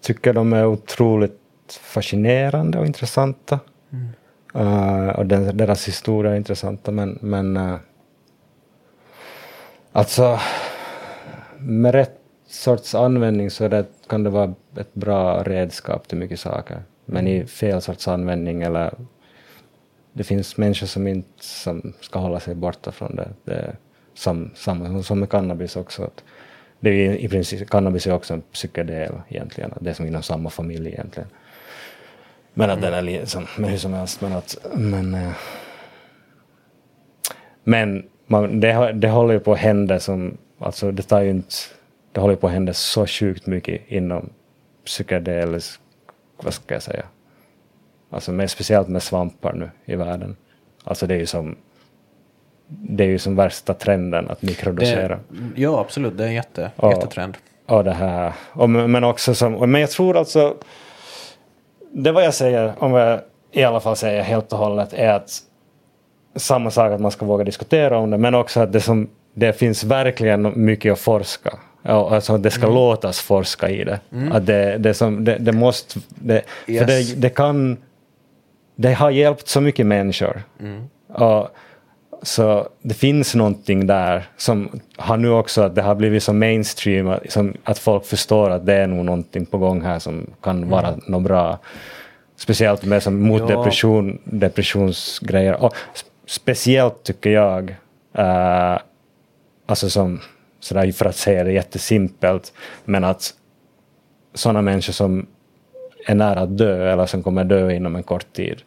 tycker 0.00 0.32
de 0.32 0.52
är 0.52 0.66
otroligt 0.66 1.40
fascinerande 1.82 2.78
och 2.78 2.86
intressanta. 2.86 3.60
Mm. 3.90 4.08
Uh, 4.56 5.08
och 5.08 5.26
den, 5.26 5.56
deras 5.56 5.88
historia 5.88 6.32
är 6.32 6.36
intressanta 6.36 6.90
men, 6.90 7.18
men 7.20 7.56
uh, 7.56 7.76
alltså 9.92 10.40
med 11.58 11.94
rätt 11.94 12.20
sorts 12.46 12.94
användning 12.94 13.50
så 13.50 13.68
det, 13.68 13.86
kan 14.06 14.22
det 14.22 14.30
vara 14.30 14.54
ett 14.76 14.94
bra 14.94 15.42
redskap 15.42 16.08
till 16.08 16.18
mycket 16.18 16.40
saker. 16.40 16.82
Men 17.04 17.26
i 17.26 17.46
fel 17.46 17.82
sorts 17.82 18.08
användning 18.08 18.62
eller 18.62 18.94
det 20.12 20.24
finns 20.24 20.56
människor 20.56 20.86
som 20.86 21.06
inte 21.06 21.44
som 21.44 21.92
ska 22.00 22.18
hålla 22.18 22.40
sig 22.40 22.54
borta 22.54 22.92
från 22.92 23.16
det. 23.16 23.28
det 23.44 23.76
som, 24.14 24.50
som, 24.54 25.02
som 25.02 25.20
med 25.20 25.30
cannabis 25.30 25.76
också. 25.76 26.02
Att 26.02 26.24
det 26.80 26.90
är 26.90 27.16
i 27.16 27.28
princip, 27.28 27.70
cannabis 27.70 28.06
är 28.06 28.12
också 28.12 28.34
en 28.34 28.42
psykedel 28.52 29.12
egentligen, 29.28 29.72
det 29.80 29.90
är 29.90 29.94
som 29.94 30.06
inom 30.06 30.22
samma 30.22 30.50
familj 30.50 30.88
egentligen. 30.88 31.28
Men 32.54 32.70
att 32.70 32.78
mm. 32.78 32.90
den 32.90 32.98
är 32.98 33.02
liksom, 33.02 33.46
men 33.58 33.70
hur 33.70 33.78
som 33.78 33.92
helst, 33.92 34.20
men 34.20 34.32
att, 34.32 34.56
men, 34.74 35.14
äh, 35.14 35.32
men 37.64 38.08
man, 38.26 38.60
det, 38.60 38.92
det 38.92 39.08
håller 39.08 39.34
ju 39.34 39.40
på 39.40 39.52
att 39.52 39.58
hända 39.58 40.00
som, 40.00 40.38
alltså 40.58 40.90
det 40.90 41.02
tar 41.02 41.20
ju 41.20 41.30
inte, 41.30 41.54
det 42.12 42.20
håller 42.20 42.36
på 42.36 42.46
att 42.46 42.52
hända 42.52 42.72
så 42.72 43.06
sjukt 43.06 43.46
mycket 43.46 43.80
inom 43.86 44.30
psykedelisk, 44.84 45.80
vad 46.42 46.54
ska 46.54 46.74
jag 46.74 46.82
säga, 46.82 47.04
alltså 48.10 48.32
med, 48.32 48.50
speciellt 48.50 48.88
med 48.88 49.02
svampar 49.02 49.52
nu 49.52 49.70
i 49.84 49.96
världen. 49.96 50.36
Alltså 50.84 51.06
det 51.06 51.14
är 51.14 51.18
ju 51.18 51.26
som 51.26 51.56
det 52.68 53.04
är 53.04 53.08
ju 53.08 53.18
som 53.18 53.36
värsta 53.36 53.74
trenden 53.74 54.30
att 54.30 54.42
mikrodosera. 54.42 55.18
Det, 55.28 55.62
ja, 55.62 55.80
absolut. 55.80 56.18
Det 56.18 56.24
är 56.24 56.28
en 56.28 56.34
jätte, 56.34 56.70
och, 56.76 56.92
jättetrend. 56.92 57.36
Och 57.66 57.84
det 57.84 57.92
här. 57.92 58.32
Och, 58.52 58.70
men 58.70 59.04
också 59.04 59.34
som, 59.34 59.70
men 59.70 59.80
jag 59.80 59.90
tror 59.90 60.16
alltså, 60.16 60.54
det 61.92 62.12
vad 62.12 62.24
jag 62.24 62.34
säger, 62.34 62.72
om 62.78 62.92
jag 62.92 63.20
i 63.52 63.64
alla 63.64 63.80
fall 63.80 63.96
säger 63.96 64.22
helt 64.22 64.52
och 64.52 64.58
hållet, 64.58 64.92
är 64.92 65.12
att 65.12 65.30
samma 66.36 66.70
sak 66.70 66.92
att 66.92 67.00
man 67.00 67.10
ska 67.10 67.26
våga 67.26 67.44
diskutera 67.44 67.98
om 67.98 68.10
det, 68.10 68.18
men 68.18 68.34
också 68.34 68.60
att 68.60 68.72
det, 68.72 68.80
som, 68.80 69.08
det 69.34 69.52
finns 69.52 69.84
verkligen 69.84 70.52
mycket 70.64 70.92
att 70.92 70.98
forska. 70.98 71.58
Alltså 71.82 72.38
det 72.38 72.50
ska 72.50 72.62
mm. 72.62 72.74
låtas 72.74 73.20
forska 73.20 73.68
i 73.68 73.84
det. 73.84 74.00
Mm. 74.12 74.32
Att 74.32 74.46
det, 74.46 74.78
det, 74.78 74.94
som, 74.94 75.24
det, 75.24 75.36
det 75.38 75.52
måste, 75.52 76.00
det, 76.08 76.42
yes. 76.66 76.78
för 76.78 76.86
det, 76.86 77.20
det 77.20 77.28
kan, 77.28 77.76
det 78.76 78.92
har 78.92 79.10
hjälpt 79.10 79.48
så 79.48 79.60
mycket 79.60 79.86
människor. 79.86 80.42
Mm. 80.60 80.84
Och, 81.08 81.48
så 82.22 82.68
det 82.82 82.94
finns 82.94 83.34
någonting 83.34 83.86
där 83.86 84.28
som 84.36 84.80
har 84.96 85.16
nu 85.16 85.30
också 85.30 85.62
att 85.62 85.74
det 85.74 85.82
har 85.82 85.94
blivit 85.94 86.22
så 86.22 86.32
mainstream 86.32 87.08
att, 87.08 87.32
som, 87.32 87.54
att 87.64 87.78
folk 87.78 88.04
förstår 88.04 88.50
att 88.50 88.66
det 88.66 88.74
är 88.74 88.86
nog 88.86 89.04
någonting 89.04 89.46
på 89.46 89.58
gång 89.58 89.82
här 89.82 89.98
som 89.98 90.26
kan 90.42 90.56
mm. 90.56 90.68
vara 90.68 90.88
mm. 90.88 91.00
något 91.06 91.22
bra. 91.22 91.58
Speciellt 92.36 92.84
med 92.84 93.02
som, 93.02 93.20
mot 93.20 93.40
ja. 93.40 93.46
depression, 93.46 94.18
depressionsgrejer. 94.24 95.62
Och 95.62 95.74
speciellt 96.26 97.02
tycker 97.02 97.30
jag, 97.30 97.70
uh, 98.18 98.78
alltså 99.66 99.90
som, 99.90 100.20
sådär 100.60 100.92
för 100.92 101.06
att 101.06 101.16
säga 101.16 101.44
det 101.44 101.52
jättesimpelt, 101.52 102.52
men 102.84 103.04
att 103.04 103.34
sådana 104.34 104.62
människor 104.62 104.92
som 104.92 105.26
är 106.06 106.14
nära 106.14 106.40
att 106.40 106.58
dö 106.58 106.92
eller 106.92 107.06
som 107.06 107.22
kommer 107.22 107.44
dö 107.44 107.72
inom 107.72 107.96
en 107.96 108.02
kort 108.02 108.32
tid, 108.32 108.62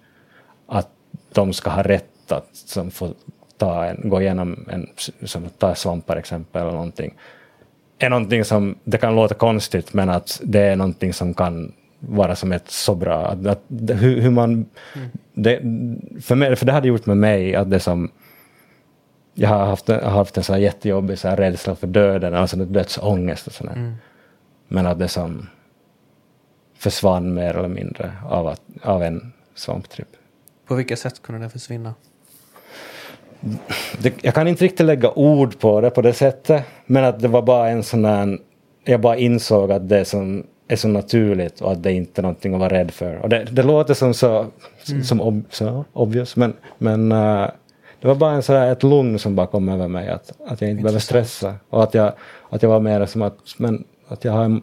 att 0.67 0.89
de 1.33 1.53
ska 1.53 1.69
ha 1.69 1.83
rätt 1.83 2.31
att 2.31 2.49
som 2.53 2.91
få 2.91 3.13
ta 3.61 3.85
en, 3.85 4.09
gå 4.09 4.21
igenom 4.21 4.65
en, 4.69 4.87
som 5.23 5.49
ta 5.57 5.75
svampar 5.75 6.17
exempel 6.17 6.61
eller 6.61 6.71
någonting, 6.71 7.13
är 7.99 8.09
någonting 8.09 8.45
som, 8.45 8.75
det 8.83 8.97
kan 8.97 9.15
låta 9.15 9.35
konstigt 9.35 9.93
men 9.93 10.09
att 10.09 10.41
det 10.43 10.59
är 10.59 10.75
någonting 10.75 11.13
som 11.13 11.33
kan 11.33 11.73
vara 11.99 12.35
som 12.35 12.51
ett 12.51 12.71
så 12.71 12.95
bra, 12.95 13.27
att, 13.27 13.45
att 13.45 13.61
hur, 13.69 14.21
hur, 14.21 14.29
man, 14.29 14.65
mm. 14.95 15.09
det, 15.33 15.59
för, 16.21 16.35
mig, 16.35 16.55
för 16.55 16.65
det 16.65 16.71
hade 16.71 16.87
gjort 16.87 17.05
med 17.05 17.17
mig 17.17 17.55
att 17.55 17.69
det 17.69 17.79
som, 17.79 18.09
jag 19.33 19.49
har 19.49 19.65
haft, 19.65 19.87
har 19.87 20.11
haft 20.11 20.37
en 20.37 20.43
så 20.43 20.53
här 20.53 20.59
jättejobbig 20.59 21.19
så 21.19 21.27
här 21.27 21.37
rädsla 21.37 21.75
för 21.75 21.87
döden, 21.87 22.33
alltså 22.33 22.57
dödsångest 22.57 23.47
och 23.47 23.53
sådär. 23.53 23.73
Mm. 23.73 23.93
Men 24.67 24.85
att 24.85 24.99
det 24.99 25.07
som 25.07 25.47
försvann 26.77 27.33
mer 27.33 27.53
eller 27.57 27.69
mindre 27.69 28.13
av, 28.25 28.47
att, 28.47 28.61
av 28.83 29.03
en 29.03 29.33
svamptripp. 29.55 30.07
På 30.65 30.75
vilket 30.75 30.99
sätt 30.99 31.21
kunde 31.21 31.41
det 31.41 31.49
försvinna? 31.49 31.93
Det, 33.99 34.13
jag 34.21 34.33
kan 34.33 34.47
inte 34.47 34.65
riktigt 34.65 34.85
lägga 34.85 35.11
ord 35.11 35.59
på 35.59 35.81
det 35.81 35.89
på 35.89 36.01
det 36.01 36.13
sättet. 36.13 36.63
Men 36.85 37.03
att 37.03 37.19
det 37.19 37.27
var 37.27 37.41
bara 37.41 37.69
en 37.69 37.83
sån 37.83 38.01
där, 38.01 38.37
jag 38.83 39.01
bara 39.01 39.17
insåg 39.17 39.71
att 39.71 39.89
det 39.89 40.05
som 40.05 40.43
är 40.67 40.75
så 40.75 40.87
naturligt 40.87 41.61
och 41.61 41.71
att 41.71 41.83
det 41.83 41.91
inte 41.91 42.21
är 42.21 42.23
någonting 42.23 42.53
att 42.53 42.59
vara 42.59 42.73
rädd 42.73 42.91
för. 42.91 43.15
Och 43.15 43.29
det, 43.29 43.43
det 43.43 43.63
låter 43.63 43.93
som 43.93 44.13
så, 44.13 44.45
mm. 44.89 45.03
som 45.03 45.21
ob, 45.21 45.43
så 45.49 45.85
obvious 45.93 46.35
men, 46.35 46.53
men 46.77 47.11
uh, 47.11 47.47
det 48.01 48.07
var 48.07 48.15
bara 48.15 48.31
en 48.31 48.43
sådär, 48.43 48.71
ett 48.71 48.83
lugn 48.83 49.19
som 49.19 49.35
bara 49.35 49.47
kom 49.47 49.69
över 49.69 49.87
mig 49.87 50.09
att, 50.09 50.31
att 50.47 50.61
jag 50.61 50.69
inte 50.69 50.83
behöver 50.83 50.99
stressa. 50.99 51.55
Och 51.69 51.83
att 51.83 51.93
jag, 51.93 52.13
att 52.49 52.63
jag 52.63 52.69
var 52.69 52.79
mer 52.79 53.05
som 53.05 53.21
att, 53.21 53.37
men, 53.57 53.83
att 54.07 54.25
jag 54.25 54.31
har 54.31 54.61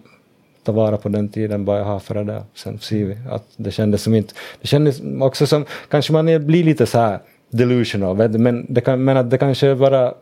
ta 0.68 0.72
vara 0.72 0.96
på 0.96 1.08
den 1.08 1.28
tiden 1.28 1.64
bara 1.64 1.78
jag 1.78 1.84
har 1.84 1.98
före 1.98 2.24
det. 2.24 2.42
Sen 2.54 2.78
ser 2.78 3.04
vi 3.04 3.16
att 3.30 3.44
det 3.56 3.70
kändes 3.70 4.02
som 4.02 4.14
inte, 4.14 4.34
det 4.60 4.66
kändes 4.66 5.00
också 5.20 5.46
som, 5.46 5.64
kanske 5.88 6.12
man 6.12 6.46
blir 6.46 6.64
lite 6.64 6.86
så 6.86 6.98
här 6.98 7.18
delusional, 7.50 8.30
men 8.38 8.66
det, 8.68 8.80
kan, 8.80 9.04
men 9.04 9.16
att 9.16 9.30
det 9.30 9.38
kanske 9.38 9.74
bara 9.74 10.14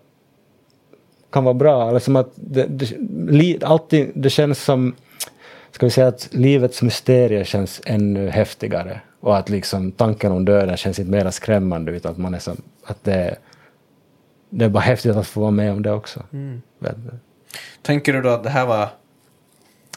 kan 1.31 1.45
vara 1.45 1.55
bra, 1.55 1.89
eller 1.89 1.99
som 1.99 2.17
att 2.17 2.31
det, 2.35 2.67
det, 2.69 3.65
alltid, 3.65 4.11
det 4.15 4.31
känns 4.31 4.65
som, 4.65 4.95
ska 5.71 5.87
vi 5.87 5.91
säga 5.91 6.09
att 6.09 6.29
livets 6.31 6.83
mysterier 6.83 7.45
känns 7.45 7.81
ännu 7.85 8.29
häftigare 8.29 9.01
och 9.21 9.37
att 9.37 9.49
liksom 9.49 9.93
tanken 9.93 10.33
om 10.33 10.45
döden 10.45 10.77
känns 10.77 10.99
inte 10.99 11.11
mer 11.11 11.31
skrämmande 11.31 11.93
utan 11.93 12.13
att 12.13 12.19
man 12.19 12.35
är 12.35 12.39
som, 12.39 12.57
att 12.85 13.05
det, 13.05 13.37
det 14.51 14.65
är 14.65 14.69
bara 14.69 14.81
häftigt 14.81 15.17
att 15.17 15.27
få 15.27 15.41
vara 15.41 15.51
med 15.51 15.73
om 15.73 15.83
det 15.83 15.93
också. 15.93 16.23
Mm. 16.33 16.63
Tänker 17.83 18.13
du 18.13 18.23
då 18.23 18.29
att 18.29 18.43
det 18.43 18.51
här 18.51 18.67
var 18.67 18.89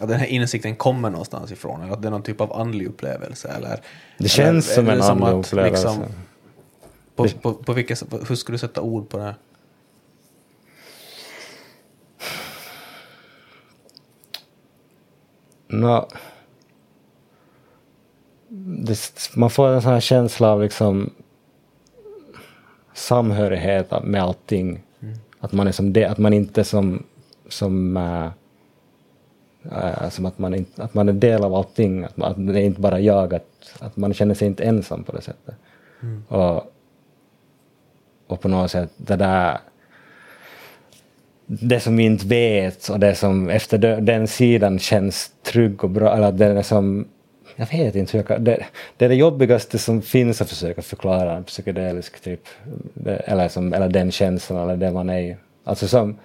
att 0.01 0.09
den 0.09 0.19
här 0.19 0.27
insikten 0.27 0.75
kommer 0.75 1.09
någonstans 1.09 1.51
ifrån, 1.51 1.82
eller 1.82 1.93
att 1.93 2.01
det 2.01 2.07
är 2.07 2.11
någon 2.11 2.23
typ 2.23 2.41
av 2.41 2.53
andlig 2.53 2.88
upplevelse? 2.88 3.53
Eller, 3.57 3.80
det 4.17 4.30
känns 4.30 4.77
eller, 4.77 5.01
som 5.01 5.17
en 5.19 5.23
andlig 5.23 5.39
upplevelse. 5.39 5.88
Liksom, 5.88 6.03
på, 7.24 7.53
på, 7.53 7.53
på 7.53 7.74
vilket, 7.74 8.03
hur 8.30 8.36
skulle 8.36 8.53
du 8.53 8.59
sätta 8.59 8.82
ord 8.82 9.09
på 9.09 9.17
det? 9.17 9.24
Här? 9.24 9.36
No. 15.67 16.07
Det, 18.86 19.30
man 19.36 19.49
får 19.49 19.67
en 19.67 19.82
sån 19.82 19.93
här 19.93 19.99
känsla 19.99 20.51
av 20.51 20.61
liksom 20.61 21.09
samhörighet 22.93 23.93
med 24.03 24.24
allting. 24.24 24.84
Mm. 24.99 25.17
Att 25.39 25.51
man 25.51 25.67
är 25.67 25.72
som 25.72 25.93
det, 25.93 26.05
att 26.05 26.17
man 26.17 26.34
inte 26.34 26.63
som, 26.63 27.03
som 27.49 27.97
Uh, 29.65 30.09
som 30.09 30.26
att 30.26 30.39
man, 30.39 30.55
inte, 30.55 30.84
att 30.84 30.93
man 30.93 31.09
är 31.09 31.13
del 31.13 31.43
av 31.43 31.55
allting, 31.55 32.03
att, 32.03 32.17
man, 32.17 32.32
att 32.32 32.47
det 32.47 32.61
är 32.61 32.65
inte 32.65 32.82
bara 32.82 32.99
jag, 32.99 33.34
att, 33.34 33.74
att 33.80 33.97
man 33.97 34.13
känner 34.13 34.36
sig 34.36 34.47
inte 34.47 34.63
ensam 34.63 35.03
på 35.03 35.11
det 35.11 35.22
sättet. 35.22 35.55
Mm. 36.01 36.24
Och, 36.28 36.74
och 38.32 38.41
på 38.41 38.47
något 38.47 38.71
sätt 38.71 38.89
det 38.97 39.15
där 39.15 39.57
det 41.51 41.80
som 41.80 41.97
vi 41.97 42.03
inte 42.03 42.27
vet 42.27 42.89
och 42.89 42.99
det 42.99 43.15
som 43.15 43.49
efter 43.49 43.77
den 44.01 44.27
sidan 44.27 44.80
känns 44.80 45.32
trygg 45.43 45.84
och 45.84 45.89
bra, 45.89 46.15
eller 46.15 46.32
det 46.32 46.45
är 46.45 46.61
som 46.61 47.07
jag 47.55 47.67
vet 47.71 47.95
inte 47.95 48.11
hur 48.11 48.19
jag 48.19 48.27
kan, 48.27 48.43
det, 48.43 48.65
det 48.97 49.05
är 49.05 49.09
det 49.09 49.15
jobbigaste 49.15 49.77
som 49.77 50.01
finns 50.01 50.41
att 50.41 50.49
försöka 50.49 50.82
förklara 50.82 51.38
en 51.38 51.43
psykedelisk 51.43 52.19
typ, 52.19 52.41
eller, 53.05 53.47
som, 53.47 53.73
eller 53.73 53.89
den 53.89 54.11
känslan 54.11 54.63
eller 54.63 54.77
det 54.77 54.91
man 54.91 55.09
är 55.09 55.19
i. 55.19 55.38
Alltså 55.63 55.88
som, 55.88 56.17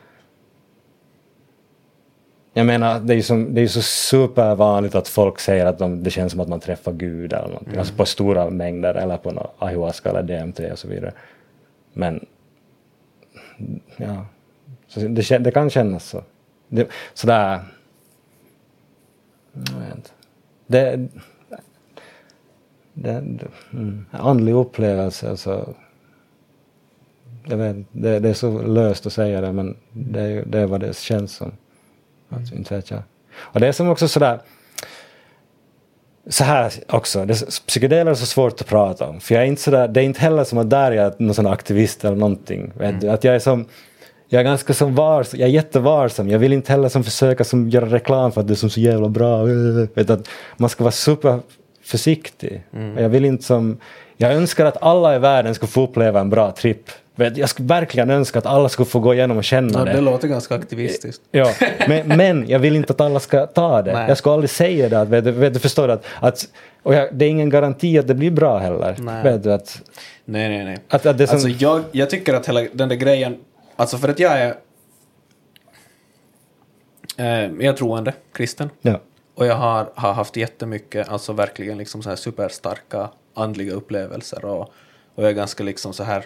jag 2.52 2.66
menar, 2.66 3.00
det 3.00 3.12
är 3.12 3.16
ju, 3.16 3.22
som, 3.22 3.54
det 3.54 3.60
är 3.60 3.66
så 3.66 3.82
supervanligt 3.82 4.94
att 4.94 5.08
folk 5.08 5.40
säger 5.40 5.66
att 5.66 5.78
de, 5.78 6.02
det 6.02 6.10
känns 6.10 6.32
som 6.32 6.40
att 6.40 6.48
man 6.48 6.60
träffar 6.60 6.92
Gud 6.92 7.32
eller 7.32 7.48
någonting. 7.48 7.68
Mm. 7.68 7.78
Alltså 7.78 7.94
på 7.94 8.06
stora 8.06 8.50
mängder 8.50 8.94
eller 8.94 9.16
på 9.16 9.30
någon 9.30 9.46
ayahuasca 9.58 10.10
eller 10.10 10.22
DMT 10.22 10.60
och 10.72 10.78
så 10.78 10.88
vidare. 10.88 11.12
Men, 11.94 12.26
ja, 13.96 14.26
så 14.86 15.00
det, 15.00 15.38
det 15.38 15.50
kan 15.50 15.70
kännas 15.70 16.08
så. 16.08 16.22
Det, 16.68 16.88
sådär, 17.14 17.60
jag 19.52 19.80
vet 19.80 19.96
inte. 19.96 20.10
Det, 20.66 21.08
det, 22.94 23.20
det 23.20 23.46
mm, 23.72 24.06
andlig 24.10 24.54
upplevelse, 24.54 25.30
alltså. 25.30 25.74
Jag 27.44 27.56
vet, 27.56 27.76
det, 27.92 28.18
det 28.18 28.28
är 28.28 28.34
så 28.34 28.62
löst 28.62 29.06
att 29.06 29.12
säga 29.12 29.40
det 29.40 29.52
men 29.52 29.76
det, 29.92 30.42
det 30.42 30.58
är 30.58 30.66
vad 30.66 30.80
det 30.80 30.96
känns 30.96 31.32
som. 31.32 31.52
Alltså, 32.28 32.54
inte 32.54 32.76
vet 32.76 32.90
jag. 32.90 33.02
Och 33.36 33.60
det 33.60 33.68
är 33.68 33.72
som 33.72 33.88
också 33.88 34.08
sådär 34.08 34.40
så 36.28 36.44
här 36.44 36.72
också, 36.88 37.24
det, 37.24 37.34
psykedeler 37.66 38.10
är 38.10 38.14
så 38.14 38.26
svårt 38.26 38.60
att 38.60 38.66
prata 38.66 39.06
om. 39.06 39.20
För 39.20 39.34
jag 39.34 39.44
är 39.44 39.48
inte 39.48 39.62
sådär, 39.62 39.88
det 39.88 40.00
är 40.00 40.04
inte 40.04 40.20
heller 40.20 40.44
som 40.44 40.58
att 40.58 40.70
där 40.70 40.92
jag 40.92 41.06
är 41.06 41.14
någon 41.18 41.34
sån 41.34 41.46
aktivist 41.46 42.04
eller 42.04 42.16
någonting. 42.16 42.72
Mm. 42.80 43.10
Att 43.10 43.24
jag 43.24 43.34
är 43.34 43.38
som, 43.38 43.64
jag 44.28 44.40
är 44.40 44.44
ganska 44.44 44.74
som 44.74 44.94
vars, 44.94 45.34
jag 45.34 45.48
är 45.48 45.52
jättevarsam. 45.52 46.28
Jag 46.28 46.38
vill 46.38 46.52
inte 46.52 46.72
heller 46.72 46.88
som 46.88 47.04
försöka 47.04 47.44
som 47.44 47.68
göra 47.68 47.86
reklam 47.86 48.32
för 48.32 48.40
att 48.40 48.46
det 48.46 48.52
är 48.52 48.56
som 48.56 48.70
så 48.70 48.80
jävla 48.80 49.08
bra. 49.08 49.44
Vet 49.94 50.10
att 50.10 50.28
man 50.56 50.70
ska 50.70 50.84
vara 50.84 50.92
superförsiktig. 50.92 52.64
Mm. 52.72 52.98
Jag 52.98 53.08
vill 53.08 53.24
inte 53.24 53.44
som, 53.44 53.78
jag 54.16 54.32
önskar 54.32 54.66
att 54.66 54.82
alla 54.82 55.16
i 55.16 55.18
världen 55.18 55.54
ska 55.54 55.66
få 55.66 55.82
uppleva 55.82 56.20
en 56.20 56.30
bra 56.30 56.52
tripp. 56.52 56.90
Jag 57.16 57.48
skulle 57.48 57.68
verkligen 57.68 58.10
önska 58.10 58.38
att 58.38 58.46
alla 58.46 58.68
skulle 58.68 58.86
få 58.86 59.00
gå 59.00 59.14
igenom 59.14 59.36
och 59.36 59.44
känna 59.44 59.78
ja, 59.78 59.84
det. 59.84 59.92
Det 59.92 60.00
låter 60.00 60.28
ganska 60.28 60.54
aktivistiskt. 60.54 61.22
Ja, 61.30 61.54
men, 61.88 62.08
men 62.16 62.48
jag 62.48 62.58
vill 62.58 62.76
inte 62.76 62.92
att 62.92 63.00
alla 63.00 63.20
ska 63.20 63.46
ta 63.46 63.82
det. 63.82 63.92
Nej. 63.92 64.08
Jag 64.08 64.18
skulle 64.18 64.32
aldrig 64.32 64.50
säga 64.50 64.88
det. 64.88 65.00
Att, 65.00 65.08
vet, 65.08 65.24
vet, 65.24 65.54
du 65.54 65.60
förstår 65.60 65.88
att, 65.88 66.04
att 66.20 66.48
och 66.82 66.94
jag, 66.94 67.08
det 67.14 67.24
är 67.24 67.28
ingen 67.28 67.50
garanti 67.50 67.98
att 67.98 68.06
det 68.08 68.14
blir 68.14 68.30
bra 68.30 68.58
heller. 68.58 68.96
Nej, 68.98 69.22
vet 69.22 69.42
du, 69.42 69.52
att, 69.52 69.82
nej, 70.24 70.48
nej. 70.48 70.64
nej. 70.64 70.78
Att, 70.88 71.06
att 71.06 71.18
det 71.18 71.26
som... 71.26 71.34
Alltså 71.34 71.48
jag, 71.48 71.84
jag 71.92 72.10
tycker 72.10 72.34
att 72.34 72.48
hela 72.48 72.66
den 72.72 72.88
där 72.88 72.96
grejen, 72.96 73.36
alltså 73.76 73.98
för 73.98 74.08
att 74.08 74.18
jag 74.18 74.32
är 74.32 74.54
eh, 77.16 77.26
jag 77.26 77.64
är 77.64 77.72
troende, 77.72 78.12
kristen. 78.32 78.70
Ja. 78.82 79.00
Och 79.34 79.46
jag 79.46 79.54
har, 79.54 79.90
har 79.94 80.12
haft 80.12 80.36
jättemycket, 80.36 81.08
alltså 81.08 81.32
verkligen 81.32 81.78
liksom 81.78 82.02
så 82.02 82.08
här 82.08 82.16
superstarka 82.16 83.08
andliga 83.34 83.72
upplevelser 83.72 84.44
och, 84.44 84.60
och 85.14 85.22
jag 85.22 85.30
är 85.30 85.34
ganska 85.34 85.64
liksom 85.64 85.92
så 85.92 86.02
här 86.02 86.24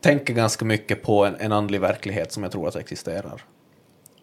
tänker 0.00 0.34
ganska 0.34 0.64
mycket 0.64 1.02
på 1.02 1.24
en, 1.24 1.36
en 1.38 1.52
andlig 1.52 1.80
verklighet 1.80 2.32
som 2.32 2.42
jag 2.42 2.52
tror 2.52 2.68
att 2.68 2.76
existerar. 2.76 3.42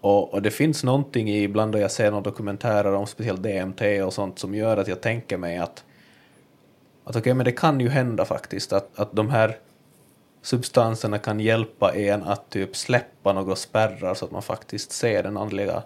Och, 0.02 0.34
och, 0.34 0.42
det 0.42 0.52
finns 0.52 0.84
någonting 0.84 1.30
i, 1.30 1.44
ibland 1.44 1.72
då 1.72 1.80
jag 1.80 1.92
ser 1.92 2.12
några 2.12 2.24
dokumentärer 2.24 2.94
om 2.94 3.08
speciellt 3.08 3.44
DMT 3.44 3.82
och 4.06 4.14
sånt 4.14 4.40
som 4.40 4.56
gör 4.56 4.78
att 4.78 4.88
jag 4.88 5.02
tänker 5.02 5.38
mig 5.38 5.58
att, 5.58 5.70
att 5.70 5.84
okej, 7.10 7.20
okay, 7.20 7.34
men 7.34 7.46
det 7.46 7.52
kan 7.52 7.80
ju 7.80 7.90
hända 7.90 8.26
faktiskt 8.26 8.74
att, 8.74 9.00
att 9.00 9.16
de 9.16 9.30
här 9.30 9.58
substanserna 10.42 11.20
kan 11.20 11.40
hjälpa 11.40 11.96
en 11.96 12.24
att 12.24 12.50
typ 12.50 12.76
släppa 12.76 13.34
några 13.34 13.56
spärrar 13.56 14.14
så 14.14 14.26
att 14.26 14.32
man 14.32 14.42
faktiskt 14.42 14.92
ser 14.92 15.24
den 15.24 15.38
andliga 15.38 15.84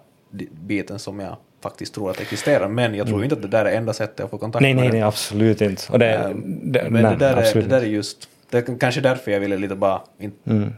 biten 0.52 1.00
som 1.00 1.20
jag 1.20 1.36
faktiskt 1.62 1.94
tror 1.94 2.10
att 2.10 2.22
existerar. 2.22 2.68
Men 2.68 2.96
jag 2.96 3.08
tror 3.08 3.18
mm. 3.18 3.24
inte 3.24 3.36
att 3.36 3.42
det 3.42 3.48
där 3.48 3.66
är 3.66 3.78
enda 3.78 3.94
sättet 3.94 4.26
att 4.26 4.32
få 4.32 4.38
kontakt 4.38 4.62
nej, 4.62 4.74
med 4.74 4.84
Nej, 4.84 4.92
nej, 4.92 5.02
absolut 5.02 5.62
inte. 5.62 5.84
Och 5.92 6.00
det, 6.00 6.14
ähm, 6.14 6.60
det, 6.72 6.90
men 6.90 7.04
nej, 7.04 7.12
det, 7.12 7.26
där 7.26 7.38
är, 7.38 7.54
det 7.54 7.62
där 7.62 7.82
är 7.82 7.86
just 7.86 8.30
det 8.52 8.58
är 8.58 8.80
kanske 8.80 9.02
därför 9.02 9.32
jag 9.32 9.40
ville 9.40 9.58
lite 9.58 9.76
bara... 9.76 10.02
In... 10.18 10.34
Mm. 10.46 10.74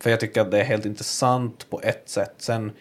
För 0.00 0.10
jag 0.10 0.20
tycker 0.20 0.40
att 0.40 0.50
det 0.50 0.60
är 0.60 0.64
helt 0.64 0.84
intressant 0.84 1.70
på 1.70 1.80
ett 1.82 2.08
sätt. 2.08 2.34
Sen 2.38 2.72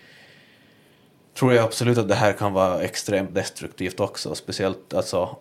tror 1.40 1.54
jag 1.54 1.66
absolut 1.66 1.98
att 1.98 2.08
det 2.08 2.16
här 2.16 2.34
kan 2.34 2.54
vara 2.54 2.82
extremt 2.82 3.36
destruktivt 3.36 4.00
också. 4.00 4.36
Speciellt 4.36 4.94
alltså... 4.94 5.38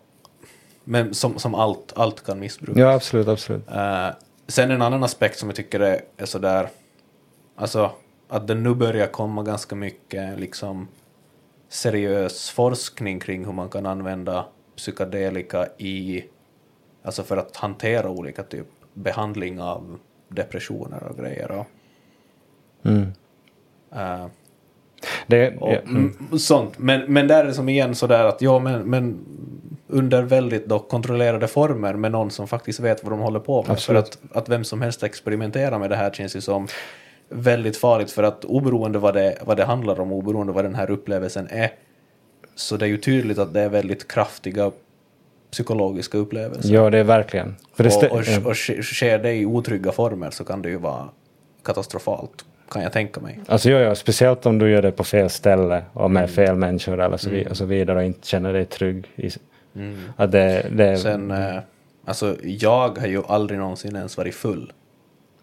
Men 0.83 1.13
som, 1.13 1.39
som 1.39 1.55
allt, 1.55 1.93
allt 1.95 2.23
kan 2.23 2.39
missbrukas. 2.39 2.79
Ja, 2.79 2.93
absolut, 2.93 3.27
absolut. 3.27 3.67
Uh, 3.67 4.09
sen 4.47 4.71
en 4.71 4.81
annan 4.81 5.03
aspekt 5.03 5.39
som 5.39 5.49
jag 5.49 5.55
tycker 5.55 5.79
är, 5.79 6.01
är 6.17 6.25
sådär... 6.25 6.69
Alltså 7.55 7.91
att 8.27 8.47
det 8.47 8.55
nu 8.55 8.75
börjar 8.75 9.07
komma 9.07 9.43
ganska 9.43 9.75
mycket 9.75 10.39
liksom 10.39 10.87
seriös 11.69 12.49
forskning 12.49 13.19
kring 13.19 13.45
hur 13.45 13.53
man 13.53 13.69
kan 13.69 13.85
använda 13.85 14.45
psykedelika 14.75 15.67
i 15.77 16.23
Alltså 17.03 17.23
för 17.23 17.37
att 17.37 17.55
hantera 17.55 18.09
olika 18.09 18.43
typ 18.43 18.67
behandling 18.93 19.61
av 19.61 19.99
depressioner 20.27 21.03
och 21.03 21.17
grejer. 21.17 21.51
Och, 21.51 21.67
mm. 22.83 23.01
uh, 23.95 24.27
det, 25.27 25.57
och, 25.57 25.73
ja, 25.73 25.79
mm. 25.79 26.39
Sånt. 26.39 26.79
Men, 26.79 27.13
men 27.13 27.27
där 27.27 27.43
är 27.43 27.47
det 27.47 27.53
som 27.53 27.69
igen 27.69 27.95
sådär 27.95 28.25
att 28.25 28.41
ja 28.41 28.59
men, 28.59 28.81
men 28.81 29.25
under 29.87 30.21
väldigt 30.21 30.65
då 30.65 30.79
kontrollerade 30.79 31.47
former 31.47 31.93
med 31.93 32.11
någon 32.11 32.31
som 32.31 32.47
faktiskt 32.47 32.79
vet 32.79 33.03
vad 33.03 33.13
de 33.13 33.19
håller 33.19 33.39
på 33.39 33.61
med. 33.61 33.71
Absolut. 33.71 34.15
För 34.15 34.27
att, 34.27 34.37
att 34.37 34.49
vem 34.49 34.63
som 34.63 34.81
helst 34.81 35.03
experimenterar 35.03 35.79
med 35.79 35.89
det 35.89 35.95
här 35.95 36.11
känns 36.11 36.35
ju 36.35 36.41
som 36.41 36.67
väldigt 37.29 37.77
farligt 37.77 38.11
för 38.11 38.23
att 38.23 38.45
oberoende 38.45 38.99
vad 38.99 39.13
det, 39.13 39.37
vad 39.41 39.57
det 39.57 39.65
handlar 39.65 39.99
om, 39.99 40.11
oberoende 40.11 40.53
vad 40.53 40.65
den 40.65 40.75
här 40.75 40.91
upplevelsen 40.91 41.47
är, 41.49 41.71
så 42.55 42.77
det 42.77 42.85
är 42.85 42.89
ju 42.89 42.97
tydligt 42.97 43.37
att 43.37 43.53
det 43.53 43.61
är 43.61 43.69
väldigt 43.69 44.07
kraftiga 44.07 44.71
psykologiska 45.51 46.17
upplevelser. 46.17 46.73
Ja, 46.73 46.89
det 46.89 46.97
är 46.97 47.03
verkligen. 47.03 47.55
För 47.73 47.83
det 47.83 48.09
och, 48.09 48.45
och, 48.45 48.49
och 48.49 48.55
sker 48.83 49.19
det 49.19 49.33
i 49.33 49.45
otrygga 49.45 49.91
former 49.91 50.29
så 50.29 50.43
kan 50.43 50.61
det 50.61 50.69
ju 50.69 50.77
vara 50.77 51.09
katastrofalt, 51.63 52.45
kan 52.71 52.81
jag 52.81 52.91
tänka 52.91 53.19
mig. 53.19 53.39
Alltså 53.47 53.69
ja, 53.69 53.79
ja, 53.79 53.95
speciellt 53.95 54.45
om 54.45 54.59
du 54.59 54.71
gör 54.71 54.81
det 54.81 54.91
på 54.91 55.03
fel 55.03 55.29
ställe 55.29 55.83
och 55.93 56.11
med 56.11 56.23
mm. 56.23 56.35
fel 56.35 56.55
människor 56.55 56.99
eller 57.01 57.17
så, 57.17 57.29
mm. 57.29 57.47
och 57.47 57.57
så 57.57 57.65
vidare 57.65 57.97
och 57.97 58.03
inte 58.03 58.27
känner 58.27 58.53
dig 58.53 58.65
trygg. 58.65 59.05
I, 59.15 59.29
mm. 59.75 59.97
att 60.15 60.31
det, 60.31 60.65
det, 60.71 60.97
Sen, 60.97 61.31
äh, 61.31 61.59
alltså 62.05 62.35
jag 62.43 62.97
har 62.97 63.07
ju 63.07 63.23
aldrig 63.27 63.59
någonsin 63.59 63.95
ens 63.95 64.17
varit 64.17 64.35
full. 64.35 64.73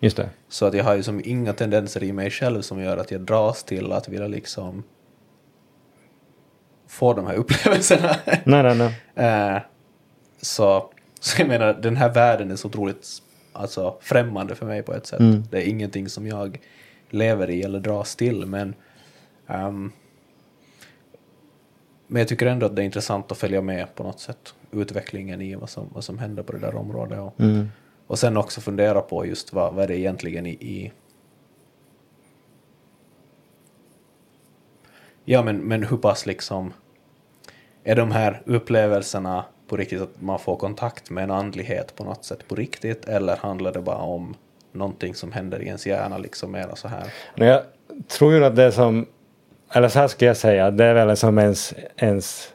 Just 0.00 0.16
det. 0.16 0.28
Så 0.48 0.66
att 0.66 0.74
jag 0.74 0.84
har 0.84 0.94
ju 0.94 1.02
som 1.02 1.20
inga 1.24 1.52
tendenser 1.52 2.02
i 2.02 2.12
mig 2.12 2.30
själv 2.30 2.62
som 2.62 2.80
gör 2.80 2.96
att 2.96 3.10
jag 3.10 3.20
dras 3.20 3.64
till 3.64 3.92
att 3.92 4.08
vilja 4.08 4.28
liksom 4.28 4.82
få 6.88 7.12
de 7.12 7.26
här 7.26 7.34
upplevelserna. 7.36 8.16
Nej, 8.44 8.62
nej, 8.62 8.76
nej. 9.14 9.54
Eh, 9.54 9.62
så, 10.46 10.90
så 11.20 11.42
jag 11.42 11.48
menar, 11.48 11.74
den 11.74 11.96
här 11.96 12.14
världen 12.14 12.50
är 12.50 12.56
så 12.56 12.68
otroligt 12.68 13.22
alltså, 13.52 13.96
främmande 14.00 14.54
för 14.54 14.66
mig 14.66 14.82
på 14.82 14.94
ett 14.94 15.06
sätt. 15.06 15.20
Mm. 15.20 15.42
Det 15.50 15.58
är 15.58 15.68
ingenting 15.68 16.08
som 16.08 16.26
jag 16.26 16.60
lever 17.10 17.50
i 17.50 17.62
eller 17.62 17.80
dras 17.80 18.16
till, 18.16 18.46
men 18.46 18.74
um, 19.46 19.92
men 22.06 22.20
jag 22.20 22.28
tycker 22.28 22.46
ändå 22.46 22.66
att 22.66 22.76
det 22.76 22.82
är 22.82 22.84
intressant 22.86 23.32
att 23.32 23.38
följa 23.38 23.62
med 23.62 23.94
på 23.94 24.02
något 24.02 24.20
sätt 24.20 24.54
utvecklingen 24.70 25.40
i 25.40 25.54
vad 25.54 25.70
som, 25.70 25.88
vad 25.94 26.04
som 26.04 26.18
händer 26.18 26.42
på 26.42 26.52
det 26.52 26.58
där 26.58 26.74
området. 26.74 27.20
Och, 27.20 27.40
mm. 27.40 27.68
och 28.06 28.18
sen 28.18 28.36
också 28.36 28.60
fundera 28.60 29.00
på 29.00 29.26
just 29.26 29.52
vad, 29.52 29.74
vad 29.74 29.84
är 29.84 29.88
det 29.88 29.98
egentligen 29.98 30.46
i, 30.46 30.50
i 30.50 30.92
Ja, 35.24 35.42
men, 35.42 35.56
men 35.56 35.82
hur 35.82 35.96
pass 35.96 36.26
liksom 36.26 36.72
är 37.84 37.96
de 37.96 38.10
här 38.10 38.42
upplevelserna 38.46 39.44
på 39.68 39.76
riktigt 39.76 40.00
att 40.00 40.22
man 40.22 40.38
får 40.38 40.56
kontakt 40.56 41.10
med 41.10 41.24
en 41.24 41.30
andlighet 41.30 41.96
på 41.96 42.04
något 42.04 42.24
sätt 42.24 42.48
på 42.48 42.54
riktigt 42.54 43.04
eller 43.04 43.36
handlar 43.36 43.72
det 43.72 43.80
bara 43.80 43.96
om 43.96 44.34
någonting 44.72 45.14
som 45.14 45.32
händer 45.32 45.62
i 45.62 45.66
ens 45.66 45.86
hjärna 45.86 46.18
liksom 46.18 46.52
mera 46.52 46.76
så 46.76 46.88
här? 46.88 47.12
Jag 47.34 47.62
tror 48.08 48.34
ju 48.34 48.44
att 48.44 48.56
det 48.56 48.72
som, 48.72 49.06
eller 49.72 49.88
så 49.88 49.98
här 49.98 50.08
ska 50.08 50.26
jag 50.26 50.36
säga, 50.36 50.70
det 50.70 50.84
är 50.84 50.94
väl 50.94 51.16
som 51.16 51.38
ens, 51.38 51.74
ens 51.96 52.52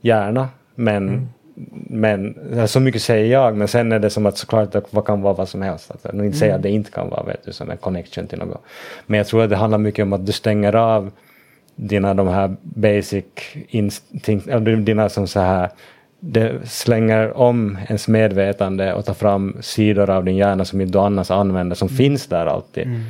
hjärna 0.00 0.48
men 0.74 1.08
mm. 1.08 1.28
Men 1.72 2.34
så 2.68 2.80
mycket 2.80 3.02
säger 3.02 3.32
jag, 3.32 3.56
men 3.56 3.68
sen 3.68 3.92
är 3.92 3.98
det 3.98 4.10
som 4.10 4.26
att 4.26 4.38
såklart 4.38 4.74
att 4.74 4.92
vad 4.94 5.06
kan 5.06 5.22
vara 5.22 5.34
vad 5.34 5.48
som 5.48 5.62
helst. 5.62 5.90
Alltså, 5.90 6.08
inte 6.08 6.20
mm. 6.20 6.32
säga 6.32 6.54
att 6.54 6.62
det 6.62 6.70
inte 6.70 6.90
kan 6.90 7.08
vara 7.08 7.22
vet 7.22 7.44
du, 7.44 7.52
som 7.52 7.70
en 7.70 7.76
connection 7.76 8.26
till 8.26 8.38
något. 8.38 8.62
Men 9.06 9.18
jag 9.18 9.26
tror 9.26 9.42
att 9.42 9.50
det 9.50 9.56
handlar 9.56 9.78
mycket 9.78 10.02
om 10.02 10.12
att 10.12 10.26
du 10.26 10.32
stänger 10.32 10.76
av 10.76 11.10
dina 11.78 12.14
de 12.14 12.28
här 12.28 12.56
basic 12.62 13.24
instinkt, 13.68 14.48
dina 14.86 15.08
som 15.08 15.26
så 15.26 15.40
här 15.40 15.70
det 16.20 16.68
slänger 16.68 17.36
om 17.36 17.78
ens 17.88 18.08
medvetande 18.08 18.94
och 18.94 19.04
tar 19.04 19.14
fram 19.14 19.56
sidor 19.60 20.10
av 20.10 20.24
din 20.24 20.36
hjärna 20.36 20.64
som 20.64 20.80
inte 20.80 20.92
du 20.92 20.98
annars 20.98 21.30
använder, 21.30 21.76
som 21.76 21.88
mm. 21.88 21.96
finns 21.96 22.26
där 22.26 22.46
alltid. 22.46 22.86
Mm. 22.86 23.00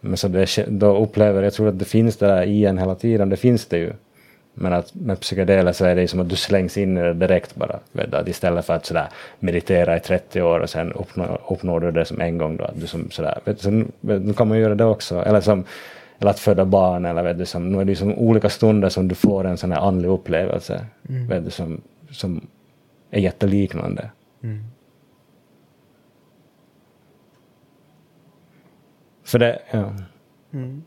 Men 0.00 0.16
så 0.16 0.28
det, 0.28 0.66
då 0.68 0.96
upplever 0.96 1.42
jag, 1.42 1.52
tror 1.52 1.68
att 1.68 1.78
det 1.78 1.84
finns 1.84 2.16
det 2.16 2.26
där 2.26 2.42
i 2.42 2.64
en 2.64 2.78
hela 2.78 2.94
tiden, 2.94 3.28
det 3.28 3.36
finns 3.36 3.66
det 3.66 3.78
ju. 3.78 3.92
Men 4.54 4.72
att 4.72 4.94
med 4.94 5.20
psykedeler 5.20 5.72
så 5.72 5.84
är 5.84 5.94
det 5.94 6.08
som 6.08 6.20
att 6.20 6.28
du 6.28 6.36
slängs 6.36 6.78
in 6.78 6.98
i 6.98 7.00
det 7.00 7.14
direkt 7.14 7.54
bara. 7.54 7.78
Vet 7.92 8.28
istället 8.28 8.66
för 8.66 8.74
att 8.74 8.86
sådär 8.86 9.06
meditera 9.38 9.96
i 9.96 10.00
30 10.00 10.42
år 10.42 10.60
och 10.60 10.70
sen 10.70 10.92
uppnår, 10.92 11.40
uppnår 11.48 11.80
du 11.80 11.90
det 11.90 12.04
som 12.04 12.20
en 12.20 12.38
gång 12.38 12.56
då. 12.56 12.64
Att 12.64 12.80
du 12.80 12.86
som 12.86 13.10
sådär, 13.10 13.38
vet, 13.44 13.60
så 13.60 13.70
nu, 13.70 13.86
nu 14.00 14.32
kan 14.32 14.48
man 14.48 14.58
göra 14.58 14.74
det 14.74 14.84
också. 14.84 15.22
Eller 15.22 15.40
som 15.40 15.64
eller 16.24 16.30
att 16.30 16.40
föda 16.40 16.64
barn 16.64 17.04
eller 17.04 17.22
vet 17.22 17.38
du, 17.38 17.46
som, 17.46 17.72
nu 17.72 17.80
är 17.80 17.84
det 17.84 17.96
som 17.96 18.12
olika 18.12 18.50
stunder 18.50 18.88
som 18.88 19.08
du 19.08 19.14
får 19.14 19.44
en 19.44 19.56
sån 19.56 19.72
här 19.72 19.80
andlig 19.80 20.08
upplevelse 20.08 20.86
mm. 21.08 21.26
vet 21.26 21.44
du, 21.44 21.50
som, 21.50 21.80
som 22.10 22.46
är 23.10 23.20
jätteliknande. 23.20 24.10
Mm. 24.42 24.64
För 29.24 29.38
det, 29.38 29.62
ja. 29.70 29.94
Mm. 30.52 30.82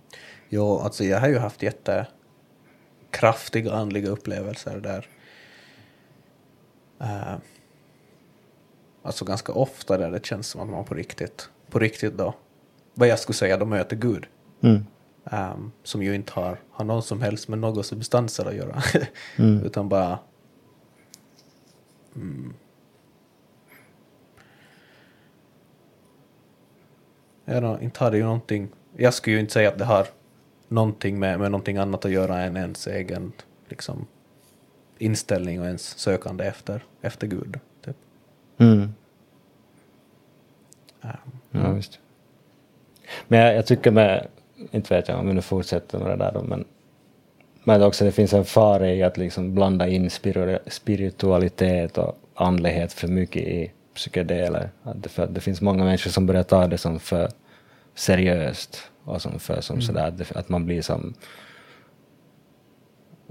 Jo, 0.50 0.78
alltså 0.78 1.04
jag 1.04 1.20
har 1.20 1.28
ju 1.28 1.38
haft 1.38 1.64
jättekraftiga 1.64 3.74
andliga 3.74 4.10
upplevelser 4.10 4.80
där. 4.80 5.08
Uh, 7.02 7.38
alltså 9.04 9.26
ganska 9.26 9.54
ofta 9.54 9.98
där 9.98 10.12
det 10.12 10.26
känns 10.26 10.48
som 10.48 10.62
att 10.62 10.70
man 10.70 10.86
på 10.86 10.94
riktigt, 10.94 11.50
på 11.70 11.80
riktigt 11.80 12.18
då, 12.18 12.34
vad 12.94 13.08
jag 13.08 13.20
skulle 13.20 13.36
säga, 13.36 13.58
då 13.58 13.66
möter 13.66 13.96
Gud. 13.96 14.26
Mm. 14.62 14.86
Um, 15.32 15.72
som 15.84 16.04
ju 16.04 16.16
inte 16.16 16.34
har, 16.34 16.60
har 16.72 16.86
någon 16.86 17.04
som 17.04 17.22
helst 17.22 17.48
med 17.48 17.60
några 17.60 17.84
substanser 17.84 18.46
att 18.46 18.56
göra. 18.56 18.82
mm. 19.38 19.66
Utan 19.66 19.90
bara... 19.90 20.20
Mm, 22.16 22.54
ja, 27.46 27.80
inte 27.80 28.04
har 28.04 28.12
det 28.12 28.18
ju 28.18 28.24
någonting... 28.24 28.70
Jag 28.96 29.14
skulle 29.14 29.36
ju 29.36 29.40
inte 29.40 29.54
säga 29.54 29.70
att 29.70 29.78
det 29.78 29.86
har 29.86 30.08
någonting 30.68 31.20
med, 31.20 31.40
med 31.40 31.52
någonting 31.52 31.78
annat 31.78 32.06
att 32.06 32.12
göra 32.12 32.42
än 32.42 32.58
ens 32.58 32.88
egen 32.88 33.32
liksom, 33.70 34.08
inställning 34.98 35.62
och 35.62 35.66
ens 35.66 35.98
sökande 35.98 36.44
efter, 36.44 36.84
efter 37.02 37.28
Gud. 37.28 37.60
Typ. 37.86 37.96
Mm. 38.58 38.94
Um, 41.02 41.12
ja, 41.52 41.72
visst. 41.72 42.00
Men 43.28 43.40
jag, 43.40 43.56
jag 43.56 43.66
tycker 43.66 43.92
med 43.92 44.28
inte 44.72 44.96
vet 44.96 45.08
jag 45.08 45.20
om 45.20 45.28
vi 45.28 45.34
nu 45.34 45.42
fortsätter 45.42 46.00
med 46.00 46.08
det 46.10 46.16
där 46.16 46.32
då, 46.34 46.44
men, 46.44 46.66
men 47.64 47.84
också 47.84 48.06
det 48.06 48.12
finns 48.12 48.34
en 48.34 48.46
fara 48.46 48.92
i 48.92 49.04
att 49.04 49.18
liksom 49.18 49.56
blanda 49.56 49.88
in 49.88 50.10
spiritualitet 50.68 51.98
och 51.98 52.18
andlighet 52.34 52.94
för 52.94 53.08
mycket 53.08 53.42
i 53.42 53.72
psykedeler. 53.96 54.70
Att 54.84 55.04
det, 55.04 55.10
för 55.10 55.28
det 55.28 55.42
finns 55.42 55.62
många 55.62 55.84
människor 55.84 56.12
som 56.12 56.26
börjar 56.26 56.44
ta 56.44 56.68
det 56.68 56.78
som 56.78 57.00
för 57.00 57.30
seriöst 57.96 58.92
och 59.04 59.22
som 59.22 59.40
för 59.40 59.62
som 59.62 59.74
mm. 59.74 59.82
sådär, 59.82 60.08
att, 60.08 60.36
att 60.36 60.50
man 60.50 60.66
blir 60.66 60.82
som 60.82 61.14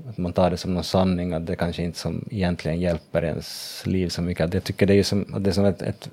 att 0.08 0.18
man 0.18 0.32
tar 0.32 0.50
det 0.50 0.56
som 0.56 0.74
någon 0.74 0.84
sanning, 0.84 1.32
att 1.32 1.46
det 1.46 1.56
kanske 1.56 1.82
inte 1.82 1.98
som 1.98 2.24
egentligen 2.30 2.80
hjälper 2.80 3.24
ens 3.24 3.82
liv 3.86 4.08
så 4.08 4.22
mycket. 4.22 4.44
Att 4.44 4.54
jag 4.54 4.64
tycker 4.64 4.86
det 4.86 4.94
är 4.94 5.02
som, 5.02 5.34
att 5.34 5.44
det 5.44 5.50
är 5.50 5.52
som 5.52 5.64
ett, 5.64 5.82
ett, 5.82 6.08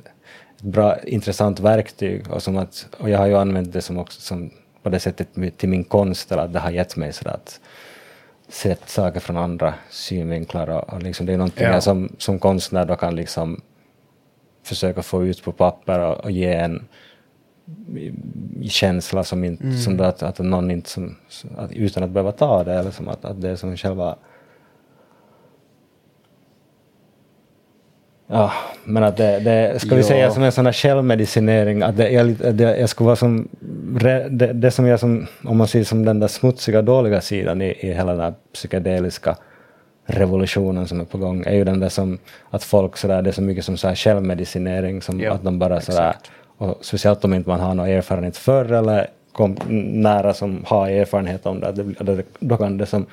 ett 0.55 0.61
bra, 0.61 0.99
intressant 0.99 1.59
verktyg 1.59 2.31
och, 2.31 2.43
som 2.43 2.57
att, 2.57 2.87
och 2.97 3.09
jag 3.09 3.19
har 3.19 3.27
ju 3.27 3.35
använt 3.35 3.73
det 3.73 3.81
som 3.81 3.97
också 3.97 4.21
som 4.21 4.51
på 4.83 4.89
det 4.89 4.99
sättet 4.99 5.27
till 5.57 5.69
min 5.69 5.83
konst, 5.83 6.31
eller 6.31 6.43
att 6.43 6.53
det 6.53 6.59
har 6.59 6.71
gett 6.71 6.95
mig 6.95 7.13
sådär 7.13 7.33
att 7.33 7.59
se 8.47 8.75
saker 8.85 9.19
från 9.19 9.37
andra 9.37 9.73
synvinklar 9.89 10.69
och, 10.69 10.93
och 10.93 11.03
liksom 11.03 11.25
det 11.25 11.33
är 11.33 11.37
någonting 11.37 11.65
ja. 11.65 11.73
jag 11.73 11.83
som, 11.83 12.15
som 12.17 12.39
konstnär 12.39 12.85
då 12.85 12.95
kan 12.95 13.15
liksom 13.15 13.61
försöka 14.63 15.03
få 15.03 15.25
ut 15.25 15.43
på 15.43 15.51
papper 15.51 15.99
och, 15.99 16.17
och 16.17 16.31
ge 16.31 16.53
en 16.53 16.87
känsla 18.69 19.23
som, 19.23 19.43
inte, 19.43 19.63
mm. 19.63 19.77
som 19.77 19.99
att, 19.99 20.23
att 20.23 20.39
någon 20.39 20.71
inte, 20.71 20.89
som, 20.89 21.15
att, 21.57 21.71
utan 21.71 22.03
att 22.03 22.09
behöva 22.09 22.31
ta 22.31 22.63
det, 22.63 22.73
eller 22.73 22.91
som 22.91 23.07
att, 23.07 23.25
att 23.25 23.41
det 23.41 23.49
är 23.49 23.55
som 23.55 23.77
själva 23.77 24.15
Ja, 28.27 28.51
men 28.83 29.03
att 29.03 29.17
det, 29.17 29.39
det 29.39 29.79
ska 29.79 29.95
vi 29.95 30.01
ja. 30.01 30.07
säga 30.07 30.31
som 30.31 30.43
en 30.43 30.51
sån 30.51 30.65
här 30.65 30.73
självmedicinering, 30.73 31.81
att 31.81 31.97
det, 31.97 32.09
jag, 32.09 32.27
det, 32.55 32.77
jag 32.77 32.89
skulle 32.89 33.05
vara 33.05 33.15
som, 33.15 33.47
det, 34.29 34.53
det 34.53 34.71
som 34.71 34.87
jag 34.87 34.99
som, 34.99 35.27
om 35.43 35.57
man 35.57 35.67
ser 35.67 35.83
som 35.83 36.05
den 36.05 36.19
där 36.19 36.27
smutsiga 36.27 36.81
dåliga 36.81 37.21
sidan 37.21 37.61
i, 37.61 37.77
i 37.79 37.93
hela 37.93 38.11
den 38.11 38.21
här 38.21 38.33
psykedeliska 38.53 39.37
revolutionen 40.05 40.87
som 40.87 40.99
är 40.99 41.05
på 41.05 41.17
gång, 41.17 41.43
är 41.45 41.55
ju 41.55 41.63
den 41.63 41.79
där 41.79 41.89
som, 41.89 42.17
att 42.49 42.63
folk 42.63 42.97
sådär, 42.97 43.21
det 43.21 43.29
är 43.29 43.31
så 43.31 43.41
mycket 43.41 43.65
som 43.65 43.77
så 43.77 43.87
här 43.87 43.95
självmedicinering, 43.95 45.01
som 45.01 45.19
ja, 45.19 45.33
att 45.33 45.43
de 45.43 45.59
bara 45.59 45.81
sådär, 45.81 46.15
och 46.57 46.77
speciellt 46.81 47.25
om 47.25 47.33
inte 47.33 47.49
man 47.49 47.59
har 47.59 47.75
någon 47.75 47.87
erfarenhet 47.87 48.37
förr 48.37 48.71
eller 48.71 49.07
kom 49.31 49.57
nära 49.93 50.33
som 50.33 50.63
har 50.67 50.89
erfarenhet 50.89 51.45
om 51.45 51.59
det, 51.59 51.71
det 52.03 52.23
då 52.39 52.57
kan 52.57 52.77
det 52.77 52.85
som 52.85 53.05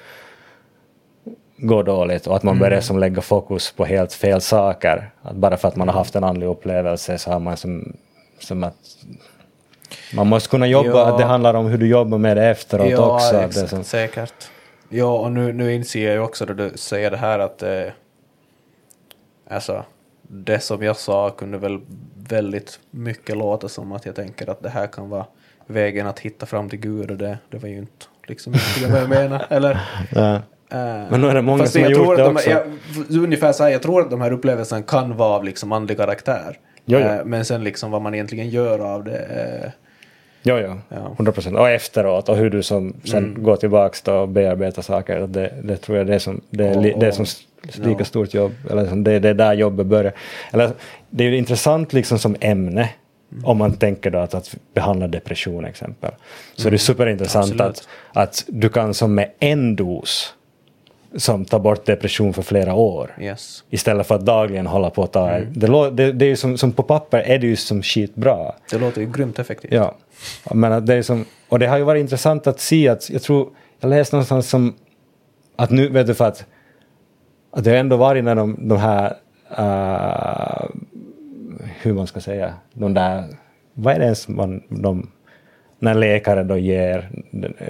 går 1.62 1.84
dåligt 1.84 2.26
och 2.26 2.36
att 2.36 2.42
man 2.42 2.58
börjar 2.58 2.72
mm. 2.72 2.82
som 2.82 2.98
lägga 2.98 3.22
fokus 3.22 3.72
på 3.72 3.84
helt 3.84 4.12
fel 4.12 4.40
saker. 4.40 5.10
Att 5.22 5.36
bara 5.36 5.56
för 5.56 5.68
att 5.68 5.76
man 5.76 5.88
har 5.88 5.94
haft 5.94 6.16
en 6.16 6.24
andlig 6.24 6.46
upplevelse 6.46 7.18
så 7.18 7.30
har 7.30 7.40
man 7.40 7.56
som, 7.56 7.96
som 8.38 8.64
att 8.64 8.74
man 10.14 10.26
måste 10.26 10.48
kunna 10.48 10.66
jobba, 10.66 11.08
ja. 11.10 11.16
det 11.16 11.24
handlar 11.24 11.54
om 11.54 11.66
hur 11.66 11.78
du 11.78 11.86
jobbar 11.86 12.18
med 12.18 12.36
det 12.36 12.46
efteråt 12.46 12.90
ja, 12.90 13.14
också. 13.14 13.36
Exakt, 13.36 13.54
det 13.54 13.68
som... 13.68 13.84
säkert. 13.84 14.50
Ja, 14.88 15.18
och 15.18 15.32
nu, 15.32 15.52
nu 15.52 15.74
inser 15.74 16.04
jag 16.04 16.14
ju 16.14 16.20
också 16.20 16.46
då 16.46 16.54
du 16.54 16.72
säger 16.74 17.10
det 17.10 17.16
här 17.16 17.38
att 17.38 17.62
eh, 17.62 17.86
alltså, 19.50 19.84
det 20.22 20.60
som 20.60 20.82
jag 20.82 20.96
sa 20.96 21.30
kunde 21.30 21.58
väl 21.58 21.80
väldigt 22.14 22.80
mycket 22.90 23.36
låta 23.36 23.68
som 23.68 23.92
att 23.92 24.06
jag 24.06 24.14
tänker 24.14 24.50
att 24.50 24.62
det 24.62 24.68
här 24.68 24.86
kan 24.86 25.10
vara 25.10 25.26
vägen 25.66 26.06
att 26.06 26.18
hitta 26.18 26.46
fram 26.46 26.68
till 26.68 26.78
Gud 26.78 27.10
och 27.10 27.16
det, 27.16 27.38
det 27.48 27.58
var 27.58 27.68
ju 27.68 27.78
inte 27.78 28.06
liksom 28.26 28.54
vad 28.88 29.00
jag 29.00 29.08
menar. 29.08 29.46
Eller, 29.50 29.80
ja. 30.10 30.40
Uh, 30.74 31.10
men 31.10 31.20
nu 31.20 31.28
är 31.28 31.34
det 31.34 31.42
många 31.42 31.66
som 31.66 31.82
har 31.82 31.90
gjort 31.90 32.16
det 32.16 32.22
de, 32.22 32.34
också. 32.36 32.50
Jag, 32.50 32.62
ungefär 33.10 33.52
så 33.52 33.62
här, 33.62 33.70
jag 33.70 33.82
tror 33.82 34.00
att 34.00 34.10
de 34.10 34.20
här 34.20 34.32
upplevelserna 34.32 34.82
kan 34.82 35.16
vara 35.16 35.28
av 35.28 35.44
liksom 35.44 35.72
andlig 35.72 35.96
karaktär. 35.96 36.58
Jo, 36.84 36.98
jo. 36.98 37.06
Uh, 37.06 37.24
men 37.24 37.44
sen 37.44 37.64
liksom 37.64 37.90
vad 37.90 38.02
man 38.02 38.14
egentligen 38.14 38.48
gör 38.48 38.78
av 38.78 39.04
det. 39.04 39.72
Jo, 40.42 40.58
jo. 40.58 40.78
Ja. 40.88 41.12
100 41.14 41.32
procent. 41.32 41.56
Och 41.56 41.70
efteråt 41.70 42.28
och 42.28 42.36
hur 42.36 42.50
du 42.50 42.62
som 42.62 42.94
sen 43.04 43.24
mm. 43.24 43.42
går 43.42 43.56
tillbaka 43.56 44.14
och 44.14 44.28
bearbetar 44.28 44.82
saker. 44.82 45.26
Det, 45.26 45.52
det 45.62 45.76
tror 45.76 45.98
jag 45.98 46.06
det 46.06 46.14
är 46.14 46.18
som, 46.18 46.40
det 46.50 46.66
är, 46.66 46.74
oh, 46.74 46.98
det 46.98 47.06
är 47.06 47.10
som 47.10 47.26
lika 47.62 47.98
no. 47.98 48.04
stort 48.04 48.34
jobb. 48.34 48.52
Eller 48.70 48.86
som 48.86 49.04
det, 49.04 49.18
det 49.18 49.28
är 49.28 49.34
där 49.34 49.54
jobbet 49.54 49.86
börjar. 49.86 50.12
Eller, 50.52 50.70
det 51.10 51.24
är 51.24 51.28
ju 51.28 51.36
intressant 51.36 51.92
liksom 51.92 52.18
som 52.18 52.36
ämne. 52.40 52.88
Mm. 53.32 53.44
Om 53.44 53.58
man 53.58 53.72
tänker 53.72 54.10
då 54.10 54.18
att, 54.18 54.34
att 54.34 54.56
behandla 54.74 55.08
depression 55.08 55.64
exempel. 55.64 56.10
Så 56.54 56.62
mm. 56.62 56.70
det 56.70 56.76
är 56.76 56.78
superintressant 56.78 57.60
att, 57.60 57.88
att 58.12 58.44
du 58.48 58.68
kan 58.68 58.94
som 58.94 59.14
med 59.14 59.30
en 59.38 59.76
dos 59.76 60.34
som 61.16 61.44
tar 61.44 61.58
bort 61.58 61.86
depression 61.86 62.32
för 62.32 62.42
flera 62.42 62.74
år. 62.74 63.16
Yes. 63.20 63.64
Istället 63.70 64.06
för 64.06 64.14
att 64.14 64.26
dagligen 64.26 64.66
hålla 64.66 64.90
på 64.90 65.02
att 65.02 65.12
ta 65.12 65.30
mm. 65.30 65.52
det. 65.52 65.90
Det, 65.90 66.12
det 66.12 66.26
är 66.26 66.36
som, 66.36 66.58
som 66.58 66.72
på 66.72 66.82
papper 66.82 67.18
är 67.18 67.38
det 67.38 67.46
ju 67.46 67.56
som 67.56 67.82
skitbra. 67.82 68.52
Det 68.70 68.78
låter 68.78 69.00
ju 69.00 69.12
grymt 69.12 69.38
effektivt. 69.38 69.72
Ja. 69.72 69.94
Men 70.54 70.86
det 70.86 70.94
är 70.94 71.02
som, 71.02 71.24
och 71.48 71.58
det 71.58 71.66
har 71.66 71.78
ju 71.78 71.84
varit 71.84 72.00
intressant 72.00 72.46
att 72.46 72.60
se 72.60 72.88
att, 72.88 73.10
jag 73.10 73.22
tror, 73.22 73.48
jag 73.80 73.88
läste 73.88 74.16
någonstans 74.16 74.50
som 74.50 74.74
att 75.56 75.70
nu, 75.70 75.88
vet 75.88 76.06
du 76.06 76.14
för 76.14 76.24
att, 76.24 76.46
att 77.50 77.64
det 77.64 77.70
har 77.70 77.76
ändå 77.76 77.96
varit 77.96 78.24
när 78.24 78.34
de, 78.34 78.68
de 78.68 78.78
här, 78.78 79.16
uh, 79.58 80.70
hur 81.80 81.92
man 81.92 82.06
ska 82.06 82.20
säga, 82.20 82.54
de 82.72 82.94
där, 82.94 83.24
vad 83.74 83.94
är 83.94 83.98
det 83.98 84.04
ens 84.04 84.28
man, 84.28 84.62
de 84.68 85.10
när 85.82 85.94
läkare 85.94 86.44
då 86.44 86.58
ger, 86.58 87.08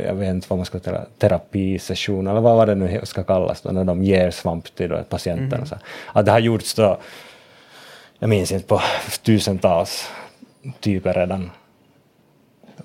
jag 0.07 0.15
vet 0.15 0.29
inte 0.29 0.47
vad 0.51 0.59
man 0.59 0.67
ska 0.67 0.79
kalla 0.79 1.05
terapisession 1.19 2.27
eller 2.27 2.41
vad, 2.41 2.57
vad 2.57 2.69
det 2.69 2.75
nu 2.75 3.01
ska 3.03 3.23
kallas 3.23 3.61
då, 3.61 3.71
när 3.71 3.85
de 3.85 4.03
ger 4.03 4.31
svamp 4.31 4.75
till 4.75 4.89
då 4.89 5.03
patienten. 5.09 5.53
Mm. 5.53 5.67
Så. 5.67 5.77
Att 6.13 6.27
det 6.27 6.33
har 6.33 6.39
gjorts 6.39 6.75
då, 6.75 6.99
jag 8.19 8.31
minns 8.31 8.53
inte, 8.53 8.67
på 8.67 8.81
tusentals 9.23 10.09
typer 10.81 11.15
redan. 11.15 11.51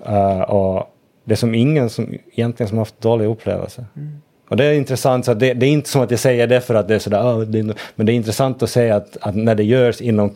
Uh, 0.08 0.40
och 0.40 0.94
det 1.24 1.34
är 1.34 1.36
som 1.36 1.54
ingen 1.54 1.90
som 1.90 2.14
egentligen 2.32 2.68
som 2.68 2.78
haft 2.78 3.00
dålig 3.00 3.26
upplevelse. 3.26 3.84
Mm. 3.96 4.22
Och 4.48 4.56
det 4.56 4.64
är 4.64 4.72
intressant, 4.72 5.24
så 5.24 5.34
det, 5.34 5.54
det, 5.54 5.66
är 5.66 5.70
inte 5.70 5.88
som 5.88 6.02
att 6.02 6.10
jag 6.10 6.20
säger 6.20 6.46
det 6.46 6.60
för 6.60 6.74
att 6.74 6.88
det 6.88 6.94
är 6.94 6.98
sådär, 6.98 7.22
oh, 7.22 7.40
det 7.40 7.58
är, 7.58 7.74
men 7.94 8.06
det 8.06 8.12
är 8.12 8.14
intressant 8.14 8.62
att 8.62 8.70
se 8.70 8.90
att, 8.90 9.16
att 9.20 9.36
när 9.36 9.54
det 9.54 9.64
görs 9.64 10.00
inom 10.00 10.30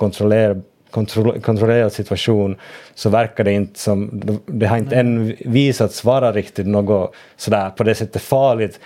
kontroller, 0.90 1.40
kontrollerad 1.40 1.92
situation 1.92 2.56
så 2.94 3.10
verkar 3.10 3.44
det 3.44 3.52
inte 3.52 3.78
som, 3.78 4.22
det 4.46 4.66
har 4.66 4.76
inte 4.76 4.96
än 4.96 5.36
visats 5.40 6.04
vara 6.04 6.32
riktigt 6.32 6.66
något 6.66 7.14
sådär 7.36 7.70
på 7.70 7.84
det 7.84 7.94
sättet 7.94 8.22
farligt 8.22 8.80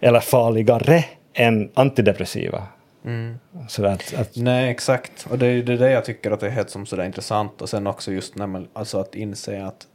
eller 0.00 0.20
farligare 0.20 1.04
än 1.34 1.70
antidepressiva. 1.74 2.62
Mm. 3.04 3.38
Att, 3.78 4.14
att, 4.14 4.36
Nej, 4.36 4.70
exakt. 4.70 5.26
Och 5.30 5.38
det 5.38 5.46
är 5.46 5.62
det 5.62 5.90
jag 5.90 6.04
tycker 6.04 6.30
att 6.30 6.40
det 6.40 6.46
är 6.46 6.50
helt 6.50 6.70
som 6.70 6.86
sådär 6.86 7.04
intressant 7.04 7.62
och 7.62 7.68
sen 7.68 7.86
också 7.86 8.12
just 8.12 8.36
när 8.36 8.46
man, 8.46 8.68
alltså 8.72 8.98
att 8.98 9.14
inse 9.14 9.64
att 9.64 9.86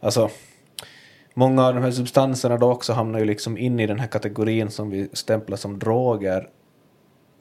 alltså 0.00 0.30
många 1.34 1.66
av 1.66 1.74
de 1.74 1.82
här 1.82 1.90
substanserna 1.90 2.56
då 2.56 2.72
också 2.72 2.92
hamnar 2.92 3.18
ju 3.18 3.24
liksom 3.24 3.58
in 3.58 3.80
i 3.80 3.86
den 3.86 3.98
här 3.98 4.06
kategorin 4.06 4.70
som 4.70 4.90
vi 4.90 5.08
stämplar 5.12 5.56
som 5.56 5.78
droger 5.78 6.48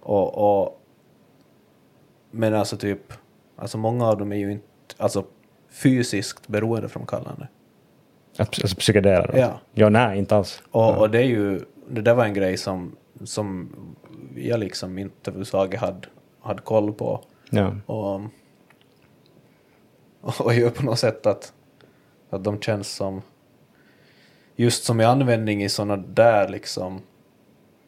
och, 0.01 0.37
och 0.37 0.81
men 2.35 2.53
alltså 2.53 2.77
typ, 2.77 3.13
alltså 3.55 3.77
många 3.77 4.07
av 4.07 4.17
dem 4.17 4.31
är 4.31 4.35
ju 4.35 4.51
inte 4.51 4.65
alltså, 4.97 5.25
fysiskt 5.69 6.47
beroendeframkallande. 6.47 7.47
Alltså 8.37 8.75
psykedeler? 8.75 9.37
Ja. 9.37 9.59
Ja, 9.73 9.89
nej, 9.89 10.17
inte 10.17 10.35
alls. 10.35 10.63
Och, 10.71 10.97
och 10.97 11.09
det 11.09 11.17
är 11.17 11.27
ju, 11.27 11.61
det 11.89 12.01
där 12.01 12.13
var 12.13 12.25
en 12.25 12.33
grej 12.33 12.57
som, 12.57 12.95
som 13.23 13.75
jag 14.35 14.59
liksom 14.59 14.97
inte 14.97 15.31
överhuvudtaget 15.31 15.79
hade, 15.79 16.07
hade 16.41 16.61
koll 16.61 16.93
på. 16.93 17.23
Ja. 17.49 17.75
Och, 17.85 18.21
och 20.39 20.53
gör 20.53 20.69
på 20.69 20.83
något 20.83 20.99
sätt 20.99 21.25
att, 21.25 21.53
att 22.29 22.43
de 22.43 22.61
känns 22.61 22.95
som, 22.95 23.21
just 24.55 24.83
som 24.83 25.01
i 25.01 25.03
användning 25.03 25.63
i 25.63 25.69
sådana 25.69 25.97
där 25.97 26.49
liksom 26.49 27.01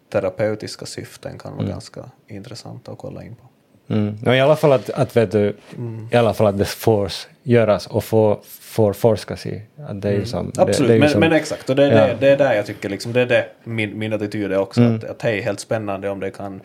terapeutiska 0.10 0.86
syften 0.86 1.38
kan 1.38 1.52
vara 1.52 1.62
mm. 1.62 1.72
ganska 1.72 2.12
intressanta 2.28 2.92
att 2.92 2.98
kolla 2.98 3.24
in 3.24 3.36
på. 3.36 3.44
Mm. 3.90 4.18
No, 4.22 4.34
I 4.34 4.40
alla 4.40 4.56
fall 4.56 4.72
att, 4.72 4.90
att, 4.90 5.18
vet 5.18 5.32
du, 5.32 5.56
mm. 5.78 6.08
i 6.12 6.16
alla 6.16 6.34
fall 6.34 6.48
att 6.48 6.58
det 6.58 6.66
får 6.66 7.12
göras 7.44 7.88
och 7.88 8.04
får, 8.04 8.40
får 8.44 8.94
forskas 8.94 9.46
i. 9.46 9.62
Att 9.88 10.02
det 10.02 10.10
är 10.10 10.14
mm. 10.14 10.26
som, 10.26 10.52
Absolut, 10.58 10.78
det, 10.78 10.88
det 10.88 10.94
är 10.94 11.00
men, 11.00 11.10
som, 11.10 11.20
men, 11.20 11.34
exakt. 11.34 11.70
Och 11.70 11.76
det, 11.76 11.86
är 11.86 11.92
ja. 11.92 12.08
det, 12.08 12.18
det 12.20 12.30
är 12.30 12.38
där 12.38 12.54
jag 12.54 12.66
tycker 12.66 12.90
liksom, 12.90 13.14
det 13.14 13.22
är 13.22 13.26
det 13.26 13.48
min, 13.64 14.00
min 14.00 14.14
attityd 14.14 14.52
är 14.52 14.58
också. 14.58 14.82
Mm. 14.82 14.96
Att, 14.96 15.04
att 15.04 15.24
är 15.26 15.42
helt 15.42 15.60
spännande 15.60 16.10
om 16.10 16.20
det 16.20 16.32
kan 16.32 16.62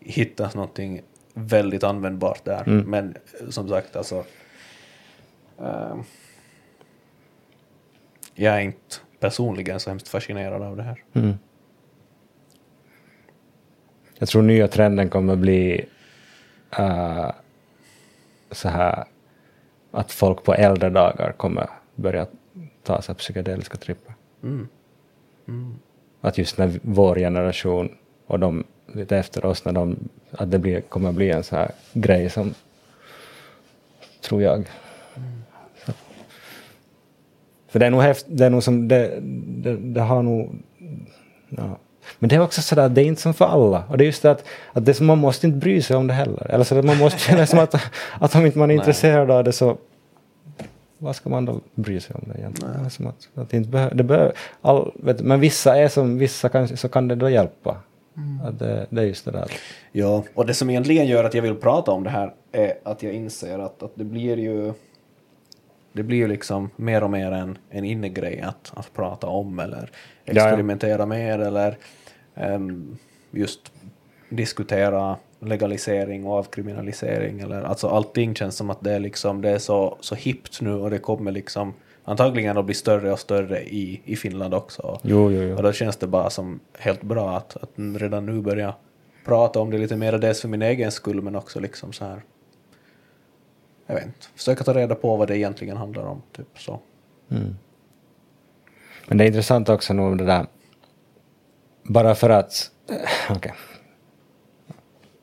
hittas 0.00 0.54
någonting 0.54 1.00
väldigt 1.34 1.84
användbart 1.84 2.44
där. 2.44 2.62
Mm. 2.66 2.90
Men 2.90 3.14
som 3.50 3.68
sagt, 3.68 3.96
alltså. 3.96 4.24
Uh, 5.60 5.96
jag 8.34 8.54
är 8.54 8.60
inte 8.60 8.96
personligen 9.20 9.80
så 9.80 9.90
hemskt 9.90 10.08
fascinerad 10.08 10.62
av 10.62 10.76
det 10.76 10.82
här. 10.82 11.02
Mm. 11.14 11.34
Jag 14.18 14.28
tror 14.28 14.42
nya 14.42 14.68
trenden 14.68 15.08
kommer 15.08 15.36
bli 15.36 15.84
uh, 16.78 17.30
så 18.50 18.68
här 18.68 19.04
att 19.90 20.12
folk 20.12 20.44
på 20.44 20.54
äldre 20.54 20.90
dagar 20.90 21.32
kommer 21.32 21.68
börja 21.94 22.26
ta 22.82 23.02
sig 23.02 23.14
psykedeliska 23.14 23.76
tripper. 23.76 24.14
Mm. 24.42 24.68
Mm. 25.48 25.74
Att 26.20 26.38
just 26.38 26.58
när 26.58 26.80
vår 26.82 27.16
generation 27.16 27.96
och 28.26 28.38
de 28.38 28.64
lite 28.86 29.16
efter 29.16 29.44
oss, 29.44 29.64
när 29.64 29.72
de, 29.72 30.08
att 30.30 30.50
det 30.50 30.58
blir, 30.58 30.80
kommer 30.80 31.12
bli 31.12 31.30
en 31.30 31.44
så 31.44 31.56
här 31.56 31.70
grej 31.92 32.30
som, 32.30 32.54
tror 34.20 34.42
jag. 34.42 34.70
Mm. 35.16 35.42
För 37.68 37.78
det 37.78 37.86
är 37.86 37.90
nog, 37.90 38.02
häft, 38.02 38.26
det 38.28 38.46
är 38.46 38.50
nog 38.50 38.62
som, 38.62 38.88
det, 38.88 39.20
det, 39.62 39.76
det 39.76 40.00
har 40.00 40.22
nog, 40.22 40.58
ja, 41.48 41.78
men 42.18 42.28
det 42.28 42.36
är 42.36 42.40
också 42.40 42.62
sådär, 42.62 42.88
det 42.88 43.02
är 43.02 43.04
inte 43.04 43.22
som 43.22 43.34
för 43.34 43.44
alla. 43.44 43.84
Och 43.88 43.98
det 43.98 44.04
är 44.04 44.06
just 44.06 44.22
det 44.22 44.30
att, 44.30 44.44
att 44.72 44.86
det, 44.86 45.00
man 45.00 45.18
måste 45.18 45.46
inte 45.46 45.58
bry 45.58 45.82
sig 45.82 45.96
om 45.96 46.06
det 46.06 46.14
heller. 46.14 46.50
Eller 46.50 46.64
så 46.64 46.78
att 46.78 46.84
man 46.84 46.98
måste 46.98 47.18
känna 47.18 47.46
som 47.46 47.58
att, 47.58 47.74
att 48.20 48.34
om 48.34 48.46
inte 48.46 48.58
man 48.58 48.70
är 48.70 48.74
intresserad 48.74 49.30
av 49.30 49.44
det 49.44 49.52
så 49.52 49.76
vad 50.98 51.16
ska 51.16 51.30
man 51.30 51.44
då 51.44 51.60
bry 51.74 52.00
sig 52.00 52.16
om 52.16 52.22
det 52.32 52.38
egentligen? 52.38 52.90
Som 52.90 53.06
att, 53.06 53.28
att 53.34 53.50
det 53.50 53.56
inte 53.56 53.70
behöver, 53.70 53.94
det 53.94 54.04
behöver, 54.04 54.32
all, 54.60 54.92
vet, 54.94 55.20
men 55.20 55.40
vissa 55.40 55.76
är 55.78 55.88
som, 55.88 56.18
vissa 56.18 56.48
kan, 56.48 56.76
så 56.76 56.88
kan 56.88 57.08
det 57.08 57.14
då 57.14 57.30
hjälpa. 57.30 57.76
Mm. 58.16 58.40
Att 58.46 58.58
det, 58.58 58.86
det 58.90 59.00
är 59.00 59.04
just 59.04 59.24
det 59.24 59.30
där. 59.30 59.50
Ja, 59.92 60.24
och 60.34 60.46
det 60.46 60.54
som 60.54 60.70
egentligen 60.70 61.06
gör 61.06 61.24
att 61.24 61.34
jag 61.34 61.42
vill 61.42 61.54
prata 61.54 61.90
om 61.90 62.04
det 62.04 62.10
här 62.10 62.34
är 62.52 62.74
att 62.82 63.02
jag 63.02 63.12
inser 63.12 63.58
att, 63.58 63.82
att 63.82 63.92
det 63.94 64.04
blir 64.04 64.38
ju 64.38 64.72
det 65.96 66.02
blir 66.02 66.18
ju 66.18 66.28
liksom 66.28 66.70
mer 66.76 67.02
och 67.02 67.10
mer 67.10 67.32
en, 67.32 67.58
en 67.70 67.84
innegrej 67.84 68.40
att, 68.40 68.72
att 68.74 68.92
prata 68.92 69.26
om 69.26 69.58
eller 69.58 69.90
experimentera 70.24 70.92
ja, 70.92 70.98
ja. 70.98 71.06
mer 71.06 71.38
eller 71.38 71.78
um, 72.34 72.98
just 73.30 73.72
diskutera 74.28 75.16
legalisering 75.40 76.26
och 76.26 76.32
avkriminalisering. 76.32 77.40
Eller, 77.40 77.62
alltså 77.62 77.88
allting 77.88 78.34
känns 78.34 78.56
som 78.56 78.70
att 78.70 78.80
det 78.80 78.92
är, 78.92 79.00
liksom, 79.00 79.42
det 79.42 79.50
är 79.50 79.58
så, 79.58 79.96
så 80.00 80.14
hippt 80.14 80.60
nu 80.60 80.74
och 80.74 80.90
det 80.90 80.98
kommer 80.98 81.32
liksom 81.32 81.74
antagligen 82.04 82.58
att 82.58 82.64
bli 82.64 82.74
större 82.74 83.12
och 83.12 83.18
större 83.18 83.62
i, 83.62 84.00
i 84.04 84.16
Finland 84.16 84.54
också. 84.54 85.00
Jo, 85.02 85.30
jo, 85.30 85.42
jo. 85.42 85.56
Och 85.56 85.62
då 85.62 85.72
känns 85.72 85.96
det 85.96 86.06
bara 86.06 86.30
som 86.30 86.60
helt 86.78 87.02
bra 87.02 87.36
att, 87.36 87.56
att 87.56 87.70
redan 87.76 88.26
nu 88.26 88.40
börja 88.40 88.74
prata 89.24 89.60
om 89.60 89.70
det 89.70 89.78
lite 89.78 89.96
mer, 89.96 90.12
dels 90.12 90.40
för 90.40 90.48
min 90.48 90.62
egen 90.62 90.92
skull 90.92 91.22
men 91.22 91.36
också 91.36 91.60
liksom 91.60 91.92
så 91.92 92.04
här 92.04 92.22
jag 93.86 93.94
vet 93.94 94.04
inte, 94.04 94.26
försöka 94.34 94.64
ta 94.64 94.74
reda 94.74 94.94
på 94.94 95.16
vad 95.16 95.28
det 95.28 95.38
egentligen 95.38 95.76
handlar 95.76 96.02
om. 96.02 96.22
Typ 96.32 96.58
så. 96.58 96.80
Mm. 97.30 97.56
Men 99.08 99.18
det 99.18 99.24
är 99.24 99.26
intressant 99.26 99.68
också 99.68 99.94
nog 99.94 100.18
det 100.18 100.24
där, 100.24 100.46
bara 101.82 102.14
för 102.14 102.30
att, 102.30 102.70
eh, 102.90 103.36
okej. 103.36 103.52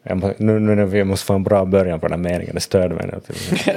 Okay. 0.06 0.34
nu, 0.38 0.60
nu 0.60 0.76
nu, 0.76 0.98
jag 0.98 1.08
måste 1.08 1.26
få 1.26 1.34
en 1.34 1.44
bra 1.44 1.66
början 1.66 2.00
på 2.00 2.08
den 2.08 2.26
här 2.26 2.32
meningen, 2.32 2.56
det 2.56 2.62
störde 2.62 2.96
mig 2.96 3.08
nu. 3.08 3.22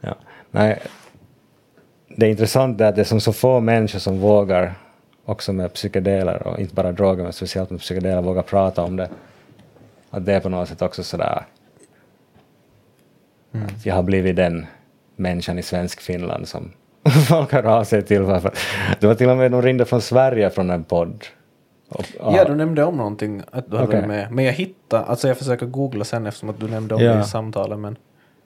ja. 0.00 0.14
Nej, 0.50 0.82
det 2.08 2.26
är 2.26 2.30
intressant 2.30 2.80
att 2.80 2.94
det 2.94 3.02
är 3.02 3.04
som 3.04 3.20
så 3.20 3.32
få 3.32 3.60
människor 3.60 3.98
som 3.98 4.18
vågar, 4.18 4.74
också 5.24 5.52
med 5.52 5.72
psykedeler 5.72 6.46
och 6.46 6.58
inte 6.60 6.74
bara 6.74 6.92
droger 6.92 7.22
men 7.22 7.32
speciellt 7.32 7.70
med 7.70 7.80
psykedeler, 7.80 8.22
vågar 8.22 8.42
prata 8.42 8.82
om 8.82 8.96
det. 8.96 9.08
Att 10.10 10.26
det 10.26 10.34
är 10.34 10.40
på 10.40 10.48
något 10.48 10.68
sätt 10.68 10.82
också 10.82 11.02
sådär 11.02 11.44
Mm. 13.54 13.66
Jag 13.84 13.94
har 13.94 14.02
blivit 14.02 14.36
den 14.36 14.66
människan 15.16 15.58
i 15.58 15.62
svensk 15.62 16.00
Finland 16.00 16.48
som 16.48 16.70
folk 17.28 17.52
hör 17.52 17.66
av 17.66 17.84
sig 17.84 18.02
till. 18.02 18.22
Varför. 18.22 18.52
Det 19.00 19.06
var 19.06 19.14
till 19.14 19.28
och 19.28 19.36
med 19.36 19.50
de 19.50 19.62
ringde 19.62 19.84
från 19.84 20.00
Sverige 20.00 20.50
från 20.50 20.70
en 20.70 20.84
podd. 20.84 21.24
Och, 21.88 22.06
ja, 22.20 22.44
du 22.44 22.54
nämnde 22.54 22.84
om 22.84 22.96
någonting 22.96 23.42
att 23.50 23.70
du 23.70 23.76
okay. 23.76 23.96
hade 23.96 24.06
med. 24.08 24.32
Men 24.32 24.44
jag 24.44 24.52
hittade, 24.52 25.04
alltså 25.04 25.28
jag 25.28 25.38
försöker 25.38 25.66
googla 25.66 26.04
sen 26.04 26.26
eftersom 26.26 26.48
att 26.48 26.60
du 26.60 26.68
nämnde 26.68 26.94
om 26.94 27.02
ja. 27.02 27.14
det 27.14 27.20
i 27.20 27.24
samtalet 27.24 27.78
men 27.78 27.96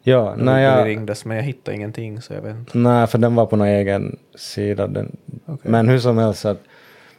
Ja, 0.08 0.34
när 0.36 0.62
jag... 0.62 0.86
ringdes 0.86 1.24
men 1.24 1.36
jag 1.36 1.44
hittade 1.44 1.76
ingenting 1.76 2.20
så 2.20 2.32
jag 2.32 2.42
vet 2.42 2.56
inte. 2.56 2.78
Nej, 2.78 3.06
för 3.06 3.18
den 3.18 3.34
var 3.34 3.46
på 3.46 3.56
någon 3.56 3.66
egen 3.66 4.18
sida. 4.34 4.86
Den. 4.86 5.16
Okay. 5.46 5.70
Men 5.70 5.88
hur 5.88 5.98
som 5.98 6.18
helst, 6.18 6.44
att, 6.44 6.60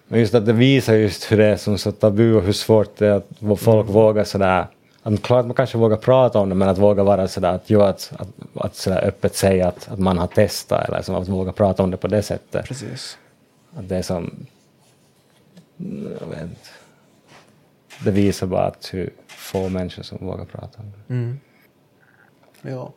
just 0.07 0.35
att 0.35 0.45
det 0.45 0.53
visar 0.53 0.93
just 0.93 1.31
hur 1.31 1.37
det 1.37 1.45
är 1.45 1.55
som 1.55 1.77
så 1.77 1.91
tabu 1.91 2.33
och 2.33 2.43
hur 2.43 2.51
svårt 2.51 2.97
det 2.97 3.07
är 3.07 3.11
att 3.11 3.59
folk 3.59 3.83
mm. 3.83 3.93
vågar 3.93 4.23
sådär 4.23 4.65
att 5.07 5.21
klart 5.21 5.45
man 5.45 5.55
kanske 5.55 5.77
vågar 5.77 5.97
prata 5.97 6.39
om 6.39 6.49
det 6.49 6.55
men 6.55 6.69
att 6.69 6.77
våga 6.77 7.03
vara 7.03 7.27
sådär 7.27 7.51
att, 7.51 7.63
jo, 7.65 7.81
att, 7.81 8.11
att, 8.19 8.27
att 8.55 8.75
sådär 8.75 9.03
öppet 9.05 9.35
säga 9.35 9.67
att, 9.67 9.89
att 9.91 9.99
man 9.99 10.17
har 10.17 10.27
testat 10.27 10.89
eller 10.89 11.01
som 11.01 11.15
att 11.15 11.27
våga 11.27 11.51
prata 11.51 11.83
om 11.83 11.91
det 11.91 11.97
på 11.97 12.07
det 12.07 12.21
sättet. 12.21 12.65
Precis. 12.65 13.17
Att 13.75 13.89
det 13.89 13.97
är 13.97 14.01
som, 14.01 14.45
jag 16.19 16.27
vet 16.27 16.41
inte, 16.41 16.69
det 18.03 18.11
visar 18.11 18.47
bara 18.47 18.65
att 18.65 18.89
hur 18.93 19.09
få 19.27 19.69
människor 19.69 20.03
som 20.03 20.17
vågar 20.21 20.45
prata 20.45 20.79
om 20.79 20.91
det. 20.91 21.13
Mm. 21.13 21.39
Ja. 22.61 22.91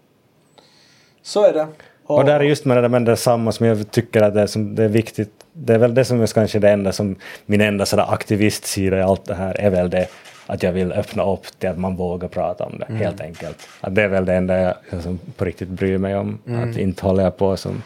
Så 1.22 1.44
är 1.44 1.52
det. 1.52 1.66
Och, 2.04 2.18
och 2.18 2.24
där 2.24 2.40
är 2.40 2.44
just 2.44 2.64
med 2.64 2.82
det, 2.82 2.88
med 2.88 3.04
det 3.04 3.16
samma 3.16 3.52
som 3.52 3.66
jag 3.66 3.90
tycker 3.90 4.22
att 4.22 4.34
det 4.34 4.40
är, 4.40 4.46
som, 4.46 4.74
det 4.74 4.84
är 4.84 4.88
viktigt. 4.88 5.32
Det 5.52 5.74
är 5.74 5.78
väl 5.78 5.94
det 5.94 6.04
som 6.04 6.20
är 6.20 6.26
kanske 6.26 6.58
det 6.58 6.70
enda 6.70 6.92
som 6.92 7.16
min 7.46 7.60
enda 7.60 7.86
sådär 7.86 8.12
aktivistsida 8.12 8.98
i 8.98 9.02
allt 9.02 9.24
det 9.24 9.34
här 9.34 9.60
är 9.60 9.70
väl 9.70 9.90
det 9.90 10.08
att 10.50 10.62
jag 10.62 10.72
vill 10.72 10.92
öppna 10.92 11.22
upp 11.22 11.58
till 11.58 11.68
att 11.68 11.78
man 11.78 11.96
vågar 11.96 12.28
prata 12.28 12.64
om 12.64 12.78
det, 12.78 12.84
mm. 12.84 13.02
helt 13.02 13.20
enkelt. 13.20 13.68
Att 13.80 13.94
det 13.94 14.02
är 14.02 14.08
väl 14.08 14.24
det 14.24 14.34
enda 14.34 14.58
jag, 14.58 14.74
jag 14.90 15.02
som 15.02 15.18
på 15.36 15.44
riktigt 15.44 15.68
bryr 15.68 15.98
mig 15.98 16.16
om, 16.16 16.38
mm. 16.46 16.70
att 16.70 16.76
inte 16.76 17.06
håller 17.06 17.24
jag 17.24 17.36
på 17.36 17.56
som 17.56 17.82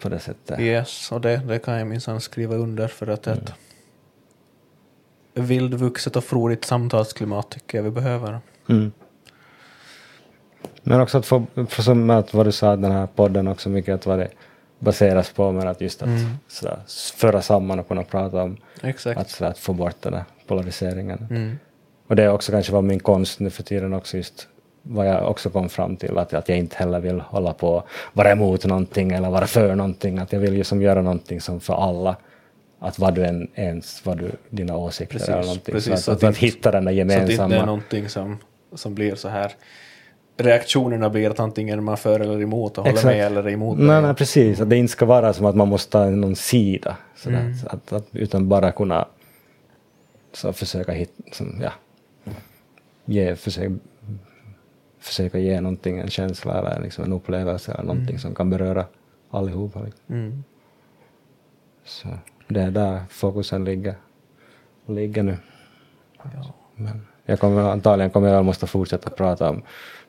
på 0.00 0.08
det 0.08 0.18
sättet. 0.18 0.60
Yes, 0.60 1.12
och 1.12 1.20
det, 1.20 1.36
det 1.36 1.58
kan 1.58 1.78
jag 1.78 1.86
minsann 1.86 2.20
skriva 2.20 2.54
under 2.54 2.88
för 2.88 3.06
att 3.06 3.26
mm. 3.26 3.38
ett 3.38 3.52
vildvuxet 5.34 6.16
och 6.16 6.24
frodigt 6.24 6.64
samtalsklimat 6.64 7.50
tycker 7.50 7.78
jag 7.78 7.82
vi 7.82 7.90
behöver. 7.90 8.40
Mm. 8.68 8.92
Men 10.82 11.00
också 11.00 11.18
att 11.18 11.26
få, 11.26 11.46
för 11.68 11.82
som 11.82 12.10
att 12.10 12.34
vad 12.34 12.46
du 12.46 12.52
sa, 12.52 12.76
den 12.76 12.92
här 12.92 13.06
podden 13.06 13.48
också 13.48 13.68
mycket 13.68 13.94
att 13.94 14.06
vad 14.06 14.18
det 14.18 14.28
baseras 14.78 15.32
på, 15.32 15.52
men 15.52 15.68
att 15.68 15.80
just 15.80 16.02
att 16.02 16.08
mm. 16.08 16.38
sådär, 16.48 16.78
föra 17.16 17.42
samman 17.42 17.78
och 17.78 17.88
kunna 17.88 18.02
prata 18.02 18.42
om 18.42 18.56
Exakt. 18.82 19.20
Att, 19.20 19.30
sådär, 19.30 19.50
att 19.50 19.58
få 19.58 19.72
bort 19.72 19.96
den 20.00 20.12
där 20.12 20.24
polariseringen. 20.46 21.26
Mm. 21.30 21.58
Och 22.06 22.16
det 22.16 22.22
är 22.22 22.32
också 22.32 22.52
kanske 22.52 22.72
vad 22.72 22.84
min 22.84 23.00
konst 23.00 23.40
nu 23.40 23.50
för 23.50 23.62
tiden 23.62 23.94
också 23.94 24.16
just 24.16 24.48
vad 24.82 25.08
jag 25.08 25.30
också 25.30 25.50
kom 25.50 25.68
fram 25.68 25.96
till, 25.96 26.18
att, 26.18 26.34
att 26.34 26.48
jag 26.48 26.58
inte 26.58 26.76
heller 26.76 27.00
vill 27.00 27.20
hålla 27.20 27.52
på 27.52 27.82
vara 28.12 28.32
emot 28.32 28.64
någonting 28.64 29.12
eller 29.12 29.30
vara 29.30 29.46
för 29.46 29.74
någonting, 29.74 30.18
att 30.18 30.32
jag 30.32 30.40
vill 30.40 30.56
ju 30.56 30.64
som 30.64 30.82
göra 30.82 31.02
någonting 31.02 31.40
som 31.40 31.60
för 31.60 31.74
alla, 31.74 32.16
att 32.78 32.98
vad 32.98 33.14
du 33.14 33.24
än 33.24 33.48
ens, 33.54 34.06
vad 34.06 34.18
du, 34.18 34.30
dina 34.50 34.76
åsikter 34.76 35.12
precis, 35.12 35.28
eller 35.28 35.42
någonting, 35.42 35.74
precis, 35.74 35.88
så, 35.88 35.92
att, 35.92 36.00
så 36.00 36.12
att, 36.12 36.22
att, 36.22 36.30
att, 36.30 36.36
hitta 36.36 36.70
den 36.70 36.84
där 36.84 36.92
gemensamma... 36.92 37.26
Så 37.26 37.42
att 37.42 37.48
det 37.50 37.54
inte 37.54 37.62
är 37.62 37.66
någonting 37.66 38.08
som, 38.08 38.38
som 38.74 38.94
blir 38.94 39.14
så 39.14 39.28
här 39.28 39.52
reaktionerna 40.36 41.10
blir 41.10 41.30
att 41.30 41.40
antingen 41.40 41.84
man 41.84 41.96
för 41.96 42.20
eller 42.20 42.42
emot 42.42 42.78
och 42.78 42.84
håller 42.84 43.04
med 43.04 43.26
eller 43.26 43.48
emot. 43.48 43.78
Nej, 43.78 44.02
nej, 44.02 44.14
precis, 44.14 44.60
att 44.60 44.70
det 44.70 44.76
inte 44.76 44.92
ska 44.92 45.06
vara 45.06 45.32
som 45.32 45.46
att 45.46 45.56
man 45.56 45.68
måste 45.68 45.92
ta 45.92 46.10
någon 46.10 46.36
sida, 46.36 46.96
sådär, 47.16 47.40
mm. 47.40 47.54
att, 47.66 47.92
att, 47.92 48.06
utan 48.12 48.48
bara 48.48 48.72
kunna 48.72 49.06
så 50.32 50.52
försöka 50.52 50.92
hitta, 50.92 51.22
som, 51.32 51.60
ja, 51.62 51.72
ge, 53.04 53.36
försöka, 53.36 53.74
försöka 54.98 55.38
ge 55.38 55.60
någonting, 55.60 55.98
en 55.98 56.10
känsla 56.10 56.58
eller 56.58 56.82
liksom 56.82 57.04
en 57.04 57.12
upplevelse 57.12 57.72
eller 57.72 57.84
någonting 57.84 58.08
mm. 58.08 58.18
som 58.18 58.34
kan 58.34 58.50
beröra 58.50 58.86
allihopa. 59.30 59.80
Liksom. 59.80 60.04
Mm. 60.08 60.44
Så 61.84 62.08
det 62.48 62.60
är 62.60 62.70
där 62.70 63.02
fokusen 63.10 63.64
ligger, 63.64 63.94
ligger 64.86 65.22
nu. 65.22 65.36
Ja. 66.22 66.54
Men 66.74 67.06
jag 67.24 67.40
kommer, 67.40 67.62
antagligen 67.62 68.10
kommer 68.10 68.28
jag 68.28 68.44
måste 68.44 68.66
fortsätta 68.66 69.10
prata 69.10 69.50
om 69.50 69.62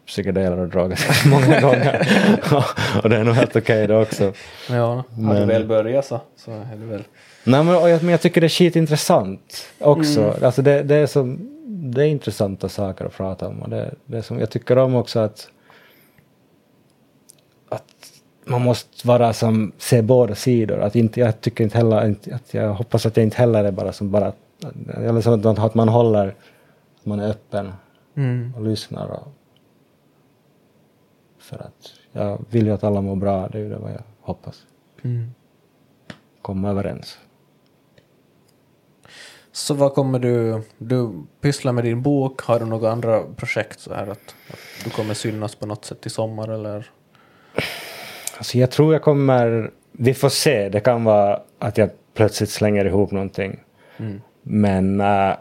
psykedeler 0.06 0.60
och 0.60 0.68
droger 0.68 1.00
många 1.30 1.62
gånger. 1.62 2.08
och 3.04 3.10
det 3.10 3.18
är 3.18 3.24
nog 3.24 3.36
helt 3.36 3.56
okej 3.56 3.84
okay 3.84 3.88
det 3.88 4.02
också. 4.02 4.34
Ja, 4.70 5.04
har 5.26 5.36
du 5.40 5.46
väl 5.46 5.68
börjat 5.68 6.06
så, 6.06 6.22
så 6.36 6.52
är 6.52 6.76
det 6.76 6.86
väl... 6.86 7.04
Nej 7.44 7.64
men, 7.64 7.74
jag, 7.90 8.04
men 8.04 8.12
jag 8.12 8.22
tycker 8.22 8.42
det 8.42 8.48
är 8.48 8.50
skitintressant 8.50 9.72
också. 9.80 10.22
Mm. 10.22 10.44
Alltså 10.44 10.62
det, 10.62 10.84
det, 10.84 10.96
är 10.96 11.08
som, 11.08 11.50
det 11.66 12.02
är 12.02 12.08
intressanta 12.08 12.70
saker 12.70 13.06
att 13.06 13.18
prata 13.18 13.48
om 13.48 13.62
och 13.62 13.70
det, 13.70 13.96
det 14.06 14.18
är 14.18 14.22
som, 14.22 14.40
jag 14.40 14.50
tycker 14.50 14.78
om 14.78 14.96
också 14.96 15.20
att 15.20 15.50
att 17.70 18.22
man 18.46 18.62
måste 18.62 19.08
vara 19.08 19.34
som, 19.34 19.72
se 19.78 20.02
båda 20.02 20.36
sidor. 20.36 20.80
Att 20.80 20.96
inte, 20.96 21.20
jag 21.20 21.42
tycker 21.42 21.64
inte 21.64 21.78
heller, 21.78 22.16
att 22.32 22.54
jag 22.54 22.74
hoppas 22.74 23.06
att 23.06 23.18
jag 23.18 23.24
inte 23.24 23.38
heller 23.38 23.64
är 23.64 23.72
bara 23.72 23.94
som 23.94 24.12
bara, 24.12 24.34
eller 24.94 25.22
som 25.22 25.64
att 25.64 25.76
man 25.76 25.90
håller, 25.90 26.28
att 27.00 27.06
man 27.06 27.20
är 27.20 27.30
öppen 27.30 27.72
mm. 28.16 28.54
och 28.56 28.64
lyssnar 28.64 29.08
och 29.08 29.28
för 31.38 31.58
att 31.58 31.94
jag 32.12 32.46
vill 32.50 32.66
ju 32.66 32.74
att 32.74 32.84
alla 32.84 33.02
mår 33.02 33.16
bra, 33.16 33.48
det 33.48 33.58
är 33.58 33.62
ju 33.62 33.70
det 33.70 33.78
vad 33.78 33.92
jag 33.92 34.04
hoppas. 34.22 34.66
Mm. 35.04 35.32
Komma 36.42 36.70
överens. 36.70 37.18
Så 39.56 39.74
vad 39.74 39.94
kommer 39.94 40.20
du, 40.20 40.62
du 40.78 41.24
pyssla 41.42 41.72
med 41.72 41.84
din 41.84 42.02
bok, 42.02 42.42
har 42.42 42.60
du 42.60 42.66
några 42.66 42.92
andra 42.92 43.24
projekt 43.36 43.80
så 43.80 43.94
här 43.94 44.08
att, 44.08 44.36
att 44.50 44.84
du 44.84 44.90
kommer 44.90 45.14
synas 45.14 45.56
på 45.56 45.66
något 45.66 45.86
sätt 45.86 46.06
i 46.06 46.10
sommar 46.10 46.48
eller? 46.48 46.90
Alltså 48.38 48.58
jag 48.58 48.72
tror 48.72 48.94
jag 48.94 49.02
kommer, 49.02 49.72
vi 49.92 50.14
får 50.14 50.30
se, 50.30 50.70
det 50.70 50.80
kan 50.80 51.04
vara 51.04 51.40
att 51.60 51.78
jag 51.78 51.90
plötsligt 52.14 52.50
slänger 52.50 52.86
ihop 52.86 53.12
någonting. 53.12 53.60
Mm. 53.98 54.22
Men 54.42 55.02
äh, 55.02 55.36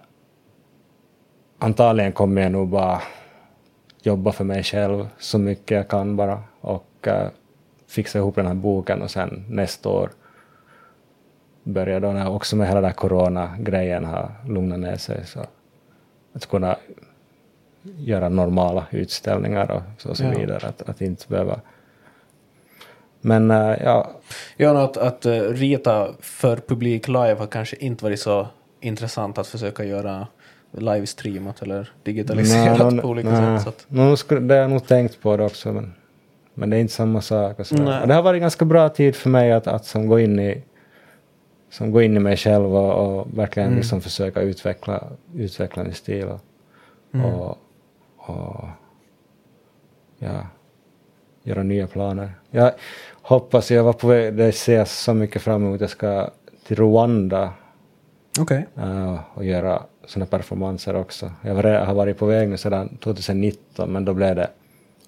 antagligen 1.58 2.12
kommer 2.12 2.42
jag 2.42 2.52
nog 2.52 2.68
bara 2.68 3.02
jobba 4.02 4.32
för 4.32 4.44
mig 4.44 4.62
själv 4.62 5.08
så 5.18 5.38
mycket 5.38 5.76
jag 5.76 5.88
kan 5.88 6.16
bara 6.16 6.42
och 6.60 7.06
uh, 7.06 7.28
fixa 7.88 8.18
ihop 8.18 8.34
den 8.34 8.46
här 8.46 8.54
boken 8.54 9.02
och 9.02 9.10
sen 9.10 9.44
nästa 9.48 9.88
år 9.88 10.10
börja 11.62 12.00
då 12.00 12.12
när 12.12 12.28
också 12.28 12.56
med 12.56 12.68
hela 12.68 12.80
den 12.80 12.90
här 12.90 12.96
corona-grejen 12.96 14.04
har 14.04 14.30
lugnat 14.48 14.78
ner 14.78 14.96
sig 14.96 15.26
så 15.26 15.40
att 16.32 16.46
kunna 16.46 16.76
göra 17.82 18.28
normala 18.28 18.86
utställningar 18.90 19.70
och 19.70 19.82
så, 19.98 20.14
så 20.14 20.24
ja. 20.24 20.30
vidare. 20.38 20.66
Att, 20.66 20.88
att 20.88 21.00
inte 21.00 21.28
behöva 21.28 21.60
men 23.24 23.50
uh, 23.50 23.76
ja. 23.84 24.10
Ja, 24.56 24.84
att, 24.84 24.96
att 24.96 25.26
uh, 25.26 25.32
rita 25.32 26.08
för 26.20 26.56
publik 26.56 27.08
live 27.08 27.34
har 27.34 27.46
kanske 27.46 27.76
inte 27.76 28.04
varit 28.04 28.20
så 28.20 28.46
intressant 28.80 29.38
att 29.38 29.46
försöka 29.46 29.84
göra 29.84 30.26
livestreamat 30.70 31.62
eller 31.62 31.90
digitaliserat 32.02 32.92
nej, 32.92 33.00
på 33.02 33.08
olika 33.08 33.28
nej, 33.28 33.58
sätt. 33.58 33.62
Så 33.62 33.68
att... 33.68 33.86
No, 33.88 34.38
det 34.40 34.54
har 34.54 34.60
jag 34.60 34.70
nog 34.70 34.86
tänkt 34.86 35.22
på 35.22 35.36
det 35.36 35.44
också 35.44 35.72
men, 35.72 35.94
men 36.54 36.70
det 36.70 36.76
är 36.76 36.80
inte 36.80 36.92
samma 36.92 37.20
sak. 37.20 37.58
Och, 37.58 37.72
och 37.72 38.08
det 38.08 38.14
har 38.14 38.22
varit 38.22 38.40
ganska 38.40 38.64
bra 38.64 38.88
tid 38.88 39.16
för 39.16 39.30
mig 39.30 39.52
att, 39.52 39.66
att 39.66 39.84
som 39.84 40.06
gå 40.06 40.20
in 40.20 40.38
i 40.38 40.62
som 41.72 41.90
gå 41.90 42.02
in 42.02 42.16
i 42.16 42.20
mig 42.20 42.36
själv 42.36 42.76
och, 42.76 43.18
och 43.18 43.38
verkligen 43.38 43.66
mm. 43.66 43.78
liksom 43.78 44.00
försöka 44.00 44.40
utveckla, 44.40 45.04
utveckla 45.34 45.84
min 45.84 45.94
stil 45.94 46.24
och, 46.24 46.40
mm. 47.14 47.26
och, 47.26 47.58
och 48.16 48.64
ja, 50.18 50.46
göra 51.42 51.62
nya 51.62 51.86
planer. 51.86 52.32
Jag 52.50 52.72
hoppas, 53.22 53.70
jag 53.70 53.84
var 53.84 53.92
på 53.92 54.06
väg, 54.06 54.34
det 54.34 54.52
ser 54.52 54.78
jag 54.78 54.88
så 54.88 55.14
mycket 55.14 55.42
fram 55.42 55.66
emot, 55.66 55.80
jag 55.80 55.90
ska 55.90 56.30
till 56.66 56.76
Rwanda 56.76 57.52
okay. 58.40 58.62
uh, 58.78 59.20
och 59.34 59.44
göra 59.44 59.82
sådana 60.06 60.26
performanser 60.26 60.96
också. 60.96 61.32
Jag 61.42 61.54
har 61.86 61.94
varit 61.94 62.18
på 62.18 62.26
väg 62.26 62.48
nu 62.48 62.56
sedan 62.56 62.98
2019 63.02 63.92
men 63.92 64.04
då 64.04 64.14
blev 64.14 64.36
det 64.36 64.50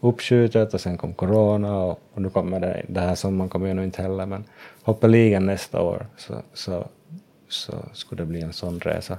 uppskjutet 0.09 0.75
och 0.75 0.81
sen 0.81 0.99
kom 0.99 1.15
corona 1.15 1.77
och, 1.77 2.01
och 2.15 2.23
nu 2.23 2.31
kommer 2.31 2.61
det, 2.61 2.85
det 2.89 3.01
här 3.01 3.15
sommaren 3.15 3.49
kommer 3.49 3.67
ju 3.67 3.75
nog 3.75 3.85
inte 3.85 4.03
heller 4.03 4.27
men 4.27 4.45
hoppeligen 4.83 5.47
nästa 5.47 5.83
år 5.83 6.07
så, 6.17 6.35
så, 6.53 6.87
så 7.49 7.73
skulle 7.93 8.23
det 8.23 8.27
bli 8.27 8.41
en 8.41 8.53
sån 8.53 8.81
resa. 8.81 9.19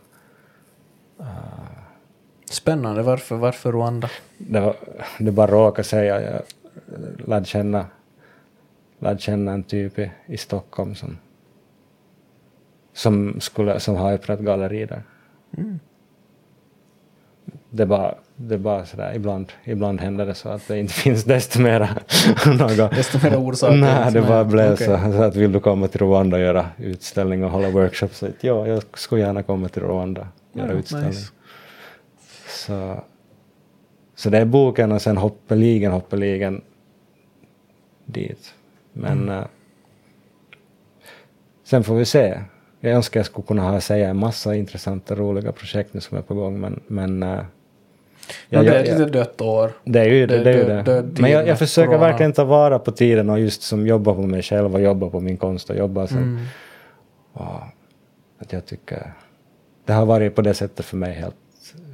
Uh, 1.20 1.26
Spännande, 2.50 3.04
varför, 3.04 3.36
varför 3.36 3.72
Rwanda? 3.72 4.10
Det, 4.38 4.60
var, 4.60 4.76
det 5.20 5.32
bara 5.32 5.52
råkade 5.52 5.84
säga, 5.84 6.22
jag 6.22 6.42
lärde 7.28 7.46
känna, 7.46 7.86
lärde 9.00 9.20
känna 9.20 9.52
en 9.52 9.64
typ 9.64 10.00
i, 10.00 10.12
i 10.26 10.38
Stockholm 10.38 10.96
som, 10.96 11.18
som, 12.94 13.40
skulle, 13.42 13.80
som 13.80 13.96
har 13.96 14.14
öppnat 14.14 14.40
galleri 14.40 14.86
där. 14.86 15.04
Mm. 15.58 15.80
Det 17.76 17.86
bara, 17.86 18.16
det 18.36 18.58
bara 18.58 18.86
sådär, 18.86 19.14
ibland, 19.16 19.52
ibland 19.64 20.02
händer 20.02 20.26
det 20.26 20.34
så 20.34 20.50
att 20.50 20.68
det 20.68 20.80
inte 20.80 20.94
finns 21.04 21.24
desto 21.24 21.62
mera 21.62 21.90
något. 22.46 22.92
Desto 22.92 23.20
mera 23.24 23.38
orsaker? 23.38 23.76
Nej, 23.76 24.14
det 24.14 24.22
bara 24.22 24.46
blev 24.46 24.74
okay. 24.74 24.88
så, 24.88 25.12
så, 25.12 25.24
att 25.24 25.36
vill 25.36 25.52
du 25.52 25.60
komma 25.60 25.88
till 25.88 26.02
Rwanda 26.02 26.38
och 26.38 26.44
göra 26.44 26.70
utställning 26.78 27.44
och 27.44 27.52
hålla 27.52 27.70
workshops? 27.70 28.18
Så, 28.18 28.28
ja, 28.42 28.68
jag 28.68 28.84
skulle 28.94 29.22
gärna 29.22 29.44
komma 29.44 29.70
till 29.70 29.82
Rwanda 29.82 30.28
och 30.52 30.60
göra 30.60 30.72
ja, 30.72 30.74
utställning. 30.74 31.10
Nice. 31.10 31.32
Så, 32.48 33.04
så 34.16 34.30
det 34.30 34.38
är 34.38 34.46
boken 34.46 34.92
och 34.92 35.02
sen 35.02 35.18
hoppeligen, 35.18 35.92
hoppeligen 35.92 36.62
dit. 38.06 38.54
Men 38.94 39.22
mm. 39.22 39.38
uh, 39.38 39.46
sen 41.64 41.84
får 41.84 41.96
vi 41.96 42.06
se 42.06 42.40
jag 42.80 42.94
önskar 42.94 43.20
jag 43.20 43.26
skulle 43.26 43.48
kunna 43.48 43.62
ha 43.62 43.82
säga 43.82 44.10
en 44.10 44.18
massa 44.18 44.56
intressanta 44.56 45.16
roliga 45.16 45.52
projekt 45.52 45.94
nu 45.94 46.02
som 46.02 46.18
är 46.18 46.22
på 46.22 46.34
gång 46.34 46.60
men, 46.60 46.80
men 46.88 47.24
uh, 47.24 47.40
ja, 48.50 48.64
det 48.64 48.76
är 48.76 48.84
ett 48.84 49.00
lite 49.00 49.06
dött 49.06 49.42
år. 49.42 49.72
Det 49.84 50.00
är 50.00 50.06
ju 50.06 50.28
det. 50.28 50.44
det, 50.44 50.54
är 50.54 50.84
det. 50.84 51.22
Men 51.22 51.32
jag, 51.32 51.48
jag 51.48 51.60
försöker 51.60 51.88
corona. 51.88 52.08
verkligen 52.08 52.34
ta 52.34 52.44
vara 52.44 52.80
på 52.80 52.92
tiden 52.92 53.30
och 53.30 53.40
just 53.40 53.62
som 53.62 53.88
jobba 53.88 54.14
på 54.14 54.22
mig 54.22 54.42
själv 54.42 54.76
och 54.76 54.82
jobba 54.82 55.10
på 55.10 55.20
min 55.20 55.38
konst 55.38 55.70
och 55.70 55.76
jobba 55.76 56.08
sen. 56.08 56.18
Mm. 56.18 56.46
Och, 57.34 57.62
att 58.40 58.54
jag 58.54 58.66
tycker 58.66 59.14
det 59.86 59.94
har 59.94 60.06
varit 60.06 60.36
på 60.36 60.42
det 60.42 60.54
sättet 60.54 60.86
för 60.86 60.98
mig 60.98 61.14
helt, 61.14 61.36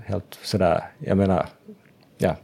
helt 0.06 0.40
sådär, 0.44 0.84
jag 1.00 1.18
menar, 1.18 1.46
ja, 2.18 2.36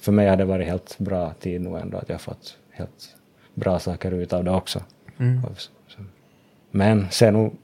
för 0.00 0.12
mig 0.12 0.28
har 0.28 0.36
det 0.36 0.44
varit 0.44 0.66
helt 0.66 0.98
bra 0.98 1.32
tid 1.40 1.60
nu 1.60 1.78
ändå 1.78 1.98
att 1.98 2.08
jag 2.08 2.14
har 2.14 2.20
fått 2.20 2.58
helt 2.70 3.16
bra 3.54 3.78
saker 3.78 4.12
ut 4.12 4.32
av 4.32 4.44
det 4.44 4.50
också. 4.50 4.80
Mm. 5.18 5.40
Men 6.70 7.10
sen 7.10 7.56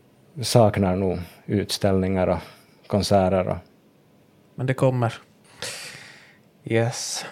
saknar 0.42 0.96
nog 0.96 1.18
utställningar 1.46 2.26
och 2.26 2.38
konserter. 2.86 3.48
Och... 3.48 3.56
Men 4.54 4.66
det 4.66 4.74
kommer. 4.74 5.14
Yes. 6.70 7.24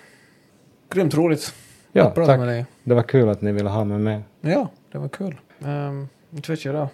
Grymt 0.91 1.15
roligt. 1.15 1.55
Ja, 1.93 2.11
tack. 2.11 2.39
Med 2.39 2.49
dig. 2.49 2.67
Det 2.85 2.95
var 2.95 3.03
kul 3.03 3.29
att 3.29 3.43
ni 3.43 3.53
ville 3.53 3.69
ha 3.69 3.85
mig 3.85 3.99
med. 3.99 4.23
Ja, 4.41 4.69
det 4.93 4.99
var 4.99 5.09
kul. 5.09 5.41
Um, 5.59 6.09
inte 6.33 6.53
vet 6.53 6.65
jag 6.65 6.75
då. 6.75 6.89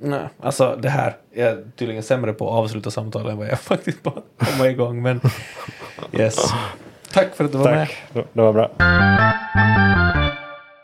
Nej, 0.00 0.28
alltså 0.40 0.78
det 0.82 0.88
här. 0.88 1.16
Jag 1.34 1.48
är 1.48 1.64
tydligen 1.76 2.02
sämre 2.02 2.32
på 2.32 2.48
att 2.48 2.54
avsluta 2.54 2.90
samtal 2.90 3.28
än 3.28 3.36
vad 3.38 3.46
jag 3.46 3.60
faktiskt 3.60 4.02
på 4.02 4.10
att 4.10 4.48
komma 4.48 4.68
igång. 4.68 5.02
Men 5.02 5.20
yes. 6.12 6.36
Tack 7.12 7.34
för 7.34 7.44
att 7.44 7.52
du 7.52 7.58
var 7.58 7.64
Tack. 7.64 8.02
med. 8.12 8.24
Det 8.32 8.40
var 8.42 8.52
bra. 8.52 8.70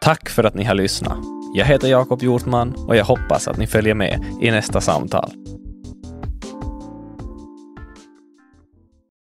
Tack 0.01 0.29
för 0.29 0.45
att 0.45 0.55
ni 0.55 0.65
har 0.65 0.75
lyssnat. 0.75 1.19
Jag 1.57 1.65
heter 1.65 1.89
Jakob 1.89 2.23
Hjortman 2.23 2.75
och 2.89 2.97
jag 2.97 3.05
hoppas 3.05 3.49
att 3.49 3.57
ni 3.57 3.67
följer 3.67 3.95
med 3.95 4.25
i 4.43 4.51
nästa 4.51 4.81
samtal. 4.81 5.31